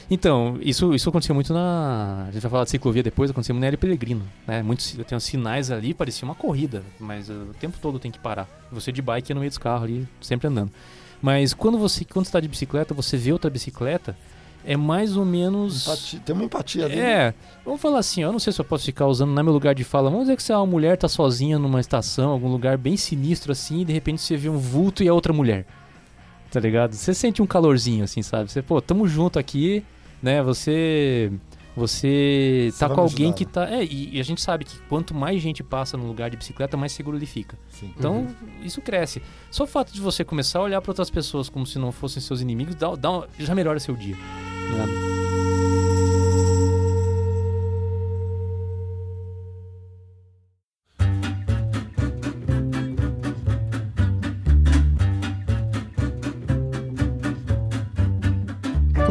Então, 0.10 0.58
isso, 0.62 0.94
isso 0.94 1.08
acontecia 1.10 1.34
muito 1.34 1.54
na. 1.54 2.26
A 2.28 2.32
gente 2.32 2.42
vai 2.42 2.52
falar 2.52 2.64
de 2.66 2.72
ciclovia 2.72 3.02
depois, 3.04 3.32
acontecia 3.32 3.54
muito 3.54 3.62
na 3.62 3.68
Área 3.68 3.78
Peregrino. 3.78 4.24
Né? 4.48 4.62
Muitos, 4.62 4.92
tem 5.08 5.16
uns 5.16 5.24
sinais 5.24 5.72
ali, 5.72 5.94
parecia 5.94 6.26
uma 6.26 6.36
corrida, 6.36 6.84
mas 7.00 7.30
uh, 7.30 7.34
o 7.50 7.54
tempo 7.60 7.78
todo 7.82 7.98
tem 8.00 8.12
que 8.12 8.20
parar. 8.20 8.48
E 8.72 8.76
Você 8.76 8.92
de 8.92 9.02
bike 9.02 9.32
é 9.32 9.36
no 9.36 9.40
meio 9.40 9.50
dos 9.50 9.58
carros 9.58 9.84
ali, 9.84 10.08
sempre 10.22 10.48
andando. 10.48 10.72
Mas 11.24 11.54
quando 11.54 11.78
você 11.80 12.04
quando 12.04 12.26
está 12.26 12.40
de 12.42 12.48
bicicleta, 12.50 12.94
você 12.94 13.16
vê 13.16 13.32
outra 13.32 13.50
bicicleta, 13.50 14.16
é 14.66 14.76
mais 14.76 15.16
ou 15.16 15.24
menos. 15.24 15.88
Empati- 15.88 16.20
Tem 16.20 16.36
uma 16.36 16.44
empatia 16.44 16.86
ali. 16.86 16.98
né? 16.98 17.02
É, 17.30 17.34
vamos 17.66 17.80
falar 17.82 18.00
assim, 18.00 18.24
ó, 18.26 18.28
eu 18.28 18.32
não 18.34 18.40
sei 18.40 18.52
se 18.52 18.60
eu 18.60 18.66
posso 18.66 18.84
ficar 18.84 19.08
usando 19.08 19.30
no 19.32 19.44
meu 19.44 19.54
lugar 19.54 19.74
de 19.74 19.86
fala. 19.86 20.10
Vamos 20.10 20.26
dizer 20.28 20.36
que 20.38 20.52
é 20.52 20.58
uma 20.58 20.66
mulher, 20.66 20.98
tá 20.98 21.08
sozinha 21.08 21.58
numa 21.58 21.80
estação, 21.80 22.30
algum 22.32 22.50
lugar 22.50 22.78
bem 22.78 22.98
sinistro 22.98 23.54
assim, 23.54 23.80
e 23.82 23.86
de 23.86 23.94
repente 23.94 24.22
você 24.22 24.36
vê 24.36 24.50
um 24.50 24.58
vulto 24.58 25.02
e 25.02 25.08
a 25.08 25.14
outra 25.14 25.32
mulher. 25.32 25.66
Tá 26.52 26.60
ligado? 26.60 26.94
Você 26.94 27.14
sente 27.14 27.42
um 27.42 27.48
calorzinho 27.48 28.04
assim, 28.04 28.22
sabe? 28.22 28.52
Você, 28.52 28.62
pô, 28.62 28.80
tamo 28.82 29.08
junto 29.08 29.40
aqui, 29.40 29.82
né? 30.22 30.44
Você 30.44 31.32
você 31.76 32.70
Você 32.72 32.80
tá 32.80 32.90
com 32.90 33.02
alguém 33.02 33.26
ajudar, 33.28 33.38
que 33.38 33.46
né? 33.46 33.52
tá, 33.52 33.70
é, 33.70 33.84
e, 33.84 34.16
e 34.18 34.20
a 34.20 34.24
gente 34.24 34.42
sabe 34.42 34.64
que 34.66 34.78
quanto 34.90 35.14
mais 35.14 35.42
gente 35.42 35.64
passa 35.64 35.98
no 35.98 36.06
lugar 36.06 36.30
de 36.30 36.38
bicicleta, 36.38 36.78
mais 36.78 36.92
seguro 36.92 37.18
ele 37.18 37.26
fica. 37.26 37.58
Sim. 37.70 37.92
Então, 37.98 38.16
Uhum. 38.18 38.36
isso 38.64 38.82
cresce. 38.82 39.22
Só 39.52 39.64
o 39.64 39.68
fato 39.68 39.92
de 39.94 40.00
você 40.02 40.24
começar 40.24 40.60
a 40.60 40.64
olhar 40.64 40.82
para 40.82 40.92
outras 40.92 41.10
pessoas 41.10 41.50
como 41.50 41.66
se 41.66 41.80
não 41.80 41.92
fossem 41.92 42.22
seus 42.22 42.42
inimigos, 42.42 42.76
dá, 42.76 42.96
dá 42.96 43.28
já 43.40 43.54
melhora 43.56 43.80
seu 43.80 43.96
dia. 43.96 44.16
né? 44.16 45.23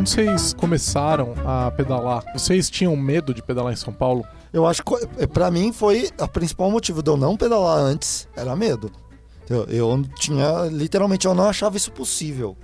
Quando 0.02 0.08
vocês 0.08 0.52
começaram 0.54 1.32
a 1.46 1.70
pedalar, 1.70 2.24
vocês 2.34 2.68
tinham 2.68 2.96
medo 2.96 3.32
de 3.32 3.40
pedalar 3.40 3.72
em 3.72 3.76
São 3.76 3.92
Paulo? 3.92 4.26
Eu 4.52 4.66
acho 4.66 4.82
que 4.82 4.94
eh, 5.16 5.28
pra 5.28 5.48
mim 5.48 5.72
foi 5.72 6.10
o 6.18 6.26
principal 6.26 6.68
motivo 6.72 7.04
de 7.04 7.08
eu 7.08 7.16
não 7.16 7.36
pedalar 7.36 7.78
antes, 7.78 8.28
era 8.34 8.56
medo. 8.56 8.90
Eu, 9.48 9.62
eu 9.66 10.04
tinha, 10.16 10.66
literalmente, 10.72 11.24
eu 11.28 11.34
não 11.36 11.48
achava 11.48 11.76
isso 11.76 11.92
possível. 11.92 12.56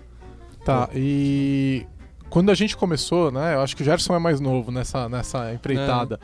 Tá, 0.64 0.88
e 0.92 1.86
quando 2.28 2.50
a 2.50 2.56
gente 2.56 2.76
começou, 2.76 3.30
né? 3.30 3.54
Eu 3.54 3.60
acho 3.60 3.76
que 3.76 3.82
o 3.82 3.84
Gerson 3.84 4.16
é 4.16 4.18
mais 4.18 4.40
novo 4.40 4.72
nessa, 4.72 5.08
nessa 5.08 5.54
empreitada. 5.54 6.18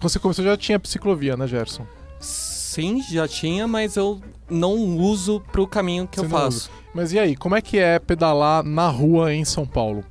Quando 0.00 0.12
você 0.12 0.18
começou 0.18 0.42
já 0.46 0.56
tinha 0.56 0.80
ciclovia, 0.82 1.36
né, 1.36 1.46
Gerson? 1.46 1.86
Sim, 2.18 3.02
já 3.02 3.28
tinha, 3.28 3.68
mas 3.68 3.96
eu 3.96 4.18
não 4.48 4.96
uso 4.96 5.40
pro 5.52 5.66
caminho 5.66 6.08
que 6.08 6.18
Você 6.18 6.24
eu 6.24 6.30
faço. 6.30 6.70
Mas 6.94 7.12
e 7.12 7.18
aí, 7.18 7.36
como 7.36 7.54
é 7.54 7.60
que 7.60 7.78
é 7.78 7.98
pedalar 7.98 8.64
na 8.64 8.88
rua 8.88 9.34
em 9.34 9.44
São 9.44 9.66
Paulo? 9.66 10.02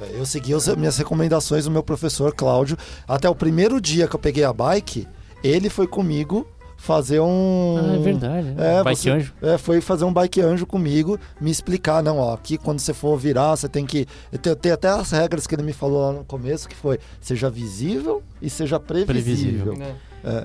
É, 0.00 0.18
Eu 0.18 0.26
segui 0.26 0.54
as 0.54 0.66
minhas 0.76 0.96
recomendações 0.96 1.64
do 1.64 1.70
meu 1.70 1.82
professor 1.82 2.34
Cláudio. 2.34 2.76
Até 3.06 3.28
o 3.28 3.34
primeiro 3.34 3.80
dia 3.80 4.06
que 4.08 4.14
eu 4.16 4.20
peguei 4.20 4.44
a 4.44 4.52
bike, 4.52 5.06
ele 5.42 5.68
foi 5.70 5.86
comigo 5.86 6.46
fazer 6.76 7.18
um. 7.20 7.76
Ah, 7.78 7.94
é 7.96 7.98
verdade. 7.98 8.54
É, 8.56 8.82
Bike 8.84 9.00
você- 9.00 9.10
anjo. 9.10 9.34
É, 9.42 9.58
foi 9.58 9.80
fazer 9.80 10.04
um 10.04 10.12
bike 10.12 10.40
anjo 10.40 10.64
comigo, 10.64 11.18
me 11.40 11.50
explicar, 11.50 12.02
não, 12.02 12.18
ó, 12.18 12.34
aqui 12.34 12.56
quando 12.56 12.78
você 12.78 12.94
for 12.94 13.18
virar, 13.18 13.56
você 13.56 13.68
tem 13.68 13.84
que. 13.84 14.06
Tem, 14.40 14.54
tem 14.54 14.72
até 14.72 14.88
as 14.88 15.10
regras 15.10 15.46
que 15.46 15.54
ele 15.54 15.62
me 15.64 15.72
falou 15.72 16.00
lá 16.00 16.12
no 16.12 16.24
começo, 16.24 16.68
que 16.68 16.76
foi 16.76 16.98
seja 17.20 17.50
visível 17.50 18.22
e 18.40 18.48
seja 18.48 18.78
previsível. 18.78 19.74
Previsível. 19.74 19.76
Né? 19.76 19.94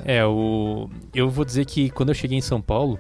É, 0.06 0.18
É, 0.18 0.26
o... 0.26 0.90
eu 1.14 1.30
vou 1.30 1.44
dizer 1.46 1.66
que 1.66 1.90
quando 1.92 2.10
eu 2.10 2.16
cheguei 2.16 2.38
em 2.38 2.42
São 2.42 2.62
Paulo, 2.62 3.00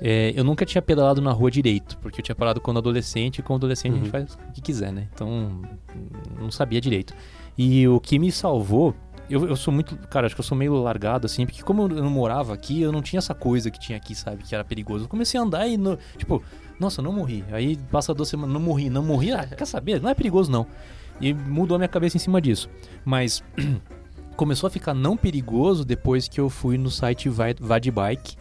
é, 0.00 0.32
eu 0.34 0.42
nunca 0.44 0.64
tinha 0.64 0.80
pedalado 0.80 1.20
na 1.20 1.30
rua 1.32 1.50
direito, 1.50 1.98
porque 1.98 2.20
eu 2.20 2.24
tinha 2.24 2.34
parado 2.34 2.60
quando 2.60 2.78
adolescente, 2.78 3.38
e 3.38 3.42
como 3.42 3.56
adolescente 3.58 3.92
a 3.92 3.96
gente 3.96 4.04
Uhum. 4.06 4.10
faz 4.10 4.34
o 4.34 4.52
que 4.52 4.60
quiser, 4.60 4.92
né? 4.92 5.08
Então, 5.14 5.60
não 6.38 6.50
sabia 6.50 6.80
direito. 6.80 7.14
E 7.58 7.86
o 7.86 8.00
que 8.00 8.18
me 8.18 8.32
salvou, 8.32 8.94
eu, 9.28 9.46
eu 9.48 9.56
sou 9.56 9.72
muito, 9.72 9.96
cara, 10.08 10.26
acho 10.26 10.34
que 10.34 10.40
eu 10.40 10.44
sou 10.44 10.56
meio 10.56 10.74
largado, 10.82 11.26
assim, 11.26 11.44
porque 11.44 11.62
como 11.62 11.82
eu 11.82 11.88
não 11.88 12.10
morava 12.10 12.54
aqui, 12.54 12.80
eu 12.80 12.90
não 12.90 13.02
tinha 13.02 13.18
essa 13.18 13.34
coisa 13.34 13.70
que 13.70 13.78
tinha 13.78 13.98
aqui, 13.98 14.14
sabe, 14.14 14.42
que 14.42 14.54
era 14.54 14.64
perigoso. 14.64 15.04
Eu 15.04 15.08
comecei 15.08 15.38
a 15.38 15.42
andar 15.42 15.68
e, 15.68 15.76
no, 15.76 15.98
tipo, 16.16 16.42
nossa, 16.78 17.02
não 17.02 17.12
morri. 17.12 17.44
Aí 17.52 17.76
passa 17.90 18.14
duas 18.14 18.28
semanas, 18.28 18.52
não 18.54 18.60
morri, 18.60 18.88
não 18.88 19.02
morri, 19.04 19.32
ah, 19.32 19.46
quer 19.46 19.66
saber? 19.66 20.00
Não 20.00 20.08
é 20.08 20.14
perigoso, 20.14 20.50
não. 20.50 20.66
E 21.20 21.34
mudou 21.34 21.74
a 21.74 21.78
minha 21.78 21.88
cabeça 21.88 22.16
em 22.16 22.20
cima 22.20 22.40
disso. 22.40 22.70
Mas 23.04 23.44
começou 24.36 24.66
a 24.66 24.70
ficar 24.70 24.94
não 24.94 25.16
perigoso 25.16 25.84
depois 25.84 26.26
que 26.26 26.40
eu 26.40 26.48
fui 26.48 26.78
no 26.78 26.90
site 26.90 27.28
Vai- 27.28 27.54
Vadbike. 27.60 28.36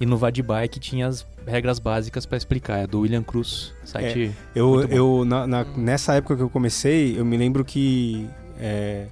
E 0.00 0.06
no 0.06 0.16
Vadbike 0.16 0.80
tinha 0.80 1.06
as 1.06 1.26
regras 1.46 1.78
básicas 1.78 2.24
pra 2.24 2.38
explicar. 2.38 2.78
É 2.78 2.86
do 2.86 3.00
William 3.00 3.22
Cruz, 3.22 3.72
site. 3.84 4.32
Eu, 4.54 4.68
Muito 4.70 4.88
bom. 4.88 4.94
eu 4.96 5.24
na- 5.26 5.46
na- 5.46 5.64
nessa 5.76 6.14
época 6.14 6.36
que 6.36 6.42
eu 6.42 6.48
comecei, 6.50 7.18
eu 7.18 7.24
me 7.24 7.36
lembro 7.36 7.64
que 7.64 8.26
é, 8.58 9.06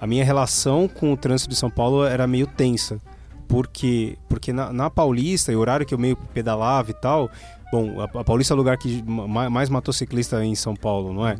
a 0.00 0.06
minha 0.06 0.24
relação 0.24 0.88
com 0.88 1.12
o 1.12 1.16
trânsito 1.16 1.48
de 1.50 1.56
São 1.56 1.70
Paulo 1.70 2.04
era 2.04 2.26
meio 2.26 2.46
tensa. 2.46 3.00
Porque, 3.46 4.16
porque 4.28 4.52
na, 4.52 4.72
na 4.72 4.88
Paulista, 4.90 5.52
e 5.52 5.56
o 5.56 5.60
horário 5.60 5.84
que 5.84 5.92
eu 5.94 5.98
meio 5.98 6.16
pedalava 6.34 6.90
e 6.90 6.94
tal, 6.94 7.30
Bom, 7.70 8.00
a, 8.02 8.06
Paulista 8.22 8.52
é 8.52 8.54
o 8.54 8.58
lugar 8.58 8.76
que 8.76 9.02
ma- 9.02 9.48
mais 9.48 9.70
matou 9.70 9.94
ciclista 9.94 10.44
em 10.44 10.54
São 10.54 10.76
Paulo, 10.76 11.10
não 11.14 11.26
é? 11.26 11.38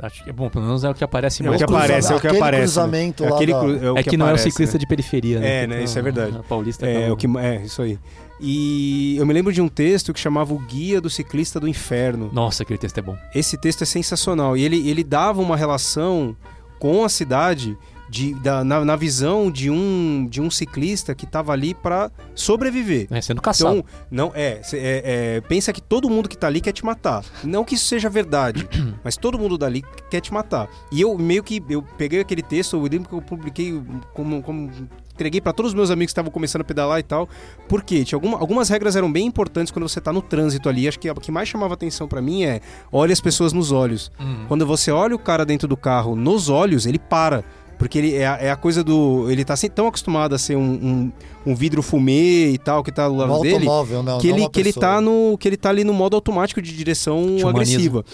Acho 0.00 0.24
que 0.24 0.30
é 0.30 0.32
bom, 0.32 0.48
pelo 0.50 0.64
menos 0.64 0.82
é 0.84 0.90
o 0.90 0.94
que 0.94 1.04
aparece 1.04 1.42
É 1.42 1.46
o 1.46 1.48
mais. 1.50 1.58
que 1.58 1.64
aparece, 1.64 2.12
é 2.12 2.16
o 2.16 2.20
que 2.20 2.26
aquele 2.26 2.42
aparece, 2.42 2.60
né? 2.60 2.64
cruzamento 2.82 3.24
lá 3.24 3.36
Aquele 3.36 3.52
da- 3.52 3.60
cru- 3.60 3.98
É 3.98 4.02
que, 4.02 4.16
não 4.16 4.26
aparece, 4.26 4.44
é 4.44 4.48
o 4.48 4.50
ciclista 4.52 4.74
né? 4.76 4.80
de 4.80 4.86
periferia, 4.86 5.38
né? 5.40 5.62
É, 5.62 5.66
né, 5.66 5.84
isso 5.84 5.98
é 5.98 6.02
verdade. 6.02 6.36
A 6.36 6.42
Paulista 6.42 6.86
É, 6.86 6.96
acaba- 6.98 7.12
o 7.12 7.16
que, 7.16 7.26
é, 7.38 7.62
isso 7.64 7.80
aí. 7.82 7.98
E 8.40 9.16
eu 9.16 9.24
me 9.24 9.32
lembro 9.32 9.52
de 9.52 9.60
um 9.62 9.68
texto 9.68 10.12
que 10.12 10.18
chamava 10.18 10.52
O 10.52 10.58
Guia 10.58 11.00
do 11.00 11.08
Ciclista 11.08 11.60
do 11.60 11.68
Inferno. 11.68 12.28
Nossa, 12.32 12.64
aquele 12.64 12.78
texto 12.78 12.98
é 12.98 13.02
bom. 13.02 13.16
Esse 13.34 13.56
texto 13.56 13.82
é 13.82 13.86
sensacional. 13.86 14.56
E 14.56 14.62
ele, 14.64 14.88
ele 14.88 15.04
dava 15.04 15.40
uma 15.40 15.56
relação 15.56 16.36
com 16.80 17.04
a 17.04 17.08
cidade 17.08 17.78
de, 18.08 18.34
da- 18.34 18.62
na, 18.64 18.84
na 18.84 18.96
visão 18.96 19.50
de 19.50 19.70
um, 19.70 20.26
de 20.28 20.40
um 20.40 20.50
ciclista 20.50 21.14
que 21.14 21.24
estava 21.24 21.52
ali 21.52 21.74
para 21.74 22.10
sobreviver. 22.34 23.06
É, 23.10 23.20
sendo 23.20 23.40
caçado. 23.40 23.76
Então, 23.78 23.84
não, 24.10 24.32
é, 24.34 24.60
é, 24.72 25.36
é, 25.36 25.40
pensa 25.42 25.72
que 25.72 25.80
todo 25.80 26.08
mundo 26.10 26.28
que 26.28 26.36
tá 26.36 26.46
ali 26.46 26.60
quer 26.60 26.72
te 26.72 26.84
matar. 26.84 27.24
Não 27.42 27.64
que 27.64 27.74
isso 27.74 27.86
seja 27.86 28.08
verdade, 28.10 28.68
mas 29.02 29.16
todo 29.16 29.38
mundo 29.38 29.56
dali 29.56 29.82
quer 30.10 30.20
te 30.20 30.32
matar. 30.32 30.68
E 30.92 31.00
eu 31.00 31.16
meio 31.16 31.42
que 31.42 31.62
eu 31.68 31.82
peguei 31.96 32.20
aquele 32.20 32.42
texto, 32.42 32.76
eu 32.76 32.82
lembro 32.82 33.08
que 33.08 33.14
eu 33.14 33.22
publiquei 33.22 33.80
como, 34.12 34.42
como 34.42 34.70
entreguei 35.14 35.40
para 35.40 35.52
todos 35.52 35.70
os 35.70 35.74
meus 35.74 35.90
amigos 35.90 36.10
que 36.10 36.12
estavam 36.12 36.30
começando 36.30 36.62
a 36.62 36.64
pedalar 36.64 36.98
e 36.98 37.02
tal. 37.02 37.28
Porque 37.68 38.04
tinha 38.04 38.16
alguma, 38.16 38.38
algumas 38.38 38.68
regras 38.68 38.96
eram 38.96 39.10
bem 39.10 39.26
importantes 39.26 39.72
quando 39.72 39.88
você 39.88 40.00
tá 40.00 40.12
no 40.12 40.20
trânsito 40.20 40.68
ali. 40.68 40.86
Acho 40.88 40.98
que 40.98 41.08
o 41.10 41.14
que 41.14 41.30
mais 41.32 41.48
chamava 41.48 41.74
atenção 41.74 42.06
para 42.08 42.20
mim 42.20 42.42
é 42.44 42.60
olhe 42.92 43.12
as 43.12 43.20
pessoas 43.20 43.52
nos 43.52 43.70
olhos. 43.72 44.10
Uhum. 44.18 44.44
Quando 44.48 44.66
você 44.66 44.90
olha 44.90 45.14
o 45.14 45.18
cara 45.18 45.44
dentro 45.44 45.66
do 45.68 45.76
carro 45.76 46.14
nos 46.16 46.48
olhos, 46.48 46.84
ele 46.86 46.98
para. 46.98 47.44
Porque 47.78 47.98
ele 47.98 48.14
é 48.14 48.26
a, 48.26 48.36
é 48.36 48.50
a 48.50 48.56
coisa 48.56 48.82
do. 48.84 49.30
Ele 49.30 49.44
tá 49.44 49.54
assim, 49.54 49.68
tão 49.68 49.86
acostumado 49.86 50.34
a 50.34 50.38
ser 50.38 50.56
um, 50.56 50.62
um, 50.62 51.12
um 51.46 51.54
vidro 51.54 51.82
fumê 51.82 52.50
e 52.50 52.58
tal, 52.58 52.82
que 52.82 52.92
tá 52.92 53.08
do 53.08 53.14
Um 53.14 53.16
lado 53.18 53.40
dele. 53.42 53.54
automóvel, 53.56 54.02
não, 54.02 54.18
Que 54.18 54.28
não 54.30 54.38
ele, 54.38 54.48
que, 54.48 54.60
ele 54.60 54.72
tá 54.72 55.00
no, 55.00 55.36
que 55.38 55.48
ele 55.48 55.56
tá 55.56 55.68
ali 55.70 55.84
no 55.84 55.92
modo 55.92 56.14
automático 56.16 56.62
de 56.62 56.74
direção 56.76 57.36
Te 57.36 57.44
agressiva. 57.46 58.04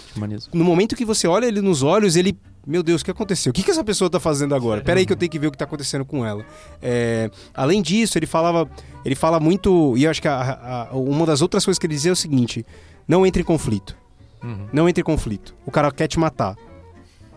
No 0.53 0.65
momento 0.65 0.97
que 0.97 1.05
você 1.05 1.27
olha 1.29 1.47
ele 1.47 1.61
nos 1.61 1.83
olhos, 1.83 2.17
ele. 2.17 2.37
Meu 2.67 2.83
Deus, 2.83 3.01
o 3.01 3.05
que 3.05 3.11
aconteceu? 3.11 3.51
O 3.51 3.53
que, 3.55 3.63
que 3.63 3.71
essa 3.71 3.83
pessoa 3.83 4.11
tá 4.11 4.21
fazendo 4.21 4.55
agora? 4.55 4.83
Pera 4.83 5.01
aí 5.01 5.07
que 5.07 5.13
eu 5.13 5.17
tenho 5.17 5.31
que 5.31 5.39
ver 5.39 5.47
o 5.47 5.51
que 5.51 5.57
tá 5.57 5.65
acontecendo 5.65 6.05
com 6.05 6.25
ela. 6.27 6.45
É, 6.83 7.31
além 7.55 7.81
disso, 7.83 8.19
ele 8.19 8.27
falava. 8.27 8.69
Ele 9.05 9.15
fala 9.15 9.41
muito. 9.41 9.95
E 9.97 10.05
eu 10.05 10.11
acho 10.11 10.21
que 10.21 10.29
a- 10.29 10.89
a- 10.93 10.95
uma 10.97 11.25
das 11.25 11.41
outras 11.43 11.65
coisas 11.65 11.79
que 11.79 11.87
ele 11.87 11.95
dizia 11.95 12.11
é 12.11 12.13
o 12.13 12.17
seguinte: 12.17 12.65
não 13.09 13.25
entre 13.27 13.41
em 13.43 13.45
conflito. 13.45 13.97
Uhum. 14.43 14.67
Não 14.73 14.89
entre 14.89 15.01
em 15.01 15.05
conflito. 15.05 15.55
O 15.67 15.71
cara 15.71 15.91
quer 15.91 16.07
te 16.07 16.19
matar. 16.19 16.57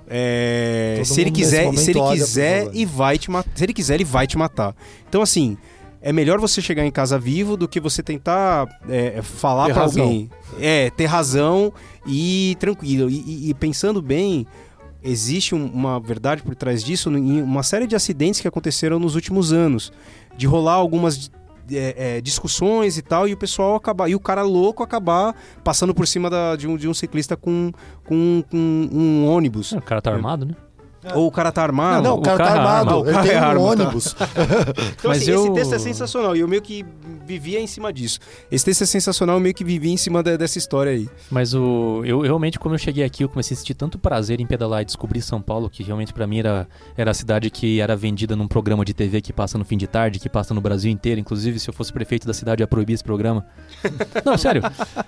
É, 0.08 1.02
se 1.06 1.22
ele 1.22 1.32
quiser, 1.32 1.74
se 1.78 1.92
ele 1.92 2.02
quiser 2.12 2.70
e 2.74 2.86
vai 2.86 3.18
te 3.18 3.32
matar. 3.32 3.52
Se 3.56 3.64
ele 3.64 3.74
quiser, 3.74 3.96
ele 3.96 4.04
vai 4.06 4.28
te 4.28 4.38
matar. 4.38 4.76
Então 5.08 5.22
assim, 5.22 5.58
é 6.02 6.12
melhor 6.12 6.40
você 6.40 6.62
chegar 6.62 6.86
em 6.86 6.92
casa 6.92 7.18
vivo 7.18 7.56
do 7.56 7.68
que 7.68 7.80
você 7.80 8.04
tentar 8.04 8.68
é, 8.90 9.22
falar 9.22 9.72
razão. 9.72 10.04
alguém. 10.04 10.30
É, 10.60 10.90
ter 10.92 11.06
razão 11.06 11.74
e 12.06 12.56
tranquilo. 12.60 13.10
E, 13.10 13.24
e- 13.26 13.50
e 13.50 13.54
pensando 13.54 14.02
bem, 14.02 14.46
existe 15.02 15.56
um- 15.56 15.66
uma 15.68 16.00
verdade 16.00 16.42
por 16.44 16.56
trás 16.56 16.84
disso 16.84 17.10
em 17.12 17.42
uma 17.42 17.64
série 17.64 17.88
de 17.88 17.96
acidentes 17.96 18.40
que 18.42 18.48
aconteceram 18.48 19.00
nos 19.00 19.16
últimos 19.16 19.52
anos. 19.54 19.92
De 20.38 20.46
rolar 20.48 20.74
algumas 20.74 21.32
é, 21.72 22.18
é, 22.18 22.22
discussões 22.22 22.98
e 22.98 23.02
tal, 23.02 23.28
e 23.28 23.34
o 23.34 23.38
pessoal 23.38 23.76
acabar. 23.76 24.10
E 24.10 24.16
o 24.16 24.20
cara 24.20 24.42
louco 24.44 24.84
acabar 24.84 25.36
passando 25.64 25.94
por 25.94 26.08
cima 26.08 26.30
da- 26.30 26.56
de, 26.56 26.68
um, 26.68 26.76
de 26.78 26.88
um 26.88 26.94
ciclista 26.94 27.36
com, 27.38 27.72
com, 28.06 28.44
com 28.50 28.58
um 28.92 29.28
ônibus. 29.28 29.72
O 29.74 29.82
cara 29.82 30.02
tá 30.02 30.12
armado, 30.12 30.46
né? 30.46 30.56
Ou 31.16 31.28
o 31.28 31.32
cara 31.32 31.52
tá 31.52 31.62
armado. 31.64 32.04
Não, 32.04 32.12
não, 32.12 32.20
o 32.20 32.22
cara, 32.22 32.38
cara 32.38 32.50
tá 32.50 32.56
é 32.56 32.60
armado. 32.60 32.90
arma, 32.90 32.98
o 32.98 33.04
ele 33.06 33.12
cara 33.14 33.24
tem 33.28 33.36
é 33.36 33.40
um 33.40 33.44
arma, 33.44 33.60
tá. 33.62 33.84
ônibus. 33.84 34.16
Então, 35.04 35.12
Mas 35.12 35.22
assim, 35.22 35.32
eu- 35.32 35.44
esse 35.46 35.54
texto 35.54 35.74
é 35.76 35.80
sensacional 35.80 36.36
e 36.36 36.40
eu 36.40 36.48
meio 36.48 36.62
que 36.62 36.86
vivia 37.26 37.60
em 37.60 37.68
cima 37.68 37.92
disso. 37.92 38.20
Esse 38.52 38.66
texto 38.66 38.84
é 38.84 38.86
sensacional, 38.86 39.36
eu 39.36 39.40
meio 39.40 39.54
que 39.54 39.64
vivia 39.64 39.92
em 39.92 39.98
cima 39.98 40.22
de- 40.24 40.38
dessa 40.38 40.58
história 40.58 40.92
aí. 40.94 41.10
Mas 41.30 41.54
o, 41.54 42.02
eu 42.06 42.22
realmente, 42.22 42.58
quando 42.60 42.76
eu 42.76 42.78
cheguei 42.80 43.04
aqui, 43.04 43.24
eu 43.24 43.30
comecei 43.30 43.56
a 43.56 43.58
sentir 43.58 43.74
tanto 43.74 43.98
prazer 44.00 44.40
em 44.40 44.46
pedalar 44.46 44.82
e 44.82 44.86
descobrir 44.86 45.22
São 45.22 45.42
Paulo, 45.42 45.70
que 45.70 45.84
realmente 45.84 46.14
pra 46.14 46.26
mim 46.26 46.40
era, 46.40 46.68
era 46.98 47.12
a 47.12 47.14
cidade 47.14 47.50
que 47.50 47.80
era 47.82 47.96
vendida 47.96 48.36
num 48.36 48.48
programa 48.48 48.84
de 48.86 48.94
TV 48.94 49.22
que 49.22 49.34
passa 49.34 49.58
no 49.58 49.66
fim 49.66 49.78
de 49.78 49.88
tarde, 49.88 50.20
que 50.20 50.30
passa 50.30 50.54
no 50.54 50.62
Brasil 50.62 50.92
inteiro. 50.92 51.20
Inclusive, 51.20 51.60
se 51.60 51.70
eu 51.70 51.74
fosse 51.74 51.92
prefeito 51.92 52.26
da 52.28 52.34
cidade, 52.34 52.62
eu 52.62 52.64
ia 52.64 52.68
proibir 52.68 52.94
esse 52.94 53.04
programa. 53.04 53.46
Não, 54.26 54.38
sério. 54.38 54.62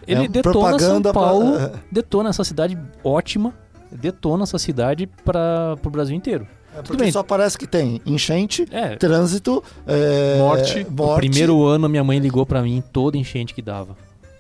Ele 0.07 0.25
É 0.25 0.27
detona 0.27 0.53
São 0.53 0.61
propaganda 0.61 1.13
pra- 1.13 1.21
Paulo, 1.21 1.71
detona 1.91 2.29
essa 2.29 2.43
cidade 2.43 2.77
ótima, 3.03 3.53
detona 3.95 4.43
essa 4.43 4.57
cidade 4.59 5.07
para 5.07 5.77
o 5.83 5.89
Brasil 5.89 6.15
inteiro. 6.15 6.47
É 6.77 6.81
porque 6.81 7.03
bem. 7.03 7.11
só 7.11 7.23
parece 7.23 7.57
que 7.57 7.65
tem 7.65 8.01
enchente, 8.05 8.67
É, 8.69 8.97
trânsito, 8.97 9.63
é, 9.87 10.37
Morte. 10.39 10.85
o 10.97 11.15
primeiro 11.15 11.63
ano 11.65 11.87
minha 11.87 12.03
mãe 12.03 12.19
ligou 12.19 12.45
pra 12.45 12.61
mim 12.61 12.83
toda 12.91 13.17
enchente 13.17 13.53
que 13.53 13.61
dava. 13.61 13.95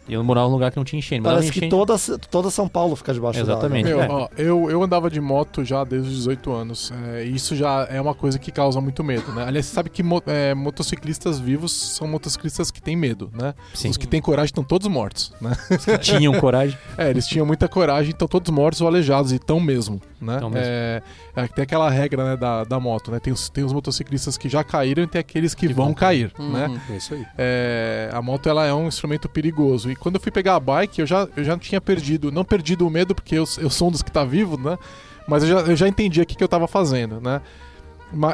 E 0.07 0.13
eu 0.13 0.23
morava 0.23 0.47
num 0.47 0.53
lugar 0.53 0.69
que 0.71 0.77
não 0.77 0.83
tinha 0.83 0.99
enchente. 0.99 1.23
Parece 1.23 1.51
que 1.51 1.57
enchente- 1.59 1.69
toda, 1.71 1.95
toda 2.29 2.49
São 2.51 2.67
Paulo 2.67 2.95
fica 2.95 3.13
debaixo 3.13 3.39
Exatamente. 3.39 3.85
Meu, 3.85 4.01
É. 4.01 4.07
ó, 4.07 4.27
eu, 4.37 4.69
eu 4.69 4.83
andava 4.83 5.09
de 5.09 5.19
moto 5.19 5.63
já 5.63 5.83
desde 5.83 6.09
os 6.09 6.15
18 6.17 6.51
anos. 6.51 6.91
é, 7.07 7.25
e 7.25 7.33
isso 7.35 7.55
já 7.55 7.87
é 7.89 7.99
uma 7.99 8.13
coisa 8.13 8.37
que 8.37 8.51
causa 8.51 8.79
muito 8.79 9.03
medo, 9.03 9.31
né? 9.33 9.45
Aliás, 9.47 9.65
você 9.65 9.73
sabe 9.73 9.89
que 9.89 10.03
mo- 10.03 10.21
é, 10.27 10.53
motociclistas 10.53 11.39
vivos 11.39 11.71
são 11.71 12.07
motociclistas 12.07 12.69
que 12.69 12.81
têm 12.81 12.95
medo, 12.95 13.31
né? 13.33 13.53
Sim. 13.73 13.89
Os 13.89 13.97
que 13.97 14.05
têm 14.05 14.21
coragem 14.21 14.45
estão 14.47 14.63
todos 14.63 14.87
mortos, 14.87 15.33
né? 15.41 15.51
tinham 16.01 16.33
coragem. 16.39 16.77
É, 16.97 17.09
eles 17.09 17.27
tinham 17.27 17.45
muita 17.45 17.67
coragem, 17.67 18.11
estão 18.11 18.27
todos 18.27 18.49
mortos 18.51 18.79
ou 18.81 18.87
aleijados, 18.87 19.31
e 19.31 19.35
estão 19.35 19.59
mesmo, 19.59 19.99
né? 20.21 20.37
Tão 20.39 20.49
mesmo. 20.49 20.65
É, 20.67 21.01
é, 21.35 21.47
tem 21.47 21.63
aquela 21.63 21.89
regra 21.89 22.23
né, 22.23 22.37
da, 22.37 22.63
da 22.63 22.79
moto, 22.79 23.11
né? 23.11 23.19
Tem 23.19 23.31
os, 23.33 23.49
tem 23.49 23.63
os 23.63 23.73
motociclistas 23.73 24.37
que 24.37 24.47
já 24.49 24.63
caíram 24.63 25.03
e 25.03 25.07
tem 25.07 25.19
aqueles 25.19 25.53
que, 25.53 25.67
Que 25.67 25.73
vão 25.73 25.85
vão 25.85 25.93
cair, 25.93 26.31
Uhum. 26.39 26.51
né? 26.51 26.81
É 26.89 26.97
isso 26.97 27.13
aí. 27.13 27.25
É, 27.37 28.09
a 28.13 28.21
moto 28.21 28.47
ela 28.49 28.65
é 28.65 28.73
um 28.73 28.87
instrumento 28.87 29.27
perigoso. 29.29 29.91
E 29.91 29.95
quando 29.95 30.15
eu 30.15 30.21
fui 30.21 30.31
pegar 30.31 30.55
a 30.55 30.59
bike, 30.59 30.99
eu 31.01 31.05
já, 31.07 31.27
eu 31.35 31.43
já 31.43 31.57
tinha 31.57 31.79
perdido, 31.81 32.31
não 32.31 32.43
perdido 32.43 32.87
o 32.87 32.89
medo, 32.89 33.13
porque 33.13 33.35
eu, 33.35 33.45
eu 33.57 33.69
sou 33.69 33.87
um 33.87 33.91
dos 33.91 34.01
que 34.01 34.11
tá 34.11 34.23
vivo, 34.23 34.57
né? 34.57 34.77
Mas 35.27 35.43
eu 35.43 35.49
já, 35.49 35.59
eu 35.71 35.75
já 35.75 35.87
entendi 35.87 36.21
o 36.21 36.25
que, 36.25 36.41
eu 36.43 36.47
tava 36.47 36.67
fazendo, 36.67 37.19
né? 37.19 37.41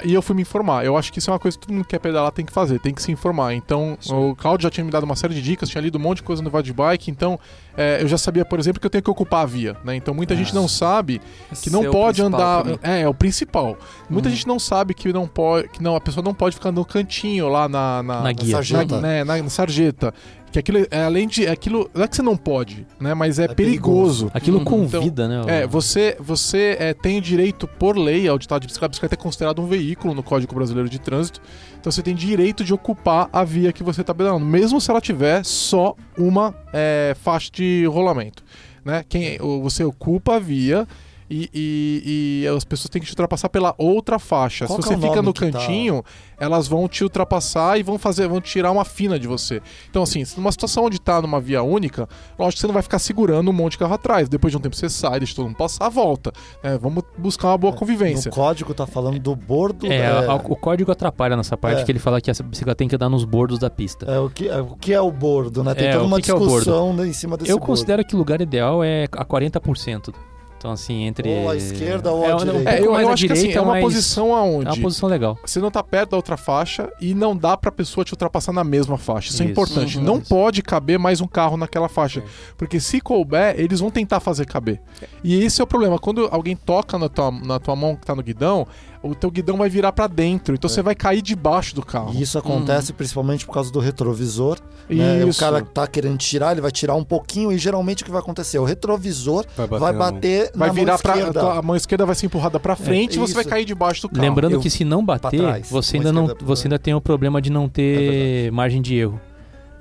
E 0.04 0.14
eu 0.14 0.22
fui 0.22 0.36
me 0.36 0.42
informar. 0.44 0.86
Eu 0.86 0.96
acho 0.98 1.12
que 1.12 1.20
isso 1.20 1.30
é 1.30 1.34
uma 1.34 1.40
coisa 1.40 1.58
que 1.58 1.66
todo 1.66 1.74
mundo 1.74 1.84
que 1.86 1.92
quer 1.92 2.00
pedalar 2.00 2.32
tem 2.32 2.46
que 2.46 2.52
fazer, 2.52 2.80
tem 2.80 2.94
que 2.94 3.02
se 3.02 3.12
informar. 3.12 3.54
Então, 3.54 3.98
o 4.10 4.36
Claudio 4.36 4.64
já 4.64 4.70
tinha 4.70 4.84
me 4.84 4.92
dado 4.92 5.04
uma 5.04 5.16
série 5.16 5.34
de 5.34 5.42
dicas, 5.42 5.70
tinha 5.70 5.82
lido 5.82 5.98
um 5.98 6.02
monte 6.02 6.18
de 6.18 6.24
coisa 6.24 6.42
no 6.42 6.50
Vade 6.50 6.72
Bike, 6.72 7.10
então 7.10 7.40
é, 7.76 8.00
eu 8.02 8.08
já 8.08 8.18
sabia, 8.18 8.46
por 8.46 8.60
exemplo, 8.60 8.80
que 8.80 8.86
eu 8.86 8.90
tenho 8.90 9.04
que 9.04 9.10
ocupar 9.10 9.44
a 9.44 9.46
via, 9.46 9.76
né? 9.84 9.96
Então 9.96 10.14
muita 10.14 10.36
gente 10.36 10.54
não 10.54 10.68
sabe 10.68 11.22
que 11.62 11.70
não 11.70 11.80
Esse 11.82 11.90
é 11.90 11.92
pode 11.92 12.22
andar. 12.22 12.64
É, 12.84 13.02
é 13.02 13.08
o 13.08 13.14
principal. 13.14 13.78
Muita 14.10 14.30
Uhum. 14.30 14.36
gente 14.36 14.48
não 14.48 14.60
sabe 14.60 14.94
que 14.94 15.12
não 15.12 15.28
pode, 15.28 15.70
que 15.70 15.82
não, 15.82 15.96
a 15.96 16.02
pessoa 16.02 16.24
não 16.24 16.34
pode 16.34 16.56
ficar 16.56 16.72
no 16.72 16.86
cantinho 16.86 17.48
lá 17.50 17.68
na, 17.68 18.04
na, 18.04 18.22
Na 18.22 18.32
guia. 18.34 18.52
sarjeta. 18.56 18.96
na, 18.98 19.02
né, 19.02 19.24
na, 19.24 19.38
na 19.38 19.50
sarjeta. 19.50 20.14
Que 20.52 20.60
aquilo 20.60 20.80
é 20.92 21.04
além 21.04 21.28
de. 21.28 21.48
Aquilo. 21.48 21.90
Não 21.94 22.04
é 22.04 22.08
que 22.08 22.16
você 22.16 22.22
não 22.22 22.36
pode, 22.36 22.86
né? 23.00 23.14
Mas 23.14 23.40
é, 23.40 23.46
É 23.46 23.48
perigoso. 23.48 24.30
Aquilo 24.34 24.58
Uhum. 24.60 24.66
convida, 24.66 25.28
né? 25.28 25.42
o- 25.42 25.50
É, 25.50 25.66
você, 25.66 26.18
você 26.20 26.76
é, 26.78 26.94
tem 26.94 27.18
o 27.20 27.22
direito, 27.22 27.68
por 27.68 27.98
lei, 27.98 28.28
ao 28.28 28.38
ditado 28.38 28.62
de 28.62 28.68
bicicleta, 28.68 28.88
a 28.88 28.92
bicicleta 28.92 29.16
é 29.16 29.18
considerado 29.18 29.62
um 29.62 29.66
veículo 29.66 30.14
no 30.14 30.22
Código 30.22 30.54
Brasileiro 30.54 30.90
de 30.90 31.00
Trânsito. 31.00 31.42
Então 31.80 31.90
você 31.92 32.02
tem 32.02 32.14
direito 32.14 32.64
de 32.66 32.74
ocupar 32.74 33.30
a 33.32 33.44
via 33.46 33.72
que 33.72 33.82
você 33.84 34.02
está 34.02 34.14
pedalando, 34.14 34.46
mesmo 34.46 34.82
se 34.82 34.92
ela 34.92 35.00
tiver 35.00 35.44
só 35.46 35.96
uma 36.18 36.54
é, 36.74 37.16
faixa 37.22 37.50
de 37.52 37.86
rolamento. 37.86 38.44
Né? 38.84 39.06
Quem, 39.08 39.38
você 39.62 39.84
ocupa 39.84 40.36
a 40.36 40.40
via 40.40 40.88
e, 41.34 41.50
e- 41.54 42.44
e 42.44 42.48
as 42.48 42.66
pessoas 42.66 42.90
têm 42.90 43.02
que 43.02 43.08
te 43.08 43.12
ultrapassar 43.12 43.48
pela 43.48 43.74
outra 43.78 44.20
faixa. 44.20 44.68
Qual 44.68 44.82
se 44.82 44.88
você 44.90 44.94
é 44.96 44.98
o 44.98 45.02
fica 45.02 45.22
no 45.22 45.32
tá- 45.32 45.40
cantinho, 45.50 46.04
elas 46.38 46.68
vão 46.68 46.88
te 46.90 47.04
ultrapassar 47.04 47.80
e 47.80 47.84
vão 47.84 47.98
fazer, 47.98 48.28
vão 48.28 48.42
tirar 48.42 48.70
uma 48.72 48.84
fina 48.84 49.18
de 49.18 49.28
você. 49.28 49.62
Então, 49.90 50.04
assim, 50.04 50.24
numa 50.36 50.52
situação 50.52 50.84
onde 50.86 51.00
tá 51.00 51.22
numa 51.22 51.40
via 51.40 51.64
única, 51.64 52.10
lógico 52.38 52.56
que 52.56 52.60
você 52.60 52.68
não 52.68 52.74
vai 52.74 52.84
ficar 52.84 53.00
segurando 53.00 53.50
um 53.50 53.54
monte 53.54 53.74
de 53.74 53.78
carro 53.78 53.94
atrás. 53.94 54.28
Depois 54.28 54.52
de 54.52 54.58
um 54.58 54.60
tempo 54.60 54.76
você 54.76 54.90
sai, 54.90 55.20
deixa 55.20 55.34
todo 55.36 55.46
mundo 55.46 55.56
passar, 55.58 55.88
volta. 55.88 56.34
É, 56.62 56.78
vamos 56.78 57.04
buscar 57.18 57.48
uma 57.50 57.58
boa 57.58 57.72
convivência. 57.74 58.30
No 58.30 58.36
código 58.36 58.74
tá 58.74 58.86
falando 58.86 59.18
do 59.20 59.34
bordo. 59.36 59.86
É, 59.88 59.96
é, 59.98 60.08
a- 60.08 60.36
o 60.36 60.56
código 60.58 60.92
atrapalha 60.92 61.38
nessa 61.38 61.56
parte 61.56 61.82
É. 61.82 61.86
que 61.86 61.92
ele 61.92 62.00
fala 62.00 62.20
que 62.20 62.30
a 62.30 62.34
bicicleta 62.44 62.76
tem 62.76 62.88
que 62.90 62.96
andar 62.96 63.08
nos 63.10 63.24
bordos 63.24 63.58
da 63.58 63.70
pista. 63.70 64.06
é, 64.12 64.20
o, 64.20 64.30
que, 64.30 64.50
é, 64.50 64.60
o 64.60 64.76
que 64.76 64.94
é 64.94 65.00
o 65.00 65.10
bordo, 65.12 65.64
né? 65.64 65.74
Tem 65.74 65.88
É, 65.88 65.92
toda 65.94 66.04
o 66.04 66.08
uma 66.08 66.18
é 66.18 66.20
o 66.20 66.22
discussão 66.22 66.94
né, 66.94 67.08
em 67.08 67.14
cima 67.14 67.38
desse 67.38 67.50
Eu 67.50 67.58
bordo. 67.58 67.68
considero 67.68 68.04
que 68.04 68.16
o 68.16 68.18
lugar 68.18 68.42
ideal 68.42 68.84
é 68.84 69.06
a 69.14 69.24
40%. 69.26 70.14
Então, 70.62 70.72
assim, 70.72 71.06
entre. 71.06 71.28
Ou 71.28 71.50
à 71.50 71.56
esquerda 71.56 72.12
ou 72.12 72.24
à 72.24 72.30
é, 72.30 72.36
direita. 72.36 72.60
Um 72.60 72.62
É, 72.62 72.76
pouco 72.78 72.86
eu, 72.86 72.92
mais 72.92 73.04
eu 73.04 73.10
à 73.10 73.14
acho 73.14 73.26
que 73.26 73.34
assim, 73.34 73.42
direita, 73.48 73.60
é 73.60 73.62
uma 73.64 73.80
posição 73.82 74.36
aonde 74.36 74.68
É 74.68 74.72
uma 74.74 74.78
posição 74.82 75.10
legal. 75.10 75.40
você 75.44 75.60
não 75.60 75.72
tá 75.72 75.82
perto 75.82 76.12
da 76.12 76.18
outra 76.18 76.38
faixa 76.38 76.88
e 77.02 77.16
não 77.16 77.36
dá 77.36 77.58
pra 77.58 77.72
pessoa 77.72 78.06
te 78.06 78.14
ultrapassar 78.14 78.52
na 78.54 78.64
mesma 78.64 78.96
faixa. 78.96 79.32
Isso, 79.32 79.42
é 79.42 79.46
Isso. 79.46 79.52
importante. 79.52 79.98
Uhum. 79.98 80.04
Não 80.04 80.22
pode 80.22 80.62
caber 80.62 81.00
mais 81.00 81.20
um 81.20 81.26
carro 81.26 81.58
naquela 81.58 81.90
faixa. 81.90 82.24
Porque 82.56 82.80
se 82.80 83.02
couber, 83.02 83.56
eles 83.58 83.80
vão 83.80 83.90
tentar 83.90 84.20
fazer 84.20 84.46
caber. 84.46 84.80
E 85.24 85.44
esse 85.44 85.60
é 85.62 85.64
o 85.64 85.68
problema. 85.68 85.98
Quando 85.98 86.30
alguém 86.32 86.56
toca 86.56 86.96
na 87.00 87.10
tua, 87.10 87.32
na 87.32 87.60
tua 87.60 87.76
mão 87.76 87.96
que 87.96 88.06
tá 88.06 88.14
no 88.14 88.22
guidão, 88.22 88.68
o 89.04 89.16
teu 89.16 89.32
guidão 89.32 89.58
vai 89.58 89.70
virar 89.70 89.92
pra 89.92 90.06
dentro. 90.08 90.54
Então 90.56 90.70
você 90.70 90.82
vai 90.82 90.94
cair 90.96 91.22
debaixo 91.22 91.74
do 91.76 91.84
carro. 91.86 92.14
E 92.14 92.22
isso 92.22 92.38
acontece 92.38 92.94
principalmente 92.94 93.46
por 93.46 93.54
causa 93.54 93.72
do 93.72 93.80
retrovisor. 93.80 94.58
né? 94.90 95.26
O 95.26 95.34
cara 95.36 95.62
tá 95.62 95.88
querendo 95.88 96.18
tirar, 96.18 96.52
ele 96.52 96.62
vai 96.62 96.72
tirar 96.72 96.96
um 96.96 97.04
pouquinho 97.04 97.52
e 97.52 97.58
geralmente 97.58 98.04
o 98.04 98.06
que 98.06 98.12
vai 98.12 98.20
acontecer? 98.22 98.60
O 98.60 98.64
retrovisor 98.64 99.46
Vai 99.58 99.68
bater. 99.68 99.80
vai 99.80 99.92
na 99.94 99.98
mão. 100.00 100.12
bater 100.14 100.52
Vai 100.56 100.70
virar 100.72 100.92
mão 100.94 101.00
pra. 101.02 101.14
A, 101.14 101.18
esquerda. 101.18 101.40
tua- 101.40 101.58
a 101.58 101.62
mão 101.62 101.76
esquerda 101.76 102.06
vai 102.06 102.16
ser 102.16 102.26
empurrada 102.28 102.60
pra 102.60 102.76
frente 102.76 103.16
e 103.16 103.20
você 103.20 103.34
vai 103.34 103.44
cair 103.46 103.66
debaixo 103.66 104.04
do 104.04 104.10
carro. 104.10 104.22
Lembrando 104.22 104.54
eu- 104.54 104.60
que 104.60 104.70
se 104.70 104.84
não 104.86 105.04
bater, 105.04 105.40
trás, 105.40 105.70
você 105.70 105.98
ainda, 105.98 106.12
não, 106.12 106.36
você 106.42 106.68
ainda 106.68 106.78
tem 106.80 106.94
o 106.94 107.02
problema 107.02 107.42
de 107.42 107.50
não 107.52 107.68
ter 107.68 108.52
margem 108.52 108.82
de 108.82 108.96
erro. 108.96 109.20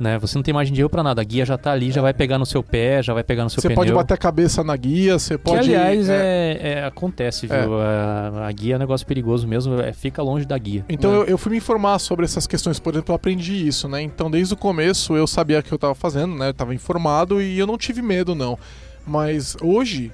Né? 0.01 0.19
Você 0.19 0.39
não 0.39 0.43
tem 0.43 0.55
margem 0.55 0.73
de 0.73 0.81
erro 0.81 0.89
pra 0.89 1.03
nada. 1.03 1.21
A 1.21 1.25
guia 1.25 1.45
já 1.45 1.59
tá 1.59 1.73
ali, 1.73 1.91
já 1.93 2.01
vai 2.01 2.15
pegar 2.15 2.39
no 2.39 2.47
seu 2.47 2.63
pé, 2.63 3.03
já 3.03 3.13
vai 3.13 3.23
pegar 3.23 3.45
no 3.45 3.51
seu 3.51 3.61
Você 3.61 3.69
pneu. 3.69 3.77
pode 3.77 3.93
bater 3.93 4.15
a 4.15 4.17
cabeça 4.17 4.65
na 4.65 4.75
guia, 4.75 5.19
você 5.19 5.37
Que, 5.37 5.45
pode. 5.45 5.59
aliás, 5.59 6.09
é, 6.09 6.59
é, 6.63 6.69
é- 6.79 6.85
acontece, 6.87 7.47
viu? 7.47 7.79
A, 7.79 8.47
a 8.49 8.51
guia 8.53 8.73
é 8.73 8.77
um 8.77 8.79
negócio 8.79 9.07
perigoso 9.07 9.47
mesmo, 9.47 9.79
é, 9.79 9.93
fica 9.93 10.23
longe 10.23 10.47
da 10.47 10.57
guia. 10.57 10.87
Então 10.89 11.13
É. 11.13 11.17
eu, 11.19 11.25
eu 11.25 11.37
fui 11.39 11.53
me 11.53 11.59
informar 11.59 11.99
sobre 11.99 12.25
essas 12.25 12.47
questões, 12.47 12.79
por 12.81 12.95
exemplo, 12.95 13.13
eu 13.13 13.17
aprendi 13.17 13.67
isso, 13.69 13.89
né? 13.91 14.01
Então 14.01 14.31
desde 14.31 14.55
o 14.55 14.57
começo 14.57 15.15
eu 15.15 15.27
sabia 15.27 15.59
o 15.59 15.63
que 15.63 15.71
eu 15.71 15.79
tava 15.79 15.95
fazendo, 15.95 16.35
né? 16.35 16.49
Eu 16.49 16.55
tava 16.55 16.75
informado 16.75 17.43
e 17.43 17.59
eu 17.59 17.67
não 17.67 17.77
tive 17.77 18.01
medo, 18.01 18.35
não. 18.35 18.59
Mas 19.07 19.55
hoje 19.63 20.11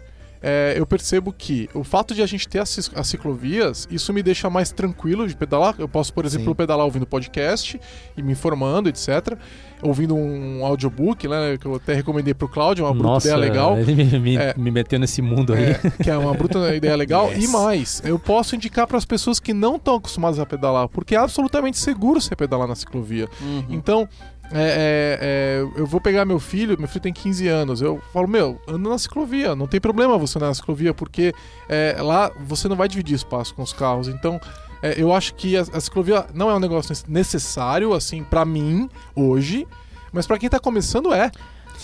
é, 0.49 0.75
eu 0.77 0.87
percebo 0.87 1.33
que 1.33 1.69
o 1.75 1.83
fato 1.83 2.15
de 2.15 2.23
a 2.23 2.27
gente 2.27 2.47
ter 2.49 2.61
as, 2.61 2.89
as 2.95 3.09
ciclovias, 3.09 3.89
isso 3.91 4.13
me 4.13 4.23
deixa 4.23 4.49
mais 4.49 4.71
tranquilo 4.71 5.27
de 5.27 5.35
pedalar. 5.37 5.75
Eu 5.77 5.89
posso, 5.89 6.15
por 6.15 6.25
exemplo, 6.25 6.51
Sim. 6.51 6.55
pedalar 6.55 6.85
ouvindo 6.87 7.05
podcast 7.05 7.81
e 8.17 8.23
me 8.23 8.31
informando, 8.31 8.89
etc. 8.89 9.37
Ouvindo 9.83 10.15
um 10.15 10.65
audiobook, 10.65 11.27
né? 11.27 11.59
Que 11.59 11.67
eu 11.67 11.75
até 11.75 11.95
recomendei 11.95 12.33
pro 12.33 12.49
Cláudio, 12.49 12.85
uma 12.85 12.93
bruta 12.93 13.09
Nossa, 13.09 13.27
ideia 13.29 13.41
legal. 13.41 13.77
ele 13.77 13.93
me, 13.95 14.19
me- 14.21 14.37
É. 14.37 14.55
me 14.57 14.71
meteu 14.71 14.99
nesse 15.01 15.21
mundo 15.21 15.53
aí. 15.53 15.65
É, 15.65 15.91
que 16.03 16.09
é 16.09 16.17
uma 16.17 16.33
bruta 16.33 16.75
ideia 16.75 16.95
legal. 16.95 17.29
Yes. 17.33 17.45
E 17.45 17.49
mais, 17.49 18.03
eu 18.05 18.17
posso 18.19 18.55
indicar 18.55 18.87
para 18.87 18.99
as 18.99 19.05
pessoas 19.05 19.41
que 19.41 19.53
não 19.53 19.75
estão 19.77 19.97
acostumadas 19.97 20.39
a 20.39 20.47
pedalar, 20.47 20.89
porque 20.89 21.17
é 21.17 21.19
absolutamente 21.19 21.77
seguro 21.79 22.21
você 22.21 22.37
pedalar 22.37 22.69
na 22.69 22.75
ciclovia. 22.77 23.29
Uhum. 23.43 23.65
Então, 23.71 24.09
é, 24.53 24.61
é, 24.61 25.19
é, 25.21 25.81
eu 25.81 25.87
vou 25.87 26.01
pegar 26.01 26.25
meu 26.25 26.39
filho, 26.39 26.79
meu 26.79 26.89
filho 26.89 27.01
tem 27.01 27.13
15 27.13 27.49
anos, 27.49 27.81
eu 27.81 28.01
falo, 28.13 28.29
meu, 28.29 28.61
anda 28.69 28.89
na 28.89 28.99
ciclovia, 28.99 29.57
não 29.57 29.67
tem 29.67 29.81
problema 29.81 30.17
você 30.17 30.39
andar 30.39 30.49
na 30.49 30.55
ciclovia, 30.55 30.95
porque 30.95 31.35
é, 31.69 31.97
lá 32.01 32.31
você 32.47 32.69
não 32.69 32.77
vai 32.77 32.89
dividir 32.89 33.15
espaço 33.15 33.55
com 33.55 33.63
os 33.63 33.73
carros. 33.73 34.09
Então, 34.09 34.41
é, 34.83 35.01
eu 35.01 35.13
acho 35.13 35.35
que 35.35 35.57
a, 35.57 35.63
a 35.73 35.81
ciclovia 35.81 36.27
não 36.33 36.51
é 36.51 36.55
um 36.55 36.61
negócio 36.61 36.95
necessário, 37.09 37.93
assim, 37.93 38.23
para 38.23 38.45
mim, 38.45 38.89
hoje, 39.15 39.67
mas 40.13 40.27
para 40.27 40.39
quem 40.39 40.49
tá 40.49 40.61
começando 40.61 41.13
é. 41.13 41.27
né? 41.27 41.31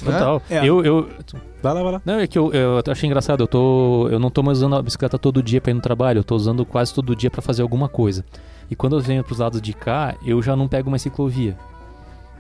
Total. 0.05 0.43
É. 0.49 0.67
Eu, 0.67 0.85
eu, 0.85 1.09
Vai 1.63 1.75
lá, 1.75 1.83
vai 1.83 1.93
lá. 1.93 2.03
não, 2.05 2.19
é 2.19 2.27
que 2.27 2.39
eu, 2.39 2.53
eu 2.53 2.83
achei 2.89 3.07
engraçado. 3.07 3.43
Eu, 3.43 3.47
tô, 3.47 4.09
eu 4.09 4.19
não 4.19 4.31
tô 4.31 4.43
mais 4.43 4.59
usando 4.59 4.77
a 4.77 4.83
bicicleta 4.83 5.19
todo 5.19 5.43
dia 5.43 5.61
pra 5.61 5.71
ir 5.71 5.75
no 5.75 5.81
trabalho. 5.81 6.19
Eu 6.19 6.25
tô 6.25 6.35
usando 6.35 6.65
quase 6.65 6.95
todo 6.95 7.15
dia 7.15 7.31
pra 7.31 7.43
fazer 7.43 7.63
alguma 7.63 7.89
coisa. 7.89 8.25
E 8.71 8.75
quando 8.75 8.97
eu 8.97 9.01
venho 9.01 9.23
pros 9.23 9.39
lados 9.39 9.61
de 9.61 9.73
cá, 9.73 10.17
eu 10.25 10.41
já 10.41 10.57
não 10.57 10.67
pego 10.67 10.91
mais 10.91 11.03
ciclovia. 11.03 11.57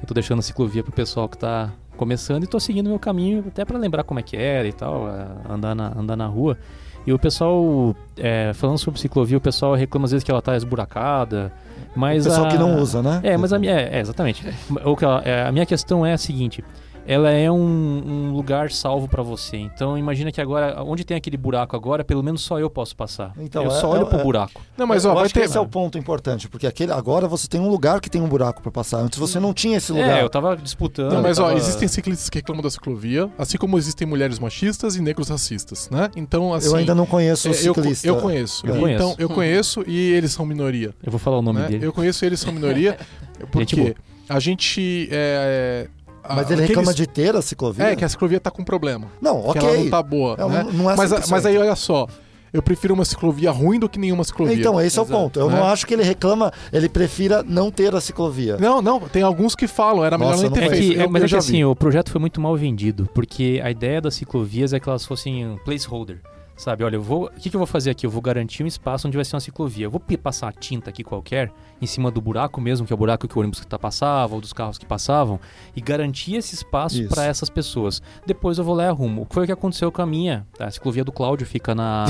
Eu 0.03 0.07
tô 0.09 0.15
deixando 0.15 0.41
a 0.41 0.43
ciclovia 0.43 0.83
pro 0.83 0.93
pessoal 0.93 1.29
que 1.29 1.39
tá 1.39 1.71
começando 1.97 2.43
e 2.43 2.47
tô 2.47 2.59
seguindo 2.59 2.89
meu 2.89 2.99
caminho 2.99 3.45
até 3.47 3.65
pra 3.65 3.79
lembrar 3.79 4.03
como 4.03 4.19
é 4.19 4.23
que 4.23 4.37
era 4.37 4.67
e 4.67 4.73
tal, 4.73 5.07
andar 5.49 5.75
na, 5.75 5.93
andar 5.97 6.17
na 6.17 6.27
rua. 6.27 6.59
E 7.07 7.13
o 7.13 7.19
pessoal, 7.19 7.97
é, 8.17 8.53
falando 8.55 8.79
sobre 8.79 9.01
ciclovia, 9.01 9.37
o 9.39 9.41
pessoal 9.41 9.75
reclama 9.75 10.05
às 10.05 10.13
vezes 10.13 10.25
que 10.25 10.31
ela 10.31 10.43
tá 10.43 10.57
esburacada. 10.57 11.53
Mas 11.97 12.25
o 12.27 12.29
pessoal 12.31 12.47
a- 12.47 12.51
que 12.51 12.59
não 12.59 12.79
usa, 12.81 13.03
né? 13.03 13.21
é, 13.23 13.37
mas 13.37 13.53
a 13.53 13.59
minha. 13.59 13.73
É, 13.73 14.01
exatamente. 14.01 14.45
O 14.85 14.97
que 14.97 15.05
é, 15.05 15.45
a 15.47 15.53
minha 15.53 15.67
questão 15.67 16.07
é 16.07 16.13
a 16.13 16.19
seguinte: 16.19 16.65
ela 17.07 17.31
é 17.31 17.51
um, 17.51 17.57
um 17.57 18.33
lugar 18.33 18.71
salvo 18.71 19.09
pra 19.09 19.23
você. 19.23 19.57
Então 19.57 19.97
imagina 19.99 20.31
que 20.31 20.41
agora, 20.41 20.83
onde 20.85 21.05
tem 21.05 21.17
aquele 21.17 21.37
buraco 21.37 21.75
agora, 21.77 22.05
pelo 22.05 22.23
menos 22.23 22.43
só 22.43 22.59
eu 22.59 22.71
posso 22.71 22.95
passar. 22.97 23.33
Então, 23.39 23.65
eu 23.65 23.71
é- 23.71 23.81
só 23.81 23.91
olho 23.91 24.03
é- 24.03 24.05
pro 24.09 24.19
é- 24.19 24.23
buraco. 24.23 24.61
Não, 24.77 24.87
mas 24.87 25.05
eu 25.05 25.11
ó, 25.11 25.15
vai 25.15 25.25
acho 25.25 25.35
que 25.35 25.41
ter. 25.41 25.47
esse 25.47 25.57
é 25.57 25.61
o 25.61 25.67
ponto 25.67 25.99
importante, 25.99 26.49
porque 26.49 26.67
aquele, 26.67 26.93
agora 26.93 27.27
você 27.27 27.49
tem 27.49 27.61
um 27.61 27.69
lugar 27.69 28.01
que 28.01 28.09
tem 28.11 28.21
um 28.23 28.29
buraco 28.29 28.63
para 28.63 28.71
passar. 28.71 28.99
Antes 28.99 29.19
você 29.19 29.39
não 29.41 29.53
tinha 29.53 29.77
esse 29.79 29.93
lugar. 29.93 30.19
É, 30.19 30.23
eu 30.23 30.31
tava 30.31 30.57
disputando. 30.57 31.13
Não, 31.13 31.23
mas 31.23 31.39
eu 31.39 31.45
ó, 31.45 31.49
tava- 31.49 31.59
existem 31.59 31.89
ciclistas 31.89 32.29
que 32.31 32.39
reclamam 32.39 32.63
da 32.63 32.71
ciclovia, 32.71 33.29
assim 33.39 33.59
como 33.59 33.77
existem 33.79 34.07
mulheres 34.07 34.39
machistas 34.39 34.97
e 34.97 35.03
negros 35.03 35.29
racistas, 35.29 35.89
né? 35.91 36.11
Então, 36.17 36.55
assim. 36.55 36.69
eu 36.69 36.77
ainda 36.77 36.95
não 36.95 37.07
conheço 37.07 37.49
é, 37.49 37.51
o 37.51 37.55
eu, 37.55 37.67
eu 37.67 37.75
conheço. 38.21 38.67
Eu 38.67 38.75
Então, 38.75 38.81
conheço. 38.81 39.17
eu 39.19 39.29
conheço 39.29 39.85
e 39.87 40.13
eles 40.13 40.33
são 40.33 40.47
minoria. 40.47 40.95
Eu 41.03 41.11
vou 41.11 41.19
falar 41.19 41.39
o 41.39 41.43
nome 41.43 41.61
né? 41.61 41.69
dele. 41.69 41.87
Eu 41.87 41.93
conheço 41.93 42.25
e 42.25 42.27
eles 42.27 42.41
são 42.41 42.53
minoria 42.53 42.97
porque 43.51 43.95
a 44.29 44.39
gente. 44.39 45.09
É, 45.11 45.89
a- 46.33 46.37
Mas 46.37 46.47
ele 46.51 46.55
aqueles- 46.63 46.69
reclama 46.69 46.95
de 46.95 47.07
ter 47.07 47.37
a 47.37 47.43
ciclovia? 47.43 47.85
É, 47.87 47.97
que 47.97 48.05
a 48.05 48.09
ciclovia 48.09 48.41
tá 48.41 48.51
com 48.51 48.65
problema. 48.65 49.07
Não, 49.21 49.43
Que 49.43 49.49
ok. 49.51 49.69
ela 49.69 49.79
não 49.79 49.91
tá 49.91 50.03
boa. 50.03 50.37
É, 50.39 50.49
né? 50.49 50.63
não- 50.65 50.73
não 50.73 50.91
é 50.91 50.97
mas, 50.97 51.13
a- 51.13 51.17
100%. 51.17 51.31
mas 51.31 51.47
aí, 51.47 51.57
olha 51.59 51.77
só. 51.77 52.07
Eu 52.53 52.61
prefiro 52.63 52.93
uma 52.93 53.05
ciclovia 53.07 53.51
ruim 53.51 53.79
do 53.79 53.89
que 53.89 53.99
nenhuma 53.99 54.23
ciclovia. 54.25 54.55
Então, 54.55 54.79
esse 54.79 54.99
é 54.99 55.01
o 55.01 55.05
Exato. 55.07 55.19
ponto. 55.19 55.41
Eu 55.41 55.49
Né? 55.49 55.57
não 55.57 55.65
acho 55.65 55.87
que 55.87 55.95
ele 55.95 56.03
reclama, 56.03 56.53
ele 56.71 56.87
prefira 56.87 57.43
não 57.43 57.71
ter 57.71 57.95
a 57.95 58.01
ciclovia. 58.01 58.59
Não, 58.59 58.83
não, 58.83 59.01
tem 59.01 59.23
alguns 59.23 59.55
que 59.55 59.67
falam, 59.67 60.05
era 60.05 60.19
melhor 60.19 60.33
Nossa, 60.33 60.51
ter 60.51 60.61
não 60.61 60.67
É 60.67 60.69
feito. 60.69 60.95
que, 60.97 61.01
eu, 61.01 61.09
mas 61.09 61.23
é 61.25 61.29
que 61.29 61.37
assim, 61.37 61.65
o 61.65 61.75
projeto 61.75 62.11
foi 62.11 62.21
muito 62.21 62.43
mal 62.43 62.55
vendido, 62.55 63.09
porque 63.15 63.59
a 63.65 63.71
ideia 63.71 64.03
das 64.03 64.17
ciclovias 64.17 64.75
é 64.75 64.79
que 64.81 64.87
elas 64.87 65.07
fossem 65.07 65.47
um 65.47 65.57
placeholder. 65.65 66.21
Sabe, 66.57 66.85
olha, 66.85 66.97
eu 66.97 67.03
vou. 67.03 67.25
O 67.27 67.31
que, 67.31 67.49
que 67.51 67.57
eu 67.57 67.59
vou 67.59 67.67
fazer 67.67 67.91
aqui? 67.91 68.07
Eu 68.07 68.11
vou 68.11 68.21
garantir 68.23 68.63
um 68.63 68.67
espaço 68.67 69.09
onde 69.09 69.17
vai 69.17 69.25
ser 69.25 69.35
uma 69.35 69.41
ciclovia. 69.41 69.87
Eu 69.87 69.91
vou 69.91 70.01
passar 70.23 70.47
uma 70.47 70.53
tinta 70.53 70.91
aqui 70.91 71.03
qualquer, 71.03 71.51
em 71.81 71.87
cima 71.87 72.11
do 72.11 72.21
buraco 72.21 72.61
mesmo, 72.61 72.87
que 72.87 72.93
é 72.93 72.95
o 72.95 72.97
buraco 72.97 73.27
que 73.27 73.37
o 73.37 73.41
ônibus 73.41 73.61
que 73.61 73.67
tá 73.67 73.79
passava, 73.79 74.35
ou 74.35 74.41
dos 74.41 74.53
carros 74.53 74.79
que 74.79 74.87
passavam, 74.87 75.41
e 75.75 75.81
garantir 75.81 76.37
esse 76.37 76.55
espaço 76.55 77.03
para 77.09 77.25
essas 77.25 77.49
pessoas. 77.51 78.03
Depois 78.27 78.59
eu 78.59 78.65
vou 78.65 78.75
lá 78.75 78.85
e 78.85 78.89
arrumo. 78.89 79.23
O 79.23 79.27
que 79.27 79.35
foi 79.35 79.45
o 79.45 79.47
que 79.47 79.53
aconteceu 79.53 79.91
com 79.91 80.03
a 80.03 80.07
minha? 80.07 80.47
A 80.59 80.71
ciclovia 80.71 81.05
do 81.05 81.11
Cláudio 81.11 81.47
fica 81.47 81.75
na. 81.75 82.05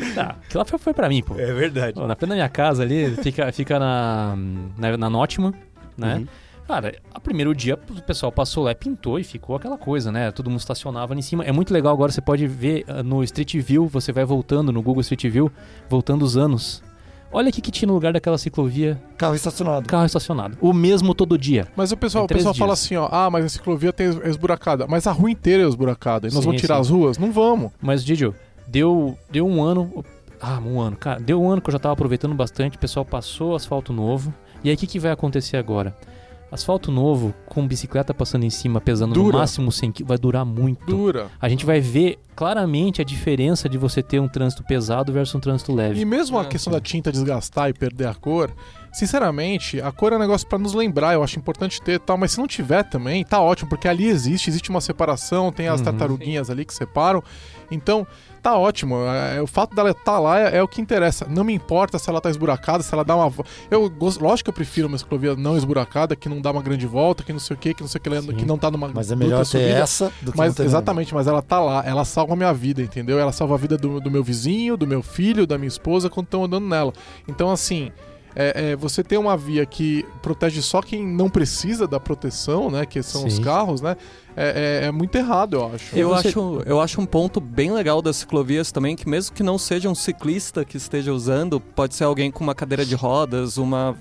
aquilo 0.00 0.58
lá 0.58 0.64
foi, 0.64 0.78
foi 0.78 0.94
pra 0.94 1.08
mim, 1.08 1.22
pô. 1.22 1.38
É 1.38 1.52
verdade. 1.52 2.00
Ó, 2.00 2.06
na 2.06 2.16
frente 2.16 2.30
da 2.30 2.34
minha 2.34 2.48
casa 2.48 2.82
ali, 2.82 3.14
fica, 3.16 3.52
fica 3.52 3.78
na, 3.78 4.34
na, 4.76 4.96
na 4.96 5.10
Nottingham, 5.10 5.52
né? 5.96 6.16
Uhum. 6.16 6.26
Cara, 6.70 6.94
a 7.12 7.18
primeiro 7.18 7.52
dia 7.52 7.74
o 7.74 8.02
pessoal 8.02 8.30
passou 8.30 8.62
lá, 8.62 8.70
e 8.70 8.74
pintou 8.76 9.18
e 9.18 9.24
ficou 9.24 9.56
aquela 9.56 9.76
coisa, 9.76 10.12
né? 10.12 10.30
Todo 10.30 10.48
mundo 10.48 10.60
estacionava 10.60 11.12
ali 11.12 11.18
em 11.18 11.22
cima. 11.22 11.42
É 11.44 11.50
muito 11.50 11.74
legal 11.74 11.92
agora, 11.92 12.12
você 12.12 12.20
pode 12.20 12.46
ver 12.46 12.84
ah, 12.86 13.02
no 13.02 13.24
Street 13.24 13.56
View, 13.56 13.88
você 13.88 14.12
vai 14.12 14.24
voltando 14.24 14.70
no 14.70 14.80
Google 14.80 15.00
Street 15.00 15.26
View, 15.26 15.50
voltando 15.88 16.22
os 16.24 16.36
anos. 16.36 16.80
Olha 17.32 17.48
o 17.48 17.52
que, 17.52 17.60
que 17.60 17.72
tinha 17.72 17.88
no 17.88 17.94
lugar 17.94 18.12
daquela 18.12 18.38
ciclovia, 18.38 19.02
Carro 19.18 19.34
estacionado. 19.34 19.88
carro 19.88 20.06
estacionado. 20.06 20.56
O 20.60 20.72
mesmo 20.72 21.12
todo 21.12 21.36
dia. 21.36 21.66
Mas 21.74 21.90
o 21.90 21.96
pessoal, 21.96 22.24
o 22.24 22.28
pessoal 22.28 22.54
fala 22.54 22.74
assim, 22.74 22.94
ó, 22.94 23.08
ah, 23.10 23.28
mas 23.28 23.44
a 23.44 23.48
ciclovia 23.48 23.92
tem 23.92 24.06
es- 24.08 24.20
esburacada. 24.26 24.86
Mas 24.86 25.08
a 25.08 25.12
rua 25.12 25.28
inteira 25.28 25.64
é 25.64 25.66
esburacada. 25.68 26.28
E 26.28 26.30
nós 26.30 26.38
Sim, 26.38 26.46
vamos 26.50 26.60
tirar 26.60 26.76
sim. 26.76 26.80
as 26.82 26.88
ruas? 26.88 27.18
Não 27.18 27.32
vamos. 27.32 27.72
Mas, 27.82 28.04
Didio, 28.04 28.32
deu, 28.68 29.18
deu 29.28 29.44
um 29.44 29.60
ano. 29.60 30.04
Ah, 30.40 30.60
um 30.64 30.80
ano. 30.80 30.96
Cara, 30.96 31.18
deu 31.18 31.42
um 31.42 31.50
ano 31.50 31.60
que 31.60 31.68
eu 31.68 31.72
já 31.72 31.80
tava 31.80 31.94
aproveitando 31.94 32.34
bastante. 32.34 32.76
O 32.76 32.80
pessoal 32.80 33.04
passou 33.04 33.56
asfalto 33.56 33.92
novo. 33.92 34.32
E 34.62 34.68
aí, 34.68 34.74
o 34.76 34.78
que, 34.78 34.86
que 34.86 35.00
vai 35.00 35.10
acontecer 35.10 35.56
agora? 35.56 35.96
Asfalto 36.50 36.90
novo, 36.90 37.32
com 37.46 37.66
bicicleta 37.66 38.12
passando 38.12 38.44
em 38.44 38.50
cima, 38.50 38.80
pesando 38.80 39.14
Dura. 39.14 39.32
no 39.34 39.38
máximo 39.38 39.70
100 39.70 39.92
kg, 39.92 40.04
vai 40.04 40.18
durar 40.18 40.44
muito. 40.44 40.84
Dura. 40.84 41.28
A 41.40 41.48
gente 41.48 41.64
vai 41.64 41.80
ver 41.80 42.18
claramente 42.34 43.00
a 43.00 43.04
diferença 43.04 43.68
de 43.68 43.78
você 43.78 44.02
ter 44.02 44.18
um 44.20 44.26
trânsito 44.26 44.64
pesado 44.64 45.12
versus 45.12 45.34
um 45.34 45.40
trânsito 45.40 45.72
leve. 45.74 46.00
E 46.00 46.04
mesmo 46.04 46.38
a 46.38 46.42
É, 46.42 46.46
questão 46.46 46.72
sim. 46.72 46.76
da 46.78 46.80
tinta 46.82 47.12
desgastar 47.12 47.68
e 47.68 47.72
perder 47.72 48.06
a 48.08 48.14
cor, 48.14 48.50
sinceramente, 48.92 49.80
a 49.80 49.92
cor 49.92 50.12
é 50.12 50.16
um 50.16 50.18
negócio 50.18 50.46
pra 50.48 50.58
nos 50.58 50.74
lembrar, 50.74 51.14
eu 51.14 51.22
acho 51.22 51.38
importante 51.38 51.80
ter 51.82 51.92
e 51.92 51.98
tal, 51.98 52.16
mas 52.18 52.32
se 52.32 52.38
não 52.38 52.46
tiver 52.46 52.82
também, 52.84 53.24
tá 53.24 53.40
ótimo, 53.40 53.68
porque 53.68 53.86
ali 53.86 54.06
existe, 54.06 54.50
existe 54.50 54.70
uma 54.70 54.80
separação, 54.80 55.52
tem 55.52 55.68
as 55.68 55.80
Uhum. 55.80 55.84
tartaruguinhas 55.84 56.50
ali 56.50 56.64
que 56.64 56.74
separam. 56.74 57.22
Então, 57.70 58.06
tá 58.40 58.56
ótimo. 58.56 58.96
É, 59.04 59.40
o 59.40 59.46
fato 59.46 59.74
dela 59.74 59.90
estar 59.90 60.18
lá 60.18 60.40
é, 60.40 60.56
é 60.56 60.62
o 60.62 60.68
que 60.68 60.80
interessa. 60.80 61.26
Não 61.28 61.44
me 61.44 61.52
importa 61.52 61.98
se 61.98 62.08
ela 62.08 62.20
tá 62.20 62.30
esburacada, 62.30 62.82
se 62.82 62.92
ela 62.92 63.04
dá 63.04 63.16
uma. 63.16 63.32
Eu 63.70 63.88
gosto, 63.88 64.22
lógico 64.22 64.46
que 64.46 64.50
eu 64.50 64.54
prefiro 64.54 64.88
uma 64.88 64.98
ciclovia 64.98 65.36
não 65.36 65.56
esburacada, 65.56 66.16
que 66.16 66.28
não 66.28 66.40
dá 66.40 66.50
uma 66.50 66.62
grande 66.62 66.86
volta, 66.86 67.22
que 67.22 67.32
não 67.32 67.40
sei 67.40 67.56
o 67.56 67.58
que, 67.58 67.74
que 67.74 67.82
não 67.82 67.88
sei 67.88 67.98
o 67.98 68.02
que, 68.02 68.22
Sim. 68.22 68.34
que 68.34 68.44
não 68.44 68.58
tá 68.58 68.70
numa. 68.70 68.88
Mas 68.88 69.10
é 69.10 69.16
melhor 69.16 69.38
ter 69.40 69.44
subida. 69.44 69.70
essa 69.70 70.12
do 70.22 70.32
que 70.32 70.38
Mas 70.38 70.58
exatamente, 70.58 71.14
mas 71.14 71.26
ela 71.26 71.42
tá 71.42 71.60
lá, 71.60 71.82
ela 71.86 72.04
salva 72.04 72.32
a 72.32 72.36
minha 72.36 72.52
vida, 72.52 72.82
entendeu? 72.82 73.18
Ela 73.18 73.32
salva 73.32 73.54
a 73.54 73.58
vida 73.58 73.76
do, 73.76 74.00
do 74.00 74.10
meu 74.10 74.24
vizinho, 74.24 74.76
do 74.76 74.86
meu 74.86 75.02
filho, 75.02 75.46
da 75.46 75.58
minha 75.58 75.68
esposa 75.68 76.08
quando 76.08 76.26
estão 76.26 76.44
andando 76.44 76.66
nela. 76.66 76.92
Então, 77.28 77.50
assim, 77.50 77.92
é, 78.34 78.70
é, 78.70 78.76
você 78.76 79.02
ter 79.02 79.18
uma 79.18 79.36
via 79.36 79.66
que 79.66 80.06
protege 80.22 80.62
só 80.62 80.80
quem 80.80 81.04
não 81.06 81.28
precisa 81.28 81.86
da 81.86 81.98
proteção, 81.98 82.70
né? 82.70 82.86
Que 82.86 83.02
são 83.02 83.26
os 83.26 83.34
Sim. 83.34 83.42
carros, 83.42 83.80
né? 83.80 83.96
É, 84.36 84.80
é- 84.82 84.86
é 84.86 84.90
muito 84.92 85.14
errado, 85.16 85.54
eu 85.54 85.66
acho. 85.74 85.96
Eu, 85.96 86.08
Você- 86.10 86.28
acho, 86.28 86.62
eu 86.66 86.80
acho 86.80 87.00
um 87.00 87.06
ponto 87.06 87.40
bem 87.40 87.72
legal 87.72 88.00
das 88.00 88.16
ciclovias 88.16 88.70
também, 88.72 88.94
que 88.96 89.08
mesmo 89.08 89.34
que 89.34 89.42
não 89.42 89.58
seja 89.58 89.88
um 89.88 89.94
ciclista 89.94 90.64
que 90.64 90.76
esteja 90.76 91.12
usando, 91.12 91.60
pode 91.60 91.94
ser 91.94 92.04
alguém 92.04 92.30
com 92.30 92.42
uma 92.44 92.54
cadeira 92.54 92.84
de 92.86 92.94
rodas, 92.94 93.56
uma, 93.56 93.96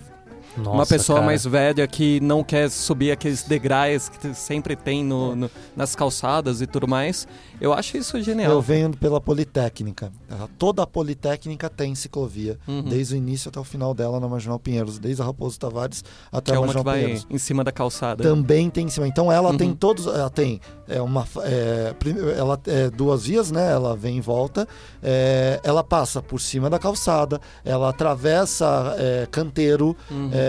Nossa, 0.60 0.70
uma 0.78 0.86
pessoa 0.86 1.18
cara. 1.18 1.26
mais 1.26 1.44
velha 1.46 1.88
que 1.88 2.20
não 2.20 2.44
quer 2.44 2.70
subir 2.70 3.12
aqueles 3.12 3.44
degraus 3.44 4.10
que 4.10 4.34
sempre 4.34 4.76
tem 4.76 5.04
no, 5.04 5.36
no- 5.36 5.52
nas 5.76 5.96
calçadas 5.96 6.62
e 6.62 6.68
tudo 6.68 6.88
mais. 6.88 7.28
Eu 7.60 7.74
acho 7.74 7.98
isso 7.98 8.18
Eu 8.18 8.24
genial. 8.24 8.62
venho 8.62 8.92
pela 8.96 9.20
Politécnica. 9.20 10.12
Toda 10.58 10.84
a 10.84 10.88
Politécnica 10.88 11.70
tem 11.70 11.94
ciclovia. 11.96 12.58
Uhum. 12.68 12.84
Desde 12.84 13.16
o 13.16 13.18
início 13.18 13.50
até 13.50 13.60
o 13.60 13.64
final 13.64 13.94
dela 13.94 14.20
na 14.20 14.28
Marginal 14.28 14.60
Pinheiros. 14.60 14.98
Desde 15.00 15.22
a 15.22 15.26
Raposo 15.26 15.60
Tavares 15.60 16.04
até 16.32 16.52
que 16.52 16.56
é 16.56 16.56
a 16.56 16.60
uma 16.60 16.68
que 16.70 16.74
Marginal 16.76 16.84
vai 16.84 17.02
Pinheiros. 17.02 17.28
em 17.30 17.38
cima 17.38 17.64
da 17.64 17.72
calçada. 17.72 18.24
Também 18.24 18.70
tem 18.70 18.86
em 18.86 18.90
cima. 18.90 19.08
Então 19.08 19.32
ela 19.32 19.52
Uhum. 19.52 19.58
tem 19.58 19.74
todos. 19.74 20.06
Ela 20.08 20.30
tem 20.30 20.62
é, 20.88 21.02
uma. 21.02 21.28
É, 21.44 21.94
ela 22.38 22.60
é 22.68 22.90
duas 22.90 23.26
vias, 23.26 23.52
né? 23.52 23.72
Ela 23.72 23.96
vem 23.96 24.18
em 24.18 24.22
volta. 24.22 24.68
é, 25.04 25.60
ela 25.64 25.84
passa 25.84 26.22
por 26.22 26.40
cima 26.40 26.70
da 26.70 26.80
calçada. 26.80 27.40
Ela 27.66 27.90
atravessa 27.90 28.96
é, 28.98 29.28
canteiro. 29.30 29.96
Uhum. 30.10 30.30
é, 30.34 30.49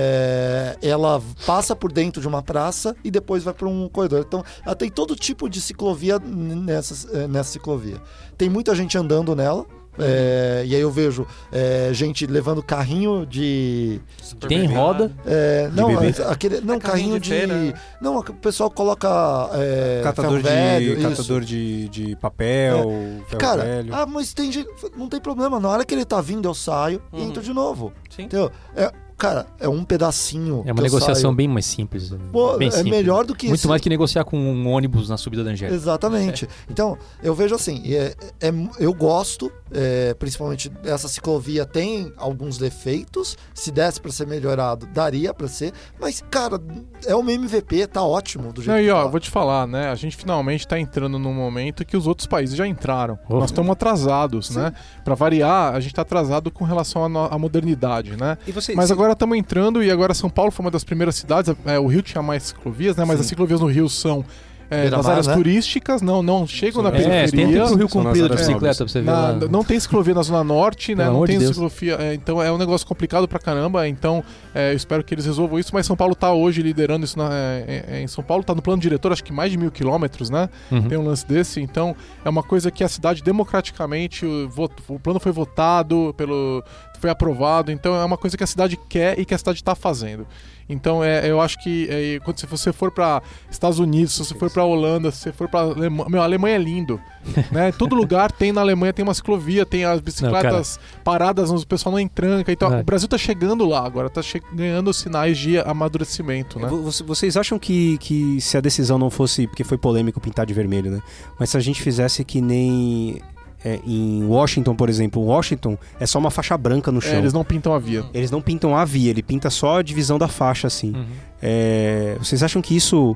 ela 0.83 1.21
passa 1.47 1.75
por 1.77 1.93
dentro 1.93 2.21
de 2.21 2.29
uma 2.29 2.43
praça 2.43 2.95
e 3.05 3.11
depois 3.11 3.43
vai 3.45 3.55
para 3.55 3.69
um 3.69 3.89
corredor. 3.89 4.25
Então, 4.27 4.45
ela 4.65 4.75
tem 4.75 4.91
todo 4.91 5.15
tipo 5.17 5.49
de 5.49 5.61
ciclovia 5.61 6.19
nessa, 6.19 7.09
eh, 7.17 7.27
nessa 7.29 7.53
ciclovia. 7.53 7.97
Tem 8.37 8.49
muita 8.49 8.75
gente 8.75 8.97
andando 8.97 9.35
nela. 9.35 9.67
É, 9.99 10.63
e 10.65 10.75
aí 10.75 10.81
eu 10.81 10.91
vejo 10.91 11.27
é, 11.53 11.91
gente 11.93 12.25
levando 12.25 12.63
carrinho 12.63 13.27
de. 13.27 14.01
Tem 14.49 14.65
roda. 14.65 15.13
é, 15.27 15.69
não, 15.75 15.89
bebê? 15.95 16.23
aquele, 16.27 16.61
não, 16.63 16.77
É 16.77 16.79
carrinho 16.79 17.19
carrinho 17.19 17.21
de 17.21 17.41
de. 17.41 17.47
né? 17.47 17.75
Não, 18.01 18.17
o 18.19 18.23
pessoal 18.35 18.71
coloca. 18.71 19.09
É, 19.53 20.01
Catador, 20.03 20.41
ferro 20.41 20.43
velho, 20.43 20.95
de, 20.97 21.01
isso. 21.03 21.11
catador 21.11 21.41
de, 21.43 21.89
de 21.91 22.17
papel, 22.17 22.89
ferro 23.29 23.41
Cara, 23.41 23.63
velho. 23.65 23.95
ah, 23.95 24.07
mas 24.07 24.33
tem 24.33 24.51
gente. 24.51 24.71
Não 24.97 25.09
tem 25.09 25.21
problema. 25.21 25.61
Na 25.61 25.69
hora 25.69 25.85
que 25.85 25.93
ele 25.93 26.05
tá 26.07 26.21
vindo, 26.21 26.49
eu 26.49 26.55
saio 26.55 27.03
e 27.13 27.17
Uhum. 27.21 27.29
entro 27.29 27.43
de 27.43 27.53
novo. 27.53 27.93
Sim. 28.09 28.23
Entendeu? 28.23 28.51
É, 28.75 28.91
cara, 29.21 29.47
é 29.61 29.69
um 29.69 29.85
pedacinho. 29.85 30.63
É 30.67 30.73
uma 30.73 30.83
negociação 30.83 31.15
saio. 31.31 31.35
bem 31.35 31.47
mais 31.47 31.67
simples. 31.67 32.11
Pô, 32.33 32.57
bem 32.57 32.69
é 32.69 32.71
simples. 32.71 32.91
melhor 32.91 33.25
do 33.25 33.35
que 33.35 33.47
Muito 33.47 33.59
esse- 33.61 33.69
mais 33.69 33.81
que 33.83 33.89
negociar 33.89 34.25
com 34.25 34.37
um 34.39 34.67
ônibus 34.69 35.09
na 35.11 35.17
subida 35.17 35.45
da 35.45 35.51
Angélica. 35.51 35.75
Exatamente. 35.77 36.49
Então, 36.71 36.97
eu 37.23 37.35
vejo 37.35 37.55
assim, 37.55 37.83
é, 37.95 38.15
é- 38.41 38.53
eu 38.79 38.95
gosto, 38.95 39.53
é, 39.73 40.15
principalmente 40.15 40.71
essa 40.85 41.09
ciclovia 41.09 41.67
tem 41.67 42.13
alguns 42.17 42.57
defeitos. 42.59 43.37
Se 43.53 43.71
desse 43.71 44.01
pra 44.01 44.11
ser 44.11 44.27
melhorado, 44.27 44.87
daria 44.87 45.35
pra 45.35 45.47
ser. 45.49 45.73
Mas, 46.01 46.23
cara, 46.31 46.61
é 47.07 47.15
uma 47.15 47.31
MVP, 47.33 47.87
tá 47.89 48.03
ótimo 48.03 48.53
do 48.53 48.63
jeito 48.63 48.71
Não, 48.75 48.81
e 48.83 48.91
ó, 48.91 49.01
tá. 49.01 49.07
eu 49.07 49.11
vou 49.11 49.21
te 49.21 49.29
falar, 49.31 49.67
né? 49.67 49.89
A 49.91 49.95
gente 49.95 50.17
finalmente 50.17 50.67
tá 50.67 50.79
entrando 50.79 51.19
num 51.19 51.35
momento 51.35 51.85
que 51.85 51.97
os 51.97 52.07
outros 52.07 52.27
países 52.27 52.57
já 52.57 52.67
entraram. 52.67 53.19
Oh. 53.29 53.35
Nós 53.39 53.51
estamos 53.51 53.71
atrasados, 53.73 54.51
né? 54.51 54.73
Pra 55.05 55.15
variar, 55.15 55.75
a 55.75 55.81
gente 55.81 55.95
tá 55.95 56.03
atrasado 56.03 56.51
com 56.51 56.65
relação 56.65 57.05
à 57.05 57.39
modernidade, 57.39 58.17
né? 58.17 58.39
E 58.47 58.53
você, 58.53 58.75
Mas 58.75 58.89
você- 58.89 58.95
agora 59.11 59.15
estamos 59.15 59.37
entrando 59.37 59.83
e 59.83 59.91
agora 59.91 60.15
São 60.15 60.31
Paulo 60.31 60.51
foi 60.53 60.65
uma 60.65 60.71
das 60.71 60.85
primeiras 60.85 61.17
cidades. 61.17 61.53
é, 61.67 61.79
o 61.79 61.87
Rio 61.87 62.03
tinha 62.03 62.23
mais 62.23 62.45
ciclovias, 62.45 62.97
né? 62.97 63.05
Mas 63.05 63.17
Sim. 63.17 63.21
as 63.23 63.27
ciclovias 63.27 63.61
no 63.61 63.67
Rio 63.67 63.89
são 63.89 64.25
é, 64.71 64.87
áreas 64.87 65.27
né? 65.27 65.35
turísticas, 65.35 66.01
não, 66.01 66.23
não 66.23 66.47
chegam 66.47 66.81
na 66.81 66.91
É, 66.91 66.93
É, 66.93 67.27
periferia. 67.27 67.65
pro 67.67 67.75
Rio 67.75 67.89
Comprido 67.89 68.29
de 68.29 68.37
bicicleta 68.37 68.77
pra 68.85 68.89
você 68.89 69.01
ver 69.01 69.07
Na- 69.07 69.13
lá. 69.31 69.39
não 69.51 69.65
tem 69.65 69.81
ciclovia 69.81 70.15
na 70.15 70.23
Zona 70.23 70.45
Norte, 70.45 70.95
né? 70.95 71.05
Pelo 71.07 71.19
Não 71.19 71.27
tem 71.27 71.39
de 71.41 71.47
ciclovia. 71.49 71.97
é, 71.99 72.15
então 72.15 72.41
é 72.41 72.53
um 72.53 72.57
negócio 72.59 72.87
complicado 72.87 73.27
pra 73.27 73.41
caramba. 73.41 73.89
Então 73.89 74.23
é, 74.55 74.73
eu 74.73 74.77
espero 74.77 75.03
que 75.05 75.15
eles 75.15 75.25
resolvam 75.27 75.59
isso. 75.59 75.71
Mas 75.73 75.87
São 75.87 75.97
Paulo 75.97 76.15
tá 76.15 76.33
hoje 76.33 76.63
liderando 76.63 77.05
isso 77.05 77.19
na- 77.19 77.31
é, 77.33 77.85
é, 77.89 78.03
em 78.03 78.07
São 78.07 78.23
Paulo. 78.25 78.43
Tá 78.45 78.55
no 78.55 78.63
plano 78.63 78.81
diretor, 78.81 79.13
acho 79.13 79.23
que 79.25 79.33
mais 79.33 79.51
de 79.53 79.59
mil 79.59 79.71
quilômetros, 79.71 80.31
né? 80.31 80.49
Uhum. 80.71 80.89
Tem 80.89 80.99
um 80.99 81.05
lance 81.05 81.27
desse. 81.27 81.61
Então 81.61 81.95
é 82.25 82.29
uma 82.29 82.43
coisa 82.43 82.71
que 82.71 82.83
a 82.85 82.89
cidade 82.89 83.23
democraticamente. 83.23 84.25
O, 84.27 84.49
voto- 84.49 84.83
o 84.89 84.99
plano 84.99 85.21
foi 85.21 85.33
votado, 85.33 86.15
pelo, 86.17 86.63
foi 86.99 87.11
aprovado. 87.11 87.71
Então 87.71 87.95
é 87.95 88.05
uma 88.05 88.17
coisa 88.17 88.37
que 88.37 88.45
a 88.45 88.47
cidade 88.47 88.79
quer 88.89 89.19
e 89.19 89.25
que 89.25 89.35
a 89.35 89.39
cidade 89.39 89.63
tá 89.63 89.75
fazendo. 89.75 90.27
Então 90.69 91.03
é, 91.03 91.29
eu 91.29 91.41
acho 91.41 91.59
que 91.61 91.89
é, 91.91 92.21
quando 92.25 92.39
se 92.39 92.47
você 92.47 92.73
for 92.73 92.93
para 92.93 93.21
Estados 93.51 93.81
Unidos, 93.81 94.13
se 94.13 94.25
você 94.25 94.35
for 94.37 94.49
para 94.49 94.63
Holanda, 94.65 95.11
se 95.11 95.19
você 95.19 95.33
for 95.33 95.49
para 95.49 95.61
Alemanha, 95.73 96.09
meu, 96.09 96.21
a 96.21 96.25
Alemanha 96.25 96.55
é 96.55 96.59
lindo, 96.59 97.01
né? 97.51 97.73
Todo 97.73 97.97
lugar 97.97 98.31
tem 98.31 98.53
na 98.53 98.61
Alemanha 98.61 98.93
tem 98.93 99.03
uma 99.03 99.13
ciclovia, 99.13 99.67
tem 99.67 99.85
as 99.85 100.01
bicicletas 100.01 100.79
paradas, 101.03 101.51
o 101.51 101.67
pessoal 101.67 101.93
não 101.93 101.99
entranca. 101.99 102.53
Então 102.53 102.73
É. 102.73 102.81
o 102.83 102.85
Brasil 102.85 103.09
tá 103.09 103.19
chegando 103.19 103.67
lá 103.67 103.85
agora, 103.85 104.09
tá 104.09 104.23
che- 104.23 104.40
ganhando 104.53 104.93
sinais 104.93 105.37
de 105.39 105.59
amadurecimento, 105.59 106.59
né? 106.59 106.69
Vo- 106.69 106.83
você- 106.83 107.03
Vocês 107.05 107.37
acham 107.37 107.59
que, 107.59 107.97
que 107.99 108.41
se 108.41 108.57
a 108.57 108.61
decisão 108.61 108.99
não 108.99 109.11
fosse, 109.11 109.47
porque 109.47 109.65
foi 109.65 109.77
polêmico 109.79 110.21
pintar 110.21 110.47
de 110.47 110.55
vermelho, 110.55 110.91
né? 110.91 111.01
Mas 111.39 111.51
se 111.51 111.57
a 111.57 111.61
gente 111.61 111.81
fizesse 111.83 112.25
que 112.25 112.41
nem 112.41 113.21
é, 113.65 113.79
em 113.87 114.25
Washington, 114.25 114.75
por 114.75 114.89
exemplo, 114.89 115.21
Washington 115.23 115.77
é 115.99 116.07
só 116.07 116.19
uma 116.19 116.31
faixa 116.31 116.57
branca 116.57 116.91
no 116.91 116.99
É, 116.99 117.03
chão. 117.03 117.19
eles 117.19 117.33
não 117.33 117.45
pintam 117.45 117.75
a 117.75 117.79
via. 117.79 118.05
Eles 118.15 118.31
não 118.31 118.41
pintam 118.41 118.75
a 118.77 118.85
via, 118.87 119.11
ele 119.11 119.23
pinta 119.23 119.51
só 119.51 119.79
a 119.79 119.83
divisão 119.83 120.19
da 120.19 120.29
faixa, 120.29 120.67
assim. 120.67 120.95
Uhum. 120.97 121.07
É, 121.43 122.17
vocês 122.19 122.43
acham 122.43 122.63
que 122.63 122.75
isso 122.75 123.15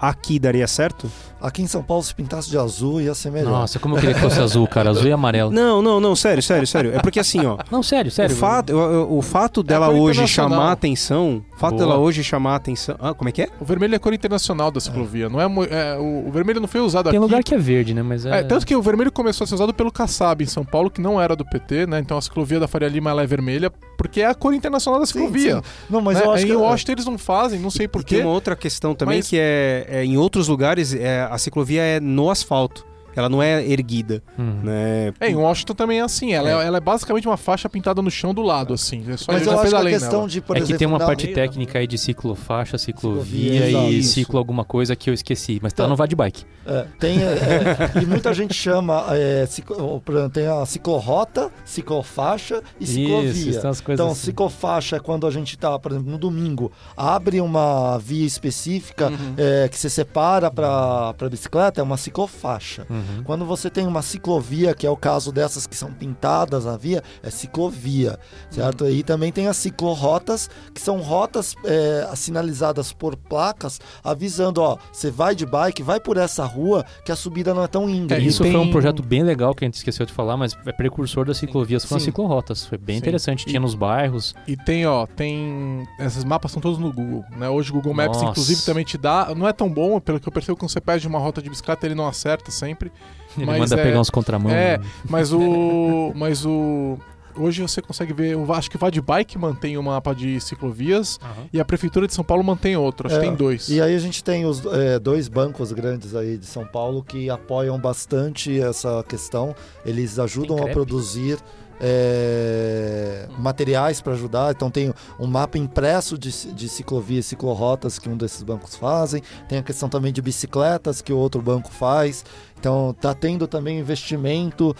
aqui 0.00 0.38
daria 0.38 0.66
certo? 0.66 1.10
Aqui 1.42 1.60
em 1.62 1.66
São 1.66 1.82
Paulo, 1.82 2.02
se 2.02 2.14
pintasse 2.14 2.48
de 2.48 2.56
azul, 2.56 3.00
ia 3.00 3.14
ser 3.14 3.30
melhor. 3.32 3.50
Nossa, 3.50 3.78
como 3.78 3.96
eu 3.96 4.00
queria 4.00 4.14
que 4.14 4.20
fosse 4.20 4.40
azul, 4.40 4.66
cara. 4.68 4.90
Azul 4.90 5.06
e 5.08 5.12
amarelo. 5.12 5.50
Não, 5.50 5.82
não, 5.82 5.98
não, 6.00 6.14
sério, 6.14 6.42
sério, 6.42 6.66
sério. 6.66 6.94
É 6.94 7.00
porque 7.00 7.18
assim, 7.18 7.44
ó. 7.44 7.58
Não, 7.70 7.82
sério, 7.82 8.10
sério. 8.10 8.34
O 8.34 8.38
fato, 8.38 8.70
eu- 8.70 8.78
eu- 8.78 9.12
o 9.16 9.20
fato 9.22 9.62
dela 9.62 9.86
cor 9.88 9.96
hoje 9.96 10.26
chamar 10.28 10.68
a 10.68 10.72
atenção. 10.72 11.42
O 11.54 11.58
fato 11.58 11.76
Boa. 11.76 11.82
dela 11.86 11.98
hoje 11.98 12.22
chamar 12.22 12.52
a 12.52 12.56
atenção. 12.56 12.96
Ah, 13.00 13.12
como 13.14 13.28
é 13.28 13.32
que 13.32 13.42
é? 13.42 13.48
O 13.60 13.64
vermelho 13.64 13.94
é 13.94 13.96
a 13.96 14.00
cor 14.00 14.12
internacional 14.14 14.70
da 14.70 14.80
ciclovia, 14.80 15.28
não 15.28 15.40
é, 15.40 15.44
é, 15.44 15.98
o, 15.98 16.28
o 16.28 16.30
vermelho 16.32 16.60
não 16.60 16.68
foi 16.68 16.80
usado 16.80 17.10
Tem 17.10 17.18
aqui. 17.18 17.26
lugar 17.26 17.42
que 17.42 17.54
é 17.54 17.58
verde, 17.58 17.92
né? 17.94 18.02
Mas 18.02 18.24
é. 18.24 18.38
É, 18.40 18.42
tanto 18.42 18.66
que 18.66 18.74
o 18.74 18.82
vermelho 18.82 19.10
começou 19.12 19.44
a 19.44 19.48
ser 19.48 19.54
usado 19.54 19.74
pelo 19.74 19.90
Kassab 19.92 20.42
em 20.42 20.46
São 20.46 20.64
Paulo, 20.64 20.90
que 20.90 21.00
não 21.00 21.20
era 21.20 21.34
do 21.36 21.44
PT, 21.44 21.86
né? 21.86 21.98
Então 21.98 22.16
a 22.16 22.22
ciclovia 22.22 22.60
da 22.60 22.68
Faria 22.68 22.88
Lima 22.88 23.10
ela 23.10 23.22
é 23.22 23.26
vermelha, 23.26 23.70
porque 23.98 24.20
é 24.20 24.26
a 24.26 24.34
cor 24.34 24.54
internacional 24.54 25.00
da 25.00 25.06
Sim, 25.06 25.12
cciclovia. 25.14 25.56
sim. 25.56 25.62
Não, 25.90 26.00
mas 26.00 26.18
né? 26.18 26.24
eu 26.24 26.30
acho 26.32 26.44
em 26.44 26.48
que. 26.48 26.54
Washington 26.56 26.92
eles 26.92 27.04
não 27.06 27.18
fazem, 27.18 27.58
não 27.60 27.70
sei 27.70 27.86
E 27.86 27.88
tem 27.88 27.92
porquê. 27.92 28.18
uma 28.20 28.30
outra 28.30 28.54
questão 28.56 28.94
também 28.94 29.18
Mas- 29.18 29.28
que 29.28 29.36
é, 29.38 29.86
é, 29.88 30.04
em 30.04 30.16
outros 30.16 30.48
lugares 30.48 30.94
é, 30.94 31.28
a 31.32 31.38
ciclovia 31.38 31.82
é 31.82 31.98
no 31.98 32.30
asfalto. 32.30 32.86
Ela 33.14 33.28
não 33.28 33.42
é 33.42 33.66
erguida, 33.66 34.22
Uhum. 34.38 34.60
né? 34.62 35.12
É, 35.20 35.28
em 35.30 35.34
Washington 35.36 35.74
também 35.74 35.98
é 36.00 36.02
assim. 36.02 36.32
Ela 36.32 36.48
é. 36.50 36.52
É. 36.52 36.66
ela 36.66 36.76
é 36.78 36.80
basicamente 36.80 37.26
uma 37.28 37.36
faixa 37.36 37.68
pintada 37.68 38.00
no 38.02 38.10
chão 38.10 38.32
do 38.34 38.42
lado, 38.42 38.72
assim. 38.74 39.04
É 39.08 39.16
só 39.16 39.32
Mas 39.32 39.46
eu 39.46 39.52
acho 39.58 39.70
que 39.70 39.76
a 39.76 39.82
questão 39.90 40.18
nela. 40.20 40.28
de, 40.28 40.40
por 40.40 40.56
é 40.56 40.60
exemplo. 40.60 40.72
que 40.74 40.78
tem 40.78 40.88
uma 40.88 40.98
parte 40.98 41.26
técnica 41.28 41.78
aí 41.78 41.86
de 41.86 41.98
ciclofaixa, 41.98 42.78
ciclovia 42.78 43.52
Ciclovia, 43.52 43.90
e 43.90 43.96
exato. 43.98 44.12
ciclo 44.14 44.38
alguma 44.38 44.64
coisa 44.64 44.96
que 44.96 45.10
eu 45.10 45.14
esqueci. 45.14 45.58
Mas 45.62 45.72
tá 45.72 45.82
Então- 45.82 45.90
no 45.90 45.96
Vá 45.96 46.06
de 46.06 46.16
Bike. 46.16 46.44
É, 46.64 46.86
tem, 46.98 47.18
é, 47.22 47.90
é, 47.96 48.02
e 48.02 48.06
muita 48.06 48.32
gente 48.32 48.54
chama. 48.54 49.04
É, 49.10 49.44
ciclo- 49.46 50.00
tem 50.32 50.46
a 50.46 50.64
ciclorrota, 50.64 51.50
ciclofaixa 51.64 52.62
e 52.80 52.86
ciclovia. 52.86 53.30
Isso, 53.30 53.60
são 53.60 53.70
as 53.70 53.80
coisas 53.80 54.00
Então, 54.00 54.12
assim. 54.12 54.26
ciclofaixa 54.26 54.96
é 54.96 55.00
quando 55.00 55.26
a 55.26 55.30
gente 55.30 55.58
tá, 55.58 55.78
por 55.78 55.92
exemplo, 55.92 56.10
no 56.10 56.18
domingo, 56.18 56.70
abre 56.96 57.40
uma 57.40 57.98
via 57.98 58.24
específica 58.26 59.08
Uhum. 59.08 59.34
é, 59.36 59.68
que 59.68 59.76
se 59.78 59.90
separa 59.90 60.50
para 60.50 61.14
bicicleta, 61.30 61.80
é 61.80 61.84
uma 61.84 61.96
ciclofaixa. 61.96 62.86
Uhum. 62.88 63.01
Quando 63.24 63.44
você 63.44 63.68
tem 63.70 63.86
uma 63.86 64.02
ciclovia, 64.02 64.74
que 64.74 64.86
é 64.86 64.90
o 64.90 64.96
caso 64.96 65.30
dessas 65.32 65.66
que 65.66 65.76
são 65.76 65.92
pintadas 65.92 66.64
na 66.64 66.76
via, 66.76 67.02
é 67.22 67.30
ciclovia, 67.30 68.18
certo? 68.50 68.86
E 68.88 69.02
também 69.02 69.30
tem 69.32 69.46
as 69.48 69.56
ciclorotas, 69.56 70.48
que 70.74 70.80
são 70.80 71.00
rotas 71.00 71.54
é, 71.64 72.08
sinalizadas 72.16 72.92
por 72.92 73.16
placas, 73.16 73.80
avisando, 74.02 74.60
ó, 74.62 74.76
você 74.92 75.10
vai 75.10 75.34
de 75.34 75.44
bike, 75.46 75.82
vai 75.82 76.00
por 76.00 76.16
essa 76.16 76.44
rua, 76.44 76.84
que 77.04 77.12
a 77.12 77.16
subida 77.16 77.52
não 77.54 77.62
é 77.62 77.66
tão 77.68 77.88
íngreme. 77.88 78.24
É, 78.24 78.26
Isso 78.26 78.42
tem- 78.42 78.52
foi 78.52 78.60
um 78.60 78.70
projeto 78.70 79.02
bem 79.02 79.22
legal 79.22 79.54
que 79.54 79.64
a 79.64 79.66
gente 79.66 79.74
esqueceu 79.74 80.06
de 80.06 80.12
falar, 80.12 80.36
mas 80.36 80.56
é 80.66 80.72
precursor 80.72 81.24
das 81.26 81.36
ciclovias 81.38 81.84
foram 81.84 81.96
as 81.96 82.02
Sim. 82.02 82.10
ciclorotas. 82.10 82.66
Foi 82.66 82.78
bem 82.78 82.96
Sim. 82.96 83.00
interessante. 83.00 83.44
Tinha 83.46 83.56
E- 83.56 83.60
nos 83.60 83.74
bairros. 83.74 84.34
E 84.46 84.56
tem, 84.56 84.86
ó, 84.86 85.06
tem. 85.06 85.86
Esses 85.98 86.24
mapas 86.24 86.52
são 86.52 86.60
todos 86.60 86.78
no 86.78 86.92
Google, 86.92 87.24
né? 87.36 87.48
Hoje 87.48 87.70
o 87.70 87.74
Google 87.74 87.94
Maps, 87.94 88.18
Nossa. 88.18 88.30
inclusive, 88.30 88.62
também 88.62 88.84
te 88.84 88.96
dá. 88.98 89.32
Não 89.34 89.48
é 89.48 89.52
tão 89.52 89.68
bom, 89.68 89.98
pelo 90.00 90.20
que 90.20 90.28
eu 90.28 90.32
percebo, 90.32 90.56
quando 90.58 90.70
você 90.70 90.80
pede 90.80 91.06
uma 91.06 91.18
rota 91.18 91.40
de 91.42 91.48
bicicleta, 91.50 91.86
ele 91.86 91.94
não 91.94 92.06
acerta 92.06 92.50
sempre. 92.50 92.91
Ele 93.36 93.46
Mas 93.46 93.58
manda 93.70 93.80
é- 93.80 93.82
pegar 93.84 94.00
uns 94.00 94.10
contramão. 94.10 94.52
é, 94.52 94.78
né? 94.78 94.84
Mas 95.08 95.32
o. 95.32 96.12
mas 96.16 96.44
o. 96.44 96.98
Hoje 97.34 97.62
você 97.62 97.80
consegue 97.80 98.12
ver. 98.12 98.36
o- 98.36 98.52
Acho 98.52 98.68
que 98.70 98.76
o 98.76 98.78
Vá 98.78 98.90
de 98.90 99.00
Bike 99.00 99.38
mantém 99.38 99.78
um 99.78 99.82
mapa 99.82 100.14
de 100.14 100.38
ciclovias 100.38 101.18
e 101.50 101.58
a 101.58 101.64
Prefeitura 101.64 102.06
de 102.06 102.12
São 102.12 102.22
Paulo 102.22 102.44
mantém 102.44 102.76
outro. 102.76 103.06
Acho 103.08 103.16
que 103.18 103.24
É, 103.24 103.28
tem 103.28 103.34
dois. 103.34 103.70
E 103.70 103.80
aí 103.80 103.94
a 103.94 103.98
gente 103.98 104.22
tem 104.22 104.44
os 104.44 104.62
é, 104.66 104.98
dois 104.98 105.28
bancos 105.28 105.72
grandes 105.72 106.14
aí 106.14 106.36
de 106.36 106.44
São 106.44 106.66
Paulo 106.66 107.02
que 107.02 107.30
apoiam 107.30 107.78
bastante 107.78 108.60
essa 108.60 109.02
questão. 109.08 109.56
Eles 109.86 110.18
ajudam 110.18 110.62
a 110.62 110.68
produzir 110.68 111.38
é, 111.82 113.26
materiais 113.38 114.00
para 114.00 114.12
ajudar. 114.12 114.52
Então 114.52 114.70
tem 114.70 114.94
um 115.18 115.26
mapa 115.26 115.58
impresso 115.58 116.16
de, 116.16 116.30
de 116.52 116.68
ciclovia 116.68 117.18
e 117.18 117.22
ciclorotas 117.22 117.98
que 117.98 118.08
um 118.08 118.16
desses 118.16 118.42
bancos 118.42 118.76
fazem. 118.76 119.20
Tem 119.48 119.58
a 119.58 119.62
questão 119.62 119.88
também 119.88 120.12
de 120.12 120.22
bicicletas 120.22 121.02
que 121.02 121.12
o 121.12 121.18
outro 121.18 121.42
banco 121.42 121.70
faz. 121.70 122.24
Então 122.58 122.94
tá 123.00 123.12
tendo 123.12 123.48
também 123.48 123.80
investimento 123.80 124.74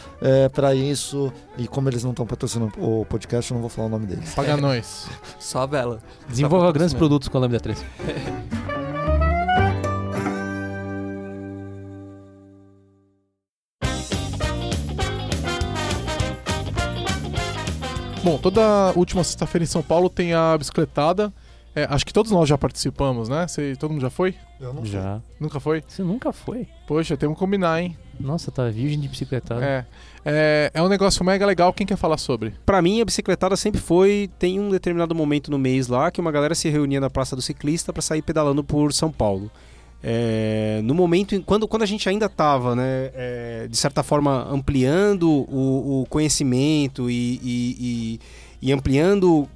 para 0.52 0.72
isso. 0.72 1.32
E 1.58 1.66
como 1.66 1.88
eles 1.88 2.04
não 2.04 2.12
estão 2.12 2.24
patrocinando 2.24 2.72
o 2.78 3.04
podcast, 3.04 3.50
eu 3.50 3.56
não 3.56 3.60
vou 3.60 3.68
falar 3.68 3.88
o 3.88 3.90
nome 3.90 4.06
deles. 4.06 4.32
Paga 4.34 4.56
nós. 4.56 5.08
Só 5.40 5.62
a 5.62 5.66
vela. 5.66 6.00
Desenvolva 6.28 6.70
grandes 6.70 6.94
produtos 6.94 7.28
com 7.28 7.38
a 7.38 7.40
Lambda 7.40 7.58
3. 7.60 7.84
Bom, 18.22 18.38
toda 18.38 18.92
última 18.94 19.24
sexta-feira 19.24 19.64
em 19.64 19.66
São 19.66 19.82
Paulo 19.82 20.08
tem 20.08 20.32
a 20.32 20.56
bicicletada. 20.56 21.32
É, 21.74 21.86
acho 21.88 22.04
que 22.04 22.12
todos 22.12 22.30
nós 22.30 22.48
já 22.48 22.56
participamos, 22.58 23.28
né? 23.28 23.48
Cê- 23.48 23.74
todo 23.76 23.90
mundo 23.92 24.02
já 24.02 24.10
foi? 24.10 24.34
Eu 24.60 24.74
não 24.74 24.84
Já. 24.84 25.20
Nunca 25.40 25.58
foi? 25.58 25.82
Você 25.88 26.02
nunca 26.02 26.30
foi? 26.32 26.68
Poxa, 26.86 27.16
temos 27.16 27.34
que 27.34 27.40
combinar, 27.40 27.80
hein? 27.80 27.96
Nossa, 28.20 28.50
tá 28.52 28.68
virgem 28.68 29.00
de 29.00 29.08
bicicletada. 29.08 29.64
É. 29.64 29.84
É, 30.24 30.70
é 30.74 30.82
um 30.82 30.88
negócio 30.88 31.24
mega 31.24 31.44
legal. 31.46 31.72
Quem 31.72 31.86
quer 31.86 31.96
falar 31.96 32.18
sobre? 32.18 32.54
Pra 32.66 32.80
mim, 32.82 33.00
a 33.00 33.04
bicicletada 33.04 33.56
sempre 33.56 33.80
foi. 33.80 34.30
Tem 34.38 34.60
um 34.60 34.68
determinado 34.68 35.14
momento 35.14 35.50
no 35.50 35.58
mês 35.58 35.88
lá 35.88 36.10
que 36.10 36.20
uma 36.20 36.30
galera 36.30 36.54
se 36.54 36.68
reunia 36.68 37.00
na 37.00 37.08
Praça 37.10 37.34
do 37.34 37.42
Ciclista 37.42 37.90
pra 37.92 38.02
sair 38.02 38.22
pedalando 38.22 38.62
por 38.62 38.92
São 38.92 39.10
Paulo. 39.10 39.50
É, 40.02 40.80
no 40.82 40.94
momento, 40.94 41.40
quando, 41.44 41.68
quando 41.68 41.82
a 41.82 41.86
gente 41.86 42.08
ainda 42.08 42.26
estava, 42.26 42.74
né, 42.74 43.10
é, 43.14 43.66
de 43.70 43.76
certa 43.76 44.02
forma, 44.02 44.46
ampliando 44.50 45.28
o, 45.30 46.02
o 46.02 46.06
conhecimento 46.08 47.08
e, 47.08 47.38
e- 47.42 47.76
e- 47.80 48.20
e 48.68 48.72
ampliando 48.72 49.48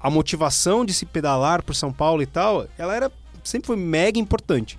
a 0.00 0.10
motivação 0.10 0.84
de 0.84 0.92
se 0.92 1.06
pedalar 1.06 1.62
por 1.62 1.74
São 1.74 1.92
Paulo 1.92 2.22
e 2.22 2.26
tal, 2.26 2.66
ela 2.78 2.94
era 2.94 3.10
sempre 3.42 3.66
foi 3.68 3.76
mega 3.76 4.18
importante. 4.18 4.78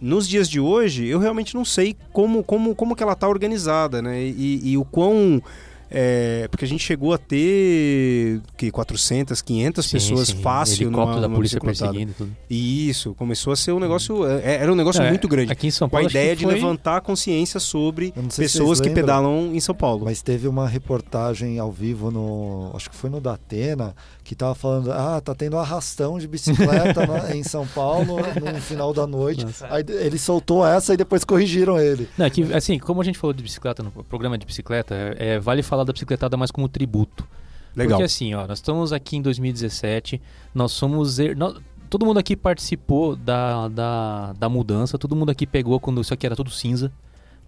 nos 0.00 0.26
dias 0.28 0.48
de 0.48 0.58
hoje, 0.58 1.06
eu 1.06 1.18
realmente 1.18 1.54
não 1.54 1.64
sei 1.64 1.94
como, 2.12 2.42
como, 2.42 2.74
como 2.74 2.96
que 2.96 3.02
ela 3.02 3.12
está 3.12 3.28
organizada, 3.28 4.00
né? 4.00 4.22
E, 4.22 4.60
e 4.70 4.76
o 4.78 4.84
quão 4.84 5.42
é, 5.90 6.46
porque 6.48 6.64
a 6.64 6.68
gente 6.68 6.84
chegou 6.84 7.12
a 7.12 7.18
ter 7.18 8.40
que 8.56 8.70
400, 8.70 9.42
500 9.42 9.84
Sim, 9.86 9.90
pessoas 9.92 10.28
sim. 10.28 10.36
fácil 10.36 10.84
Helicóptero 10.88 11.20
numa, 11.20 11.28
da 11.28 11.34
polícia 11.34 11.58
bicicletada. 11.58 11.92
perseguindo 11.92 12.12
e 12.12 12.14
tudo. 12.14 12.36
E 12.48 12.88
isso, 12.88 13.14
começou 13.14 13.52
a 13.52 13.56
ser 13.56 13.72
um 13.72 13.80
negócio. 13.80 14.24
é, 14.26 14.56
Era 14.56 14.72
um 14.72 14.76
negócio 14.76 15.02
É, 15.02 15.08
muito 15.08 15.26
grande. 15.26 15.50
Aqui 15.52 15.66
em 15.66 15.70
São 15.70 15.88
Com 15.88 15.96
a 15.96 16.00
Paulo 16.00 16.10
ideia 16.10 16.36
de 16.36 16.44
foi- 16.44 16.54
levantar 16.54 16.96
a 16.98 17.00
consciência 17.00 17.58
sobre 17.58 18.12
pessoas 18.36 18.80
que 18.80 18.88
lembram, 18.88 19.02
pedalam 19.04 19.50
em 19.54 19.60
São 19.60 19.74
Paulo. 19.74 20.04
Mas 20.04 20.22
teve 20.22 20.46
uma 20.46 20.68
reportagem 20.68 21.58
ao 21.58 21.72
vivo 21.72 22.10
no. 22.10 22.70
Acho 22.74 22.88
que 22.90 22.96
foi 22.96 23.10
no 23.10 23.20
Datena, 23.20 23.94
que 24.30 24.36
tava 24.36 24.54
falando, 24.54 24.92
ah, 24.92 25.20
tá 25.20 25.34
tendo 25.34 25.58
arrastão 25.58 26.16
de 26.16 26.28
bicicleta 26.28 27.04
na- 27.04 27.34
em 27.34 27.42
São 27.42 27.66
Paulo 27.66 28.18
no 28.54 28.60
final 28.60 28.94
da 28.94 29.04
noite. 29.04 29.44
Aí 29.68 29.84
ele 29.88 30.18
soltou 30.20 30.64
essa 30.64 30.94
e 30.94 30.96
depois 30.96 31.24
corrigiram 31.24 31.76
ele. 31.80 32.08
Não, 32.16 32.26
é 32.26 32.30
que, 32.30 32.42
assim, 32.54 32.78
como 32.78 33.00
a 33.00 33.04
gente 33.04 33.18
falou 33.18 33.34
de 33.34 33.42
bicicleta 33.42 33.82
no 33.82 33.90
programa 33.90 34.38
de 34.38 34.46
bicicleta, 34.46 34.94
é, 34.94 35.16
é, 35.34 35.38
vale 35.40 35.64
falar 35.64 35.82
da 35.82 35.92
bicicletada 35.92 36.36
mais 36.36 36.52
como 36.52 36.68
tributo. 36.68 37.26
Legal. 37.74 37.98
Porque 37.98 38.04
assim, 38.04 38.32
ó, 38.32 38.46
nós 38.46 38.58
estamos 38.58 38.92
aqui 38.92 39.16
em 39.16 39.22
2017, 39.22 40.22
nós 40.54 40.70
somos. 40.70 41.18
her- 41.18 41.36
nós- 41.36 41.56
todo 41.88 42.06
mundo 42.06 42.20
aqui 42.20 42.36
participou 42.36 43.16
da, 43.16 43.66
da, 43.66 44.32
da 44.34 44.48
mudança, 44.48 44.96
todo 44.96 45.16
mundo 45.16 45.30
aqui 45.30 45.44
pegou 45.44 45.80
quando 45.80 46.00
isso 46.00 46.14
aqui 46.14 46.24
era 46.24 46.36
tudo 46.36 46.50
cinza. 46.50 46.92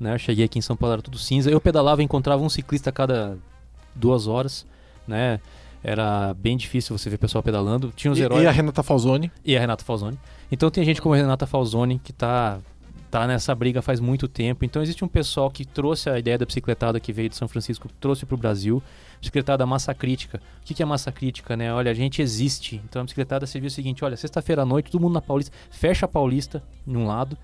Né? 0.00 0.14
Eu 0.14 0.18
cheguei 0.18 0.44
aqui 0.46 0.58
em 0.58 0.62
São 0.62 0.74
Paulo, 0.76 0.94
era 0.94 1.02
tudo 1.02 1.16
cinza. 1.16 1.48
Eu 1.48 1.60
pedalava 1.60 2.02
e 2.02 2.04
encontrava 2.04 2.42
um 2.42 2.48
ciclista 2.48 2.90
a 2.90 2.92
cada 2.92 3.38
duas 3.94 4.26
horas, 4.26 4.66
né? 5.06 5.38
Era 5.84 6.32
bem 6.34 6.56
difícil 6.56 6.96
você 6.96 7.10
ver 7.10 7.18
pessoal 7.18 7.42
pedalando. 7.42 7.92
Tinha 7.94 8.12
os 8.12 8.18
E, 8.18 8.22
heróis 8.22 8.42
e 8.44 8.46
a 8.46 8.50
Renata 8.50 8.82
Falzoni. 8.82 9.30
e 9.44 9.56
a 9.56 9.60
Renata 9.60 9.84
Falzoni. 9.84 10.18
Então 10.50 10.70
tem 10.70 10.84
gente 10.84 11.02
como 11.02 11.14
a 11.14 11.18
Renata 11.18 11.46
Falzoni 11.46 11.98
que 11.98 12.12
tá, 12.12 12.60
tá 13.10 13.26
nessa 13.26 13.52
briga 13.54 13.82
faz 13.82 13.98
muito 13.98 14.28
tempo. 14.28 14.64
Então 14.64 14.80
existe 14.80 15.04
um 15.04 15.08
pessoal 15.08 15.50
que 15.50 15.64
trouxe 15.64 16.08
a 16.08 16.18
ideia 16.18 16.38
da 16.38 16.44
bicicletada 16.46 17.00
que 17.00 17.12
veio 17.12 17.28
de 17.28 17.36
São 17.36 17.48
Francisco, 17.48 17.88
trouxe 18.00 18.24
para 18.24 18.34
o 18.34 18.38
Brasil. 18.38 18.80
Bicicletada 19.20 19.66
massa 19.66 19.92
crítica. 19.92 20.40
O 20.60 20.64
que, 20.64 20.74
que 20.74 20.82
é 20.82 20.86
massa 20.86 21.10
crítica, 21.10 21.56
né? 21.56 21.72
Olha, 21.72 21.90
a 21.90 21.94
gente 21.94 22.22
existe. 22.22 22.80
Então 22.88 23.02
a 23.02 23.04
bicicletada 23.04 23.44
serviu 23.46 23.68
o 23.68 23.70
seguinte: 23.70 24.04
olha, 24.04 24.16
sexta-feira 24.16 24.62
à 24.62 24.66
noite, 24.66 24.90
todo 24.90 25.00
mundo 25.00 25.14
na 25.14 25.20
Paulista, 25.22 25.52
fecha 25.70 26.06
a 26.06 26.08
Paulista 26.08 26.62
em 26.86 26.96
um 26.96 27.06
lado. 27.06 27.36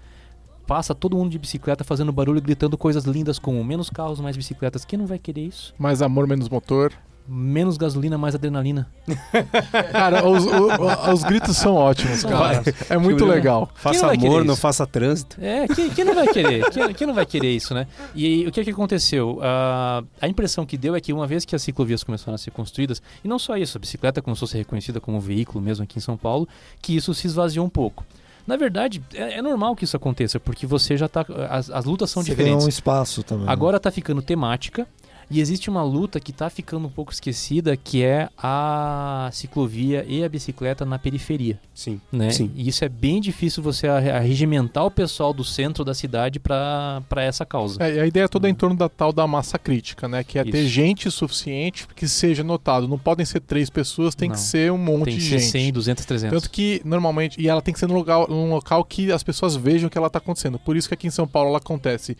Passa 0.66 0.94
todo 0.94 1.16
mundo 1.16 1.30
de 1.30 1.38
bicicleta 1.38 1.82
fazendo 1.82 2.12
barulho, 2.12 2.42
gritando 2.42 2.76
coisas 2.76 3.04
lindas 3.04 3.38
como 3.38 3.64
menos 3.64 3.88
carros, 3.88 4.20
mais 4.20 4.36
bicicletas. 4.36 4.84
Quem 4.84 4.98
não 4.98 5.06
vai 5.06 5.18
querer 5.18 5.40
isso? 5.46 5.74
Mais 5.78 6.02
amor, 6.02 6.26
menos 6.26 6.48
motor. 6.48 6.92
Menos 7.30 7.76
gasolina, 7.76 8.16
mais 8.16 8.34
adrenalina. 8.34 8.88
Cara, 9.92 10.26
os, 10.26 10.44
o- 10.46 11.12
os 11.12 11.22
gritos 11.22 11.56
são 11.56 11.74
ótimos, 11.74 12.24
cara. 12.24 12.62
É 12.88 12.96
muito 12.96 13.24
legal. 13.26 13.68
Faça 13.74 14.06
não 14.06 14.14
amor, 14.14 14.44
não 14.44 14.56
faça 14.56 14.86
trânsito. 14.86 15.36
É, 15.40 15.68
quem, 15.68 15.90
quem 15.90 16.04
não 16.04 16.14
vai 16.14 16.26
querer? 16.28 16.70
Quem, 16.70 16.94
quem 16.94 17.06
não 17.06 17.14
vai 17.14 17.26
querer 17.26 17.54
isso, 17.54 17.74
né? 17.74 17.86
E 18.14 18.46
o 18.46 18.52
que, 18.52 18.64
que 18.64 18.70
aconteceu? 18.70 19.38
Ah, 19.42 20.02
a 20.20 20.26
impressão 20.28 20.64
que 20.64 20.78
deu 20.78 20.96
é 20.96 21.00
que 21.00 21.12
uma 21.12 21.26
vez 21.26 21.44
que 21.44 21.54
as 21.54 21.62
ciclovias 21.62 22.02
começaram 22.02 22.34
a 22.34 22.38
ser 22.38 22.50
construídas, 22.50 23.02
e 23.22 23.28
não 23.28 23.38
só 23.38 23.56
isso, 23.56 23.76
a 23.76 23.80
bicicleta 23.80 24.22
começou 24.22 24.46
a 24.46 24.48
ser 24.48 24.58
reconhecida 24.58 24.98
como 25.00 25.20
veículo 25.20 25.62
mesmo 25.62 25.84
aqui 25.84 25.98
em 25.98 26.02
São 26.02 26.16
Paulo, 26.16 26.48
que 26.80 26.96
isso 26.96 27.12
se 27.12 27.26
esvaziou 27.26 27.66
um 27.66 27.70
pouco. 27.70 28.04
Na 28.46 28.56
verdade, 28.56 29.02
é, 29.12 29.34
é 29.38 29.42
normal 29.42 29.76
que 29.76 29.84
isso 29.84 29.94
aconteça, 29.96 30.40
porque 30.40 30.66
você 30.66 30.96
já 30.96 31.06
tá. 31.06 31.26
As, 31.50 31.68
as 31.70 31.84
lutas 31.84 32.08
são 32.10 32.22
Você 32.22 32.30
diferentes. 32.30 32.54
ganhou 32.54 32.64
um 32.64 32.68
espaço 32.70 33.22
também. 33.22 33.44
né? 33.44 33.52
Agora 33.52 33.78
tá 33.78 33.90
ficando 33.90 34.22
temática. 34.22 34.86
E 35.30 35.40
existe 35.40 35.68
uma 35.68 35.82
luta 35.82 36.18
que 36.18 36.32
tá 36.32 36.48
ficando 36.48 36.86
um 36.86 36.90
pouco 36.90 37.12
esquecida, 37.12 37.76
que 37.76 38.02
é 38.02 38.28
a 38.38 39.28
ciclovia 39.32 40.04
e 40.08 40.24
a 40.24 40.28
bicicleta 40.28 40.86
na 40.86 40.98
periferia 40.98 41.60
Sim. 41.74 42.00
né? 42.10 42.30
Sim. 42.30 42.50
E 42.54 42.66
isso 42.66 42.82
é 42.84 42.88
bem 42.88 43.20
difícil 43.20 43.62
você 43.62 43.86
arre- 43.86 44.10
arregimentar 44.10 44.86
o 44.86 44.90
pessoal 44.90 45.34
do 45.34 45.44
centro 45.44 45.84
da 45.84 45.92
cidade 45.92 46.38
para 46.40 47.02
essa 47.18 47.44
causa. 47.44 47.82
É, 47.82 47.96
e 47.96 48.00
a 48.00 48.06
ideia 48.06 48.28
toda 48.28 48.48
é 48.48 48.50
em 48.50 48.54
torno 48.54 48.74
da 48.76 48.88
tal 48.88 49.12
da 49.12 49.26
massa 49.26 49.58
crítica, 49.58 50.08
né? 50.08 50.24
Que 50.24 50.38
é 50.38 50.44
ter 50.44 50.60
Isso. 50.62 50.68
gente 50.68 51.10
suficiente 51.10 51.86
que 51.94 52.08
seja 52.08 52.42
notado. 52.42 52.88
Não 52.88 52.98
podem 52.98 53.26
ser 53.26 53.40
três 53.40 53.68
pessoas, 53.68 54.14
tem 54.14 54.28
Não. 54.30 54.34
que 54.34 54.40
ser 54.40 54.72
um 54.72 54.78
monte 54.78 55.04
Tem 55.06 55.14
que 55.14 55.20
de 55.20 55.28
ser 55.28 55.38
gente. 55.40 55.50
100, 55.50 55.72
200, 55.72 56.04
300. 56.06 56.42
Tanto 56.42 56.50
que, 56.50 56.80
normalmente, 56.84 57.40
e 57.40 57.48
ela 57.48 57.60
tem 57.60 57.74
que 57.74 57.80
ser 57.80 57.86
num 57.86 57.94
local, 57.94 58.26
num 58.30 58.50
local 58.50 58.82
que 58.84 59.12
as 59.12 59.22
pessoas 59.22 59.54
vejam 59.56 59.90
que 59.90 59.98
ela 59.98 60.06
está 60.06 60.18
acontecendo. 60.18 60.58
Por 60.58 60.76
isso 60.76 60.88
que 60.88 60.94
aqui 60.94 61.06
em 61.06 61.10
São 61.10 61.26
Paulo 61.28 61.50
ela 61.50 61.58
acontece 61.58 62.16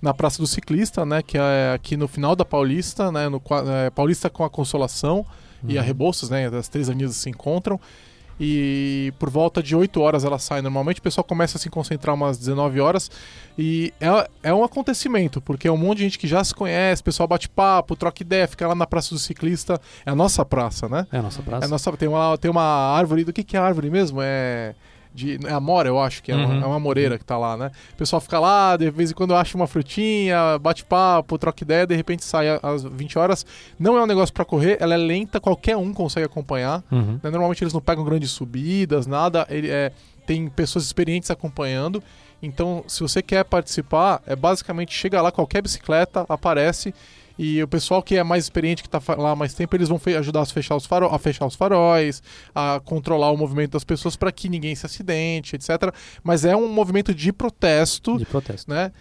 na 0.00 0.14
Praça 0.14 0.38
do 0.38 0.46
Ciclista, 0.46 1.04
né? 1.04 1.22
Que 1.22 1.38
é 1.38 1.72
aqui 1.74 1.96
no 1.96 2.08
final 2.08 2.34
da 2.34 2.44
Paulista, 2.44 3.12
né? 3.12 3.28
No, 3.28 3.42
é, 3.84 3.90
Paulista 3.90 4.30
com 4.30 4.44
a 4.44 4.50
Consolação 4.50 5.26
e 5.66 5.76
a 5.76 5.80
Uhum. 5.80 5.86
Rebouças, 5.86 6.30
né? 6.30 6.46
As 6.46 6.68
três 6.68 6.88
avenidas 6.88 7.16
se 7.16 7.28
encontram. 7.28 7.78
E 8.42 9.12
por 9.18 9.28
volta 9.28 9.62
de 9.62 9.76
8 9.76 10.00
horas 10.00 10.24
ela 10.24 10.38
sai 10.38 10.62
normalmente. 10.62 10.98
O 10.98 11.02
pessoal 11.02 11.22
começa 11.22 11.58
a 11.58 11.60
se 11.60 11.68
concentrar 11.68 12.14
umas 12.14 12.38
19 12.38 12.80
horas. 12.80 13.10
E 13.58 13.92
é, 14.00 14.30
é 14.44 14.54
um 14.54 14.64
acontecimento, 14.64 15.42
porque 15.42 15.68
é 15.68 15.72
um 15.72 15.76
monte 15.76 15.98
de 15.98 16.04
gente 16.04 16.18
que 16.18 16.26
já 16.26 16.42
se 16.42 16.54
conhece, 16.54 17.02
o 17.02 17.04
pessoal 17.04 17.28
bate 17.28 17.50
papo, 17.50 17.94
troca 17.94 18.22
ideia, 18.22 18.48
fica 18.48 18.66
lá 18.66 18.74
na 18.74 18.86
Praça 18.86 19.14
do 19.14 19.18
Ciclista. 19.18 19.78
É 20.06 20.10
a 20.10 20.14
nossa 20.14 20.42
praça, 20.42 20.88
né? 20.88 21.06
É 21.12 21.18
a 21.18 21.22
nossa 21.22 21.42
praça. 21.42 21.66
É 21.66 21.68
nossa, 21.68 21.92
tem, 21.98 22.08
uma, 22.08 22.38
tem 22.38 22.50
uma 22.50 22.62
árvore. 22.62 23.24
Do 23.24 23.32
que, 23.32 23.44
que 23.44 23.58
é 23.58 23.60
a 23.60 23.64
árvore 23.64 23.90
mesmo? 23.90 24.20
É. 24.22 24.74
De, 25.12 25.38
é 25.44 25.52
a 25.52 25.58
mora, 25.58 25.88
eu 25.88 25.98
acho 26.00 26.22
que 26.22 26.30
é, 26.30 26.36
uma, 26.36 26.46
Uhum. 26.54 26.62
é 26.62 26.66
uma 26.66 26.78
moreira 26.78 27.18
que 27.18 27.24
tá 27.24 27.36
lá, 27.36 27.56
né? 27.56 27.70
O 27.92 27.96
pessoal 27.96 28.20
fica 28.20 28.38
lá, 28.38 28.76
de 28.76 28.90
vez 28.90 29.10
em 29.10 29.14
quando 29.14 29.34
acha 29.34 29.56
uma 29.56 29.66
frutinha, 29.66 30.58
bate 30.60 30.84
papo, 30.84 31.36
troca 31.36 31.64
ideia, 31.64 31.86
de 31.86 31.96
repente 31.96 32.24
sai 32.24 32.46
às 32.62 32.84
20 32.84 33.18
horas. 33.18 33.44
Não 33.78 33.96
é 33.98 34.02
um 34.02 34.06
negócio 34.06 34.32
pra 34.32 34.44
correr, 34.44 34.76
ela 34.80 34.94
é 34.94 34.96
lenta, 34.96 35.40
qualquer 35.40 35.76
um 35.76 35.92
consegue 35.92 36.26
acompanhar. 36.26 36.82
Uhum. 36.92 37.18
né? 37.22 37.30
Normalmente 37.30 37.62
eles 37.64 37.72
não 37.74 37.80
pegam 37.80 38.04
grandes 38.04 38.30
subidas, 38.30 39.06
nada. 39.06 39.46
Ele, 39.50 39.68
é, 39.68 39.90
tem 40.26 40.48
pessoas 40.48 40.84
experientes 40.84 41.30
acompanhando. 41.30 42.02
Então, 42.42 42.84
se 42.86 43.00
você 43.02 43.20
quer 43.20 43.44
participar, 43.44 44.22
é 44.26 44.34
basicamente 44.36 44.94
chega 44.94 45.20
lá, 45.20 45.30
qualquer 45.32 45.60
bicicleta 45.60 46.24
aparece. 46.28 46.94
E 47.42 47.62
o 47.62 47.66
pessoal 47.66 48.02
que 48.02 48.16
é 48.16 48.22
mais 48.22 48.44
experiente, 48.44 48.82
que 48.82 48.88
está 48.94 49.00
lá 49.16 49.30
há 49.30 49.34
mais 49.34 49.54
tempo, 49.54 49.74
eles 49.74 49.88
vão 49.88 49.98
ajudar 50.18 50.42
a 50.42 50.44
fechar, 50.44 50.76
os 50.76 50.86
a 50.92 51.18
fechar 51.18 51.46
os 51.46 51.54
faróis, 51.54 52.22
a 52.54 52.82
controlar 52.84 53.30
o 53.30 53.36
movimento 53.38 53.70
das 53.72 53.82
pessoas 53.82 54.14
para 54.14 54.30
que 54.30 54.46
ninguém 54.46 54.74
se 54.74 54.84
acidente, 54.84 55.56
etc. 55.56 55.70
Mas 56.22 56.44
é 56.44 56.54
um 56.54 56.68
movimento 56.70 57.14
de 57.14 57.32
protesto 57.32 58.18
De 58.18 58.26
protesto. 58.26 58.70
né, 58.70 58.92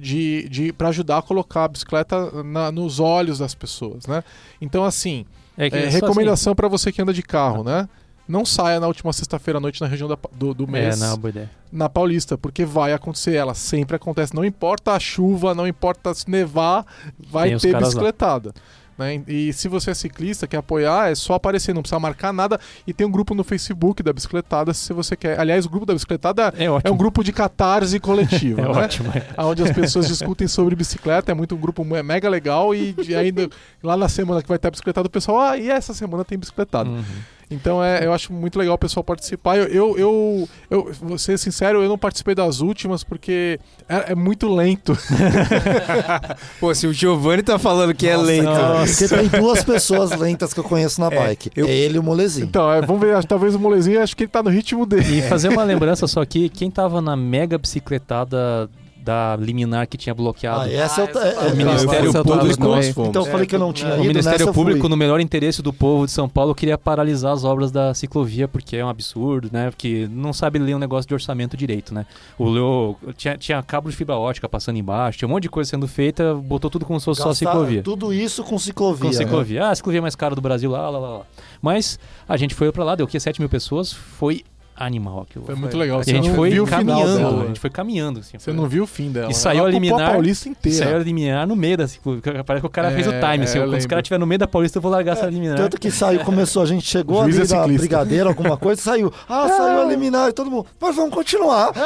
de, 0.00 0.48
de, 0.48 0.72
para 0.72 0.88
ajudar 0.88 1.18
a 1.18 1.22
colocar 1.22 1.64
a 1.64 1.68
bicicleta 1.68 2.42
na- 2.42 2.72
nos 2.72 2.98
olhos 2.98 3.38
das 3.38 3.54
pessoas, 3.54 4.06
né? 4.06 4.24
Então, 4.60 4.84
assim, 4.84 5.24
É, 5.56 5.70
que 5.70 5.76
é, 5.76 5.82
só 5.82 5.86
assim- 5.88 6.00
recomendação 6.00 6.54
para 6.56 6.66
você 6.66 6.90
que 6.90 7.00
anda 7.00 7.12
de 7.12 7.22
carro, 7.22 7.62
né? 7.62 7.88
Não 8.28 8.44
saia 8.44 8.78
na 8.78 8.86
última 8.86 9.12
sexta-feira 9.12 9.56
à 9.58 9.60
noite 9.60 9.80
na 9.80 9.86
região 9.86 10.06
da 10.08 10.16
do, 10.34 10.52
do 10.52 10.64
é, 10.64 10.66
mês 10.66 11.00
não, 11.00 11.16
boa 11.16 11.30
ideia. 11.30 11.50
na 11.72 11.88
Paulista, 11.88 12.36
porque 12.36 12.64
vai 12.64 12.92
acontecer, 12.92 13.34
ela 13.34 13.54
sempre 13.54 13.96
acontece. 13.96 14.34
Não 14.34 14.44
importa 14.44 14.92
a 14.92 15.00
chuva, 15.00 15.54
não 15.54 15.66
importa 15.66 16.12
se 16.12 16.28
nevar, 16.30 16.84
vai 17.30 17.50
Tem 17.50 17.58
ter 17.58 17.76
bicicletada. 17.78 18.52
Né? 18.98 19.22
E 19.28 19.52
se 19.52 19.68
você 19.68 19.92
é 19.92 19.94
ciclista, 19.94 20.44
quer 20.48 20.56
apoiar, 20.56 21.08
é 21.12 21.14
só 21.14 21.34
aparecer, 21.34 21.72
não 21.72 21.82
precisa 21.82 22.00
marcar 22.00 22.32
nada. 22.32 22.58
E 22.84 22.92
tem 22.92 23.06
um 23.06 23.10
grupo 23.12 23.32
no 23.32 23.44
Facebook 23.44 24.02
da 24.02 24.12
bicicletada, 24.12 24.74
se 24.74 24.92
você 24.92 25.14
quer. 25.16 25.38
Aliás, 25.38 25.64
o 25.66 25.70
grupo 25.70 25.86
da 25.86 25.94
bicicletada 25.94 26.52
É 26.58 26.64
é 26.64 26.90
um 26.90 26.96
grupo 26.96 27.22
de 27.22 27.32
catarse 27.32 28.00
coletiva, 28.00 28.60
É 28.60 28.64
né? 28.64 28.68
ótimo. 28.70 29.08
é. 29.14 29.40
onde 29.44 29.62
as 29.62 29.70
pessoas 29.70 30.08
discutem 30.08 30.48
sobre 30.48 30.74
bicicleta, 30.74 31.30
é 31.30 31.34
muito 31.34 31.54
um 31.54 31.58
grupo 31.58 31.84
me- 31.84 32.02
mega 32.02 32.28
legal 32.28 32.74
e 32.74 32.92
ainda 33.16 33.48
lá 33.82 33.96
na 33.96 34.08
semana 34.08 34.42
que 34.42 34.48
vai 34.48 34.58
ter 34.58 34.66
a 34.66 34.70
bicicletada, 34.72 35.06
o 35.06 35.10
pessoal, 35.10 35.38
ah, 35.42 35.56
e 35.56 35.70
essa 35.70 35.94
semana 35.94 36.24
tem 36.24 36.36
bicicletada. 36.36 36.90
Uhum. 36.90 37.04
Então 37.50 37.82
é, 37.82 38.04
eu 38.04 38.12
acho 38.12 38.30
muito 38.32 38.58
legal 38.58 38.74
o 38.74 38.78
pessoal 38.78 39.02
participar. 39.02 39.56
Eu, 39.56 39.64
eu, 39.68 39.98
eu, 39.98 40.48
eu 40.70 40.92
vou 41.00 41.16
ser 41.16 41.38
sincero, 41.38 41.82
eu 41.82 41.88
não 41.88 41.96
participei 41.96 42.34
das 42.34 42.60
últimas 42.60 43.02
porque 43.02 43.58
é, 43.88 44.12
é 44.12 44.14
muito 44.14 44.46
lento. 44.54 44.96
Pô, 46.60 46.74
se 46.74 46.86
o 46.86 46.92
Giovanni 46.92 47.42
tá 47.42 47.58
falando 47.58 47.94
que 47.94 48.06
é 48.06 48.14
Nossa, 48.16 48.26
lento. 48.26 48.44
cara, 48.44 48.84
Porque 48.86 49.08
tem 49.08 49.40
duas 49.40 49.64
pessoas 49.64 50.10
lentas 50.18 50.52
que 50.52 50.60
eu 50.60 50.64
conheço 50.64 51.00
na 51.00 51.06
É, 51.08 51.18
bike. 51.26 51.50
eu- 51.56 51.66
É 51.66 51.70
ele 51.70 51.96
e 51.96 51.98
o 51.98 52.02
molezinho. 52.02 52.46
Então, 52.46 52.70
é, 52.70 52.80
vamos 52.82 53.00
ver, 53.00 53.24
talvez 53.24 53.54
o 53.54 53.58
molezinho, 53.58 54.02
acho 54.02 54.16
que 54.16 54.24
ele 54.24 54.30
tá 54.30 54.42
no 54.42 54.50
ritmo 54.50 54.84
dele. 54.84 55.18
E 55.18 55.22
fazer 55.22 55.48
uma 55.48 55.64
lembrança 55.64 56.06
só 56.06 56.20
aqui, 56.20 56.48
quem 56.48 56.70
tava 56.70 57.00
na 57.00 57.16
mega 57.16 57.56
bicicletada 57.58 58.68
da 59.08 59.36
liminar 59.40 59.86
que 59.86 59.96
tinha 59.96 60.14
bloqueado 60.14 60.60
Ah, 60.64 60.70
essa 60.70 61.00
Ah, 61.00 61.04
eu, 61.04 61.12
ta- 61.12 61.20
essa 61.20 61.28
é, 61.28 61.32
tá- 61.32 61.44
é, 61.46 61.52
O 61.52 61.56
Ministério 61.56 62.10
eu 62.14 62.22
Público- 62.24 62.64
nós 62.64 62.88
fomos. 62.90 63.08
Então 63.08 63.24
eu 63.24 63.30
falei 63.30 63.46
que 63.46 63.54
eu 63.54 63.58
não 63.58 63.72
tinha 63.72 63.90
O 63.92 63.94
ido, 63.94 64.02
O 64.02 64.06
Ministério. 64.06 64.52
Público, 64.52 64.86
no 64.88 64.96
melhor 64.98 65.18
interesse 65.20 65.62
do 65.62 65.72
povo 65.72 66.04
de 66.04 66.12
São 66.12 66.28
Paulo, 66.28 66.54
queria 66.54 66.76
paralisar 66.76 67.32
as 67.32 67.42
obras 67.44 67.70
da 67.70 67.94
ciclovia, 67.94 68.46
porque 68.46 68.76
é 68.76 68.84
um 68.84 68.88
absurdo, 68.88 69.48
né? 69.50 69.70
Porque 69.70 70.06
não 70.10 70.32
sabe 70.34 70.58
ler 70.58 70.74
um 70.74 70.78
negócio 70.78 71.08
de 71.08 71.14
orçamento 71.14 71.56
direito, 71.56 71.94
né? 71.94 72.04
O 72.38 72.48
Leo 72.50 72.96
tinha, 73.16 73.38
tinha 73.38 73.62
cabo 73.62 73.88
de 73.88 73.96
fibra 73.96 74.16
ótica 74.16 74.46
passando 74.48 74.76
embaixo, 74.76 75.18
tinha 75.18 75.28
um 75.28 75.30
monte 75.32 75.44
de 75.44 75.48
coisa 75.48 75.70
sendo 75.70 75.88
feita, 75.88 76.34
botou 76.34 76.68
tudo 76.70 76.84
como 76.84 76.98
se 77.00 77.04
fosse 77.06 77.22
só 77.22 77.28
Gastar 77.30 77.46
ciclovia. 77.50 77.82
Tudo 77.82 78.12
isso 78.12 78.44
com 78.44 78.58
ciclovia. 78.58 79.00
Com 79.02 79.06
né? 79.08 79.12
ciclovia. 79.12 79.64
Ah, 79.64 79.70
a 79.70 79.74
ciclovia 79.74 80.02
mais 80.02 80.14
cara 80.14 80.34
do 80.34 80.40
Brasil, 80.42 80.70
lá, 80.70 80.90
lá, 80.90 80.98
lá, 80.98 81.08
lá. 81.18 81.22
Mas 81.62 81.98
a 82.28 82.36
gente 82.36 82.54
foi 82.54 82.70
pra 82.70 82.84
lá, 82.84 82.94
deu 82.94 83.06
o 83.06 83.08
quê? 83.08 83.18
7 83.18 83.40
mil 83.40 83.48
pessoas. 83.48 83.92
Foi 83.92 84.44
animal 84.78 85.22
aquilo. 85.22 85.44
Foi 85.44 85.54
muito 85.54 85.76
legal. 85.76 86.02
Você 86.02 86.10
a 86.10 86.14
gente 86.14 86.28
não 86.28 86.34
foi 86.36 86.50
caminhando, 86.66 87.18
dela. 87.18 87.42
a 87.42 87.46
gente 87.46 87.60
foi 87.60 87.70
caminhando. 87.70 88.20
Assim, 88.20 88.38
Você 88.38 88.44
foi- 88.46 88.54
não 88.54 88.68
viu 88.68 88.84
o 88.84 88.86
fim 88.86 89.10
dela. 89.10 89.30
E 89.30 89.34
saiu 89.34 89.58
Ela 89.58 89.68
a 89.68 89.70
ocupou 89.70 89.80
liminar- 89.88 90.08
a 90.08 90.12
Paulista 90.12 90.48
inteira. 90.48 90.78
Saiu 90.84 90.96
a 90.96 90.98
liminar 91.00 91.46
no 91.46 91.56
meio 91.56 91.76
da 91.76 91.88
ciclovia. 91.88 92.44
Parece 92.44 92.60
que 92.62 92.66
o 92.66 92.70
cara 92.70 92.90
É, 92.90 92.94
fez 92.94 93.06
o 93.06 93.10
time. 93.12 93.44
Assim, 93.44 93.58
é, 93.58 93.62
eu 93.62 93.66
quando 93.68 93.78
os 93.78 93.86
caras 93.86 94.02
estiverem 94.02 94.20
no 94.20 94.26
meio 94.26 94.38
da 94.38 94.46
Paulista, 94.48 94.78
eu 94.78 94.82
vou 94.82 94.90
largar 94.90 95.12
essa 95.12 95.26
liminar. 95.26 95.56
Tanto 95.56 95.78
que 95.80 95.90
saiu, 95.90 96.20
começou, 96.20 96.62
a 96.62 96.66
gente 96.66 96.86
chegou 96.86 97.20
ali 97.20 97.34
é 97.36 97.38
na 97.40 97.44
ciclista. 97.46 97.78
brigadeira, 97.78 98.28
alguma 98.28 98.56
coisa, 98.56 98.80
saiu. 98.80 99.12
Ah, 99.28 99.48
saiu 99.48 99.80
a 99.82 99.86
eliminar 99.86 100.28
e 100.30 100.32
todo 100.32 100.50
mundo. 100.50 100.66
Mas 100.80 100.94
vamos 100.96 101.12
continuar. 101.14 101.72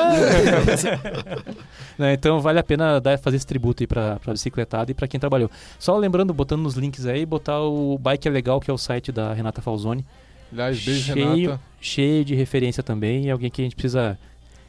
Né, 1.98 2.14
Então 2.14 2.40
vale 2.40 2.58
a 2.58 2.62
pena 2.62 2.98
dar, 3.00 3.18
fazer 3.18 3.36
esse 3.36 3.46
tributo 3.46 3.82
aí 3.82 3.86
pra, 3.86 4.16
pra 4.16 4.32
bicicletada 4.32 4.90
e 4.90 4.94
pra 4.94 5.06
quem 5.06 5.20
trabalhou. 5.20 5.50
Só 5.78 5.96
lembrando, 5.96 6.32
botando 6.32 6.62
nos 6.62 6.74
links 6.74 7.06
aí, 7.06 7.24
botar 7.26 7.60
o 7.60 7.98
Bike 7.98 8.26
é 8.26 8.30
Legal, 8.30 8.60
que 8.60 8.70
é 8.70 8.74
o 8.74 8.78
site 8.78 9.12
da 9.12 9.32
Renata 9.32 9.60
Falzoni. 9.60 10.04
Aliás, 10.52 10.84
beijo, 10.84 11.12
cheio, 11.14 11.34
Renata. 11.36 11.60
cheio 11.80 12.24
de 12.24 12.34
referência 12.34 12.82
também. 12.82 13.24
E 13.26 13.30
alguém 13.30 13.50
que 13.50 13.60
a 13.62 13.64
gente 13.64 13.74
precisa. 13.76 14.18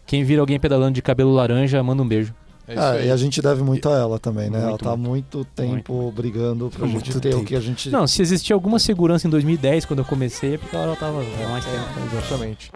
Quem 0.05 0.23
vira 0.23 0.41
alguém 0.41 0.59
pedalando 0.59 0.93
de 0.93 1.01
cabelo 1.01 1.31
laranja, 1.33 1.81
manda 1.83 2.01
um 2.03 2.07
beijo. 2.07 2.33
É 2.67 2.73
isso 2.73 2.81
Ah, 2.81 2.91
aí. 2.91 3.07
e 3.07 3.11
a 3.11 3.17
gente 3.17 3.41
deve 3.41 3.61
muito 3.61 3.89
a 3.89 3.97
ela 3.97 4.17
também, 4.19 4.49
né? 4.49 4.57
ela 4.59 4.69
Muito, 4.69 4.83
tá 4.83 4.95
muito 4.97 5.45
tempo 5.53 6.11
brigando 6.15 6.69
pra 6.69 6.85
Muito 6.87 7.05
gente 7.05 7.19
ter 7.19 7.27
o 7.29 7.31
tempo. 7.31 7.45
que 7.45 7.55
a 7.55 7.59
gente. 7.59 7.89
Não, 7.89 8.07
se 8.07 8.21
existia 8.21 8.53
alguma 8.55 8.79
segurança 8.79 9.27
em 9.27 9.29
2010, 9.29 9.83
quando 9.85 9.99
eu 9.99 10.05
comecei, 10.05 10.55
é 10.55 10.57
porque 10.57 10.75
ela 10.75 10.95
tava 10.95 11.19
há 11.21 11.49
mais 11.49 11.65
tempo. 11.65 11.85
Exatamente. 12.11 12.71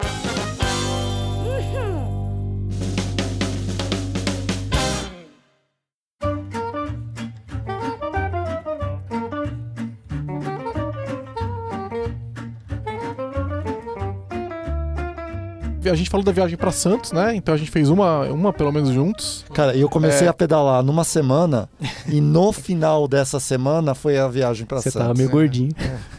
A 15.89 15.95
gente 15.95 16.09
falou 16.09 16.23
da 16.23 16.31
viagem 16.31 16.57
pra 16.57 16.71
Santos, 16.71 17.11
né? 17.11 17.35
Então 17.35 17.53
a 17.53 17.57
gente 17.57 17.71
fez 17.71 17.89
uma, 17.89 18.21
uma 18.29 18.51
pelo 18.53 18.71
menos 18.71 18.89
juntos. 18.89 19.45
Cara, 19.53 19.75
e 19.75 19.81
eu 19.81 19.89
comecei 19.89 20.27
É. 20.27 20.29
a 20.29 20.33
pedalar 20.33 20.83
numa 20.83 21.03
semana 21.03 21.69
e 22.07 22.19
no 22.21 22.51
final 22.53 23.07
dessa 23.07 23.39
semana 23.39 23.93
foi 23.95 24.17
a 24.17 24.27
viagem 24.27 24.65
pra 24.65 24.77
Você 24.81 24.91
Santos. 24.91 25.07
tava 25.07 25.17
meio 25.17 25.29
gordinho. 25.29 25.71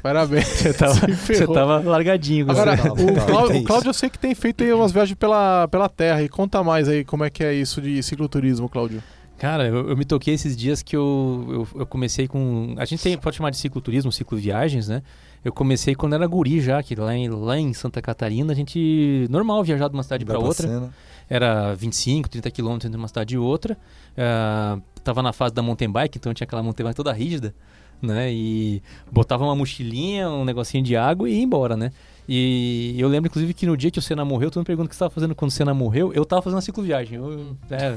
Parabéns. 0.03 0.47
Você 0.47 0.73
tava, 0.73 0.95
você 1.17 1.47
tava 1.47 1.79
largadinho. 1.81 2.47
com 2.47 2.53
Agora, 2.53 2.77
você. 2.77 2.83
Tá, 2.89 2.93
o, 2.93 3.15
tá, 3.15 3.25
Cláudio, 3.27 3.57
o 3.61 3.65
Cláudio 3.65 3.89
eu 3.91 3.95
sei 3.95 4.11
que 4.11 4.19
tem 4.19 4.35
feito 4.35 4.65
aí 4.65 4.73
umas 4.73 4.93
viagens 4.93 5.17
pela, 5.19 5.69
pela 5.69 5.89
terra. 5.89 6.23
E 6.23 6.29
conta 6.29 6.63
mais 6.63 6.89
aí 6.89 7.05
como 7.05 7.25
é 7.25 7.31
que 7.31 7.43
é 7.45 7.53
isso 7.55 7.81
de 7.81 8.03
cicloturismo, 8.03 8.69
Cláudio. 8.69 9.03
Cara, 9.39 9.67
eu, 9.69 9.91
eu 9.91 9.97
me 9.97 10.05
toquei 10.05 10.35
esses 10.35 10.57
dias 10.57 10.83
que 10.83 10.97
eu, 10.97 11.47
eu, 11.75 11.81
eu 11.81 11.87
comecei 11.87 12.27
com. 12.27 12.75
A 12.77 12.85
gente 12.85 13.01
tem, 13.03 13.17
pode 13.17 13.37
chamar 13.37 13.51
de 13.51 13.57
cicloturismo, 13.57 14.11
cicloviagens, 14.11 14.89
né? 14.89 15.01
Eu 15.49 15.53
comecei 15.53 15.95
quando 15.95 16.13
era 16.13 16.27
guri 16.27 16.61
já, 16.61 16.83
que 16.83 16.95
lá 16.95 17.15
em, 17.15 17.27
lá 17.29 17.59
em 17.59 17.73
Santa 17.73 18.03
Catarina 18.03 18.53
a 18.53 18.57
gente. 18.57 19.27
Normal 19.31 19.65
viajar 19.65 19.89
de 19.89 19.95
uma 19.95 20.03
cidade 20.03 20.23
para 20.25 20.39
outra. 20.39 20.69
Barbacena. 20.69 20.95
Era 21.27 21.75
25, 21.75 22.29
30 22.29 22.51
quilômetros 22.51 22.87
entre 22.87 22.99
uma 22.99 23.09
cidade 23.09 23.35
e 23.35 23.39
outra. 23.39 23.77
Ah, 24.17 24.79
tava 25.03 25.23
na 25.23 25.33
fase 25.33 25.55
da 25.55 25.63
mountain 25.63 25.91
bike, 25.91 26.19
então 26.19 26.35
tinha 26.35 26.45
aquela 26.45 26.63
mountain 26.63 26.85
bike 26.85 26.97
toda 26.97 27.11
rígida, 27.13 27.55
né? 28.01 28.31
E 28.31 28.83
botava 29.11 29.43
uma 29.43 29.57
mochilinha, 29.57 30.29
um 30.29 30.45
negocinho 30.45 30.85
de 30.85 30.97
água 30.97 31.31
e 31.31 31.35
ia 31.35 31.43
embora, 31.43 31.79
né? 31.79 31.93
E 32.29 32.95
eu 32.99 33.09
lembro, 33.09 33.29
inclusive, 33.29 33.55
que 33.55 33.65
no 33.65 33.75
dia 33.75 33.91
que 33.91 33.99
o 33.99 34.03
Senna 34.03 34.27
morreu, 34.27 34.51
todo 34.51 34.61
mundo 34.61 34.67
pergunta 34.67 34.87
o 34.87 34.89
que 34.91 34.95
você 34.95 34.99
estava 34.99 35.15
fazendo 35.15 35.35
quando 35.35 35.51
o 35.51 35.55
Senna 35.55 35.73
morreu. 35.73 36.13
Eu 36.13 36.27
tava 36.27 36.43
fazendo 36.43 36.57
uma 36.57 36.63
cicloviagem. 36.63 37.17
Eu, 37.17 37.57
é, 37.71 37.97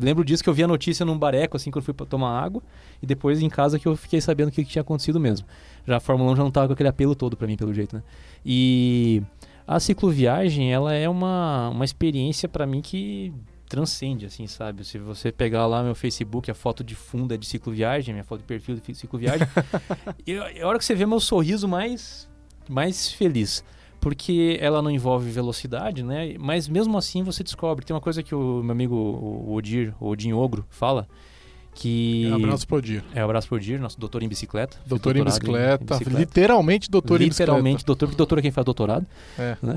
lembro 0.00 0.24
disso 0.24 0.42
que 0.42 0.50
eu 0.50 0.54
vi 0.54 0.64
a 0.64 0.68
notícia 0.68 1.06
num 1.06 1.16
bareco, 1.16 1.56
assim, 1.56 1.70
quando 1.70 1.86
eu 1.86 1.94
fui 1.94 2.06
tomar 2.06 2.36
água. 2.40 2.60
E 3.00 3.06
depois 3.06 3.40
em 3.40 3.48
casa 3.48 3.78
que 3.78 3.86
eu 3.86 3.96
fiquei 3.96 4.20
sabendo 4.20 4.48
o 4.48 4.50
que, 4.50 4.64
que 4.64 4.70
tinha 4.70 4.82
acontecido 4.82 5.20
mesmo. 5.20 5.46
Já 5.86 5.96
a 5.96 6.00
Fórmula 6.00 6.32
1 6.32 6.36
já 6.36 6.42
não 6.42 6.50
tava 6.50 6.68
com 6.68 6.72
aquele 6.72 6.88
apelo 6.88 7.14
todo 7.14 7.36
pra 7.36 7.46
mim, 7.46 7.56
pelo 7.56 7.72
jeito, 7.72 7.96
né? 7.96 8.02
E 8.44 9.22
a 9.66 9.78
cicloviagem, 9.78 10.72
ela 10.72 10.92
é 10.92 11.08
uma, 11.08 11.68
uma 11.70 11.84
experiência 11.84 12.48
pra 12.48 12.66
mim 12.66 12.80
que 12.80 13.32
transcende, 13.68 14.26
assim, 14.26 14.48
sabe? 14.48 14.84
Se 14.84 14.98
você 14.98 15.30
pegar 15.30 15.64
lá 15.64 15.80
meu 15.80 15.94
Facebook, 15.94 16.50
a 16.50 16.54
foto 16.54 16.82
de 16.82 16.96
fundo 16.96 17.32
é 17.32 17.36
de 17.36 17.46
cicloviagem, 17.46 18.12
minha 18.12 18.24
foto 18.24 18.40
de 18.40 18.46
perfil 18.46 18.74
de 18.74 18.94
cicloviagem, 18.94 19.46
e 20.26 20.36
a 20.60 20.66
hora 20.66 20.76
que 20.76 20.84
você 20.84 20.92
vê 20.92 21.06
meu 21.06 21.20
sorriso 21.20 21.68
mais, 21.68 22.28
mais 22.68 23.12
feliz. 23.12 23.64
Porque 24.00 24.58
ela 24.60 24.82
não 24.82 24.90
envolve 24.90 25.30
velocidade, 25.30 26.02
né? 26.02 26.34
Mas 26.38 26.66
mesmo 26.66 26.96
assim 26.98 27.22
você 27.22 27.44
descobre. 27.44 27.84
Tem 27.84 27.94
uma 27.94 28.00
coisa 28.00 28.22
que 28.22 28.34
o 28.34 28.62
meu 28.62 28.72
amigo 28.72 28.96
o 28.96 29.54
Odir, 29.54 29.94
o 30.00 30.08
Odin 30.08 30.32
Ogro, 30.32 30.64
fala. 30.70 31.06
Que. 31.74 32.28
Um 32.30 32.34
abraço 32.34 32.66
pro 32.66 32.82
Dir. 32.82 33.04
É, 33.14 33.20
abraço 33.20 33.48
pro 33.48 33.56
Odir, 33.56 33.80
nosso 33.80 33.98
doutor 33.98 34.22
em 34.22 34.28
bicicleta. 34.28 34.76
Doutor 34.86 35.16
em 35.16 35.22
doutorado 35.22 35.40
bicicleta. 35.40 36.18
Literalmente 36.18 36.90
doutor 36.90 37.20
em 37.20 37.28
bicicleta. 37.28 37.52
Literalmente, 37.52 37.84
doutor, 37.84 38.06
porque 38.06 38.16
doutor 38.16 38.38
é 38.38 38.42
quem 38.42 38.50
faz 38.50 38.64
doutorado. 38.64 39.06
É. 39.38 39.56
né? 39.62 39.76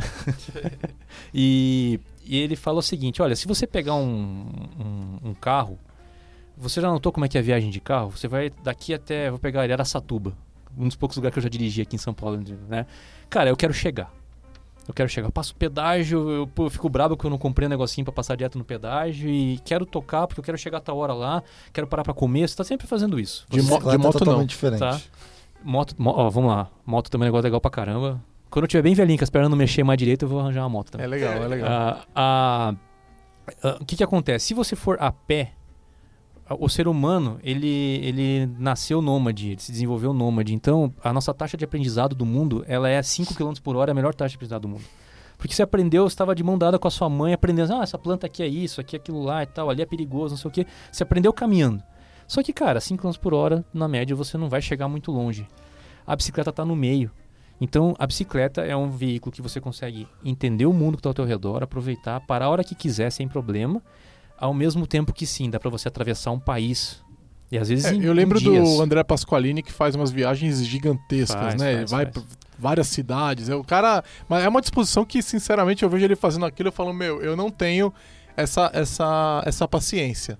e, 1.34 1.99
e 2.26 2.38
ele 2.38 2.56
fala 2.56 2.80
o 2.80 2.82
seguinte: 2.82 3.22
olha, 3.22 3.36
se 3.36 3.48
você 3.48 3.68
pegar 3.68 3.95
um, 3.95 4.45
um, 4.80 5.30
um 5.30 5.34
carro, 5.34 5.78
você 6.57 6.82
já 6.82 6.90
notou 6.90 7.11
como 7.11 7.26
é 7.26 7.30
que 7.30 7.38
é 7.38 7.41
a 7.41 7.44
viagem 7.44 7.70
de 7.70 7.80
carro? 7.80 8.11
Você 8.11 8.28
vai 8.28 8.52
daqui 8.64 8.94
até, 8.94 9.30
vou 9.30 9.40
pegar 9.40 9.61
ali, 9.61 9.74
Araçatuba, 9.74 10.34
um 10.78 10.88
dos 10.88 10.95
poucos 10.95 11.15
lugares 11.18 11.34
que 11.34 11.40
eu 11.40 11.44
já 11.44 11.49
dirigi 11.49 11.82
aqui 11.82 11.95
em 11.95 11.99
São 11.99 12.14
Paulo, 12.14 12.41
né? 12.68 12.86
Cara, 13.30 13.49
eu 13.49 13.57
quero 13.57 13.74
chegar. 13.74 14.11
Eu 14.88 14.93
quero 14.93 15.07
chegar. 15.10 15.27
Eu 15.27 15.31
passo 15.31 15.55
pedágio, 15.55 16.30
eu, 16.30 16.49
eu 16.57 16.69
fico 16.69 16.89
bravo 16.89 17.15
que 17.15 17.26
eu 17.26 17.30
não 17.30 17.38
comprei 17.38 17.65
um 17.68 17.69
negocinho 17.69 18.03
pra 18.03 18.14
passar 18.14 18.35
direto 18.35 18.57
no 18.57 18.65
pedágio 18.65 19.30
e 19.30 19.57
quero 19.64 19.85
tocar 19.85 20.27
porque 20.27 20.39
eu 20.39 20.43
quero 20.43 20.57
chegar 20.57 20.80
a 20.80 20.81
tal 20.81 20.97
hora 20.97 21.14
lá, 21.14 21.41
quero 21.72 21.88
parar 21.88 22.03
pra 22.03 22.14
comer. 22.14 22.47
Você 22.49 22.55
tá 22.55 22.64
sempre 22.64 22.85
fazendo 22.85 23.19
isso. 23.19 23.45
De, 23.49 23.61
mo- 23.61 23.80
de 23.80 23.97
moto 23.97 24.19
totalmente 24.19 24.39
não. 24.39 24.45
diferente. 24.45 24.80
Tá. 24.80 24.99
Moto, 25.64 25.95
mo- 25.97 26.11
ó, 26.15 26.30
vamos 26.30 26.51
lá. 26.51 26.68
Moto 26.85 27.10
também 27.10 27.26
é 27.26 27.27
um 27.27 27.31
negócio 27.31 27.43
legal 27.45 27.61
pra 27.61 27.72
caramba. 27.72 28.22
Quando 28.49 28.65
eu 28.65 28.68
tiver 28.68 28.81
bem 28.84 28.93
velhinho, 28.93 29.18
as 29.22 29.30
pernas 29.30 29.49
não 29.49 29.57
mexer 29.57 29.84
mais 29.84 29.97
direito, 29.97 30.26
eu 30.26 30.30
vou 30.30 30.39
arranjar 30.39 30.61
uma 30.64 30.69
moto 30.69 30.91
também. 30.91 31.05
É 31.05 31.07
legal, 31.07 31.34
é 31.34 31.47
legal. 31.47 31.69
Ah, 31.72 31.97
ah, 32.14 32.76
ah, 33.64 33.77
o 33.80 33.85
que 33.85 33.95
que 33.95 34.03
acontece? 34.03 34.47
Se 34.47 34.53
você 34.53 34.76
for 34.76 34.97
a 34.99 35.11
pé, 35.11 35.53
o 36.49 36.68
ser 36.68 36.88
humano, 36.88 37.40
ele, 37.44 37.99
ele 38.03 38.49
nasceu 38.60 39.02
nômade, 39.02 39.52
ele 39.52 39.61
se 39.61 39.72
desenvolveu 39.72 40.14
nômade. 40.14 40.53
Então, 40.53 40.94
a 41.03 41.14
nossa 41.14 41.34
taxa 41.34 41.56
de 41.56 41.64
aprendizado 41.64 42.15
do 42.15 42.26
mundo, 42.26 42.64
ela 42.68 42.90
é 42.90 43.02
5 43.02 43.34
km 43.34 43.53
por 43.64 43.76
hora, 43.76 43.91
a 43.91 43.95
melhor 43.95 44.14
taxa 44.14 44.32
de 44.32 44.36
aprendizado 44.36 44.64
do 44.64 44.68
mundo. 44.68 44.84
Porque 45.38 45.53
você 45.53 45.64
aprendeu, 45.64 46.03
você 46.03 46.14
estava 46.14 46.36
de 46.36 46.44
mão 46.44 46.57
dada 46.57 46.78
com 46.78 46.88
a 46.88 46.91
sua 46.91 47.10
mãe, 47.10 47.34
aprendendo, 47.34 47.74
ah, 47.74 47.84
essa 47.84 47.98
planta 47.98 48.28
aqui 48.28 48.44
é 48.44 48.48
isso, 48.48 48.80
aqui 48.80 48.95
é 48.95 48.99
aquilo 48.99 49.24
lá 49.24 49.44
e 49.44 49.45
tal, 49.45 49.70
ali 49.70 49.82
é 49.82 49.86
perigoso, 49.86 50.36
não 50.36 50.38
sei 50.38 50.49
o 50.49 50.52
quê. 50.52 50.68
Você 50.91 51.03
aprendeu 51.03 51.34
caminhando. 51.34 51.82
Só 52.28 52.41
que, 52.41 52.53
cara, 52.53 52.80
5 52.80 53.02
km 53.02 53.18
por 53.20 53.34
hora, 53.34 53.65
na 53.74 53.88
média, 53.88 54.15
você 54.15 54.38
não 54.38 54.49
vai 54.49 54.61
chegar 54.61 54.88
muito 54.88 55.11
longe. 55.11 55.48
A 56.06 56.15
bicicleta 56.15 56.49
está 56.49 56.65
no 56.65 56.76
meio. 56.76 57.11
Então, 57.60 57.95
a 57.98 58.07
bicicleta 58.07 58.61
é 58.61 58.76
um 58.76 58.90
veículo 58.90 59.32
que 59.32 59.41
você 59.41 59.61
consegue 59.61 60.07
entender 60.24 60.65
o 60.65 60.74
mundo 60.74 60.95
que 60.95 60.99
está 60.99 61.10
ao 61.10 61.14
teu 61.14 61.26
redor, 61.26 61.64
aproveitar, 61.64 62.20
parar 62.22 62.45
a 62.45 62.49
hora 62.49 62.64
que 62.64 62.76
quiser 62.76 63.10
sem 63.10 63.28
problema, 63.28 63.82
ao 64.44 64.53
mesmo 64.53 64.86
tempo 64.86 65.14
que 65.14 65.26
sim, 65.26 65.49
dá 65.49 65.60
para 65.60 65.70
você 65.70 65.88
atravessar 65.88 66.32
um 66.32 66.40
país. 66.40 67.02
E 67.52 67.57
às 67.57 67.70
vezes 67.70 67.86
É, 67.86 67.94
em, 67.94 68.03
eu 68.03 68.11
lembro 68.14 68.40
em 68.40 68.44
do 68.44 68.82
André 68.82 69.03
Pasqualini 69.03 69.61
que 69.64 69.72
faz 69.72 69.95
umas 69.95 70.11
viagens 70.11 70.65
gigantescas, 70.65 71.40
Faz, 71.41 71.61
né? 71.61 71.78
Faz, 71.78 71.91
vai 71.91 72.06
faz. 72.11 72.26
várias 72.57 72.88
cidades. 72.88 73.48
É, 73.48 73.56
o 73.56 73.64
cara. 73.64 74.03
Mas 74.28 74.44
é 74.44 74.49
uma 74.49 74.60
disposição 74.60 75.06
que, 75.06 75.22
sinceramente, 75.22 75.84
eu 75.84 75.90
vejo 75.90 76.03
ele 76.03 76.15
fazendo 76.15 76.45
aquilo 76.45 76.68
e 76.68 76.70
eu 76.70 76.74
falo, 76.74 76.91
meu, 76.94 77.22
eu 77.22 77.36
não 77.38 77.49
tenho 77.49 77.94
essa, 78.36 78.70
essa, 78.74 79.41
essa 79.45 79.68
paciência. 79.68 80.38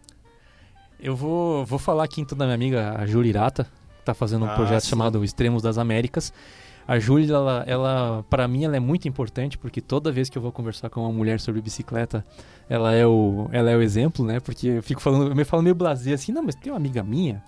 Eu 1.00 1.16
vou, 1.16 1.66
vou 1.66 1.80
falar 1.80 2.04
aqui 2.06 2.20
então 2.22 2.38
da 2.38 2.46
minha 2.46 2.56
amiga 2.56 2.96
a 2.98 3.06
Júlia 3.06 3.30
Irata, 3.30 3.64
que 3.64 4.00
está 4.02 4.14
fazendo 4.14 4.46
um 4.46 4.50
Ah, 4.50 4.56
projeto 4.56 4.84
sim. 4.84 4.90
chamado 4.90 5.24
Extremos 5.24 5.62
das 5.62 5.78
Américas. 5.78 6.34
A 6.88 7.00
Júlia, 7.00 7.34
ela, 7.34 7.64
ela 7.66 8.26
para 8.30 8.48
mim, 8.48 8.66
ela 8.66 8.76
é 8.76 8.80
muito 8.80 9.08
importante 9.08 9.58
porque 9.58 9.80
toda 9.80 10.12
vez 10.12 10.30
que 10.30 10.38
eu 10.38 10.42
vou 10.42 10.52
conversar 10.52 10.90
com 10.90 11.02
uma 11.02 11.12
mulher 11.12 11.40
sobre 11.40 11.62
bicicleta, 11.62 12.26
ela 12.70 12.94
é 12.94 13.06
o, 13.08 13.48
ela 13.52 13.70
é 13.72 13.76
o 13.78 13.82
exemplo, 13.82 14.26
né? 14.26 14.40
Porque 14.40 14.68
eu 14.68 14.84
fico 14.84 15.02
falando, 15.02 15.30
eu 15.30 15.36
me 15.36 15.46
falo 15.46 15.64
meio 15.64 15.76
blasé 15.76 16.14
assim, 16.14 16.32
não, 16.32 16.44
mas 16.44 16.56
tem 16.56 16.72
uma 16.72 16.78
amiga 16.78 17.02
minha 17.02 17.42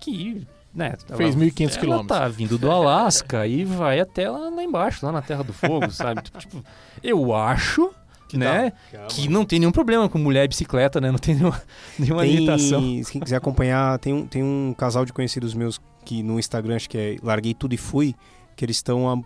que, 0.00 0.46
né, 0.74 0.94
ela- 1.08 1.16
Fez 1.16 1.34
1.500 1.34 1.70
ela 1.72 1.80
quilômetros. 1.80 2.18
tá 2.18 2.28
vindo 2.28 2.58
do 2.58 2.70
Alasca 2.70 3.46
e 3.46 3.64
vai 3.64 3.98
até 3.98 4.28
lá, 4.30 4.50
lá 4.50 4.62
embaixo, 4.62 5.04
lá 5.06 5.10
na 5.12 5.22
Terra 5.22 5.42
do 5.42 5.52
Fogo, 5.52 5.90
sabe? 5.90 6.20
Tipo, 6.38 6.62
eu 7.02 7.34
acho, 7.34 7.90
né, 8.34 8.72
que 9.08 9.26
não 9.28 9.44
tem 9.44 9.58
nenhum 9.58 9.72
problema 9.72 10.06
com 10.08 10.18
mulher 10.18 10.44
e 10.44 10.48
bicicleta, 10.48 11.00
né? 11.00 11.10
Não 11.10 11.18
tem 11.18 11.34
nenhuma, 11.34 11.62
nenhuma 11.98 12.24
limitação. 12.26 12.80
Tem, 12.82 13.02
se 13.02 13.12
quem 13.12 13.20
quiser 13.22 13.36
acompanhar, 13.36 13.98
tem 13.98 14.12
um, 14.12 14.26
tem 14.26 14.42
um 14.42 14.74
casal 14.76 15.06
de 15.06 15.12
conhecidos 15.14 15.54
meus 15.54 15.80
que 16.04 16.22
no 16.22 16.38
Instagram, 16.38 16.76
acho 16.76 16.90
que 16.90 16.98
é 16.98 17.16
Larguei 17.22 17.54
Tudo 17.54 17.74
e 17.74 17.78
Fui, 17.78 18.14
que 18.56 18.64
eles 18.64 18.76
estão 18.76 19.24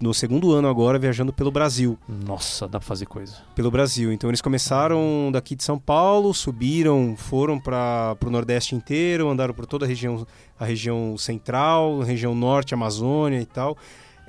no 0.00 0.14
segundo 0.14 0.52
ano 0.52 0.68
agora 0.68 0.98
viajando 0.98 1.32
pelo 1.32 1.50
Brasil. 1.50 1.98
Nossa, 2.08 2.68
dá 2.68 2.78
pra 2.78 2.86
fazer 2.86 3.06
coisa. 3.06 3.36
Pelo 3.54 3.70
Brasil. 3.70 4.12
Então 4.12 4.30
eles 4.30 4.40
começaram 4.40 5.30
daqui 5.32 5.56
de 5.56 5.64
São 5.64 5.78
Paulo, 5.78 6.32
subiram, 6.32 7.16
foram 7.16 7.58
para 7.58 8.16
o 8.24 8.30
Nordeste 8.30 8.74
inteiro, 8.74 9.28
andaram 9.28 9.54
por 9.54 9.66
toda 9.66 9.84
a 9.84 9.88
região, 9.88 10.26
a 10.58 10.64
região 10.64 11.16
central, 11.18 12.00
região 12.00 12.34
norte, 12.34 12.74
Amazônia 12.74 13.40
e 13.40 13.46
tal. 13.46 13.76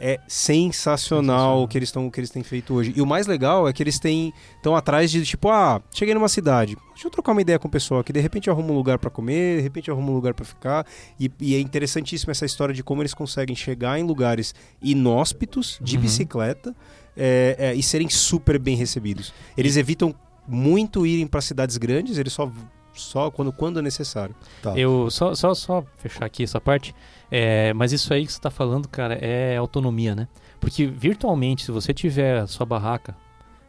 É 0.02 0.20
sensacional, 0.28 1.62
o 1.64 1.68
que 1.68 1.78
eles 1.78 1.90
estão 1.90 2.08
o 2.08 2.12
que 2.12 2.20
eles 2.20 2.30
têm 2.30 2.42
feito 2.44 2.74
hoje. 2.74 2.94
E 2.96 3.02
o 3.02 3.06
mais 3.06 3.28
legal 3.28 3.68
é 3.68 3.74
que 3.74 3.84
eles 3.84 4.00
têm 4.00 4.34
estão 4.56 4.76
atrás 4.76 5.12
de 5.12 5.26
tipo, 5.26 5.50
ah, 5.50 5.82
cheguei 5.94 6.14
numa 6.14 6.30
cidade, 6.30 6.78
deixa 6.94 7.08
eu 7.08 7.12
trocar 7.12 7.34
uma 7.34 7.42
ideia 7.42 7.60
com 7.60 7.68
o 7.68 7.72
pessoal 7.72 8.00
aqui, 8.00 8.14
de 8.14 8.20
repente 8.20 8.48
eu 8.48 8.54
arrumo 8.54 8.74
um 8.74 8.76
lugar 8.76 8.98
para 8.98 9.10
comer, 9.10 9.58
de 9.58 9.62
repente 9.62 9.90
eu 9.90 9.94
arrumo 9.94 10.12
um 10.12 10.16
lugar 10.16 10.34
para 10.34 10.46
ficar. 10.46 10.86
E, 11.20 11.30
e 11.40 11.56
é 11.56 11.60
interessantíssimo 11.60 12.32
essa 12.32 12.46
história 12.46 12.74
de 12.74 12.82
como 12.84 13.02
eles 13.02 13.14
conseguem 13.14 13.56
chegar 13.56 14.00
em 14.00 14.04
lugares 14.04 14.56
inóspitos 14.82 15.78
de 15.82 15.96
Uhum. 15.96 16.02
bicicleta. 16.02 16.76
é, 17.22 17.56
é, 17.60 17.76
e 17.76 17.84
serem 17.84 18.08
super 18.08 18.58
bem 18.58 18.78
recebidos. 18.78 19.34
Eles 19.58 19.76
evitam 19.76 20.16
muito 20.48 21.06
irem 21.06 21.28
para 21.28 21.42
cidades 21.42 21.76
grandes, 21.76 22.18
eles 22.18 22.32
só 22.32 22.50
só 22.94 23.30
quando, 23.32 23.52
quando 23.52 23.80
é 23.80 23.82
necessário. 23.82 24.36
Tá. 24.62 24.78
Eu 24.78 25.10
só, 25.10 25.34
só, 25.36 25.54
só 25.54 25.84
fechar 25.98 26.26
aqui 26.26 26.44
essa 26.44 26.60
parte. 26.62 26.94
É, 27.32 27.74
mas 27.74 27.92
isso 27.92 28.14
aí 28.14 28.26
que 28.26 28.32
você 28.32 28.38
está 28.40 28.50
falando, 28.50 28.88
cara, 28.88 29.14
é 29.16 29.56
autonomia, 29.58 30.16
né? 30.16 30.28
Porque 30.60 30.86
virtualmente, 30.86 31.64
se 31.66 31.72
você 31.72 31.94
tiver 31.94 32.46
sua 32.48 32.66
barraca 32.66 33.16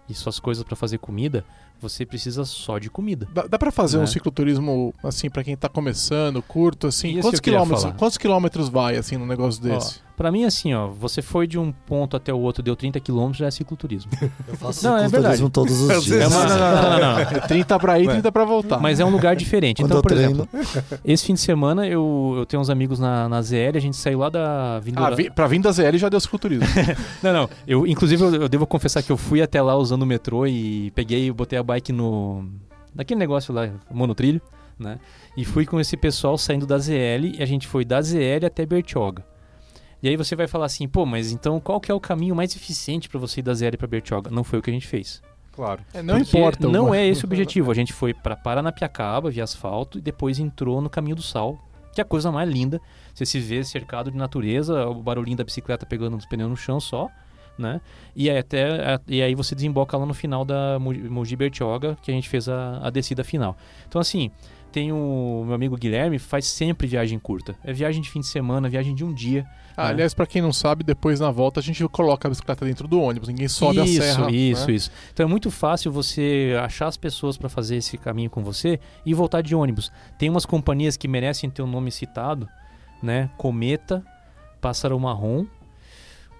e 0.08 0.14
suas 0.14 0.40
coisas 0.40 0.64
para 0.64 0.74
fazer 0.74 0.98
comida, 0.98 1.44
você 1.80 2.04
precisa 2.04 2.44
só 2.44 2.78
de 2.78 2.90
comida. 2.90 3.26
Dá, 3.32 3.46
dá 3.46 3.58
pra 3.58 3.70
fazer 3.70 3.96
Né? 3.98 4.04
um 4.04 4.06
cicloturismo, 4.06 4.94
assim, 5.02 5.30
pra 5.30 5.42
quem 5.44 5.56
tá 5.56 5.68
começando, 5.68 6.42
curto, 6.42 6.86
assim? 6.88 7.20
Quantos 7.20 7.40
quilômetros, 7.40 7.84
quantos 7.96 8.18
quilômetros 8.18 8.68
vai, 8.68 8.96
assim, 8.96 9.16
num 9.16 9.26
negócio 9.26 9.62
desse? 9.62 10.00
Pra 10.20 10.30
mim, 10.30 10.44
assim, 10.44 10.74
ó, 10.74 10.86
você 10.86 11.22
foi 11.22 11.46
de 11.46 11.58
um 11.58 11.72
ponto 11.72 12.14
até 12.14 12.30
o 12.30 12.38
outro, 12.38 12.62
deu 12.62 12.76
30 12.76 13.00
quilômetros, 13.00 13.38
já 13.38 13.46
é 13.46 13.50
cicloturismo. 13.50 14.10
Eu 14.46 14.54
faço 14.54 14.84
Não, 14.86 14.98
é 14.98 15.06
cicloturismo 15.08 15.48
todos 15.48 15.80
os 15.80 15.88
dias. 16.04 16.20
É 16.20 16.26
uma- 16.28 16.44
não, 16.44 16.58
não, 16.58 16.58
não, 16.58 16.90
não, 16.90 16.98
não. 17.14 17.18
É 17.20 17.24
30 17.48 17.78
pra 17.80 17.98
ir, 17.98 18.06
30 18.06 18.30
pra 18.30 18.44
voltar. 18.44 18.78
Mas 18.78 19.00
é 19.00 19.04
um 19.06 19.08
lugar 19.08 19.34
diferente. 19.34 19.80
Quando 19.80 19.92
Então, 19.92 20.02
por 20.02 20.12
treino, 20.12 20.46
exemplo, 20.52 20.98
esse 21.06 21.24
fim 21.24 21.32
de 21.32 21.40
semana 21.40 21.86
eu, 21.86 22.34
eu 22.36 22.44
tenho 22.44 22.60
uns 22.60 22.68
amigos 22.68 22.98
na, 22.98 23.30
na 23.30 23.40
ZL, 23.40 23.76
a 23.76 23.80
gente 23.80 23.96
saiu 23.96 24.18
lá 24.18 24.28
da 24.28 24.76
Avenida... 24.76 25.06
Ah, 25.06 25.10
vi, 25.14 25.30
pra 25.30 25.46
vir 25.46 25.58
da 25.62 25.72
ZL 25.72 25.96
já 25.96 26.10
deu 26.10 26.20
cicloturismo. 26.20 26.66
Não, 27.24 27.32
não. 27.32 27.50
Eu, 27.66 27.86
inclusive, 27.86 28.22
eu, 28.22 28.34
eu 28.42 28.48
devo 28.50 28.66
confessar 28.66 29.02
que 29.02 29.10
eu 29.10 29.16
fui 29.16 29.40
até 29.40 29.62
lá 29.62 29.74
usando 29.74 30.02
o 30.02 30.06
metrô 30.06 30.46
e 30.46 30.90
peguei, 30.90 31.32
botei 31.32 31.58
a 31.58 31.62
bike 31.62 31.92
no. 31.92 32.44
naquele 32.94 33.18
negócio 33.18 33.54
lá, 33.54 33.70
monotrilho, 33.90 34.42
né? 34.78 34.98
E 35.34 35.46
fui 35.46 35.64
com 35.64 35.80
esse 35.80 35.96
pessoal 35.96 36.36
saindo 36.36 36.66
da 36.66 36.76
ZL 36.76 37.24
e 37.38 37.42
a 37.42 37.46
gente 37.46 37.66
foi 37.66 37.86
da 37.86 38.02
ZL 38.02 38.44
até 38.44 38.66
Bertioga. 38.66 39.24
E 40.02 40.08
aí 40.08 40.16
você 40.16 40.34
vai 40.34 40.46
falar 40.46 40.66
assim, 40.66 40.88
pô, 40.88 41.04
mas 41.04 41.30
então 41.32 41.60
qual 41.60 41.80
que 41.80 41.90
é 41.90 41.94
o 41.94 42.00
caminho 42.00 42.34
mais 42.34 42.54
eficiente 42.56 43.08
para 43.08 43.18
você 43.20 43.40
ir 43.40 43.42
da 43.42 43.52
ZL 43.54 43.76
para 43.76 43.86
Bertioga? 43.86 44.30
Não 44.30 44.42
foi 44.44 44.58
o 44.58 44.62
que 44.62 44.70
a 44.70 44.72
gente 44.72 44.86
fez. 44.86 45.22
Claro. 45.52 45.82
É, 45.92 46.02
não 46.02 46.18
Porque 46.18 46.38
importa. 46.38 46.68
Não 46.68 46.86
uma- 46.86 46.96
é 46.96 47.06
esse 47.06 47.24
o 47.24 47.26
objetivo. 47.26 47.70
A 47.70 47.74
gente 47.74 47.92
foi 47.92 48.14
para 48.14 48.34
Paranapiacaba, 48.36 49.30
via 49.30 49.44
asfalto, 49.44 49.98
e 49.98 50.00
depois 50.00 50.38
entrou 50.38 50.80
no 50.80 50.88
Caminho 50.88 51.16
do 51.16 51.22
Sal, 51.22 51.58
que 51.92 52.00
é 52.00 52.02
a 52.02 52.04
coisa 52.06 52.30
mais 52.32 52.48
linda. 52.48 52.80
Você 53.14 53.26
se 53.26 53.38
vê 53.40 53.62
cercado 53.64 54.10
de 54.10 54.16
natureza, 54.16 54.86
o 54.86 54.94
barulhinho 55.02 55.36
da 55.36 55.44
bicicleta 55.44 55.84
pegando 55.84 56.16
os 56.16 56.24
pneus 56.24 56.48
no 56.48 56.56
chão 56.56 56.80
só, 56.80 57.08
né? 57.58 57.80
E 58.16 58.30
aí, 58.30 58.38
até, 58.38 58.98
e 59.06 59.20
aí 59.20 59.34
você 59.34 59.54
desemboca 59.54 59.96
lá 59.98 60.06
no 60.06 60.14
final 60.14 60.44
da 60.46 60.78
Mo- 60.78 60.94
Mogi 61.10 61.36
Bertioga, 61.36 61.98
que 62.00 62.10
a 62.10 62.14
gente 62.14 62.28
fez 62.28 62.48
a, 62.48 62.78
a 62.82 62.88
descida 62.88 63.22
final. 63.22 63.54
Então, 63.86 64.00
assim, 64.00 64.30
tem 64.70 64.92
o 64.92 65.42
meu 65.44 65.54
amigo 65.54 65.76
Guilherme, 65.76 66.18
faz 66.18 66.46
sempre 66.46 66.86
viagem 66.86 67.18
curta. 67.18 67.56
É 67.64 67.72
viagem 67.72 68.00
de 68.00 68.10
fim 68.10 68.20
de 68.20 68.26
semana, 68.26 68.68
viagem 68.68 68.94
de 68.94 69.04
um 69.04 69.12
dia. 69.12 69.46
Ah, 69.76 69.86
né? 69.86 69.90
aliás, 69.90 70.14
pra 70.14 70.26
quem 70.26 70.40
não 70.40 70.52
sabe, 70.52 70.84
depois 70.84 71.20
na 71.20 71.30
volta 71.30 71.60
a 71.60 71.62
gente 71.62 71.86
coloca 71.88 72.28
a 72.28 72.30
bicicleta 72.30 72.64
dentro 72.64 72.86
do 72.86 73.00
ônibus. 73.00 73.28
Ninguém 73.28 73.48
sobe 73.48 73.82
isso, 73.82 74.02
a 74.02 74.04
serra. 74.04 74.30
Isso, 74.30 74.66
né? 74.66 74.72
isso. 74.74 74.90
Então 75.12 75.24
é 75.24 75.28
muito 75.28 75.50
fácil 75.50 75.90
você 75.90 76.56
achar 76.62 76.86
as 76.86 76.96
pessoas 76.96 77.36
para 77.36 77.48
fazer 77.48 77.76
esse 77.76 77.96
caminho 77.98 78.30
com 78.30 78.42
você 78.42 78.78
e 79.04 79.12
voltar 79.14 79.42
de 79.42 79.54
ônibus. 79.54 79.90
Tem 80.18 80.28
umas 80.28 80.46
companhias 80.46 80.96
que 80.96 81.08
merecem 81.08 81.50
ter 81.50 81.62
o 81.62 81.66
nome 81.66 81.90
citado, 81.90 82.48
né? 83.02 83.30
Cometa, 83.36 84.04
Pássaro 84.60 84.98
Marrom. 85.00 85.46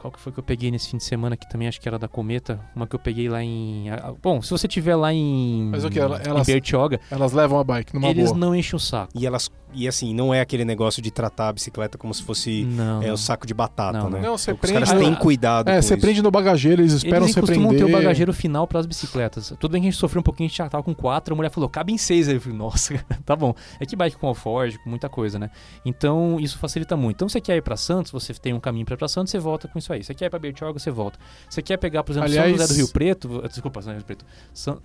Qual 0.01 0.10
que 0.10 0.18
foi 0.18 0.32
que 0.32 0.39
eu 0.39 0.43
peguei 0.43 0.70
nesse 0.70 0.89
fim 0.90 0.97
de 0.97 1.05
semana 1.05 1.36
que 1.36 1.47
também 1.48 1.68
acho 1.68 1.81
que 1.81 1.86
era 1.86 1.98
da 1.98 2.09
Cometa? 2.09 2.59
Uma 2.74 2.86
que 2.86 2.94
eu 2.97 2.98
peguei 2.98 3.28
lá 3.28 3.43
em. 3.43 3.86
Bom, 4.22 4.40
se 4.40 4.51
você 4.51 4.66
tiver 4.66 4.97
lá 4.97 5.12
em. 5.12 5.68
Mas 5.70 5.85
o 5.85 5.90
quê? 5.90 6.01
Ela- 6.01 6.20
em 6.24 6.28
elas- 6.28 6.47
Bertioga, 6.47 6.98
Elas 7.10 7.32
levam 7.32 7.59
a 7.59 7.64
bike 7.64 7.93
numa 7.94 8.09
eles 8.09 8.27
boa. 8.31 8.39
não 8.39 8.55
enchem 8.55 8.77
o 8.77 8.81
saco. 8.81 9.12
E 9.14 9.27
elas 9.27 9.51
e 9.72 9.86
assim, 9.86 10.12
não 10.12 10.35
é 10.35 10.40
aquele 10.40 10.64
negócio 10.64 11.01
de 11.01 11.12
tratar 11.12 11.47
a 11.48 11.52
bicicleta 11.52 11.97
como 11.97 12.12
se 12.12 12.24
fosse 12.24 12.64
Não. 12.64 13.01
é, 13.02 13.06
não. 13.06 13.14
o 13.14 13.16
saco 13.16 13.47
de 13.47 13.55
batata, 13.55 13.97
Não, 13.97 14.10
né? 14.10 14.20
Não, 14.20 14.36
você 14.36 14.51
Os 14.51 14.59
prende. 14.59 14.85
caras 14.85 14.93
têm 15.01 15.14
cuidado 15.14 15.68
É, 15.68 15.77
com 15.77 15.82
você 15.82 15.94
isso. 15.94 16.01
prende 16.01 16.22
no 16.22 16.31
bagageiro, 16.32 16.82
eles 16.82 16.93
esperam 16.93 17.22
Eles 17.27 17.35
você 17.35 17.40
costumam 17.40 17.68
prender. 17.68 17.86
ter 17.86 17.93
o 17.93 17.97
bagageiro 17.97 18.32
final 18.32 18.66
para 18.66 18.81
as 18.81 18.86
bicicletas. 18.86 19.55
Tudo 19.60 19.70
bem 19.70 19.81
que 19.82 19.86
a 19.86 19.90
gente 19.93 20.01
sofreu 20.01 20.18
um 20.18 20.22
pouquinho, 20.24 20.47
a 20.47 20.48
gente 20.48 20.59
já 20.59 20.68
tava 20.68 20.82
com 20.82 20.93
quatro, 20.93 21.35
a 21.35 21.36
mulher 21.36 21.51
falou, 21.51 21.68
cabe 21.70 21.93
em 21.93 21.98
seis. 21.98 22.27
Aí 22.28 22.35
eu 22.35 22.40
falei, 22.40 22.59
nossa, 22.59 22.94
tá 23.24 23.36
bom. 23.36 23.55
É 23.78 23.86
que 23.86 23.94
bike 23.94 24.16
com 24.16 24.27
alforge, 24.27 24.77
com 24.82 24.90
muita 24.90 25.09
coisa, 25.09 25.39
né? 25.39 25.51
Então, 25.85 26.39
isso 26.40 26.59
facilita 26.59 26.97
muito. 26.97 27.14
Então, 27.18 27.28
você 27.28 27.40
quer 27.40 27.56
ir 27.56 27.62
para 27.62 27.77
Santos, 27.77 28.10
você 28.10 28.35
tem 28.35 28.52
um 28.52 28.59
caminho 28.59 28.85
para 28.85 28.94
ir 28.94 28.98
pra 28.98 29.06
Santos, 29.06 29.31
você 29.31 29.39
volta 29.39 29.68
com 29.68 29.78
isso 29.78 29.90
aí. 29.95 30.03
Você 30.05 30.15
quer 30.15 30.27
ir 30.27 30.31
para 30.31 30.39
Bertioga, 30.39 30.79
você 30.79 30.91
volta. 30.91 31.19
Você 31.49 31.62
quer 31.62 31.77
pegar, 31.77 32.03
por 32.03 32.12
exemplo, 32.12 32.29
Aliás- 32.29 32.49
São 32.51 32.59
José 32.59 32.73
do 32.73 32.77
Rio 32.77 32.89
Preto... 32.93 33.43
Desculpa, 33.49 33.83
São 33.83 33.93
José 33.93 33.95
do 33.95 33.99
Rio 33.99 34.07
Preto. 34.07 34.25
São... 34.55 34.81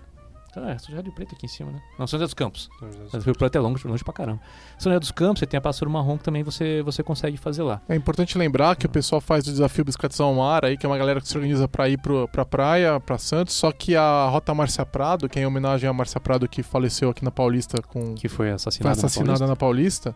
Ah, 0.58 0.78
São 0.78 0.88
José 0.88 1.02
do 1.02 1.06
Rio 1.06 1.14
Preto 1.14 1.34
aqui 1.34 1.44
em 1.44 1.48
cima, 1.50 1.70
né? 1.70 1.82
Não, 1.98 2.06
São 2.06 2.18
José 2.18 2.24
dos 2.28 2.32
Campos. 2.32 2.70
São 2.78 2.90
José 2.90 3.18
do 3.18 3.24
Rio 3.24 3.34
Preto 3.36 3.56
é 3.56 3.60
longe, 3.60 3.86
longe 3.86 4.02
pra 4.02 4.14
caramba. 4.14 4.40
São 4.78 4.90
José 4.90 5.00
dos 5.00 5.10
Campos, 5.10 5.40
você 5.40 5.46
tem 5.46 5.58
a 5.58 5.60
Pássaro 5.60 5.90
Marrom 5.90 6.16
que 6.16 6.24
também 6.24 6.42
você, 6.42 6.80
você 6.82 7.02
consegue 7.02 7.36
fazer 7.36 7.62
lá. 7.62 7.82
É 7.86 7.94
importante 7.94 8.38
lembrar 8.38 8.74
que 8.74 8.86
o 8.86 8.88
pessoal 8.88 9.20
faz 9.20 9.46
o 9.46 9.50
desafio 9.50 9.84
Bicicletas 9.84 10.18
ao 10.18 10.32
Mar 10.34 10.64
aí, 10.64 10.78
que 10.78 10.86
é 10.86 10.88
uma 10.88 10.96
galera 10.96 11.20
que 11.20 11.28
se 11.28 11.36
organiza 11.36 11.68
pra 11.68 11.90
ir 11.90 11.98
pro, 11.98 12.26
pra 12.28 12.46
praia, 12.46 12.98
pra 12.98 13.18
Santos, 13.18 13.54
só 13.54 13.70
que 13.70 13.94
a 13.96 14.28
Rota 14.30 14.54
Márcia 14.54 14.86
Prado, 14.86 15.28
que 15.28 15.38
é 15.38 15.42
em 15.42 15.46
homenagem 15.46 15.90
a 15.90 15.92
Márcia 15.92 16.18
Prado 16.20 16.48
que 16.48 16.62
faleceu 16.62 17.10
aqui 17.10 17.22
na 17.22 17.30
Paulista 17.30 17.82
com 17.82 18.14
Que 18.14 18.26
foi 18.26 18.46
foi 18.46 18.50
assassinado 18.52 18.96
assassinada 18.98 19.46
na 19.46 19.56
Paulista. 19.56 20.14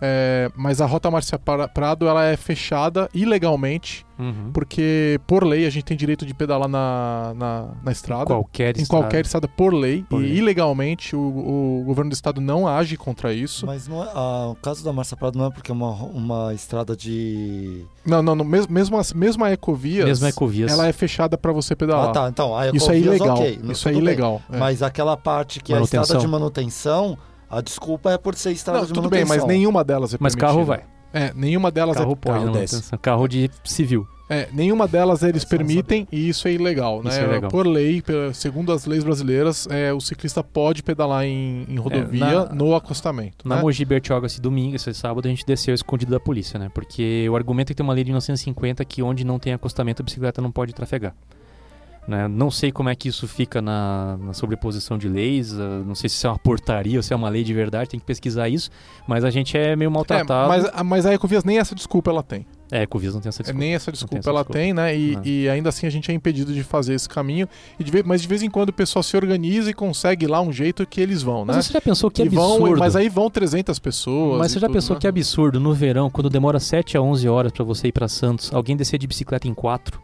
É, 0.00 0.50
mas 0.56 0.80
a 0.80 0.86
Rota 0.86 1.10
Márcia 1.10 1.38
Pra- 1.38 1.68
Prado 1.68 2.06
ela 2.08 2.24
é 2.24 2.36
fechada 2.36 3.08
ilegalmente, 3.14 4.04
Uhum. 4.18 4.50
porque 4.52 5.18
por 5.26 5.44
lei 5.44 5.64
a 5.66 5.70
gente 5.70 5.84
tem 5.84 5.96
direito 5.96 6.26
de 6.26 6.34
pedalar 6.34 6.68
na, 6.68 7.32
na, 7.34 7.68
na 7.82 7.90
estrada. 7.92 8.26
Qualquer 8.26 8.76
em 8.76 8.82
estrada. 8.82 9.04
qualquer 9.04 9.24
estrada 9.24 9.48
por 9.48 9.72
lei. 9.72 10.04
Por 10.10 10.20
e 10.22 10.26
lei. 10.26 10.36
ilegalmente 10.38 11.16
o, 11.16 11.18
o 11.80 11.82
governo 11.86 12.10
do 12.10 12.14
estado 12.14 12.38
não 12.38 12.68
age 12.68 12.98
contra 12.98 13.32
isso. 13.32 13.64
Mas 13.64 13.88
não 13.88 14.02
é, 14.04 14.10
ah, 14.14 14.48
o 14.50 14.54
caso 14.56 14.84
da 14.84 14.92
Marcia 14.92 15.16
Prado 15.16 15.38
não 15.38 15.46
é 15.46 15.50
porque 15.50 15.70
é 15.70 15.74
uma, 15.74 15.92
uma 15.94 16.52
estrada 16.52 16.94
de. 16.94 17.84
Não, 18.04 18.22
não, 18.22 18.34
não 18.34 18.44
mesmo, 18.44 18.70
mesmo, 18.72 18.98
a, 18.98 19.02
mesmo 19.14 19.42
a 19.44 19.52
Ecovias, 19.52 20.04
Mesmo 20.06 20.26
a 20.26 20.28
Ecovias. 20.28 20.70
ela 20.70 20.86
é 20.86 20.92
fechada 20.92 21.38
pra 21.38 21.50
você 21.52 21.74
pedalar. 21.74 22.10
Ah, 22.10 22.12
tá. 22.12 22.28
Então, 22.28 22.54
a 22.56 22.66
Isso 22.68 22.90
é 22.90 22.98
Ecovias, 22.98 23.16
ilegal. 23.16 23.36
ok, 23.38 23.58
não- 23.62 23.72
isso 23.72 23.88
é 23.88 23.92
ilegal. 23.94 24.42
é. 24.52 24.58
Mas 24.58 24.82
aquela 24.82 25.16
parte 25.16 25.60
que 25.60 25.72
é 25.72 25.78
a 25.78 25.80
estrada 25.82 26.18
de 26.18 26.26
manutenção, 26.26 27.16
a 27.50 27.60
desculpa 27.60 28.12
é 28.12 28.18
por 28.18 28.34
ser 28.34 28.52
estrada 28.52 28.80
Não, 28.80 28.86
de 28.86 28.92
tudo 28.92 29.08
bem, 29.10 29.24
mas 29.24 29.44
nenhuma 29.44 29.82
delas 29.84 30.14
é 30.14 30.18
Mas 30.20 30.34
permitida. 30.34 30.46
carro 30.54 30.64
vai. 30.64 30.84
É, 31.12 31.32
nenhuma 31.34 31.72
delas 31.72 31.96
Carro 31.96 32.12
é 32.12 32.14
pode, 32.14 32.44
carro 32.44 32.52
desce. 32.52 32.98
carro 32.98 33.26
de 33.26 33.50
civil. 33.64 34.06
É, 34.28 34.48
nenhuma 34.52 34.86
delas 34.86 35.24
eles 35.24 35.44
permitem 35.44 36.06
e 36.12 36.28
isso 36.28 36.46
é 36.46 36.52
ilegal, 36.52 37.02
né? 37.02 37.10
É 37.20 37.26
legal. 37.26 37.50
Por 37.50 37.66
lei, 37.66 38.00
segundo 38.32 38.70
as 38.72 38.86
leis 38.86 39.02
brasileiras, 39.02 39.66
é, 39.68 39.92
o 39.92 40.00
ciclista 40.00 40.40
pode 40.44 40.84
pedalar 40.84 41.24
em, 41.24 41.66
em 41.68 41.76
rodovia 41.78 42.44
na- 42.44 42.54
no 42.54 42.76
acostamento. 42.76 43.48
Na 43.48 43.56
né? 43.56 43.62
Mogi 43.62 43.84
Bertioga, 43.84 44.28
esse 44.28 44.40
domingo, 44.40 44.76
esse 44.76 44.94
sábado, 44.94 45.26
a 45.26 45.28
gente 45.28 45.44
desceu 45.44 45.74
escondido 45.74 46.12
da 46.12 46.20
polícia, 46.20 46.60
né? 46.60 46.70
Porque 46.72 47.26
o 47.28 47.34
argumento 47.34 47.70
é 47.70 47.72
que 47.72 47.78
tem 47.78 47.82
uma 47.84 47.92
lei 47.92 48.04
de 48.04 48.10
1950 48.12 48.84
que 48.84 49.02
onde 49.02 49.24
não 49.24 49.40
tem 49.40 49.52
acostamento 49.52 50.00
a 50.00 50.04
bicicleta 50.04 50.40
não 50.40 50.52
pode 50.52 50.72
trafegar. 50.72 51.12
Né? 52.10 52.26
Não 52.26 52.50
sei 52.50 52.72
como 52.72 52.88
é 52.88 52.94
que 52.96 53.08
isso 53.08 53.28
fica 53.28 53.62
na, 53.62 54.16
na 54.20 54.32
sobreposição 54.32 54.98
de 54.98 55.08
leis, 55.08 55.56
ah, 55.56 55.80
não 55.86 55.94
sei 55.94 56.08
se 56.10 56.16
isso 56.16 56.26
é 56.26 56.30
uma 56.30 56.38
portaria 56.40 56.98
ou 56.98 57.02
se 57.04 57.12
é 57.12 57.16
uma 57.16 57.28
lei 57.28 57.44
de 57.44 57.54
verdade, 57.54 57.90
tem 57.90 58.00
que 58.00 58.04
pesquisar 58.04 58.48
isso, 58.48 58.68
mas 59.06 59.24
a 59.24 59.30
gente 59.30 59.56
é 59.56 59.76
meio 59.76 59.90
É, 59.90 59.92
maltratado. 59.92 60.48
mas, 60.48 60.64
a- 60.74 60.82
mas 60.82 61.06
a 61.06 61.14
Ecovias 61.14 61.44
nem 61.44 61.58
essa 61.58 61.72
desculpa 61.72 62.10
ela 62.10 62.22
tem. 62.24 62.44
É, 62.70 62.82
Ecovias 62.82 63.14
não 63.14 63.20
tem 63.20 63.28
essa 63.28 63.42
É, 63.42 63.44
desculpa. 63.44 63.60
nem 63.64 63.74
essa 63.74 63.86
tem 63.86 63.92
desculpa 63.92 64.18
essa 64.18 64.30
ela 64.30 64.40
desculpa. 64.40 64.58
tem, 64.58 64.72
né? 64.72 64.96
E, 64.96 65.18
e 65.24 65.48
ainda 65.48 65.68
assim 65.68 65.86
a 65.86 65.90
gente 65.90 66.10
é 66.10 66.14
impedido 66.14 66.52
de 66.52 66.62
fazer 66.62 66.94
esse 66.94 67.08
caminho. 67.08 67.48
E 67.78 67.84
de 67.84 67.90
ve- 67.90 68.02
mas 68.04 68.22
de 68.22 68.28
vez 68.28 68.42
em 68.42 68.50
quando 68.50 68.68
o 68.68 68.72
pessoal 68.72 69.02
se 69.02 69.16
organiza 69.16 69.70
e 69.70 69.74
consegue 69.74 70.26
lá 70.26 70.40
um 70.40 70.52
jeito 70.52 70.86
que 70.86 71.00
eles 71.00 71.22
vão, 71.22 71.44
né? 71.44 71.54
Mas 71.54 71.66
você 71.66 71.72
já 71.72 71.80
pensou 71.80 72.10
que 72.10 72.22
E 72.22 72.28
vão, 72.28 72.52
absurdo? 72.54 72.78
mas 72.78 72.96
aí 72.96 73.08
vão 73.08 73.28
300 73.30 73.78
pessoas. 73.78 74.38
Mas 74.38 74.52
você 74.52 74.58
já 74.60 74.66
tudo, 74.66 74.74
pensou 74.76 74.94
né? 74.94 75.00
que 75.00 75.06
absurdo 75.06 75.58
no 75.60 75.72
verão, 75.74 76.08
quando 76.10 76.30
demora 76.30 76.60
7 76.60 76.96
a 76.96 77.02
11 77.02 77.28
horas 77.28 77.52
pra 77.52 77.64
você 77.64 77.88
ir 77.88 77.92
pra 77.92 78.08
Santos, 78.08 78.52
alguém 78.52 78.76
descer 78.76 78.98
de 78.98 79.06
bicicleta 79.06 79.48
em 79.48 79.54
4? 79.54 80.00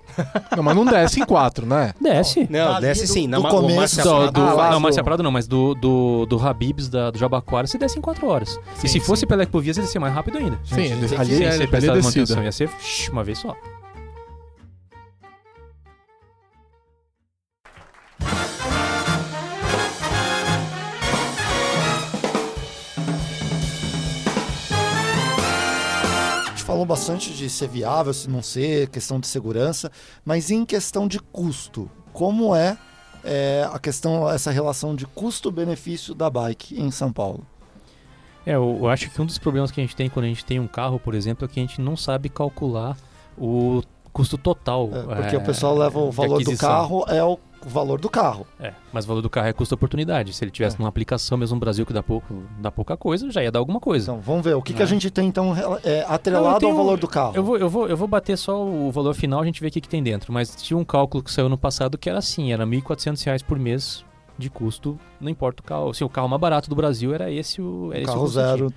Não, 0.57 0.63
mas 0.63 0.75
não 0.77 0.85
desce 0.85 1.21
em 1.21 1.25
quatro, 1.25 1.67
né? 1.67 1.93
Desce. 2.01 2.47
Não, 2.51 2.73
Dali 2.73 2.87
desce 2.87 3.03
do- 3.07 3.13
sim. 3.13 3.27
Na 3.27 3.37
do 3.37 3.43
ma- 3.43 3.51
começo 3.51 4.01
o 4.01 4.05
Do, 4.27 4.31
do, 4.33 4.41
Ah, 4.61 4.71
não, 4.71 4.81
Márcia 4.81 5.05
Prado 5.05 5.23
não, 5.23 5.31
mas 5.31 5.47
do, 5.47 5.75
do, 5.75 6.27
do 6.27 6.39
Habibs, 6.47 6.89
da, 6.89 7.11
do 7.11 7.19
Jabaquara, 7.19 7.67
você 7.67 7.77
desce 7.79 7.99
em 7.99 8.03
4 8.03 8.27
horas. 8.27 8.59
e 8.83 8.89
se 8.89 8.99
fosse 9.01 9.27
pela 9.27 9.43
Ecovias, 9.43 9.77
ia 9.77 9.85
ser 9.85 9.99
mais 9.99 10.13
rápido 10.15 10.39
ainda. 10.39 10.59
Sim, 10.65 10.77
Gente, 10.89 11.15
ali, 11.15 11.35
ali, 11.35 11.45
é, 11.45 11.49
ali 11.49 11.89
é 11.89 11.93
descida. 11.93 12.35
Ser 12.57 12.71
uma 13.11 13.23
vez 13.23 13.39
só. 13.39 13.55
Falou 26.65 26.85
bastante 26.85 27.33
de 27.33 27.49
ser 27.49 27.69
viável, 27.69 28.13
se 28.13 28.29
não 28.29 28.43
ser, 28.43 28.89
questão 28.89 29.21
de 29.21 29.27
segurança, 29.29 29.91
mas 30.25 30.51
em 30.51 30.65
questão 30.65 31.07
de 31.07 31.21
custo, 31.21 31.89
como 32.13 32.57
é, 32.57 32.77
é, 33.23 33.67
a 33.73 33.79
questão, 33.79 34.29
essa 34.29 34.51
relação 34.51 34.95
de 34.95 35.07
custo-benefício 35.07 36.13
da 36.13 36.29
bike 36.29 36.79
em 36.79 36.91
São 36.91 37.13
Paulo? 37.13 37.47
É, 38.47 38.55
eu, 38.55 38.89
acho 38.89 39.11
que 39.11 39.21
um 39.21 39.27
dos 39.27 39.39
problemas 39.39 39.71
que 39.73 39.81
a 39.81 39.85
gente 39.85 39.97
tem 39.97 40.09
quando 40.09 40.25
a 40.27 40.29
gente 40.29 40.45
tem 40.45 40.61
um 40.61 40.69
carro, 40.69 41.01
por 41.01 41.15
exemplo, 41.15 41.45
é 41.45 41.49
que 41.49 41.59
a 41.59 41.63
gente 41.63 41.81
não 41.81 41.97
sabe 41.97 42.29
calcular 42.29 42.97
o 43.37 43.83
custo 44.13 44.39
total. 44.39 44.89
É, 45.11 45.15
porque 45.17 45.35
é, 45.37 45.39
o 45.39 45.43
pessoal 45.43 45.77
leva 45.77 45.99
o 45.99 46.11
valor 46.11 46.43
do 46.43 46.57
carro, 46.57 47.05
é 47.09 47.23
o 47.23 47.39
valor 47.67 48.01
do 48.01 48.09
carro. 48.09 48.47
É, 48.61 48.73
mas 48.93 49.05
o 49.05 49.09
valor 49.09 49.21
do 49.21 49.29
carro 49.29 49.49
é 49.49 49.53
custo-oportunidade. 49.53 50.33
Se 50.33 50.45
ele 50.45 50.53
tivesse 50.53 50.77
É. 50.77 50.79
numa 50.79 50.89
aplicação 50.89 51.37
mesmo 51.37 51.57
no 51.57 51.61
Brasil 51.61 51.85
que 51.85 51.93
dá, 51.93 52.03
pouco, 52.03 52.45
dá 52.61 52.71
pouca 52.71 52.97
coisa, 52.97 53.29
já 53.31 53.43
ia 53.43 53.51
dar 53.51 53.59
alguma 53.59 53.81
coisa. 53.81 54.13
Então, 54.13 54.21
vamos 54.23 54.45
ver. 54.45 54.55
O 54.55 54.63
que, 54.63 54.73
que 54.73 54.81
É. 54.81 54.85
a 54.85 54.89
gente 54.89 55.11
tem, 55.11 55.27
então, 55.29 55.53
é, 55.85 56.07
atrelado 56.09 56.61
tenho- 56.61 56.71
ao 56.71 56.79
valor 56.79 56.99
do 56.99 57.09
carro? 57.09 57.33
Eu 57.35 57.43
vou, 57.43 57.59
eu, 57.59 57.69
vou, 57.69 57.89
eu 57.89 57.97
vou 57.97 58.07
bater 58.07 58.39
só 58.39 58.65
o 58.65 58.91
valor 58.93 59.13
final, 59.15 59.41
a 59.41 59.45
gente 59.45 59.61
vê 59.61 59.67
o 59.67 59.71
que, 59.73 59.81
que 59.81 59.89
tem 59.89 60.03
dentro. 60.03 60.33
Mas 60.33 60.55
tinha 60.55 60.79
um 60.79 60.85
cálculo 60.85 61.23
que 61.25 61.31
saiu 61.33 61.49
no 61.49 61.59
passado 61.59 61.99
que 61.99 62.09
era 62.09 62.21
assim, 62.21 62.53
era 62.53 62.65
1.400 62.65 63.23
reais 63.25 63.43
por 63.43 63.59
mês 63.59 64.05
de 64.39 64.51
custo, 64.51 64.99
não 65.21 65.29
importa 65.31 65.63
o 65.63 65.65
carro. 65.65 65.91
Assim, 65.91 66.05
o 66.05 66.09
carro 66.09 66.29
mais 66.29 66.41
barato 66.41 66.69
do 66.69 66.77
Brasil 66.77 67.15
era 67.15 67.31
esse 67.31 67.61
o, 67.63 67.91
era 67.93 68.03
esse 68.03 68.11
o 68.11 68.15
carro 68.15 68.31
tinha. 68.31 68.47
zero. 68.47 68.73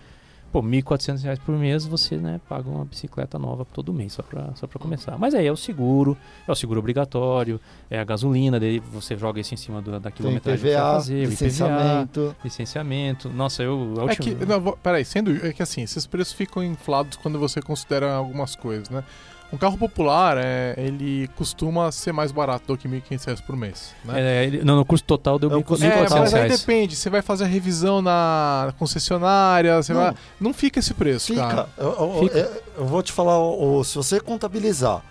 Pô, 0.52 0.64
1.400 0.64 1.22
reais 1.22 1.38
por 1.38 1.56
mês, 1.56 1.86
você 1.86 2.18
né, 2.18 2.41
paga 2.49 2.68
uma 2.68 2.84
bicicleta 2.84 3.38
nova 3.38 3.64
todo 3.72 3.94
mês, 3.94 4.14
só 4.14 4.23
pra, 4.23 4.49
só 4.56 4.65
pra 4.65 4.80
começar. 4.80 5.15
Mas 5.15 5.36
aí 5.36 5.45
é 5.45 5.52
o 5.52 5.56
seguro, 5.56 6.18
é 6.48 6.52
o 6.52 6.56
seguro 6.56 6.80
obrigatório, 6.80 7.61
é 7.88 7.99
a 7.99 8.03
gasolina, 8.03 8.60
daí 8.60 8.80
você 8.80 9.15
joga 9.15 9.40
isso 9.40 9.53
em 9.53 9.57
cima 9.57 9.80
do- 9.80 9.99
da 9.99 10.10
quilometragem 10.10 10.60
que 10.60 10.69
você 10.72 10.73
vai 10.76 10.81
IPVA, 10.84 10.94
fazer, 10.95 11.14
o 11.14 11.18
IPVA, 11.18 11.30
licenciamento. 11.30 12.36
licenciamento. 12.44 13.30
Nossa, 13.30 13.61
eu... 13.61 13.94
a 13.98 14.02
É 14.02 14.03
última- 14.06 14.36
que, 14.40 14.45
não, 14.45 14.72
peraí, 14.81 15.06
sendo, 15.06 15.45
é 15.45 15.53
que 15.53 15.61
assim, 15.61 15.84
esses 15.84 16.07
preços 16.07 16.34
ficam 16.34 16.64
inflados 16.64 17.15
quando 17.18 17.38
você 17.38 17.61
considera 17.61 18.11
algumas 18.15 18.56
coisas, 18.56 18.90
né? 18.90 19.03
Um 19.51 19.57
carro 19.57 19.77
popular, 19.80 20.38
é, 20.38 20.76
ele 20.77 21.27
costuma 21.35 21.91
ser 21.91 22.11
mais 22.11 22.31
barato 22.31 22.67
do 22.67 22.77
que 22.77 22.88
1.500 22.88 23.26
reais 23.26 23.41
por 23.41 23.55
mês, 23.55 23.95
né? 24.05 24.21
É, 24.21 24.45
ele- 24.45 24.63
não, 24.63 24.76
no 24.76 24.85
custo 24.85 25.07
total 25.07 25.39
deu 25.39 25.51
É 25.51 25.55
o 25.55 25.63
custo 25.63 25.84
1.400 25.84 26.11
É, 26.15 26.19
mas 26.19 26.34
aí 26.35 26.43
reais. 26.47 26.59
depende, 26.61 26.95
você 26.95 27.09
vai 27.09 27.21
fazer 27.23 27.45
a 27.45 27.47
revisão 27.47 27.99
na 28.01 28.71
concessionária, 28.77 29.76
você 29.81 29.91
Não. 29.93 30.01
vai... 30.01 30.13
Não 30.39 30.53
fica 30.53 30.80
esse 30.80 30.93
preço, 30.93 31.34
cara. 31.34 31.65
Fica. 31.65 31.69
Eu, 31.84 31.88
eu- 31.99 32.19
Fica. 32.19 32.38
eu- 32.38 32.63
eu 32.77 32.85
vou 32.85 33.01
te 33.01 33.11
falar, 33.11 33.38
se 33.84 33.95
você 33.95 34.19
contabilizar 34.19 35.01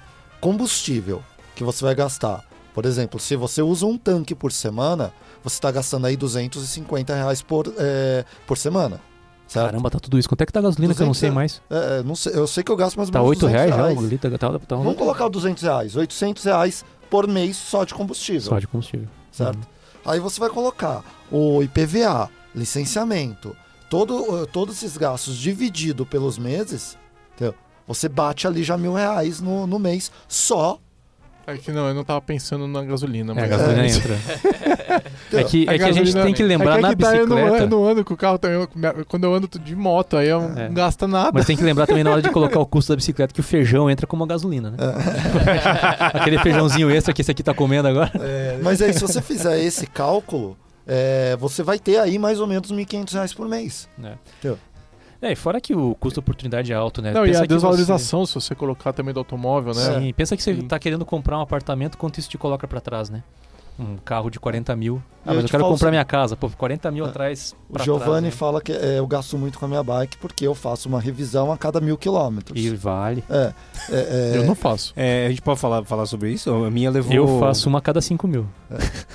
combustível 0.41 1.23
que 1.55 1.65
você 1.65 1.85
vai 1.85 1.95
gastar, 1.95 2.45
por 2.73 2.87
exemplo, 2.87 3.19
se 3.19 3.35
você 3.35 3.61
usa 3.61 3.87
um 3.87 3.99
tanque 3.99 4.35
por 4.37 4.53
semana, 4.53 5.13
você 5.43 5.57
está 5.57 5.71
gastando 5.71 6.07
aí 6.07 6.17
250 6.17 7.13
reais 7.15 7.43
por, 7.43 7.73
é, 7.77 8.25
por 8.47 8.57
semana. 8.57 9.01
Certo? 9.49 9.67
Caramba, 9.67 9.91
tá 9.91 9.99
tudo 9.99 10.19
isso. 10.19 10.29
Quanto 10.29 10.43
é 10.43 10.47
que 10.47 10.53
tá 10.53 10.61
a 10.61 10.63
gasolina 10.63 10.95
que 10.95 11.03
eu 11.03 11.07
não 11.07 11.15
sei 11.15 11.31
200 11.31 11.35
mais? 11.35 11.63
É, 11.71 12.03
não 12.03 12.15
sei, 12.15 12.35
eu 12.35 12.47
sei 12.47 12.63
que 12.63 12.71
eu 12.71 12.77
gasto 12.77 12.97
mais 12.97 13.09
ou 13.09 13.13
Tá 13.13 13.19
menos 13.19 13.31
8 13.31 13.41
200 13.41 13.61
reais 13.61 13.75
já 13.75 14.01
o 14.01 14.07
litro? 14.07 14.39
Tá, 14.39 14.59
tá, 14.59 14.77
Vamos 14.77 14.97
colocar 14.97 15.27
o 15.27 15.31
200 15.31 15.63
reais, 15.63 15.97
800 15.97 16.45
reais 16.45 16.85
por 17.09 17.27
mês 17.27 17.57
só 17.57 17.85
de 17.85 17.95
combustível. 17.95 18.43
Só 18.43 18.59
de 18.59 18.69
combustível. 18.69 19.09
certo? 19.33 19.57
Uhum. 19.57 20.13
Aí 20.13 20.21
você 20.21 20.39
vai 20.39 20.51
colocar 20.51 21.03
o 21.33 21.63
IPVA, 21.63 22.31
licenciamento, 22.55 23.57
todo, 23.89 24.43
uh, 24.43 24.47
todos 24.47 24.77
esses 24.77 24.97
gastos 24.97 25.37
dividido 25.37 26.05
pelos 26.07 26.39
meses? 26.39 26.97
Você 27.89 28.07
bate 28.07 28.47
ali 28.47 28.63
já 28.63 28.77
mil 28.77 28.93
reais 28.93 29.41
no, 29.41 29.67
no 29.67 29.79
mês 29.79 30.13
só. 30.29 30.79
É 31.51 31.57
que 31.57 31.73
não, 31.73 31.89
eu 31.89 31.95
não 31.95 32.05
tava 32.05 32.21
pensando 32.21 32.67
na 32.69 32.85
gasolina, 32.85 33.33
É, 33.33 33.35
mas... 33.35 33.45
a 33.45 33.47
gasolina 33.47 33.83
É. 33.87 33.89
entra. 33.89 34.15
É 34.15 35.41
Entendeu? 35.41 35.47
que, 35.49 35.67
é 35.69 35.79
que 35.79 35.85
a 35.85 35.93
gente 35.93 36.13
tem 36.13 36.35
que 36.35 36.43
lembrar 36.43 36.73
é 36.75 36.77
que 36.77 36.83
na 36.83 36.89
aqui 36.91 37.03
tá, 37.03 37.17
eu 37.17 37.27
não, 37.27 37.37
bicicleta. 37.37 37.65
eu 37.65 37.69
não 37.71 37.89
ando 37.89 38.05
com 38.05 38.15
o 38.15 38.17
carro, 38.17 38.39
também, 38.39 38.59
eu- 38.61 39.05
quando 39.07 39.25
eu 39.25 39.35
ando 39.35 39.49
de 39.59 39.75
moto, 39.75 40.17
aí 40.17 40.29
eu 40.29 40.43
não 40.43 40.59
É. 40.63 40.69
gasta 40.69 41.09
nada. 41.09 41.31
Mas 41.33 41.47
tem 41.47 41.57
que 41.57 41.63
lembrar 41.65 41.87
também 41.87 42.05
na 42.05 42.11
hora 42.11 42.21
de 42.23 42.29
colocar 42.33 42.61
o 42.61 42.67
custo 42.67 42.93
da 42.93 42.97
bicicleta 42.97 43.33
que 43.33 43.41
o 43.41 43.43
feijão 43.43 43.89
entra 43.91 44.07
como 44.07 44.25
a 44.25 44.27
gasolina, 44.27 44.71
né? 44.73 44.77
Aquele 46.15 46.39
feijãozinho 46.39 46.91
extra 46.91 47.13
que 47.15 47.23
esse 47.23 47.31
aqui 47.31 47.43
tá 47.43 47.55
comendo 47.55 47.89
agora. 47.89 48.13
Mas 48.63 48.83
aí, 48.83 48.93
se 48.93 49.01
você 49.01 49.21
fizer 49.23 49.59
esse 49.63 49.87
cálculo, 49.87 50.57
é, 50.87 51.37
você 51.39 51.63
vai 51.63 51.79
ter 51.79 51.99
aí 51.99 52.19
mais 52.19 52.41
ou 52.41 52.47
menos 52.47 52.71
1.500 52.73 53.13
reais 53.13 53.33
por 53.35 53.49
mês. 53.49 53.89
É, 54.03 54.13
e 55.33 55.37
fora 55.37 55.61
que 55.61 55.75
o 55.75 55.97
custo 55.97 56.21
oportunidade 56.21 56.73
é 56.73 56.77
alto, 56.77 57.03
né? 57.03 57.13
Não, 57.13 57.25
e 57.25 57.29
Pensa 57.29 57.41
a 57.41 57.43
que 57.43 57.49
desvalorização, 57.49 58.25
se 58.25 58.35
você 58.35 58.55
colocar 58.55 58.93
também 58.93 59.13
do 59.13 59.19
automóvel, 59.19 59.75
Você... 59.75 59.91
né? 59.91 60.01
Sim, 60.01 60.13
pensa 60.13 60.37
que 60.37 60.43
você 60.43 60.55
Sim. 60.55 60.69
tá 60.69 60.79
querendo 60.79 61.05
comprar 61.05 61.39
um 61.39 61.41
apartamento, 61.41 61.99
quanto 61.99 62.19
isso 62.19 62.29
te 62.29 62.39
coloca 62.39 62.69
pra 62.69 62.81
trás, 62.81 63.11
né? 63.11 63.23
Um 63.79 63.97
carro 64.05 64.29
de 64.29 64.41
40 64.41 64.75
mil. 64.75 65.01
Ah, 65.25 65.31
Eu 65.31 65.35
mas 65.37 65.45
eu 65.45 65.51
quero 65.51 65.63
comprar 65.63 65.87
assim- 65.89 65.91
minha 65.93 66.05
casa. 66.05 66.37
Pô, 66.37 66.51
40 66.51 66.91
mil 66.91 67.05
É. 67.07 67.09
atrás. 67.11 67.55
O 67.71 67.79
Giovanni 67.81 68.07
trás, 68.11 68.23
né? 68.25 68.31
fala 68.33 68.61
que 68.61 68.73
é, 68.73 68.99
eu 68.99 69.07
gasto 69.07 69.39
muito 69.39 69.57
com 69.57 69.67
a 69.67 69.69
minha 69.69 69.83
bike 69.85 70.17
porque 70.19 70.45
eu 70.47 70.53
faço 70.55 70.89
uma 70.89 71.01
revisão 71.01 71.53
a 71.53 71.57
cada 71.57 71.81
mil 71.81 71.97
quilômetros. 71.97 72.61
E 72.61 72.71
vale. 72.75 73.23
É, 73.31 73.53
é, 73.91 73.95
é, 73.95 74.33
Eu 74.39 74.45
não 74.47 74.57
faço. 74.57 74.93
É, 74.97 75.27
a 75.27 75.29
gente 75.31 75.43
pode 75.43 75.61
falar, 75.61 75.85
falar 75.85 76.07
sobre 76.07 76.33
isso? 76.33 76.51
A 76.53 76.71
minha 76.71 76.91
levou 76.91 77.13
Eu 77.13 77.39
faço 77.39 77.69
uma 77.69 77.79
a 77.79 77.83
cada 77.83 78.01
5 78.01 78.27
mil. 78.27 78.47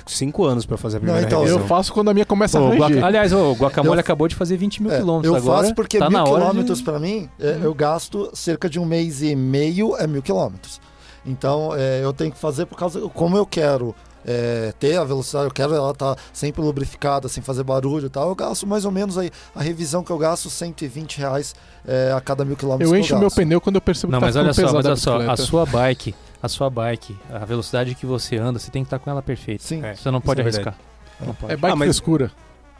cinco 0.06 0.44
anos 0.44 0.64
pra 0.64 0.76
fazer 0.76 0.96
a 0.96 1.00
Não, 1.00 1.04
primeira 1.06 1.26
então, 1.26 1.40
revisão. 1.40 1.60
Eu 1.60 1.66
faço 1.66 1.92
quando 1.92 2.08
a 2.10 2.14
minha 2.14 2.24
começa 2.26 2.58
a 2.58 2.62
ranger. 2.62 2.78
guaca- 2.80 3.06
Aliás, 3.06 3.32
o 3.32 3.52
Guacamole 3.52 3.96
Eu- 3.96 4.00
acabou 4.00 4.28
de 4.28 4.34
fazer 4.34 4.56
20 4.56 4.82
mil 4.82 4.92
É, 4.92 4.96
quilômetros 4.98 5.34
eu 5.34 5.36
agora. 5.42 5.62
faço 5.62 5.74
porque 5.74 5.98
tá 5.98 6.08
mil 6.08 6.24
quilômetros 6.24 6.78
de... 6.78 6.84
pra 6.84 6.98
mim, 6.98 7.28
é, 7.38 7.58
eu 7.62 7.74
gasto 7.74 8.30
cerca 8.32 8.68
de 8.68 8.78
um 8.78 8.84
mês 8.86 9.20
e 9.22 9.34
meio 9.36 9.96
é 9.96 10.06
mil 10.06 10.22
quilômetros. 10.22 10.80
Então 11.26 11.70
é, 11.74 12.00
eu 12.04 12.12
tenho 12.12 12.30
que 12.32 12.38
fazer 12.38 12.66
por 12.66 12.76
causa. 12.78 13.00
Como 13.08 13.36
eu 13.36 13.46
quero 13.46 13.94
é, 14.24 14.72
ter 14.78 14.96
a 14.96 15.04
velocidade, 15.04 15.46
eu 15.46 15.50
quero 15.50 15.74
ela 15.74 15.90
estar 15.90 16.16
sempre 16.32 16.62
lubrificada, 16.62 17.28
sem 17.28 17.42
fazer 17.42 17.62
barulho 17.62 18.06
e 18.06 18.10
tal, 18.10 18.28
eu 18.28 18.34
gasto 18.34 18.66
mais 18.66 18.84
ou 18.84 18.90
menos 18.90 19.18
aí. 19.18 19.30
A 19.54 19.62
revisão 19.62 20.02
que 20.02 20.10
eu 20.10 20.18
gasto, 20.18 20.48
120 20.50 21.18
reais 21.18 21.54
é, 21.86 22.12
a 22.12 22.20
cada 22.20 22.44
mil 22.44 22.56
quilômetros. 22.56 22.90
Eu 22.90 22.98
encho 22.98 23.16
o 23.16 23.18
meu 23.18 23.30
pneu 23.30 23.60
quando 23.60 23.76
eu 23.76 23.82
percebo 23.82 24.12
Não, 24.12 24.18
que 24.18 24.22
tá 24.22 24.26
mas 24.26 24.36
olha 24.36 24.52
só, 24.52 24.72
mas 24.72 24.86
olha 24.86 24.96
só, 24.96 25.20
a 25.20 25.36
sua 25.36 25.66
bike, 25.66 26.14
a 26.42 26.48
sua 26.48 26.70
bike, 26.70 27.16
a 27.30 27.44
velocidade 27.44 27.94
que 27.94 28.06
você 28.06 28.36
anda, 28.36 28.58
você 28.58 28.70
tem 28.70 28.82
que 28.82 28.86
estar 28.86 28.98
com 28.98 29.10
ela 29.10 29.22
perfeita. 29.22 29.62
Sim. 29.62 29.84
É. 29.84 29.94
Você 29.94 30.10
não 30.10 30.20
pode 30.20 30.40
é 30.40 30.44
arriscar. 30.44 30.74
Não 31.20 31.34
pode. 31.34 31.52
É 31.52 31.56
bike 31.56 31.72
Ah, 31.72 31.76
mas- 31.76 31.86
frescura. 31.86 32.30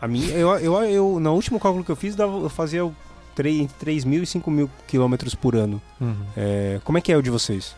A 0.01 0.09
minha, 0.09 0.29
eu, 0.35 0.51
eu, 0.59 0.75
eu, 0.85 1.21
no 1.21 1.33
último 1.33 1.59
cálculo 1.59 1.83
que 1.83 1.91
eu 1.91 1.97
fiz, 1.97 2.19
eu 2.19 2.49
fazia 2.51 2.85
entre 3.39 3.69
3 3.79 4.05
mil 4.05 4.23
e 4.23 4.27
5 4.27 4.51
mil 4.51 4.71
quilômetros 4.87 5.35
por 5.35 5.57
ano. 5.57 5.81
Uhum. 6.01 6.15
É, 6.37 6.81
como 6.85 6.99
é 6.99 7.01
que 7.01 7.13
é 7.13 7.17
o 7.17 7.23
de 7.23 7.31
vocês? 7.31 7.75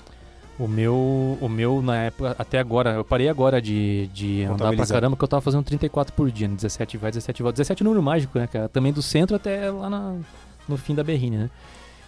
O 0.59 0.67
meu, 0.67 1.37
o 1.41 1.49
meu, 1.51 1.83
na 1.83 1.97
época, 2.05 2.35
até 2.39 2.59
agora, 2.59 2.93
eu 2.95 3.05
parei 3.05 3.29
agora 3.29 3.61
de, 3.61 4.07
de 4.09 4.43
andar 4.45 4.57
pra 4.77 4.85
caramba, 4.95 5.17
porque 5.17 5.25
eu 5.25 5.29
tava 5.29 5.43
fazendo 5.43 5.63
34 5.65 6.15
por 6.15 6.31
dia, 6.31 6.49
né? 6.49 6.55
17 6.55 6.97
vai, 6.97 7.11
17 7.11 7.43
volta. 7.43 7.57
17 7.57 7.83
é 7.83 7.85
número 7.85 8.03
mágico, 8.03 8.39
né, 8.39 8.47
cara? 8.47 8.67
Também 8.69 8.91
do 8.93 9.03
centro 9.03 9.37
até 9.37 9.71
lá 9.71 9.91
na- 9.91 10.17
no 10.67 10.77
fim 10.79 10.95
da 10.95 11.05
berrine, 11.05 11.37
né? 11.37 11.51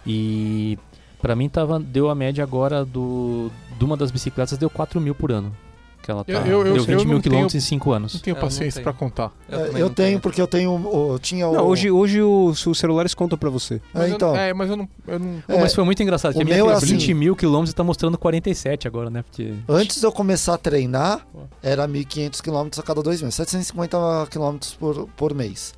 E 0.05 0.79
pra 1.21 1.35
mim 1.35 1.47
tava, 1.47 1.79
deu 1.79 2.09
a 2.09 2.15
média 2.15 2.43
agora 2.43 2.83
do, 2.83 3.51
de 3.77 3.85
uma 3.85 3.95
das 3.95 4.09
bicicletas, 4.09 4.57
deu 4.57 4.69
4 4.69 4.99
mil 4.99 5.13
por 5.13 5.31
ano. 5.31 5.55
Que 6.01 6.09
ela 6.11 6.23
tá, 6.23 6.31
Eu- 6.31 6.41
eu- 6.45 6.67
eu- 6.67 6.73
deu 6.75 6.83
20 6.85 6.89
eu 7.01 7.05
mil 7.05 7.21
quilômetros 7.21 7.51
tenho- 7.53 7.59
em 7.61 7.65
5 7.65 7.91
anos. 7.91 8.13
Não 8.13 8.21
tenho 8.21 8.35
Eu 8.37 8.41
paciência 8.41 8.81
tenho. 8.81 8.83
pra 8.83 8.93
contar. 8.93 9.31
É, 9.49 9.55
Eu, 9.55 9.79
não 9.87 9.89
tenho, 9.89 10.19
porque 10.19 10.41
eu 10.41 10.47
tenho. 10.47 10.71
o- 10.71 11.19
tinha 11.19 11.47
o. 11.47 11.53
Não, 11.53 11.67
hoje, 11.67 11.91
hoje 11.91 12.21
os, 12.21 12.65
os 12.65 12.79
celulares 12.79 13.13
contam 13.13 13.37
pra 13.37 13.49
você. 13.49 13.75
É, 13.75 13.79
Mas 13.93 14.09
eu- 14.09 14.15
então. 14.15 14.35
é, 14.35 14.53
mas 14.53 14.69
eu 14.69 14.77
não. 14.77 14.89
Eu 15.07 15.19
não 15.19 15.41
Pô, 15.45 15.59
mas 15.59 15.73
foi 15.73 15.83
muito 15.83 16.01
engraçado, 16.01 16.31
que 16.33 16.39
o 16.39 16.41
a 16.41 16.45
minha 16.45 16.55
meu 16.55 16.69
é 16.71 16.77
fez 16.79 16.89
20 16.89 17.03
assim- 17.03 17.13
mil 17.13 17.35
quilômetros 17.35 17.71
e 17.71 17.75
tá 17.75 17.83
mostrando 17.83 18.17
47 18.17 18.87
agora, 18.87 19.09
né? 19.09 19.23
Porque... 19.23 19.53
Antes 19.67 19.99
de 19.99 20.05
eu 20.05 20.11
começar 20.11 20.53
a 20.53 20.57
treinar, 20.57 21.27
era 21.61 21.85
1.500 21.87 22.39
km 22.41 22.69
a 22.79 22.81
cada 22.83 23.01
dois 23.03 23.21
meses, 23.21 23.35
750 23.35 23.97
km 24.31 24.57
por, 24.79 25.07
por 25.17 25.33
mês. 25.33 25.73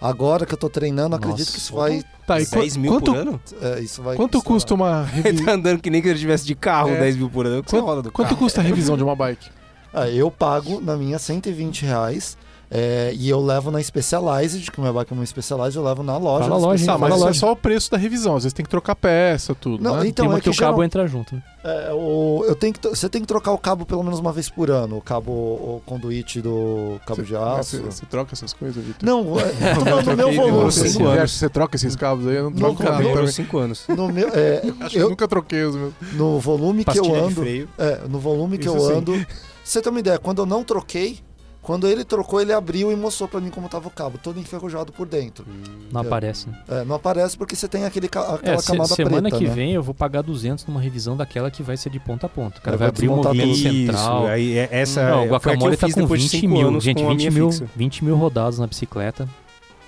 Agora 0.00 0.44
que 0.46 0.54
eu 0.54 0.58
tô 0.58 0.68
treinando, 0.68 1.14
acredito 1.16 1.40
Nossa. 1.40 1.52
que 1.52 1.58
isso 1.58 1.74
vai. 1.74 2.02
Tá, 2.26 2.40
e 2.40 2.46
10 2.46 2.74
qu- 2.74 2.80
mil 2.80 2.92
quanto, 2.92 3.12
por 3.12 3.16
ano? 3.16 3.40
é, 3.60 3.80
isso 3.80 4.02
vai 4.02 4.16
quanto 4.16 4.42
custa 4.42 4.74
uma 4.74 5.06
Ele 5.14 5.22
revisão? 5.22 5.46
tá 5.46 5.52
andando 5.52 5.80
que 5.80 5.90
nem 5.90 6.00
que 6.00 6.08
ele 6.08 6.18
tivesse 6.18 6.46
de 6.46 6.54
carro, 6.54 6.90
É. 6.90 6.98
10 7.00 7.16
mil 7.16 7.28
por 7.30 7.46
ano. 7.46 7.62
Do 7.62 7.68
Quanto 8.12 8.12
carro. 8.28 8.36
custa 8.36 8.60
a 8.60 8.64
revisão 8.64 8.96
de 8.96 9.02
uma 9.02 9.14
bike? 9.16 9.48
Ah, 9.92 10.08
eu 10.08 10.30
pago 10.30 10.80
na 10.80 10.96
minha 10.96 11.18
120 11.18 11.84
reais. 11.84 12.36
É, 12.74 13.12
e 13.14 13.28
eu 13.28 13.38
levo 13.38 13.70
na 13.70 13.82
Specialized, 13.82 14.70
que 14.70 14.80
minha 14.80 14.90
bike 14.90 15.12
é 15.12 15.14
uma 15.14 15.26
Specialized, 15.26 15.76
eu 15.76 15.84
levo 15.84 16.02
na 16.02 16.16
loja. 16.16 16.48
Fala 16.48 16.58
da 16.58 16.66
loja, 16.66 16.82
hein? 16.82 16.86
Tá, 16.86 16.96
mas 16.96 17.14
isso 17.16 17.28
é 17.28 17.32
só 17.34 17.52
o 17.52 17.56
preço 17.56 17.90
da 17.90 17.98
revisão. 17.98 18.34
Às 18.34 18.44
vezes 18.44 18.54
tem 18.54 18.64
que 18.64 18.70
trocar 18.70 18.96
peça, 18.96 19.54
tudo. 19.54 19.82
Não, 19.84 19.96
né? 19.98 20.06
então 20.06 20.24
Tem 20.24 20.32
uma 20.32 20.38
é 20.38 20.40
que, 20.40 20.50
que 20.50 20.56
o 20.56 20.58
cabo 20.58 20.72
geral- 20.76 20.84
entra 20.84 21.06
junto, 21.06 21.34
né? 21.34 21.42
É, 21.64 21.92
o, 21.92 22.44
eu 22.48 22.56
tenho 22.56 22.72
que, 22.72 22.88
você 22.88 23.08
tem 23.10 23.20
que 23.20 23.26
trocar 23.26 23.52
o 23.52 23.58
cabo 23.58 23.84
pelo 23.86 24.02
menos 24.02 24.18
uma 24.18 24.32
vez 24.32 24.48
por 24.48 24.68
ano, 24.70 24.96
o 24.96 25.00
cabo, 25.02 25.30
o 25.30 25.82
conduíte 25.86 26.40
do 26.40 26.98
cabo 27.06 27.22
de 27.22 27.36
aço. 27.36 27.76
Você, 27.76 27.82
você 27.82 28.06
troca 28.06 28.32
essas 28.32 28.52
coisas, 28.54 28.82
Vitor? 28.82 29.06
Não, 29.06 29.38
é, 29.38 29.44
falando 29.74 30.06
no 30.06 30.16
meu 30.16 30.16
troquei, 30.16 30.36
volume. 30.36 30.64
Você, 30.64 30.88
cinco 30.88 31.04
você, 31.04 31.18
anos. 31.18 31.30
você 31.32 31.48
troca 31.50 31.76
esses 31.76 31.94
cabos 31.94 32.26
aí? 32.26 32.36
Eu 32.36 32.44
não 32.44 32.50
Não, 32.50 32.58
troco 32.58 32.82
não, 32.82 32.90
nada 32.90 33.02
Demorou 33.02 33.18
também. 33.20 33.32
5 33.32 33.58
anos. 33.58 33.84
No, 33.86 34.08
meu, 34.08 34.28
é, 34.28 34.62
Acho 34.80 34.90
que 34.90 34.96
eu 34.96 35.02
eu, 35.02 35.10
nunca 35.10 35.28
troquei 35.28 35.62
os 35.64 35.76
meus. 35.76 35.92
no 36.14 36.40
volume 36.40 36.84
que 36.84 36.98
eu 36.98 37.04
Pastilha 37.04 37.22
ando, 37.22 37.44
é, 37.78 38.00
no 38.08 38.18
volume 38.18 38.56
que 38.58 38.66
Isso 38.66 38.76
eu 38.76 38.80
sim. 38.80 38.92
ando, 38.94 39.26
você 39.62 39.80
tem 39.82 39.90
uma 39.92 40.00
ideia, 40.00 40.18
quando 40.18 40.40
eu 40.42 40.46
não 40.46 40.64
troquei, 40.64 41.20
quando 41.62 41.86
ele 41.86 42.04
trocou, 42.04 42.40
ele 42.40 42.52
abriu 42.52 42.90
e 42.92 42.96
mostrou 42.96 43.28
pra 43.28 43.40
mim 43.40 43.48
como 43.48 43.68
tava 43.68 43.86
o 43.86 43.90
cabo, 43.90 44.18
todo 44.18 44.38
enferrujado 44.38 44.92
por 44.92 45.06
dentro. 45.06 45.46
Não 45.92 46.02
É. 46.02 46.04
aparece, 46.04 46.48
né? 46.48 46.58
É, 46.68 46.84
não 46.84 46.96
aparece 46.96 47.36
porque 47.38 47.54
você 47.56 47.68
tem 47.68 47.84
aquele, 47.84 48.08
ca- 48.08 48.34
aquela 48.34 48.56
É, 48.56 48.58
se- 48.58 48.66
camada 48.66 48.94
semana 48.94 49.22
preta, 49.30 49.38
que 49.38 49.44
né? 49.48 49.54
vem 49.54 49.72
eu 49.72 49.82
vou 49.82 49.94
pagar 49.94 50.22
200 50.22 50.66
numa 50.66 50.80
revisão 50.80 51.16
daquela 51.16 51.50
que 51.50 51.62
vai 51.62 51.76
ser 51.76 51.88
de 51.90 52.00
ponta 52.00 52.26
a 52.26 52.28
ponta. 52.28 52.58
O 52.58 52.62
cara 52.62 52.74
É, 52.74 52.78
vai 52.78 52.88
abrir 52.88 53.08
o 53.08 53.14
movimento 53.16 53.48
tudo. 53.52 53.56
central. 53.62 54.26
aí, 54.26 54.58
é- 54.58 54.68
essa 54.72 55.02
Não, 55.08 55.10
o 55.10 55.20
que 55.20 55.26
eu 55.28 55.32
Guacamole 55.34 55.76
tá 55.76 55.86
com 55.88 56.00
depois 56.00 56.20
de 56.20 56.28
20 56.28 56.40
cinco 56.40 56.52
mil. 56.52 56.80
Gente, 56.80 57.00
com 57.00 57.06
a 57.06 57.10
20 57.12 57.18
minha 57.18 57.30
mil, 57.30 57.50
fixa. 57.52 57.66
20 57.76 58.04
mil 58.04 58.16
rodadas 58.16 58.58
na 58.58 58.66
bicicleta 58.66 59.28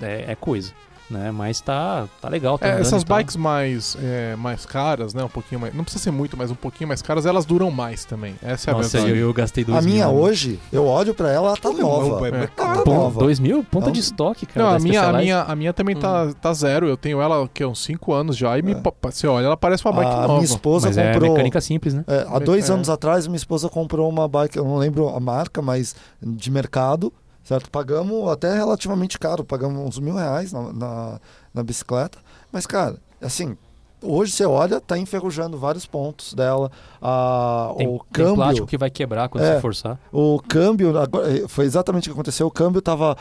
é, 0.01 0.33
é 0.33 0.35
coisa. 0.37 0.73
Né? 1.11 1.31
Mas 1.31 1.61
tá, 1.61 2.07
tá 2.21 2.29
legal. 2.29 2.59
Tá 2.59 2.69
É, 2.69 2.81
essas 2.81 3.05
bikes 3.05 3.37
mais, 3.37 3.97
é, 4.03 4.35
mais 4.37 4.65
caras, 4.65 5.13
né? 5.15 5.23
Um 5.25 5.29
pouquinho 5.29 5.61
mais. 5.61 5.75
Não 5.75 5.85
precisa 5.85 6.03
ser 6.03 6.11
muito, 6.11 6.37
mas 6.37 6.51
um 6.51 6.55
pouquinho 6.55 6.89
mais 6.89 7.03
caras, 7.03 7.27
elas 7.27 7.45
duram 7.45 7.71
mais 7.71 8.05
também. 8.05 8.35
Essa 8.43 8.71
é 8.71 8.75
a 8.75 8.77
Nossa, 8.77 8.99
verdade. 8.99 9.19
eu, 9.19 9.27
eu 9.29 9.33
gastei 9.35 9.65
dois 9.65 9.79
A 9.79 9.83
minha 9.83 10.07
mil, 10.07 10.15
né? 10.17 10.21
hoje, 10.23 10.59
eu 10.73 10.87
olho 10.87 11.15
pra 11.15 11.31
ela, 11.31 11.49
ela 11.49 11.57
tá 11.57 11.71
nova. 11.73 12.29
é- 12.29 12.41
É. 12.41 12.45
é 12.45 12.47
tá 12.47 12.83
nova. 12.87 13.21
dois 13.21 13.39
mil? 13.39 13.63
Ponta 13.65 13.87
Não. 13.87 13.93
de 13.93 14.01
estoque, 14.01 14.47
cara. 14.47 14.67
Não, 14.71 14.75
a 14.77 14.79
minha, 14.79 15.03
a, 15.03 15.13
minha, 15.13 15.43
a 15.43 15.55
minha 15.57 15.73
também 15.73 15.95
tá, 15.97 16.33
tá 16.41 16.53
zero. 16.53 16.87
Eu 16.89 16.97
tenho 16.97 17.21
ela 17.21 17.49
que 17.53 17.63
é 17.63 17.67
uns 17.67 17.83
5 17.85 18.13
anos 18.13 18.37
já. 18.37 18.59
E 18.59 18.63
me, 18.63 18.73
É. 18.73 18.83
você 19.03 19.27
olha, 19.27 19.47
ela 19.47 19.57
parece 19.57 19.85
uma 19.85 19.93
bike 19.93 20.11
a 20.11 20.17
nova. 20.23 20.33
minha 20.35 20.45
esposa 20.45 20.89
Mas 20.89 20.97
é 20.99 21.13
comprou. 21.13 21.31
mecânica 21.33 21.61
simples, 21.61 21.95
né? 21.95 22.05
É, 22.07 22.27
há 22.29 22.39
dois 22.39 22.69
É. 22.71 22.73
anos 22.73 22.89
atrás, 22.89 23.27
minha 23.27 23.37
esposa 23.37 23.69
comprou 23.69 24.09
uma 24.09 24.27
bike, 24.27 24.57
eu 24.57 24.65
não 24.65 24.77
lembro 24.77 25.09
a 25.09 25.21
marca, 25.21 25.61
mas 25.63 25.95
de 26.23 26.51
mercado, 26.51 27.13
certo? 27.45 27.71
Pagamos 27.71 28.29
até 28.29 28.53
relativamente 28.55 29.19
caro, 29.19 29.45
pagamos 29.45 29.81
uns 29.87 29.99
mil 29.99 30.15
reais 30.15 30.53
na, 30.53 30.73
na, 30.73 31.21
na 31.53 31.63
bicicleta. 31.63 32.19
Mas, 32.51 32.67
cara, 32.67 32.97
assim, 33.21 33.57
hoje 34.03 34.33
você 34.33 34.45
olha, 34.45 34.81
tá 34.81 34.99
enferrujando 34.99 35.57
vários 35.59 35.87
pontos 35.87 36.35
dela. 36.35 36.71
A, 37.01 37.73
Tem, 37.77 37.87
o 37.87 37.91
tem 37.93 38.01
câmbio. 38.13 38.35
plástico 38.37 38.67
que 38.67 38.79
vai 38.79 38.91
quebrar 38.91 39.29
quando 39.29 39.45
É. 39.45 39.55
você 39.55 39.61
forçar. 39.61 39.99
O 40.13 40.41
câmbio, 40.41 40.99
agora, 40.99 41.31
eh, 41.39 41.45
foi 41.49 41.65
exatamente 41.65 42.09
o 42.09 42.13
que 42.13 42.19
aconteceu. 42.19 42.47
O 42.47 42.51
câmbio 42.51 42.79
estava 42.81 43.17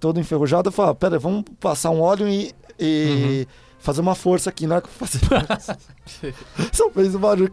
todo 0.00 0.20
enferrujado. 0.20 0.68
Eu 0.68 0.72
falei, 0.72 0.92
ah, 0.92 0.94
pera, 0.94 1.16
aí, 1.16 1.20
vamos 1.20 1.44
passar 1.60 1.90
um 1.90 2.00
óleo 2.00 2.28
e, 2.28 2.54
e 2.78 3.46
fazer 3.78 4.00
uma 4.00 4.14
força 4.14 4.50
aqui. 4.50 4.64
Eu 4.64 4.80
fazer... 4.88 5.20
Só 6.72 6.90
fez 6.90 7.14
um 7.14 7.18
barulho. 7.18 7.52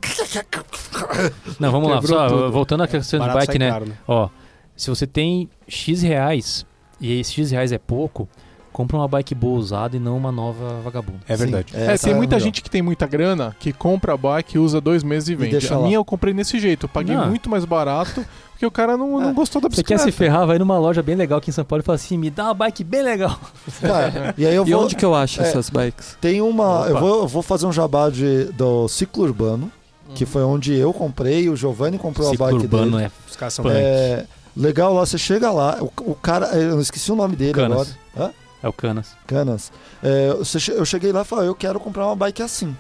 Não, 1.60 1.72
vamos 1.72 1.90
lá. 1.90 2.00
Quebrou 2.02 2.20
Só, 2.20 2.28
tudo. 2.28 2.52
voltando 2.52 2.84
à 2.84 2.88
questão 2.88 3.20
de 3.20 3.26
Barato 3.28 3.48
bike, 3.48 3.60
né? 3.60 3.70
caro, 3.72 3.86
né? 3.86 3.98
Ó, 4.08 4.30
se 4.76 4.90
você 4.90 5.06
tem 5.08 5.50
X 5.68 6.02
reais 6.02 6.66
e 7.00 7.20
esse 7.20 7.34
X 7.34 7.52
reais 7.52 7.72
é 7.72 7.78
pouco, 7.78 8.28
compra 8.72 8.98
uma 8.98 9.08
bike 9.08 9.34
boa 9.34 9.58
usada 9.58 9.96
e 9.96 10.00
não 10.00 10.18
uma 10.18 10.32
nova 10.34 10.82
vagabunda. 10.84 11.20
É 11.30 11.36
verdade. 11.36 11.72
Sim, 11.72 11.78
É, 11.78 11.94
essa 11.94 12.06
tem 12.08 12.14
muita 12.16 12.36
melhor. 12.36 12.46
gente 12.46 12.62
que 12.62 12.70
tem 12.70 12.82
muita 12.82 13.08
grana 13.08 13.56
que 13.60 13.72
compra 13.72 14.14
a 14.14 14.18
bike, 14.18 14.60
usa 14.60 14.82
dois 14.82 15.02
meses 15.04 15.30
e 15.30 15.36
vende. 15.36 15.52
deixa 15.52 15.76
a 15.76 15.78
lá. 15.78 15.86
minha 15.86 15.96
eu 15.98 16.04
comprei 16.04 16.34
desse 16.34 16.60
jeito. 16.60 16.86
Eu 16.86 16.90
paguei 16.90 17.16
Não. 17.16 17.30
muito 17.30 17.50
mais 17.50 17.64
barato 17.64 18.26
porque 18.52 18.66
o 18.66 18.72
cara 18.72 18.98
não, 18.98 19.20
não 19.20 19.30
É. 19.30 19.34
gostou 19.34 19.62
da 19.62 19.70
Você 19.70 19.76
quer 19.84 19.96
bicicleta. 19.96 20.04
se 20.04 20.12
ferrar, 20.12 20.46
vai 20.46 20.60
numa 20.60 20.78
loja 20.78 21.02
bem 21.02 21.16
legal 21.16 21.38
aqui 21.40 21.50
em 21.50 21.54
São 21.54 21.64
Paulo 21.64 21.82
e 21.82 21.86
fala 21.86 21.96
assim: 21.96 22.18
me 22.18 22.30
dá 22.30 22.46
uma 22.46 22.54
bike 22.54 22.84
bem 22.84 23.02
legal. 23.02 23.40
Cara, 23.82 24.36
e 24.38 24.46
aí 24.46 24.56
eu 24.56 24.66
E 24.68 24.72
vou. 24.72 24.84
onde 24.84 24.96
que 24.96 25.06
eu 25.06 25.16
acho 25.16 25.42
é. 25.42 25.48
essas 25.48 25.70
bikes? 25.70 26.18
Tem 26.20 26.42
uma. 26.42 26.82
Opa. 26.82 26.90
Eu 26.90 27.00
vou, 27.00 27.20
eu 27.22 27.28
vou 27.28 27.42
fazer 27.42 27.66
um 27.66 27.72
jabá 27.72 28.10
de, 28.10 28.46
do 28.54 28.88
ciclo 28.90 29.24
urbano, 29.24 29.72
Hum. 30.10 30.14
que 30.16 30.26
foi 30.26 30.44
onde 30.44 30.74
eu 30.76 30.94
comprei, 30.94 31.50
o 31.50 31.56
Giovanni 31.56 31.98
comprou 31.98 32.30
Ciclo 32.30 32.46
a 32.46 32.52
bike 32.52 32.64
urbano 32.64 32.98
dele. 32.98 33.04
é 33.06 33.12
Os 33.30 33.36
caras 33.36 33.54
são. 33.56 33.66
É, 33.70 34.26
legal 34.56 34.94
lá, 34.94 35.06
você 35.06 35.18
chega 35.18 35.52
lá, 35.52 35.78
o, 35.82 35.92
o 36.12 36.16
cara. 36.16 36.48
Eu 36.56 36.80
esqueci 36.80 37.12
o 37.12 37.16
nome 37.16 37.36
dele 37.36 37.54
Canas. 37.54 37.72
agora. 38.16 38.30
Hã? 38.30 38.34
É 38.64 38.68
o 38.68 38.74
Canas. 38.74 39.10
Canas. 39.28 39.72
É, 40.02 40.30
eu 40.76 40.86
cheguei 40.86 41.12
lá 41.12 41.22
e 41.22 41.26
falei, 41.26 41.48
eu 41.48 41.56
quero 41.56 41.80
comprar 41.80 42.06
uma 42.08 42.16
bike 42.16 42.42
assim. 42.42 42.76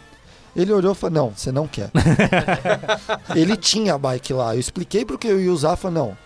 Ele 0.55 0.71
olhou 0.71 0.93
e 0.93 0.95
falou, 0.95 1.13
não, 1.13 1.29
você 1.35 1.51
não 1.51 1.67
quer. 1.67 1.91
Ele 3.35 3.57
tinha 3.57 3.93
a 3.95 3.97
bike 3.97 4.31
lá. 4.33 4.55
Eu 4.55 4.59
expliquei 4.59 5.03
pro 5.03 5.17
que 5.17 5.27
eu 5.27 5.39
ia 5.39 5.51
usar, 5.51 5.75
falei, 5.75 5.97
não, 5.97 6.17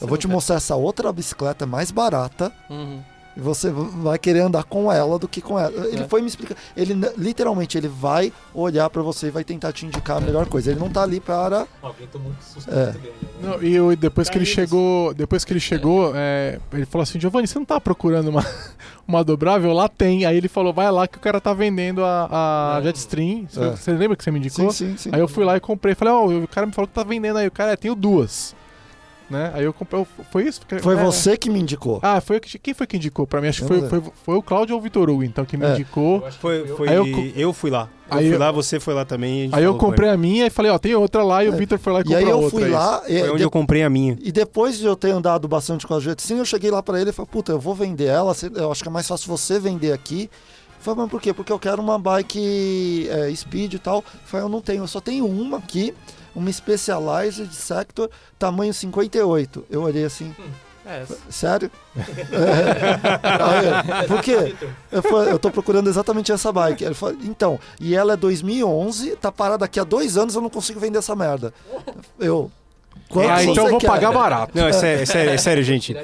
eu 0.00 0.06
vou 0.06 0.18
te 0.18 0.28
mostrar 0.28 0.56
essa 0.56 0.76
outra 0.76 1.10
bicicleta 1.12 1.64
mais 1.66 1.90
barata 1.90 2.52
Uhum. 2.68 3.02
Você 3.40 3.70
vai 3.70 4.18
querer 4.18 4.40
andar 4.40 4.64
com 4.64 4.90
ela 4.92 5.18
do 5.18 5.28
que 5.28 5.40
com 5.40 5.58
ela. 5.58 5.72
Ele 5.88 6.02
É. 6.02 6.08
foi 6.08 6.20
me 6.20 6.28
explicar. 6.28 6.56
Ele 6.76 6.94
literalmente 7.16 7.78
ele 7.78 7.88
vai 7.88 8.32
olhar 8.54 8.88
pra 8.90 9.02
você 9.02 9.28
e 9.28 9.30
vai 9.30 9.44
tentar 9.44 9.72
te 9.72 9.86
indicar 9.86 10.16
a 10.18 10.20
melhor 10.20 10.46
coisa. 10.46 10.70
Ele 10.70 10.80
não 10.80 10.90
tá 10.90 11.02
ali 11.02 11.20
para 11.20 11.66
Alguém 11.82 12.06
tomou 12.08 12.30
um 12.30 12.34
susto 12.42 12.70
É. 12.70 12.94
Não, 13.40 13.62
e 13.62 13.74
eu- 13.74 13.94
depois 13.96 14.28
que 14.28 14.36
ele 14.36 14.44
chegou, 14.44 15.14
depois 15.14 15.44
que 15.44 15.52
ele 15.52 15.60
chegou, 15.60 16.12
é, 16.14 16.58
ele 16.72 16.84
falou 16.86 17.02
assim, 17.02 17.20
Giovanni, 17.20 17.46
você 17.46 17.58
não 17.58 17.66
tá 17.66 17.80
procurando 17.80 18.28
uma, 18.28 18.44
uma 19.06 19.22
dobrável? 19.24 19.72
Lá 19.72 19.88
tem. 19.88 20.26
Aí 20.26 20.36
ele 20.36 20.48
falou, 20.48 20.72
vai 20.72 20.90
lá 20.90 21.06
que 21.06 21.16
o 21.18 21.20
cara 21.20 21.40
tá 21.40 21.52
vendendo 21.54 22.04
a, 22.04 22.76
a 22.76 22.82
Jetstream. 22.82 23.46
Você, 23.48 23.60
É. 23.60 23.70
você 23.70 23.92
lembra 23.92 24.16
que 24.16 24.24
você 24.24 24.30
me 24.30 24.38
indicou? 24.38 24.70
Sim, 24.72 24.90
sim, 24.90 24.96
sim. 24.96 25.10
Aí 25.12 25.20
eu 25.20 25.28
fui 25.28 25.44
lá 25.44 25.56
e 25.56 25.60
comprei. 25.60 25.94
Falei, 25.94 26.12
ó, 26.14 26.26
o 26.26 26.48
cara 26.48 26.66
me 26.66 26.72
falou 26.72 26.88
que 26.88 26.94
tá 26.94 27.02
vendendo 27.04 27.36
aí. 27.38 27.46
O 27.46 27.50
cara, 27.52 27.72
é, 27.72 27.76
tenho 27.76 27.94
duas. 27.94 28.54
Né? 29.30 29.50
Aí 29.54 29.64
eu 29.64 29.74
comprei. 29.74 30.06
Foi 30.30 30.44
isso? 30.44 30.62
Foi 30.80 30.94
É. 30.94 31.04
você 31.04 31.36
que 31.36 31.50
me 31.50 31.60
indicou. 31.60 32.00
Ah, 32.02 32.18
foi 32.18 32.38
o 32.38 32.40
que- 32.40 32.58
quem 32.58 32.72
foi 32.72 32.86
que 32.86 32.96
indicou 32.96 33.26
pra 33.26 33.42
mim? 33.42 33.48
Acho 33.48 33.60
que 33.60 33.68
foi, 33.68 33.86
foi, 33.86 34.02
foi 34.24 34.36
o 34.36 34.42
Cláudio 34.42 34.74
ou 34.74 34.80
o 34.80 34.82
Vitor 34.82 35.10
Hugo, 35.10 35.22
então, 35.22 35.44
que 35.44 35.54
me 35.54 35.66
É. 35.66 35.72
indicou. 35.72 36.22
Foi, 36.40 36.66
foi, 36.68 36.88
Aí 36.88 36.94
eu 36.94 37.06
eu, 37.36 37.52
fui 37.52 37.68
lá. 37.68 37.90
Eu 38.10 38.16
Aí 38.16 38.26
fui 38.26 38.36
eu- 38.36 38.38
lá, 38.40 38.50
você 38.50 38.80
foi 38.80 38.94
lá 38.94 39.04
também. 39.04 39.34
e 39.34 39.40
a 39.40 39.44
gente 39.44 39.54
Aí 39.56 39.64
eu 39.64 39.76
comprei 39.76 40.08
a 40.08 40.16
minha 40.16 40.46
e 40.46 40.50
falei, 40.50 40.70
ó, 40.72 40.78
tem 40.78 40.94
outra 40.94 41.22
lá, 41.22 41.44
e 41.44 41.48
o 41.50 41.52
É. 41.52 41.56
Vitor 41.58 41.78
foi 41.78 41.92
lá 41.92 41.98
e 41.98 42.02
E 42.02 42.04
comprou 42.04 42.18
aí 42.20 42.24
a 42.24 42.30
eu 42.30 42.36
outra. 42.40 42.50
fui 42.58 42.68
é 42.70 42.72
lá, 42.72 43.02
e, 43.06 43.18
Foi 43.20 43.28
onde 43.28 43.36
de- 43.36 43.42
eu 43.44 43.50
comprei 43.50 43.82
a 43.82 43.90
minha. 43.90 44.16
e 44.22 44.32
depois 44.32 44.78
de 44.78 44.86
eu 44.86 44.96
ter 44.96 45.10
andado 45.10 45.46
bastante 45.46 45.86
com 45.86 45.94
a 45.94 46.00
Jetstream, 46.00 46.38
eu 46.38 46.44
cheguei 46.46 46.70
lá 46.70 46.82
pra 46.82 46.98
ele 46.98 47.10
e 47.10 47.12
falei, 47.12 47.28
puta, 47.30 47.52
eu 47.52 47.60
vou 47.60 47.74
vender 47.74 48.06
ela, 48.06 48.34
eu 48.54 48.72
acho 48.72 48.82
que 48.82 48.88
é 48.88 48.92
mais 48.92 49.06
fácil 49.06 49.28
você 49.28 49.58
vender 49.60 49.92
aqui. 49.92 50.30
Falei, 50.80 51.02
mas 51.02 51.10
por 51.10 51.20
quê? 51.20 51.34
Porque 51.34 51.52
eu 51.52 51.58
quero 51.58 51.82
uma 51.82 51.98
bike 51.98 53.08
é, 53.10 53.34
speed 53.34 53.74
e 53.74 53.78
tal. 53.78 54.02
Falei, 54.24 54.46
eu 54.46 54.48
não 54.48 54.60
tenho, 54.62 54.84
eu 54.84 54.86
só 54.88 55.00
tenho 55.00 55.26
uma 55.26 55.58
aqui, 55.58 55.92
uma 56.38 56.52
Specialized 56.52 57.52
Sector, 57.52 58.10
tamanho 58.38 58.72
58. 58.72 59.66
Eu 59.70 59.82
olhei 59.82 60.04
assim, 60.04 60.34
É, 60.86 61.04
sério? 61.28 61.70
É. 63.92 64.06
Por 64.06 64.22
quê? 64.22 64.54
Eu, 64.90 65.02
falei, 65.02 65.32
eu 65.32 65.38
tô 65.38 65.50
procurando 65.50 65.88
exatamente 65.88 66.32
essa 66.32 66.50
bike. 66.52 66.84
Ele 66.84 66.94
falou, 66.94 67.16
então, 67.22 67.58
e 67.80 67.94
ela 67.94 68.14
é 68.14 68.16
2011, 68.16 69.16
tá 69.16 69.30
parada 69.30 69.64
aqui 69.64 69.78
há 69.78 69.84
dois 69.84 70.16
anos, 70.16 70.34
eu 70.34 70.40
não 70.40 70.50
consigo 70.50 70.80
vender 70.80 70.98
essa 70.98 71.14
merda. 71.14 71.52
Eu. 72.18 72.50
Quanto 73.08 73.28
Ah, 73.30 73.42
então 73.42 73.54
você 73.54 73.60
eu 73.60 73.70
vou 73.70 73.78
quer? 73.78 73.86
pagar 73.86 74.12
barato. 74.12 74.52
Não, 74.54 74.66
é 74.68 74.72
sério, 74.72 75.02
é 75.02 75.06
sério, 75.06 75.30
é 75.32 75.36
sério, 75.38 75.62
gente. 75.64 75.96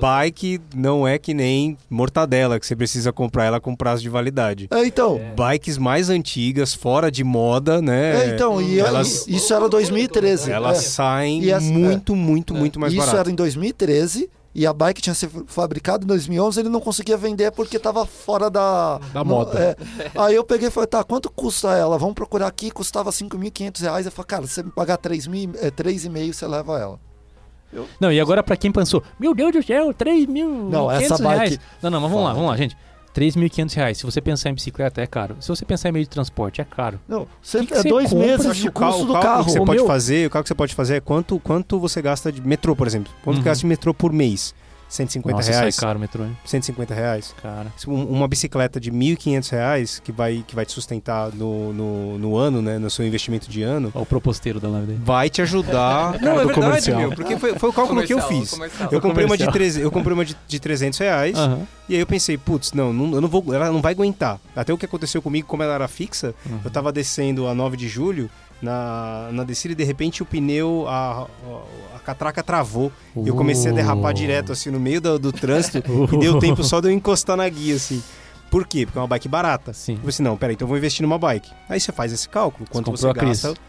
Bike 0.00 0.60
não 0.74 1.06
é 1.06 1.18
que 1.18 1.32
nem 1.34 1.76
mortadela, 1.88 2.58
que 2.58 2.66
você 2.66 2.74
precisa 2.76 3.12
comprar 3.12 3.44
ela 3.44 3.60
com 3.60 3.74
prazo 3.74 4.02
de 4.02 4.08
validade. 4.08 4.68
É, 4.70 4.84
então. 4.84 5.20
Bikes 5.36 5.78
mais 5.78 6.10
antigas, 6.10 6.74
fora 6.74 7.10
de 7.10 7.22
moda, 7.24 7.80
né? 7.82 8.24
É, 8.30 8.34
então, 8.34 8.60
e 8.60 8.78
elas- 8.78 9.26
isso 9.28 9.52
era 9.54 9.68
2013. 9.68 10.50
Elas 10.50 10.78
É. 10.78 10.80
saem 10.82 11.42
E 11.44 11.52
as- 11.52 11.62
muito, 11.64 12.14
muito, 12.14 12.54
muito 12.54 12.78
mais 12.80 12.92
Isso 12.92 13.00
barato. 13.00 13.18
era 13.20 13.30
em 13.30 13.34
2013 13.34 14.28
e 14.58 14.66
a 14.66 14.72
bike 14.72 15.02
tinha 15.02 15.14
sido 15.14 15.44
fabricada 15.46 16.02
em 16.04 16.06
2011 16.06 16.58
ele 16.60 16.68
não 16.70 16.80
conseguia 16.80 17.16
vender 17.16 17.52
porque 17.52 17.76
estava 17.76 18.06
fora 18.06 18.48
da, 18.48 18.98
Da 19.12 19.22
moda. 19.22 19.58
é. 19.60 19.76
Aí 20.18 20.34
eu 20.34 20.42
peguei 20.42 20.68
e 20.68 20.70
falei, 20.70 20.86
tá, 20.86 21.04
quanto 21.04 21.30
custa 21.30 21.74
ela? 21.74 21.98
Vamos 21.98 22.14
procurar 22.14 22.46
aqui, 22.46 22.70
custava 22.70 23.10
5.500 23.10 23.80
reais. 23.82 24.06
Eu 24.06 24.12
falei, 24.12 24.26
cara, 24.26 24.46
se 24.46 24.54
você 24.54 24.62
me 24.62 24.70
pagar 24.70 24.96
3.000, 24.98 25.56
é, 25.60 25.70
3,5 25.70 26.32
você 26.32 26.46
leva 26.46 26.80
ela. 26.80 26.98
Não, 28.00 28.10
e 28.10 28.18
agora 28.18 28.42
pra 28.42 28.56
quem 28.56 28.72
pensou, 28.72 29.02
meu 29.20 29.34
Deus 29.34 29.52
do 29.52 29.62
céu, 29.62 29.92
3 29.92 30.24
mil 30.26 30.48
Não, 30.70 30.90
essa 30.90 31.18
bike- 31.18 31.34
reais. 31.36 31.60
Não, 31.82 31.90
não, 31.90 32.00
mas 32.00 32.10
vamos 32.10 32.24
lá, 32.24 32.30
Fala. 32.30 32.34
vamos 32.34 32.50
lá, 32.50 32.56
gente. 32.56 32.76
3.500 33.16 33.74
reais. 33.74 33.98
Se 33.98 34.04
você 34.04 34.20
pensar 34.20 34.50
em 34.50 34.54
bicicleta, 34.54 35.00
é 35.00 35.06
caro. 35.06 35.36
Se 35.40 35.48
você 35.48 35.64
pensar 35.64 35.88
em 35.88 35.92
meio 35.92 36.04
de 36.04 36.10
transporte, 36.10 36.60
é 36.60 36.64
caro. 36.64 37.00
Não, 37.08 37.26
você, 37.42 37.60
Que 37.60 37.66
que 37.68 37.74
é 37.74 37.76
você 37.82 37.88
dois 37.88 38.12
meses 38.12 38.56
de 38.56 38.68
o 38.68 38.72
carro, 38.72 38.92
custo 38.92 39.04
o 39.04 39.06
do 39.14 39.20
carro. 39.20 39.44
que 39.44 39.50
você 39.52 39.58
O 39.60 39.64
pode 39.64 39.78
meu- 39.78 39.86
fazer, 39.86 40.26
o 40.26 40.30
cálculo 40.30 40.44
que 40.44 40.48
você 40.48 40.54
pode 40.54 40.74
fazer 40.74 40.96
é 40.96 41.00
quanto, 41.00 41.38
quanto 41.40 41.78
você 41.80 42.02
gasta 42.02 42.30
de 42.30 42.40
metrô, 42.42 42.76
por 42.76 42.86
exemplo. 42.86 43.12
Quanto 43.24 43.36
Uhum. 43.36 43.42
que 43.42 43.48
gasta 43.48 43.60
de 43.62 43.66
metrô 43.66 43.94
por 43.94 44.12
mês? 44.12 44.54
150 44.96 45.36
Nossa, 45.36 45.50
reais? 45.50 45.74
sai 45.74 45.86
caro 45.86 45.98
o 45.98 46.00
metrô, 46.00 46.24
hein? 46.24 46.36
150 46.44 46.94
reais. 46.94 47.34
Cara. 47.42 47.72
Um- 47.86 48.04
Uma 48.04 48.26
bicicleta 48.26 48.80
de 48.80 48.90
1.500 48.90 49.50
reais 49.50 50.00
que 50.02 50.10
vai, 50.12 50.44
que 50.46 50.54
vai 50.54 50.64
te 50.66 50.72
sustentar 50.72 51.30
no, 51.32 51.72
no, 51.72 52.18
no 52.18 52.36
ano, 52.36 52.60
né? 52.62 52.78
No 52.78 52.90
seu 52.90 53.06
investimento 53.06 53.50
de 53.50 53.62
ano, 53.62 53.90
Olha 53.94 54.02
o 54.02 54.06
proposteiro 54.06 54.58
da 54.58 54.68
live 54.68 54.86
dele. 54.88 55.00
vai 55.04 55.28
te 55.30 55.42
ajudar. 55.42 56.18
Cara 56.20 56.42
do 56.44 56.52
comercial. 56.52 56.98
meu, 56.98 57.12
porque 57.12 57.36
foi, 57.38 57.54
foi 57.58 57.68
o 57.68 57.72
cálculo 57.72 58.02
que 58.02 58.12
eu 58.14 58.20
fiz. 58.22 58.50
Comercial. 58.50 58.88
Eu 58.92 59.00
comprei, 59.00 59.24
uma 59.26 59.36
de 59.36 59.44
Comercial. 59.44 59.52
300, 59.52 59.82
eu 59.84 59.90
comprei 59.90 60.14
uma 60.14 60.24
de, 60.24 60.36
de 60.48 60.60
300 60.60 60.98
reais 60.98 61.36
e 61.88 61.94
aí 61.94 62.00
eu 62.00 62.06
pensei, 62.06 62.36
putz, 62.38 62.72
não, 62.72 62.92
não, 62.92 63.14
eu 63.14 63.20
não 63.20 63.28
vou, 63.28 63.44
ela 63.54 63.70
não 63.70 63.80
vai 63.82 63.92
aguentar. 63.92 64.40
Até 64.54 64.72
o 64.72 64.78
que 64.78 64.84
aconteceu 64.86 65.20
comigo, 65.22 65.46
como 65.46 65.62
ela 65.62 65.74
era 65.74 65.86
fixa, 65.88 66.34
Uhum. 66.44 66.60
eu 66.64 66.70
tava 66.70 66.90
descendo 66.92 67.46
a 67.46 67.54
9 67.54 67.76
de 67.76 67.88
julho 67.88 68.30
na, 68.62 69.28
na 69.32 69.44
descida 69.44 69.72
e 69.72 69.76
de 69.76 69.84
repente 69.84 70.22
o 70.22 70.26
pneu, 70.26 70.86
a 70.88 71.26
catraca 72.06 72.42
travou. 72.42 72.90
E 73.16 73.28
eu 73.28 73.34
comecei 73.34 73.70
a 73.70 73.74
derrapar 73.74 74.12
Uh. 74.12 74.14
direto 74.14 74.52
assim 74.52 74.70
no 74.70 74.78
meio 74.80 75.00
do, 75.00 75.18
do 75.18 75.32
trânsito 75.32 75.78
e 76.12 76.18
deu 76.18 76.38
tempo 76.38 76.62
só 76.64 76.80
de 76.80 76.88
eu 76.88 76.92
encostar 76.92 77.36
na 77.36 77.48
guia 77.48 77.74
assim. 77.76 78.02
Por 78.48 78.64
quê? 78.64 78.86
Porque 78.86 78.96
é 78.96 79.02
uma 79.02 79.08
bike 79.08 79.26
barata. 79.28 79.72
Sim. 79.72 79.94
Eu 79.94 79.98
falei 79.98 80.10
assim, 80.10 80.22
não, 80.22 80.36
peraí, 80.36 80.54
então 80.54 80.66
eu 80.66 80.68
vou 80.68 80.78
investir 80.78 81.02
numa 81.02 81.18
bike. 81.18 81.50
Aí 81.68 81.80
você 81.80 81.90
faz 81.90 82.12
esse 82.12 82.28
cálculo, 82.28 82.64
quanto 82.70 82.92
comprou 82.92 82.96
você 82.96 83.08
a 83.08 83.12
Cris. 83.12 83.42
gasta. 83.42 83.60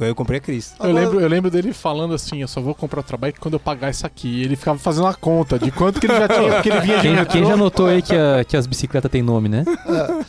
Aí 0.00 0.08
eu 0.08 0.14
comprei 0.14 0.38
a 0.38 0.40
Cris. 0.40 0.72
Eu 0.80 0.90
lembro, 0.90 1.20
eu 1.20 1.28
lembro 1.28 1.50
dele 1.50 1.74
falando 1.74 2.14
assim, 2.14 2.40
eu 2.40 2.48
só 2.48 2.58
vou 2.58 2.74
comprar 2.74 3.00
outra 3.00 3.18
bike 3.18 3.38
quando 3.38 3.54
eu 3.54 3.60
pagar 3.60 3.90
isso 3.90 4.06
aqui. 4.06 4.26
E 4.28 4.42
ele 4.42 4.56
ficava 4.56 4.78
fazendo 4.78 5.06
a 5.06 5.12
conta 5.12 5.58
de 5.58 5.70
quanto 5.70 6.00
que 6.00 6.06
ele 6.06 6.18
já 6.18 6.26
tinha, 6.28 6.50
porque 6.54 6.70
ele 6.70 6.80
vinha 6.80 6.96
de 6.96 7.02
Quem, 7.02 7.24
quem 7.26 7.44
já 7.46 7.56
notou 7.58 7.86
aí 7.86 8.00
que, 8.00 8.14
a- 8.16 8.42
que 8.42 8.56
as 8.56 8.66
bicicletas 8.66 9.10
têm 9.10 9.20
nome, 9.22 9.50
né? 9.50 9.64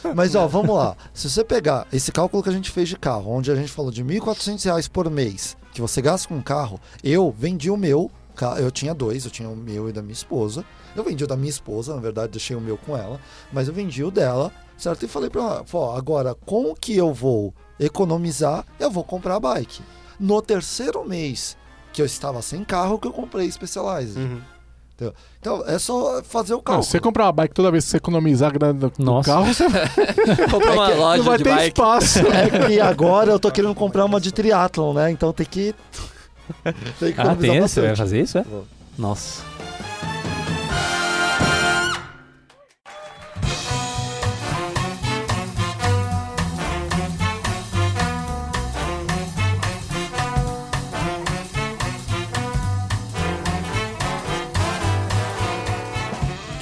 É, 0.04 0.14
mas 0.14 0.36
ó, 0.36 0.48
vamos 0.48 0.76
lá. 0.76 0.98
Se 1.14 1.30
você 1.30 1.42
pegar 1.44 1.88
esse 1.92 2.12
cálculo 2.12 2.44
que 2.44 2.50
a 2.50 2.54
gente 2.54 2.70
fez 2.72 2.90
de 2.90 2.98
carro, 2.98 3.32
onde 3.32 3.50
a 3.52 3.56
gente 3.56 3.72
falou 3.72 3.90
de 3.90 4.04
1.400 4.04 4.66
reais 4.66 4.88
por 4.90 5.10
mês, 5.10 5.56
que 5.74 5.82
você 5.82 6.02
gasta 6.02 6.28
com 6.28 6.36
um 6.36 6.42
carro, 6.42 6.80
eu 7.04 7.34
vendi 7.38 7.70
o 7.70 7.78
meu, 7.78 8.12
eu 8.58 8.72
tinha 8.72 8.94
dois, 8.94 9.26
eu 9.26 9.32
tinha 9.32 9.50
o 9.50 9.56
meu 9.56 9.90
e 9.90 9.92
da 9.92 10.02
minha 10.02 10.14
esposa. 10.14 10.66
Eu 10.96 11.04
vendi 11.04 11.24
o 11.24 11.28
da 11.28 11.36
minha 11.36 11.50
esposa, 11.50 11.96
na 11.96 12.02
verdade, 12.02 12.34
deixei 12.34 12.56
o 12.56 12.62
meu 12.62 12.78
com 12.78 12.96
ela, 12.96 13.20
mas 13.52 13.68
eu 13.68 13.74
vendi 13.74 14.04
o 14.04 14.12
dela, 14.12 14.52
certo? 14.78 15.06
E 15.06 15.08
falei 15.08 15.30
pra 15.30 15.42
ela, 15.42 15.66
ó, 15.74 15.98
agora 15.98 16.36
com 16.46 16.72
o 16.72 16.76
que 16.76 16.96
eu 16.96 17.14
vou 17.14 17.54
economizar, 17.80 18.66
eu 18.80 18.92
vou 18.92 19.04
comprar 19.04 19.36
a 19.36 19.40
bike. 19.40 19.82
No 20.20 20.42
terceiro 20.42 21.04
mês 21.08 21.58
que 21.92 22.02
eu 22.02 22.06
estava 22.06 22.42
sem 22.42 22.64
carro, 22.64 23.00
que 23.00 23.08
eu 23.08 23.14
comprei 23.14 23.52
Specialized. 23.52 24.20
Uhum. 24.20 24.42
Então, 25.40 25.64
é 25.68 25.78
só 25.80 26.22
fazer 26.24 26.54
o 26.54 26.58
Não, 26.58 26.64
cálculo. 26.64 26.84
se 26.84 26.92
você 26.92 27.00
comprar 27.00 27.26
uma 27.26 27.32
bike 27.32 27.54
toda 27.54 27.72
vez 27.72 27.84
que 27.84 27.92
você 27.92 27.98
economizar 27.98 28.50
a 28.50 28.54
grana 28.54 28.74
do, 28.74 28.94
Nossa. 29.00 29.32
carro, 29.32 29.46
você 29.54 29.66
Compra 30.50 30.72
uma 30.74 30.90
não 30.90 30.98
loja 30.98 31.24
vai 31.24 31.38
de 31.38 31.44
ter 31.44 31.50
bike. 31.50 31.68
espaço. 31.68 32.20
É 32.32 32.68
que 32.68 32.80
agora 32.80 33.32
eu 33.32 33.40
tô 33.40 33.52
querendo 33.52 33.76
comprar 33.76 34.06
uma 34.06 34.22
de 34.22 34.32
triatlon, 34.32 34.94
né? 34.94 35.12
Então 35.12 35.34
tem 35.34 35.46
que. 35.46 35.74
tem 37.00 37.12
que 37.14 37.22
Ah, 37.22 37.36
tem? 37.36 37.60
Você 37.62 37.82
vai 37.82 37.90
bastante. 37.90 37.98
fazer 37.98 38.22
isso, 38.22 38.38
é? 38.38 38.46
Nossa. 38.98 39.42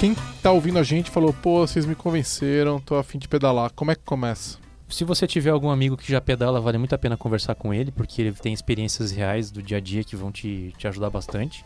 Quem 0.02 0.16
tá 0.42 0.52
ouvindo 0.52 0.80
a 0.80 0.84
gente 0.84 1.12
falou, 1.12 1.32
pô, 1.32 1.60
vocês 1.60 1.86
me 1.86 1.94
convenceram, 1.94 2.80
tô 2.80 2.96
afim 2.96 3.20
de 3.20 3.28
pedalar. 3.28 3.72
Como 3.76 3.92
é 3.92 3.96
que 3.96 4.02
começa? 4.04 4.58
Se 4.90 5.04
você 5.04 5.28
tiver 5.28 5.52
algum 5.52 5.70
amigo 5.70 5.96
que 5.96 6.12
já 6.12 6.20
pedala, 6.20 6.60
vale 6.60 6.80
muito 6.80 6.96
a 6.96 6.98
pena 6.98 7.16
conversar 7.16 7.54
com 7.54 7.72
ele, 7.72 7.92
porque 7.92 8.20
ele 8.20 8.32
tem 8.32 8.52
experiências 8.52 9.12
reais 9.12 9.52
do 9.52 9.62
dia 9.62 9.78
a 9.78 9.80
dia 9.80 10.04
que 10.04 10.16
vão 10.16 10.32
te, 10.32 10.74
te 10.76 10.88
ajudar 10.88 11.12
bastante. 11.12 11.64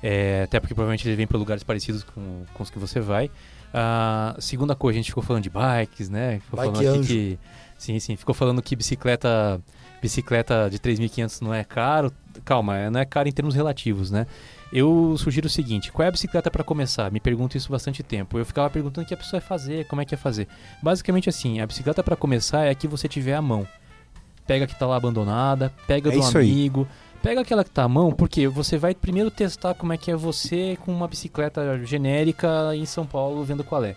É, 0.00 0.42
até 0.44 0.60
porque 0.60 0.76
provavelmente 0.76 1.08
ele 1.08 1.16
vem 1.16 1.26
para 1.26 1.36
lugares 1.36 1.64
parecidos 1.64 2.04
com, 2.04 2.44
com 2.54 2.62
os 2.62 2.70
que 2.70 2.78
você 2.78 3.00
vai. 3.00 3.28
A 3.74 4.36
segunda 4.38 4.76
coisa, 4.76 4.96
a 4.96 5.02
gente 5.02 5.10
ficou 5.10 5.24
falando 5.24 5.42
de 5.42 5.50
bikes, 5.50 6.08
né? 6.08 6.38
Ficou 6.38 6.60
Bike 6.60 6.72
falando 6.76 6.88
aqui 6.88 6.98
anjo. 7.00 7.08
que. 7.08 7.38
Sim, 7.76 7.98
sim. 7.98 8.14
Ficou 8.14 8.32
falando 8.32 8.62
que 8.62 8.76
bicicleta, 8.76 9.60
bicicleta 10.00 10.70
de 10.70 10.78
3.500 10.78 11.40
não 11.40 11.52
é 11.52 11.64
caro. 11.64 12.12
Calma, 12.44 12.88
não 12.90 13.00
é 13.00 13.04
caro 13.04 13.28
em 13.28 13.32
termos 13.32 13.56
relativos, 13.56 14.08
né? 14.12 14.24
Eu 14.72 15.14
sugiro 15.18 15.46
o 15.46 15.50
seguinte: 15.50 15.92
qual 15.92 16.04
é 16.04 16.08
a 16.08 16.12
bicicleta 16.12 16.50
para 16.50 16.64
começar? 16.64 17.10
Me 17.12 17.20
pergunto 17.20 17.56
isso 17.56 17.70
bastante 17.70 18.02
tempo. 18.02 18.38
Eu 18.38 18.46
ficava 18.46 18.70
perguntando 18.70 19.04
o 19.04 19.08
que 19.08 19.14
a 19.14 19.16
pessoa 19.16 19.38
vai 19.38 19.46
fazer, 19.46 19.86
como 19.86 20.00
é 20.00 20.04
que 20.04 20.14
ia 20.14 20.18
fazer. 20.18 20.48
Basicamente 20.82 21.28
assim, 21.28 21.60
a 21.60 21.66
bicicleta 21.66 22.02
para 22.02 22.16
começar 22.16 22.64
é 22.64 22.70
a 22.70 22.74
que 22.74 22.88
você 22.88 23.06
tiver 23.06 23.34
à 23.34 23.42
mão. 23.42 23.66
Pega 24.46 24.64
a 24.64 24.68
que 24.68 24.78
tá 24.78 24.86
lá 24.86 24.96
abandonada, 24.96 25.72
pega 25.86 26.08
É 26.08 26.12
do 26.12 26.18
isso 26.18 26.36
aí. 26.38 26.50
amigo, 26.50 26.88
pega 27.22 27.42
aquela 27.42 27.62
que 27.62 27.70
tá 27.70 27.84
à 27.84 27.88
mão, 27.88 28.10
porque 28.12 28.48
você 28.48 28.76
vai 28.78 28.94
primeiro 28.94 29.30
testar 29.30 29.74
como 29.74 29.92
é 29.92 29.96
que 29.96 30.10
é 30.10 30.16
você 30.16 30.76
com 30.80 30.92
uma 30.92 31.06
bicicleta 31.06 31.78
genérica 31.84 32.74
em 32.74 32.86
São 32.86 33.06
Paulo, 33.06 33.44
vendo 33.44 33.62
qual 33.62 33.84
é. 33.84 33.94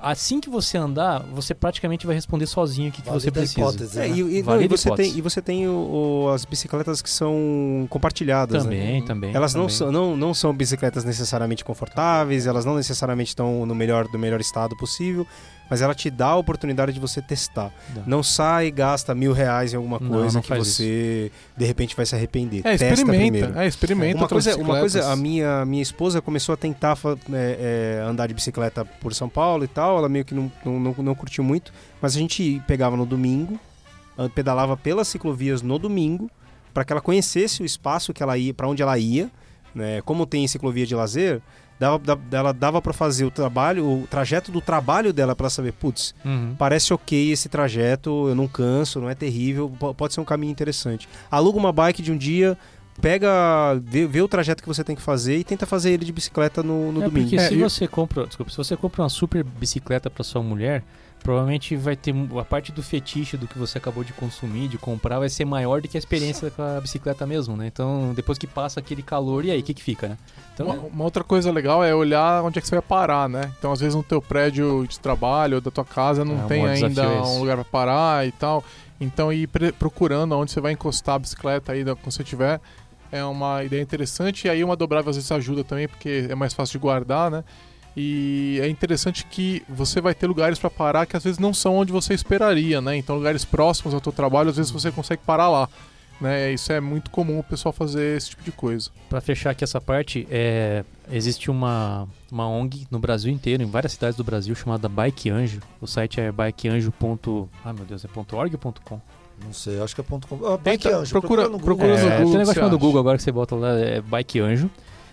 Assim 0.00 0.40
que 0.40 0.48
você 0.48 0.78
andar, 0.78 1.20
você 1.34 1.54
praticamente 1.54 2.06
vai 2.06 2.14
responder 2.14 2.46
sozinho 2.46 2.88
o 2.88 2.92
que, 2.92 3.02
que 3.02 3.10
você 3.10 3.30
precisa. 3.30 3.60
hipótese, 3.60 3.98
É, 3.98 4.08
né? 4.08 4.16
e, 4.16 4.20
e- 4.38 4.42
não, 4.42 4.56
e 4.60 4.62
de 4.62 4.68
você 4.68 4.88
hipótese. 4.88 5.10
tem, 5.10 5.18
e 5.18 5.22
você 5.22 5.42
tem 5.42 5.68
o- 5.68 6.24
o- 6.26 6.28
as 6.30 6.44
bicicletas 6.44 7.02
que 7.02 7.10
são 7.10 7.86
compartilhadas, 7.90 8.64
né? 8.64 8.70
Também, 8.76 9.04
também. 9.04 9.34
Elas 9.34 9.54
não 9.54 9.62
também. 9.62 9.76
são, 9.76 9.92
não, 9.92 10.16
não 10.16 10.32
são 10.34 10.54
bicicletas 10.54 11.04
necessariamente 11.04 11.64
confortáveis, 11.64 12.46
elas 12.46 12.64
não 12.64 12.74
necessariamente 12.76 13.30
estão 13.30 13.66
no 13.66 13.74
melhor, 13.74 14.06
do 14.08 14.18
melhor 14.18 14.40
estado 14.40 14.76
possível, 14.76 15.26
mas 15.68 15.82
ela 15.82 15.94
te 15.94 16.10
dá 16.10 16.28
a 16.28 16.36
oportunidade 16.36 16.92
de 16.92 17.00
você 17.00 17.20
testar. 17.20 17.72
Dá. 17.90 18.02
Não 18.06 18.22
sai 18.22 18.66
e 18.66 18.70
gasta 18.70 19.14
mil 19.14 19.32
reais 19.32 19.72
em 19.72 19.76
alguma 19.76 19.98
Não, 20.00 20.08
coisa 20.08 20.34
não 20.34 20.42
que 20.42 20.48
faz 20.48 20.66
você 20.66 21.30
de 21.56 21.64
repente 21.64 21.94
vai 21.94 22.06
se 22.06 22.14
arrepender. 22.14 22.60
É, 22.60 22.76
Testa 22.76 23.04
primeiro. 23.04 23.36
experimenta. 23.36 23.62
É, 23.62 23.66
experimenta. 23.66 24.18
Uma 24.18 24.28
coisa, 24.28 24.56
uma 24.56 24.80
coisa, 24.80 25.12
a 25.12 25.16
minha, 25.16 25.64
minha 25.64 25.82
esposa 25.82 26.22
começou 26.22 26.52
a 26.52 26.56
tentar 26.56 26.96
é, 27.32 28.00
é, 28.00 28.08
andar 28.08 28.26
de 28.26 28.34
bicicleta 28.34 28.84
por 28.84 29.14
São 29.14 29.28
Paulo 29.28 29.64
e 29.64 29.68
tal, 29.68 29.98
ela 29.98 30.08
meio 30.08 30.24
que 30.24 30.34
não, 30.34 30.50
não, 30.64 30.80
não, 30.80 30.94
não 30.98 31.14
curtiu 31.14 31.44
muito, 31.44 31.72
mas 32.00 32.16
a 32.16 32.18
gente 32.18 32.62
pegava 32.66 32.96
no 32.96 33.04
domingo, 33.04 33.58
ah, 34.16 34.28
pedalava 34.34 34.76
pelas 34.76 35.08
ciclovias 35.08 35.62
no 35.62 35.78
domingo, 35.78 36.30
para 36.72 36.84
que 36.84 36.92
ela 36.92 37.00
conhecesse 37.00 37.62
o 37.62 37.66
espaço 37.66 38.12
que 38.12 38.22
ela 38.22 38.38
ia, 38.38 38.54
para 38.54 38.68
onde 38.68 38.82
ela 38.82 38.98
ia, 38.98 39.30
né? 39.74 40.00
Como 40.02 40.26
tem 40.26 40.46
ciclovia 40.46 40.86
de 40.86 40.94
lazer, 40.94 41.40
dava, 41.78 41.98
da- 41.98 42.18
ela 42.38 42.52
dava 42.52 42.82
para 42.82 42.92
fazer 42.92 43.24
o 43.24 43.30
trabalho, 43.30 43.84
o 43.84 44.06
trajeto 44.10 44.50
do 44.50 44.60
trabalho 44.60 45.12
dela 45.12 45.34
para 45.36 45.48
saber, 45.48 45.72
putz, 45.72 46.14
Uhum. 46.24 46.54
parece 46.58 46.92
ok 46.92 47.30
esse 47.32 47.48
trajeto, 47.48 48.28
eu 48.28 48.34
não 48.34 48.48
canso, 48.48 49.00
não 49.00 49.08
é 49.08 49.14
terrível, 49.14 49.70
po- 49.78 49.94
pode 49.94 50.14
ser 50.14 50.20
um 50.20 50.24
caminho 50.24 50.50
interessante. 50.50 51.08
Aluga 51.30 51.58
uma 51.58 51.72
bike 51.72 52.02
de 52.02 52.10
um 52.12 52.16
dia, 52.16 52.56
pega, 53.00 53.28
vê, 53.82 54.06
vê 54.06 54.20
o 54.20 54.28
trajeto 54.28 54.62
que 54.62 54.68
você 54.68 54.82
tem 54.82 54.96
que 54.96 55.02
fazer 55.02 55.36
e 55.38 55.44
tenta 55.44 55.66
fazer 55.66 55.92
ele 55.92 56.04
de 56.04 56.12
bicicleta 56.12 56.62
no, 56.62 56.90
no 56.92 57.00
é 57.02 57.04
domingo. 57.04 57.28
porque 57.30 57.36
É, 57.36 57.48
se 57.48 57.54
e- 57.54 57.58
você 57.58 57.86
compra, 57.86 58.26
desculpa, 58.26 58.50
se 58.50 58.56
você 58.56 58.76
compra 58.76 59.02
uma 59.02 59.08
super 59.08 59.44
bicicleta 59.44 60.10
para 60.10 60.24
sua 60.24 60.42
mulher, 60.42 60.82
provavelmente 61.22 61.76
vai 61.76 61.96
ter 61.96 62.14
a 62.38 62.44
parte 62.44 62.72
do 62.72 62.82
fetiche 62.82 63.36
do 63.36 63.46
que 63.46 63.58
você 63.58 63.78
acabou 63.78 64.02
de 64.02 64.12
consumir, 64.12 64.68
de 64.68 64.78
comprar, 64.78 65.18
vai 65.18 65.28
ser 65.28 65.44
maior 65.44 65.80
do 65.80 65.88
que 65.88 65.96
a 65.96 66.00
experiência 66.00 66.50
com 66.50 66.62
a 66.62 66.80
bicicleta 66.80 67.26
mesmo, 67.26 67.56
né? 67.56 67.66
Então, 67.66 68.12
depois 68.14 68.38
que 68.38 68.46
passa 68.46 68.80
aquele 68.80 69.02
calor, 69.02 69.44
e 69.44 69.50
aí, 69.50 69.60
o 69.60 69.62
que 69.62 69.74
que 69.74 69.82
fica, 69.82 70.08
né? 70.08 70.18
Então, 70.54 70.66
Uma, 70.66 70.74
uma 70.76 71.04
outra 71.04 71.22
coisa 71.22 71.52
legal 71.52 71.84
é 71.84 71.94
olhar 71.94 72.42
onde 72.42 72.58
é 72.58 72.62
que 72.62 72.68
você 72.68 72.74
vai 72.74 72.82
parar, 72.82 73.28
né? 73.28 73.52
Então, 73.58 73.72
às 73.72 73.80
vezes, 73.80 73.94
no 73.94 74.02
teu 74.02 74.22
prédio 74.22 74.86
de 74.88 74.98
trabalho 74.98 75.56
ou 75.56 75.60
da 75.60 75.70
tua 75.70 75.84
casa 75.84 76.24
não 76.24 76.44
É, 76.44 76.46
tem 76.46 76.66
ainda 76.66 77.02
é 77.02 77.20
um 77.20 77.38
lugar 77.40 77.56
pra 77.56 77.64
parar 77.64 78.26
e 78.26 78.32
tal. 78.32 78.64
Então, 79.00 79.32
ir 79.32 79.48
procurando 79.78 80.36
onde 80.36 80.50
você 80.50 80.60
vai 80.60 80.72
encostar 80.72 81.16
a 81.16 81.18
bicicleta 81.18 81.72
aí 81.72 81.84
quando 81.84 82.10
você 82.10 82.24
tiver 82.24 82.60
é 83.10 83.24
uma 83.24 83.64
ideia 83.64 83.80
interessante. 83.80 84.46
E 84.46 84.50
aí, 84.50 84.62
uma 84.62 84.76
dobrável 84.76 85.10
às 85.10 85.16
vezes 85.16 85.30
ajuda 85.32 85.64
também, 85.64 85.88
porque 85.88 86.26
é 86.28 86.34
mais 86.34 86.52
fácil 86.52 86.72
de 86.72 86.78
guardar, 86.78 87.30
né? 87.30 87.44
E 88.00 88.60
é 88.62 88.68
interessante 88.68 89.26
que 89.26 89.60
você 89.68 90.00
vai 90.00 90.14
ter 90.14 90.28
lugares 90.28 90.56
pra 90.56 90.70
parar 90.70 91.04
que 91.04 91.16
às 91.16 91.24
vezes 91.24 91.40
não 91.40 91.52
são 91.52 91.74
onde 91.76 91.90
você 91.90 92.14
esperaria, 92.14 92.80
né? 92.80 92.96
Então, 92.96 93.16
lugares 93.16 93.44
próximos 93.44 93.92
ao 93.92 94.00
teu 94.00 94.12
trabalho, 94.12 94.50
às 94.50 94.56
vezes 94.56 94.70
você 94.70 94.92
consegue 94.92 95.20
parar 95.26 95.48
lá. 95.48 95.68
Né? 96.20 96.52
Isso 96.52 96.72
é 96.72 96.80
muito 96.80 97.10
comum 97.10 97.40
o 97.40 97.42
pessoal 97.42 97.72
fazer 97.72 98.16
esse 98.16 98.30
tipo 98.30 98.44
de 98.44 98.52
coisa. 98.52 98.90
Para 99.10 99.20
fechar 99.20 99.50
aqui 99.50 99.64
essa 99.64 99.80
parte, 99.80 100.28
é, 100.30 100.84
existe 101.10 101.50
uma, 101.50 102.06
uma 102.30 102.48
ONG 102.48 102.86
no 102.88 103.00
Brasil 103.00 103.32
inteiro, 103.32 103.64
em 103.64 103.66
várias 103.66 103.92
cidades 103.94 104.16
do 104.16 104.22
Brasil, 104.22 104.54
chamada 104.54 104.88
Bike 104.88 105.28
Anjo. 105.30 105.60
O 105.80 105.86
site 105.88 106.20
é 106.20 106.30
bikeanjo. 106.30 106.92
Ah, 107.64 107.72
meu 107.72 107.84
Deus, 107.84 108.04
é 108.04 108.08
.org 108.36 108.58
ou 108.64 108.72
.com? 108.84 109.00
Não 109.44 109.52
sei, 109.52 109.80
acho 109.80 109.94
que 109.94 110.00
é 110.00 110.04
ponto 110.04 110.26
com. 110.28 110.36
Ah, 110.46 110.56
Tenta- 110.58 110.62
Bike 110.62 110.88
Anjo, 110.88 111.10
procura- 111.10 111.42
no 111.44 111.50
Google. 111.58 111.64
procura 111.64 111.88
no 111.88 111.94
é, 111.94 112.02
Google, 112.02 112.16
Tem 112.16 112.26
um 112.26 112.38
negócio 112.38 112.54
chamado? 112.54 112.78
Google 112.78 113.00
agora 113.00 113.16
que 113.16 113.22
você 113.24 113.32
bota 113.32 113.54
lá, 113.56 113.70
é 113.78 114.00
Bike 114.00 114.38
Anjo. 114.40 114.70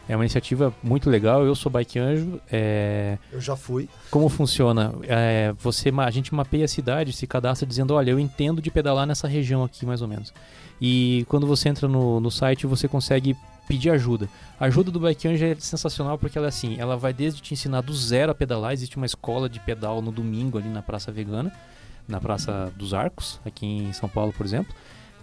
É 0.08 0.16
uma 0.16 0.24
iniciativa 0.24 0.74
muito 0.84 1.10
legal, 1.10 1.44
eu 1.44 1.56
sou 1.56 1.72
Bike 1.72 1.98
Anjo. 1.98 2.40
É, 2.52 3.18
Eu 3.32 3.42
já 3.42 3.56
fui. 3.56 3.90
como 4.12 4.30
funciona? 4.30 4.94
É, 5.04 5.54
você, 5.58 5.90
a 5.90 6.12
gente 6.12 6.34
mapeia 6.34 6.66
a 6.66 6.68
cidade, 6.68 7.12
se 7.12 7.26
cadastra 7.26 7.68
dizendo, 7.68 7.94
olha, 7.94 8.12
eu 8.12 8.20
entendo 8.20 8.62
de 8.62 8.70
pedalar 8.70 9.08
nessa 9.08 9.28
região 9.28 9.64
aqui, 9.64 9.86
mais 9.86 10.02
ou 10.02 10.08
menos. 10.08 10.32
E 10.80 11.26
quando 11.28 11.48
você 11.48 11.70
entra 11.70 11.88
no, 11.88 12.20
no 12.20 12.30
site, 12.30 12.68
você 12.68 12.88
consegue 12.88 13.36
pedir 13.68 13.90
ajuda. 13.90 14.30
A 14.60 14.66
ajuda 14.66 14.92
do 14.92 15.00
Bike 15.00 15.28
Anjo 15.28 15.44
é 15.44 15.56
sensacional 15.56 16.18
porque 16.20 16.38
ela 16.38 16.48
é 16.48 16.50
assim, 16.50 16.76
ela 16.80 16.96
vai 16.96 17.12
desde 17.14 17.42
te 17.42 17.54
ensinar 17.54 17.82
do 17.82 17.94
zero 17.94 18.32
a 18.32 18.36
pedalar, 18.36 18.74
existe 18.74 18.98
uma 18.98 19.08
escola 19.08 19.50
de 19.50 19.60
pedal 19.60 20.02
no 20.02 20.12
domingo 20.12 20.58
ali 20.58 20.70
na 20.70 20.84
Praça 20.84 21.12
Vegana, 21.12 21.52
na 22.08 22.22
Praça 22.22 22.72
dos 22.76 22.94
Arcos, 22.94 23.40
aqui 23.44 23.66
em 23.66 23.94
São 23.94 24.08
Paulo, 24.08 24.32
por 24.32 24.46
exemplo. 24.46 24.74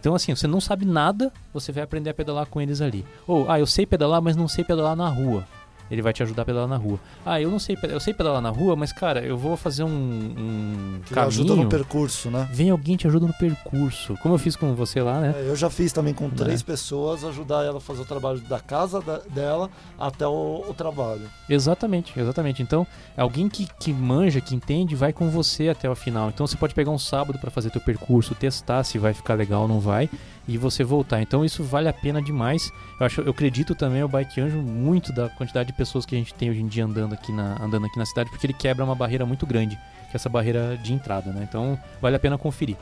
Então, 0.02 0.16
assim, 0.16 0.34
você 0.34 0.48
não 0.48 0.60
sabe 0.60 0.84
nada, 0.84 1.32
você 1.54 1.70
vai 1.70 1.84
aprender 1.84 2.10
a 2.10 2.14
pedalar 2.14 2.46
com 2.46 2.60
eles 2.60 2.80
ali. 2.80 3.06
Ou, 3.24 3.48
ah, 3.48 3.60
eu 3.60 3.66
sei 3.68 3.86
pedalar, 3.86 4.20
mas 4.20 4.34
não 4.34 4.48
sei 4.48 4.64
pedalar 4.64 4.96
na 4.96 5.08
rua. 5.08 5.46
Ele 5.92 6.00
vai 6.02 6.12
te 6.12 6.22
ajudar 6.22 6.42
a 6.42 6.44
pedalar 6.46 6.66
na 6.68 6.76
rua. 6.76 6.98
Ah, 7.24 7.38
eu 7.40 7.50
não 7.50 7.58
sei, 7.58 7.76
eu 7.82 8.00
sei 8.00 8.14
pedalar 8.14 8.40
na 8.40 8.48
rua, 8.48 8.74
mas 8.74 8.92
cara, 8.92 9.20
eu 9.20 9.36
vou 9.36 9.56
fazer 9.58 9.84
um, 9.84 9.88
um 9.90 11.00
Que 11.04 11.18
ajuda 11.18 11.48
caminho. 11.50 11.64
no 11.64 11.68
percurso, 11.70 12.30
né? 12.30 12.48
Vem 12.52 12.70
alguém 12.70 12.96
te 12.96 13.06
ajuda 13.06 13.26
no 13.26 13.34
percurso. 13.34 14.14
Como 14.22 14.34
eu 14.34 14.38
fiz 14.38 14.56
com 14.56 14.74
você 14.74 15.02
lá, 15.02 15.20
né? 15.20 15.34
É, 15.36 15.48
eu 15.50 15.54
já 15.56 15.68
fiz 15.68 15.92
também 15.92 16.14
com 16.14 16.30
três 16.30 16.62
É. 16.62 16.64
pessoas, 16.64 17.22
ajudar 17.24 17.64
ela 17.64 17.76
a 17.78 17.80
fazer 17.80 18.02
o 18.02 18.04
trabalho 18.06 18.40
da 18.40 18.58
casa 18.58 19.00
da- 19.00 19.18
dela 19.18 19.68
até 19.98 20.26
o, 20.26 20.64
o 20.68 20.74
trabalho. 20.74 21.22
Exatamente, 21.48 22.18
exatamente. 22.18 22.62
Então, 22.62 22.86
alguém 23.16 23.48
que, 23.48 23.68
que 23.78 23.92
manja, 23.92 24.40
que 24.40 24.54
entende, 24.54 24.96
vai 24.96 25.12
com 25.12 25.28
você 25.28 25.68
até 25.68 25.90
o 25.90 25.94
final. 25.94 26.30
Então, 26.30 26.46
você 26.46 26.56
pode 26.56 26.74
pegar 26.74 26.90
um 26.90 26.98
sábado 26.98 27.38
para 27.38 27.50
fazer 27.50 27.68
teu 27.70 27.80
percurso, 27.80 28.34
testar 28.34 28.82
se 28.84 28.96
vai 28.98 29.12
ficar 29.12 29.34
legal 29.34 29.62
ou 29.62 29.68
não 29.68 29.78
vai, 29.80 30.08
e 30.46 30.58
você 30.58 30.82
voltar. 30.82 31.22
Então, 31.22 31.44
isso 31.44 31.62
vale 31.62 31.88
a 31.88 31.92
pena 31.92 32.20
demais. 32.20 32.70
Eu 32.98 33.06
acho, 33.06 33.20
eu 33.20 33.30
acredito 33.30 33.74
também 33.74 34.02
o 34.02 34.08
Bike 34.08 34.40
Anjo 34.40 34.58
muito 34.58 35.12
da 35.12 35.28
quantidade 35.28 35.68
de 35.68 35.72
pessoas 35.76 36.04
que 36.04 36.14
a 36.14 36.18
gente 36.18 36.34
tem 36.34 36.50
hoje 36.50 36.60
em 36.60 36.66
dia 36.66 36.84
andando 36.84 37.14
aqui 37.14 37.32
na, 37.32 37.62
andando 37.62 37.86
aqui 37.86 37.98
na 37.98 38.06
cidade, 38.06 38.30
porque 38.30 38.46
ele 38.46 38.54
quebra 38.54 38.84
uma 38.84 38.94
barreira 38.94 39.24
muito 39.24 39.46
grande, 39.46 39.76
que 39.76 40.12
é 40.12 40.16
essa 40.16 40.28
barreira 40.28 40.76
de 40.82 40.92
entrada, 40.92 41.32
né? 41.32 41.46
Então, 41.48 41.78
vale 42.00 42.16
a 42.16 42.18
pena 42.18 42.36
conferir. 42.36 42.76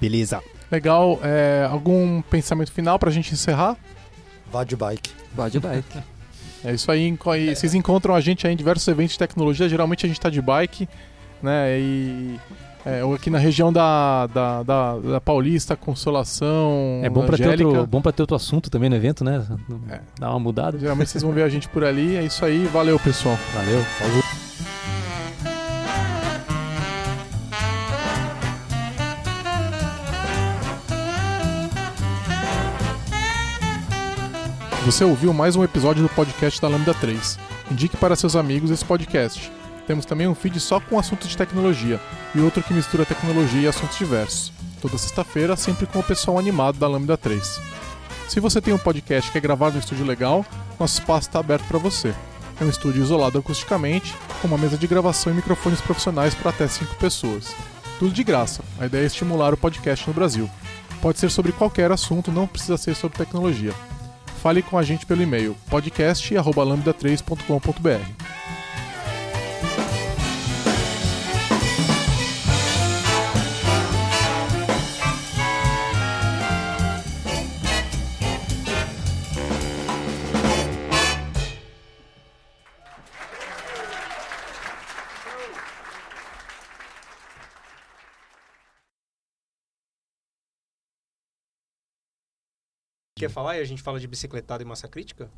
Beleza. 0.00 0.42
Legal. 0.70 1.18
é, 1.22 1.66
algum 1.70 2.22
pensamento 2.22 2.72
final 2.72 2.98
pra 2.98 3.10
gente 3.10 3.32
encerrar? 3.32 3.76
Vá 4.50 4.62
de 4.62 4.76
bike. 4.76 5.10
Vá 5.34 5.48
de 5.48 5.58
bike. 5.58 5.98
É 6.64 6.72
isso 6.72 6.90
aí. 6.90 7.16
e 7.38 7.54
Vocês 7.54 7.74
encontram 7.74 8.14
a 8.14 8.20
gente 8.20 8.46
aí 8.46 8.52
em 8.52 8.56
diversos 8.56 8.86
eventos 8.88 9.12
de 9.12 9.18
tecnologia. 9.18 9.68
Geralmente 9.68 10.04
a 10.04 10.08
gente 10.08 10.20
tá 10.20 10.28
de 10.28 10.40
bike, 10.42 10.88
né? 11.42 11.78
E 11.78 12.40
é, 12.86 13.02
ou 13.04 13.14
aqui 13.14 13.30
na 13.30 13.38
região 13.38 13.72
da, 13.72 14.28
da, 14.28 14.62
da, 14.62 14.96
da 14.96 15.20
Paulista, 15.20 15.74
Consolação, 15.74 17.00
É 17.02 17.10
bom 17.10 17.26
para 17.26 17.36
ter, 17.36 17.48
outro, 17.48 17.84
bom 17.84 18.00
pra 18.00 18.12
ter 18.12 18.22
outro 18.22 18.36
assunto 18.36 18.70
também 18.70 18.88
no 18.88 18.94
evento, 18.94 19.24
né? 19.24 19.44
É. 19.90 20.00
Dar 20.20 20.30
uma 20.30 20.38
mudada. 20.38 20.78
Geralmente 20.78 21.10
vocês 21.10 21.24
vão 21.24 21.32
ver 21.32 21.42
a 21.42 21.48
gente 21.48 21.68
por 21.68 21.82
ali. 21.82 22.14
É 22.14 22.22
isso 22.22 22.44
aí. 22.44 22.64
Valeu, 22.66 22.96
pessoal. 23.00 23.36
Valeu. 23.52 23.82
Falou. 23.82 24.22
Você 34.84 35.02
ouviu 35.02 35.34
mais 35.34 35.56
um 35.56 35.64
episódio 35.64 36.04
do 36.04 36.08
podcast 36.08 36.62
da 36.62 36.68
Lambda 36.68 36.94
3. 36.94 37.36
Indique 37.72 37.96
para 37.96 38.14
seus 38.14 38.36
amigos 38.36 38.70
esse 38.70 38.84
podcast. 38.84 39.50
Temos 39.86 40.04
também 40.04 40.26
um 40.26 40.34
feed 40.34 40.58
só 40.58 40.80
com 40.80 40.98
assuntos 40.98 41.28
de 41.28 41.36
tecnologia 41.36 42.00
e 42.34 42.40
outro 42.40 42.62
que 42.62 42.74
mistura 42.74 43.04
tecnologia 43.04 43.62
e 43.62 43.68
assuntos 43.68 43.96
diversos. 43.96 44.52
Toda 44.80 44.98
sexta-feira, 44.98 45.56
sempre 45.56 45.86
com 45.86 46.00
o 46.00 46.02
pessoal 46.02 46.38
animado 46.38 46.78
da 46.78 46.88
Lambda 46.88 47.16
3. 47.16 47.60
Se 48.28 48.40
você 48.40 48.60
tem 48.60 48.74
um 48.74 48.78
podcast 48.78 49.30
que 49.30 49.38
é 49.38 49.40
gravado 49.40 49.74
no 49.74 49.80
estúdio 49.80 50.04
legal, 50.04 50.44
nosso 50.78 50.98
espaço 50.98 51.28
está 51.28 51.38
aberto 51.38 51.64
para 51.66 51.78
você. 51.78 52.12
É 52.60 52.64
um 52.64 52.68
estúdio 52.68 53.02
isolado 53.02 53.38
acusticamente, 53.38 54.14
com 54.40 54.48
uma 54.48 54.58
mesa 54.58 54.76
de 54.76 54.86
gravação 54.86 55.32
e 55.32 55.36
microfones 55.36 55.80
profissionais 55.80 56.34
para 56.34 56.50
até 56.50 56.66
5 56.66 56.96
pessoas. 56.96 57.54
Tudo 57.98 58.12
de 58.12 58.24
graça. 58.24 58.62
A 58.78 58.86
ideia 58.86 59.04
é 59.04 59.06
estimular 59.06 59.54
o 59.54 59.56
podcast 59.56 60.06
no 60.08 60.14
Brasil. 60.14 60.50
Pode 61.00 61.18
ser 61.18 61.30
sobre 61.30 61.52
qualquer 61.52 61.92
assunto, 61.92 62.32
não 62.32 62.46
precisa 62.46 62.76
ser 62.76 62.94
sobre 62.96 63.18
tecnologia. 63.18 63.72
Fale 64.42 64.62
com 64.62 64.76
a 64.76 64.82
gente 64.82 65.06
pelo 65.06 65.22
e-mail 65.22 65.56
podcast@lambda3.com.br. 65.70 68.45
Quer 93.26 93.32
falar 93.32 93.56
e 93.56 93.60
a 93.60 93.64
gente 93.64 93.82
fala 93.82 93.98
de 93.98 94.06
bicicletada 94.06 94.62
e 94.62 94.66
massa 94.66 94.86
crítica? 94.86 95.28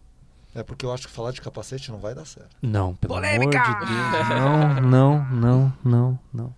É 0.55 0.63
porque 0.63 0.85
eu 0.85 0.93
acho 0.93 1.09
que 1.09 1.15
falar 1.15 1.33
de 1.33 1.41
capacete 1.41 1.91
não 1.91 1.99
vai 1.99 2.15
dar 2.15 2.27
certo. 2.27 2.55
Não, 2.61 2.95
pelo 2.95 3.15
amor 3.15 3.25
de 3.29 3.37
Deus. 3.39 4.29
Não, 4.29 4.81
não, 4.83 5.25
não, 5.31 5.73
não, 5.83 6.19
não. 6.31 6.55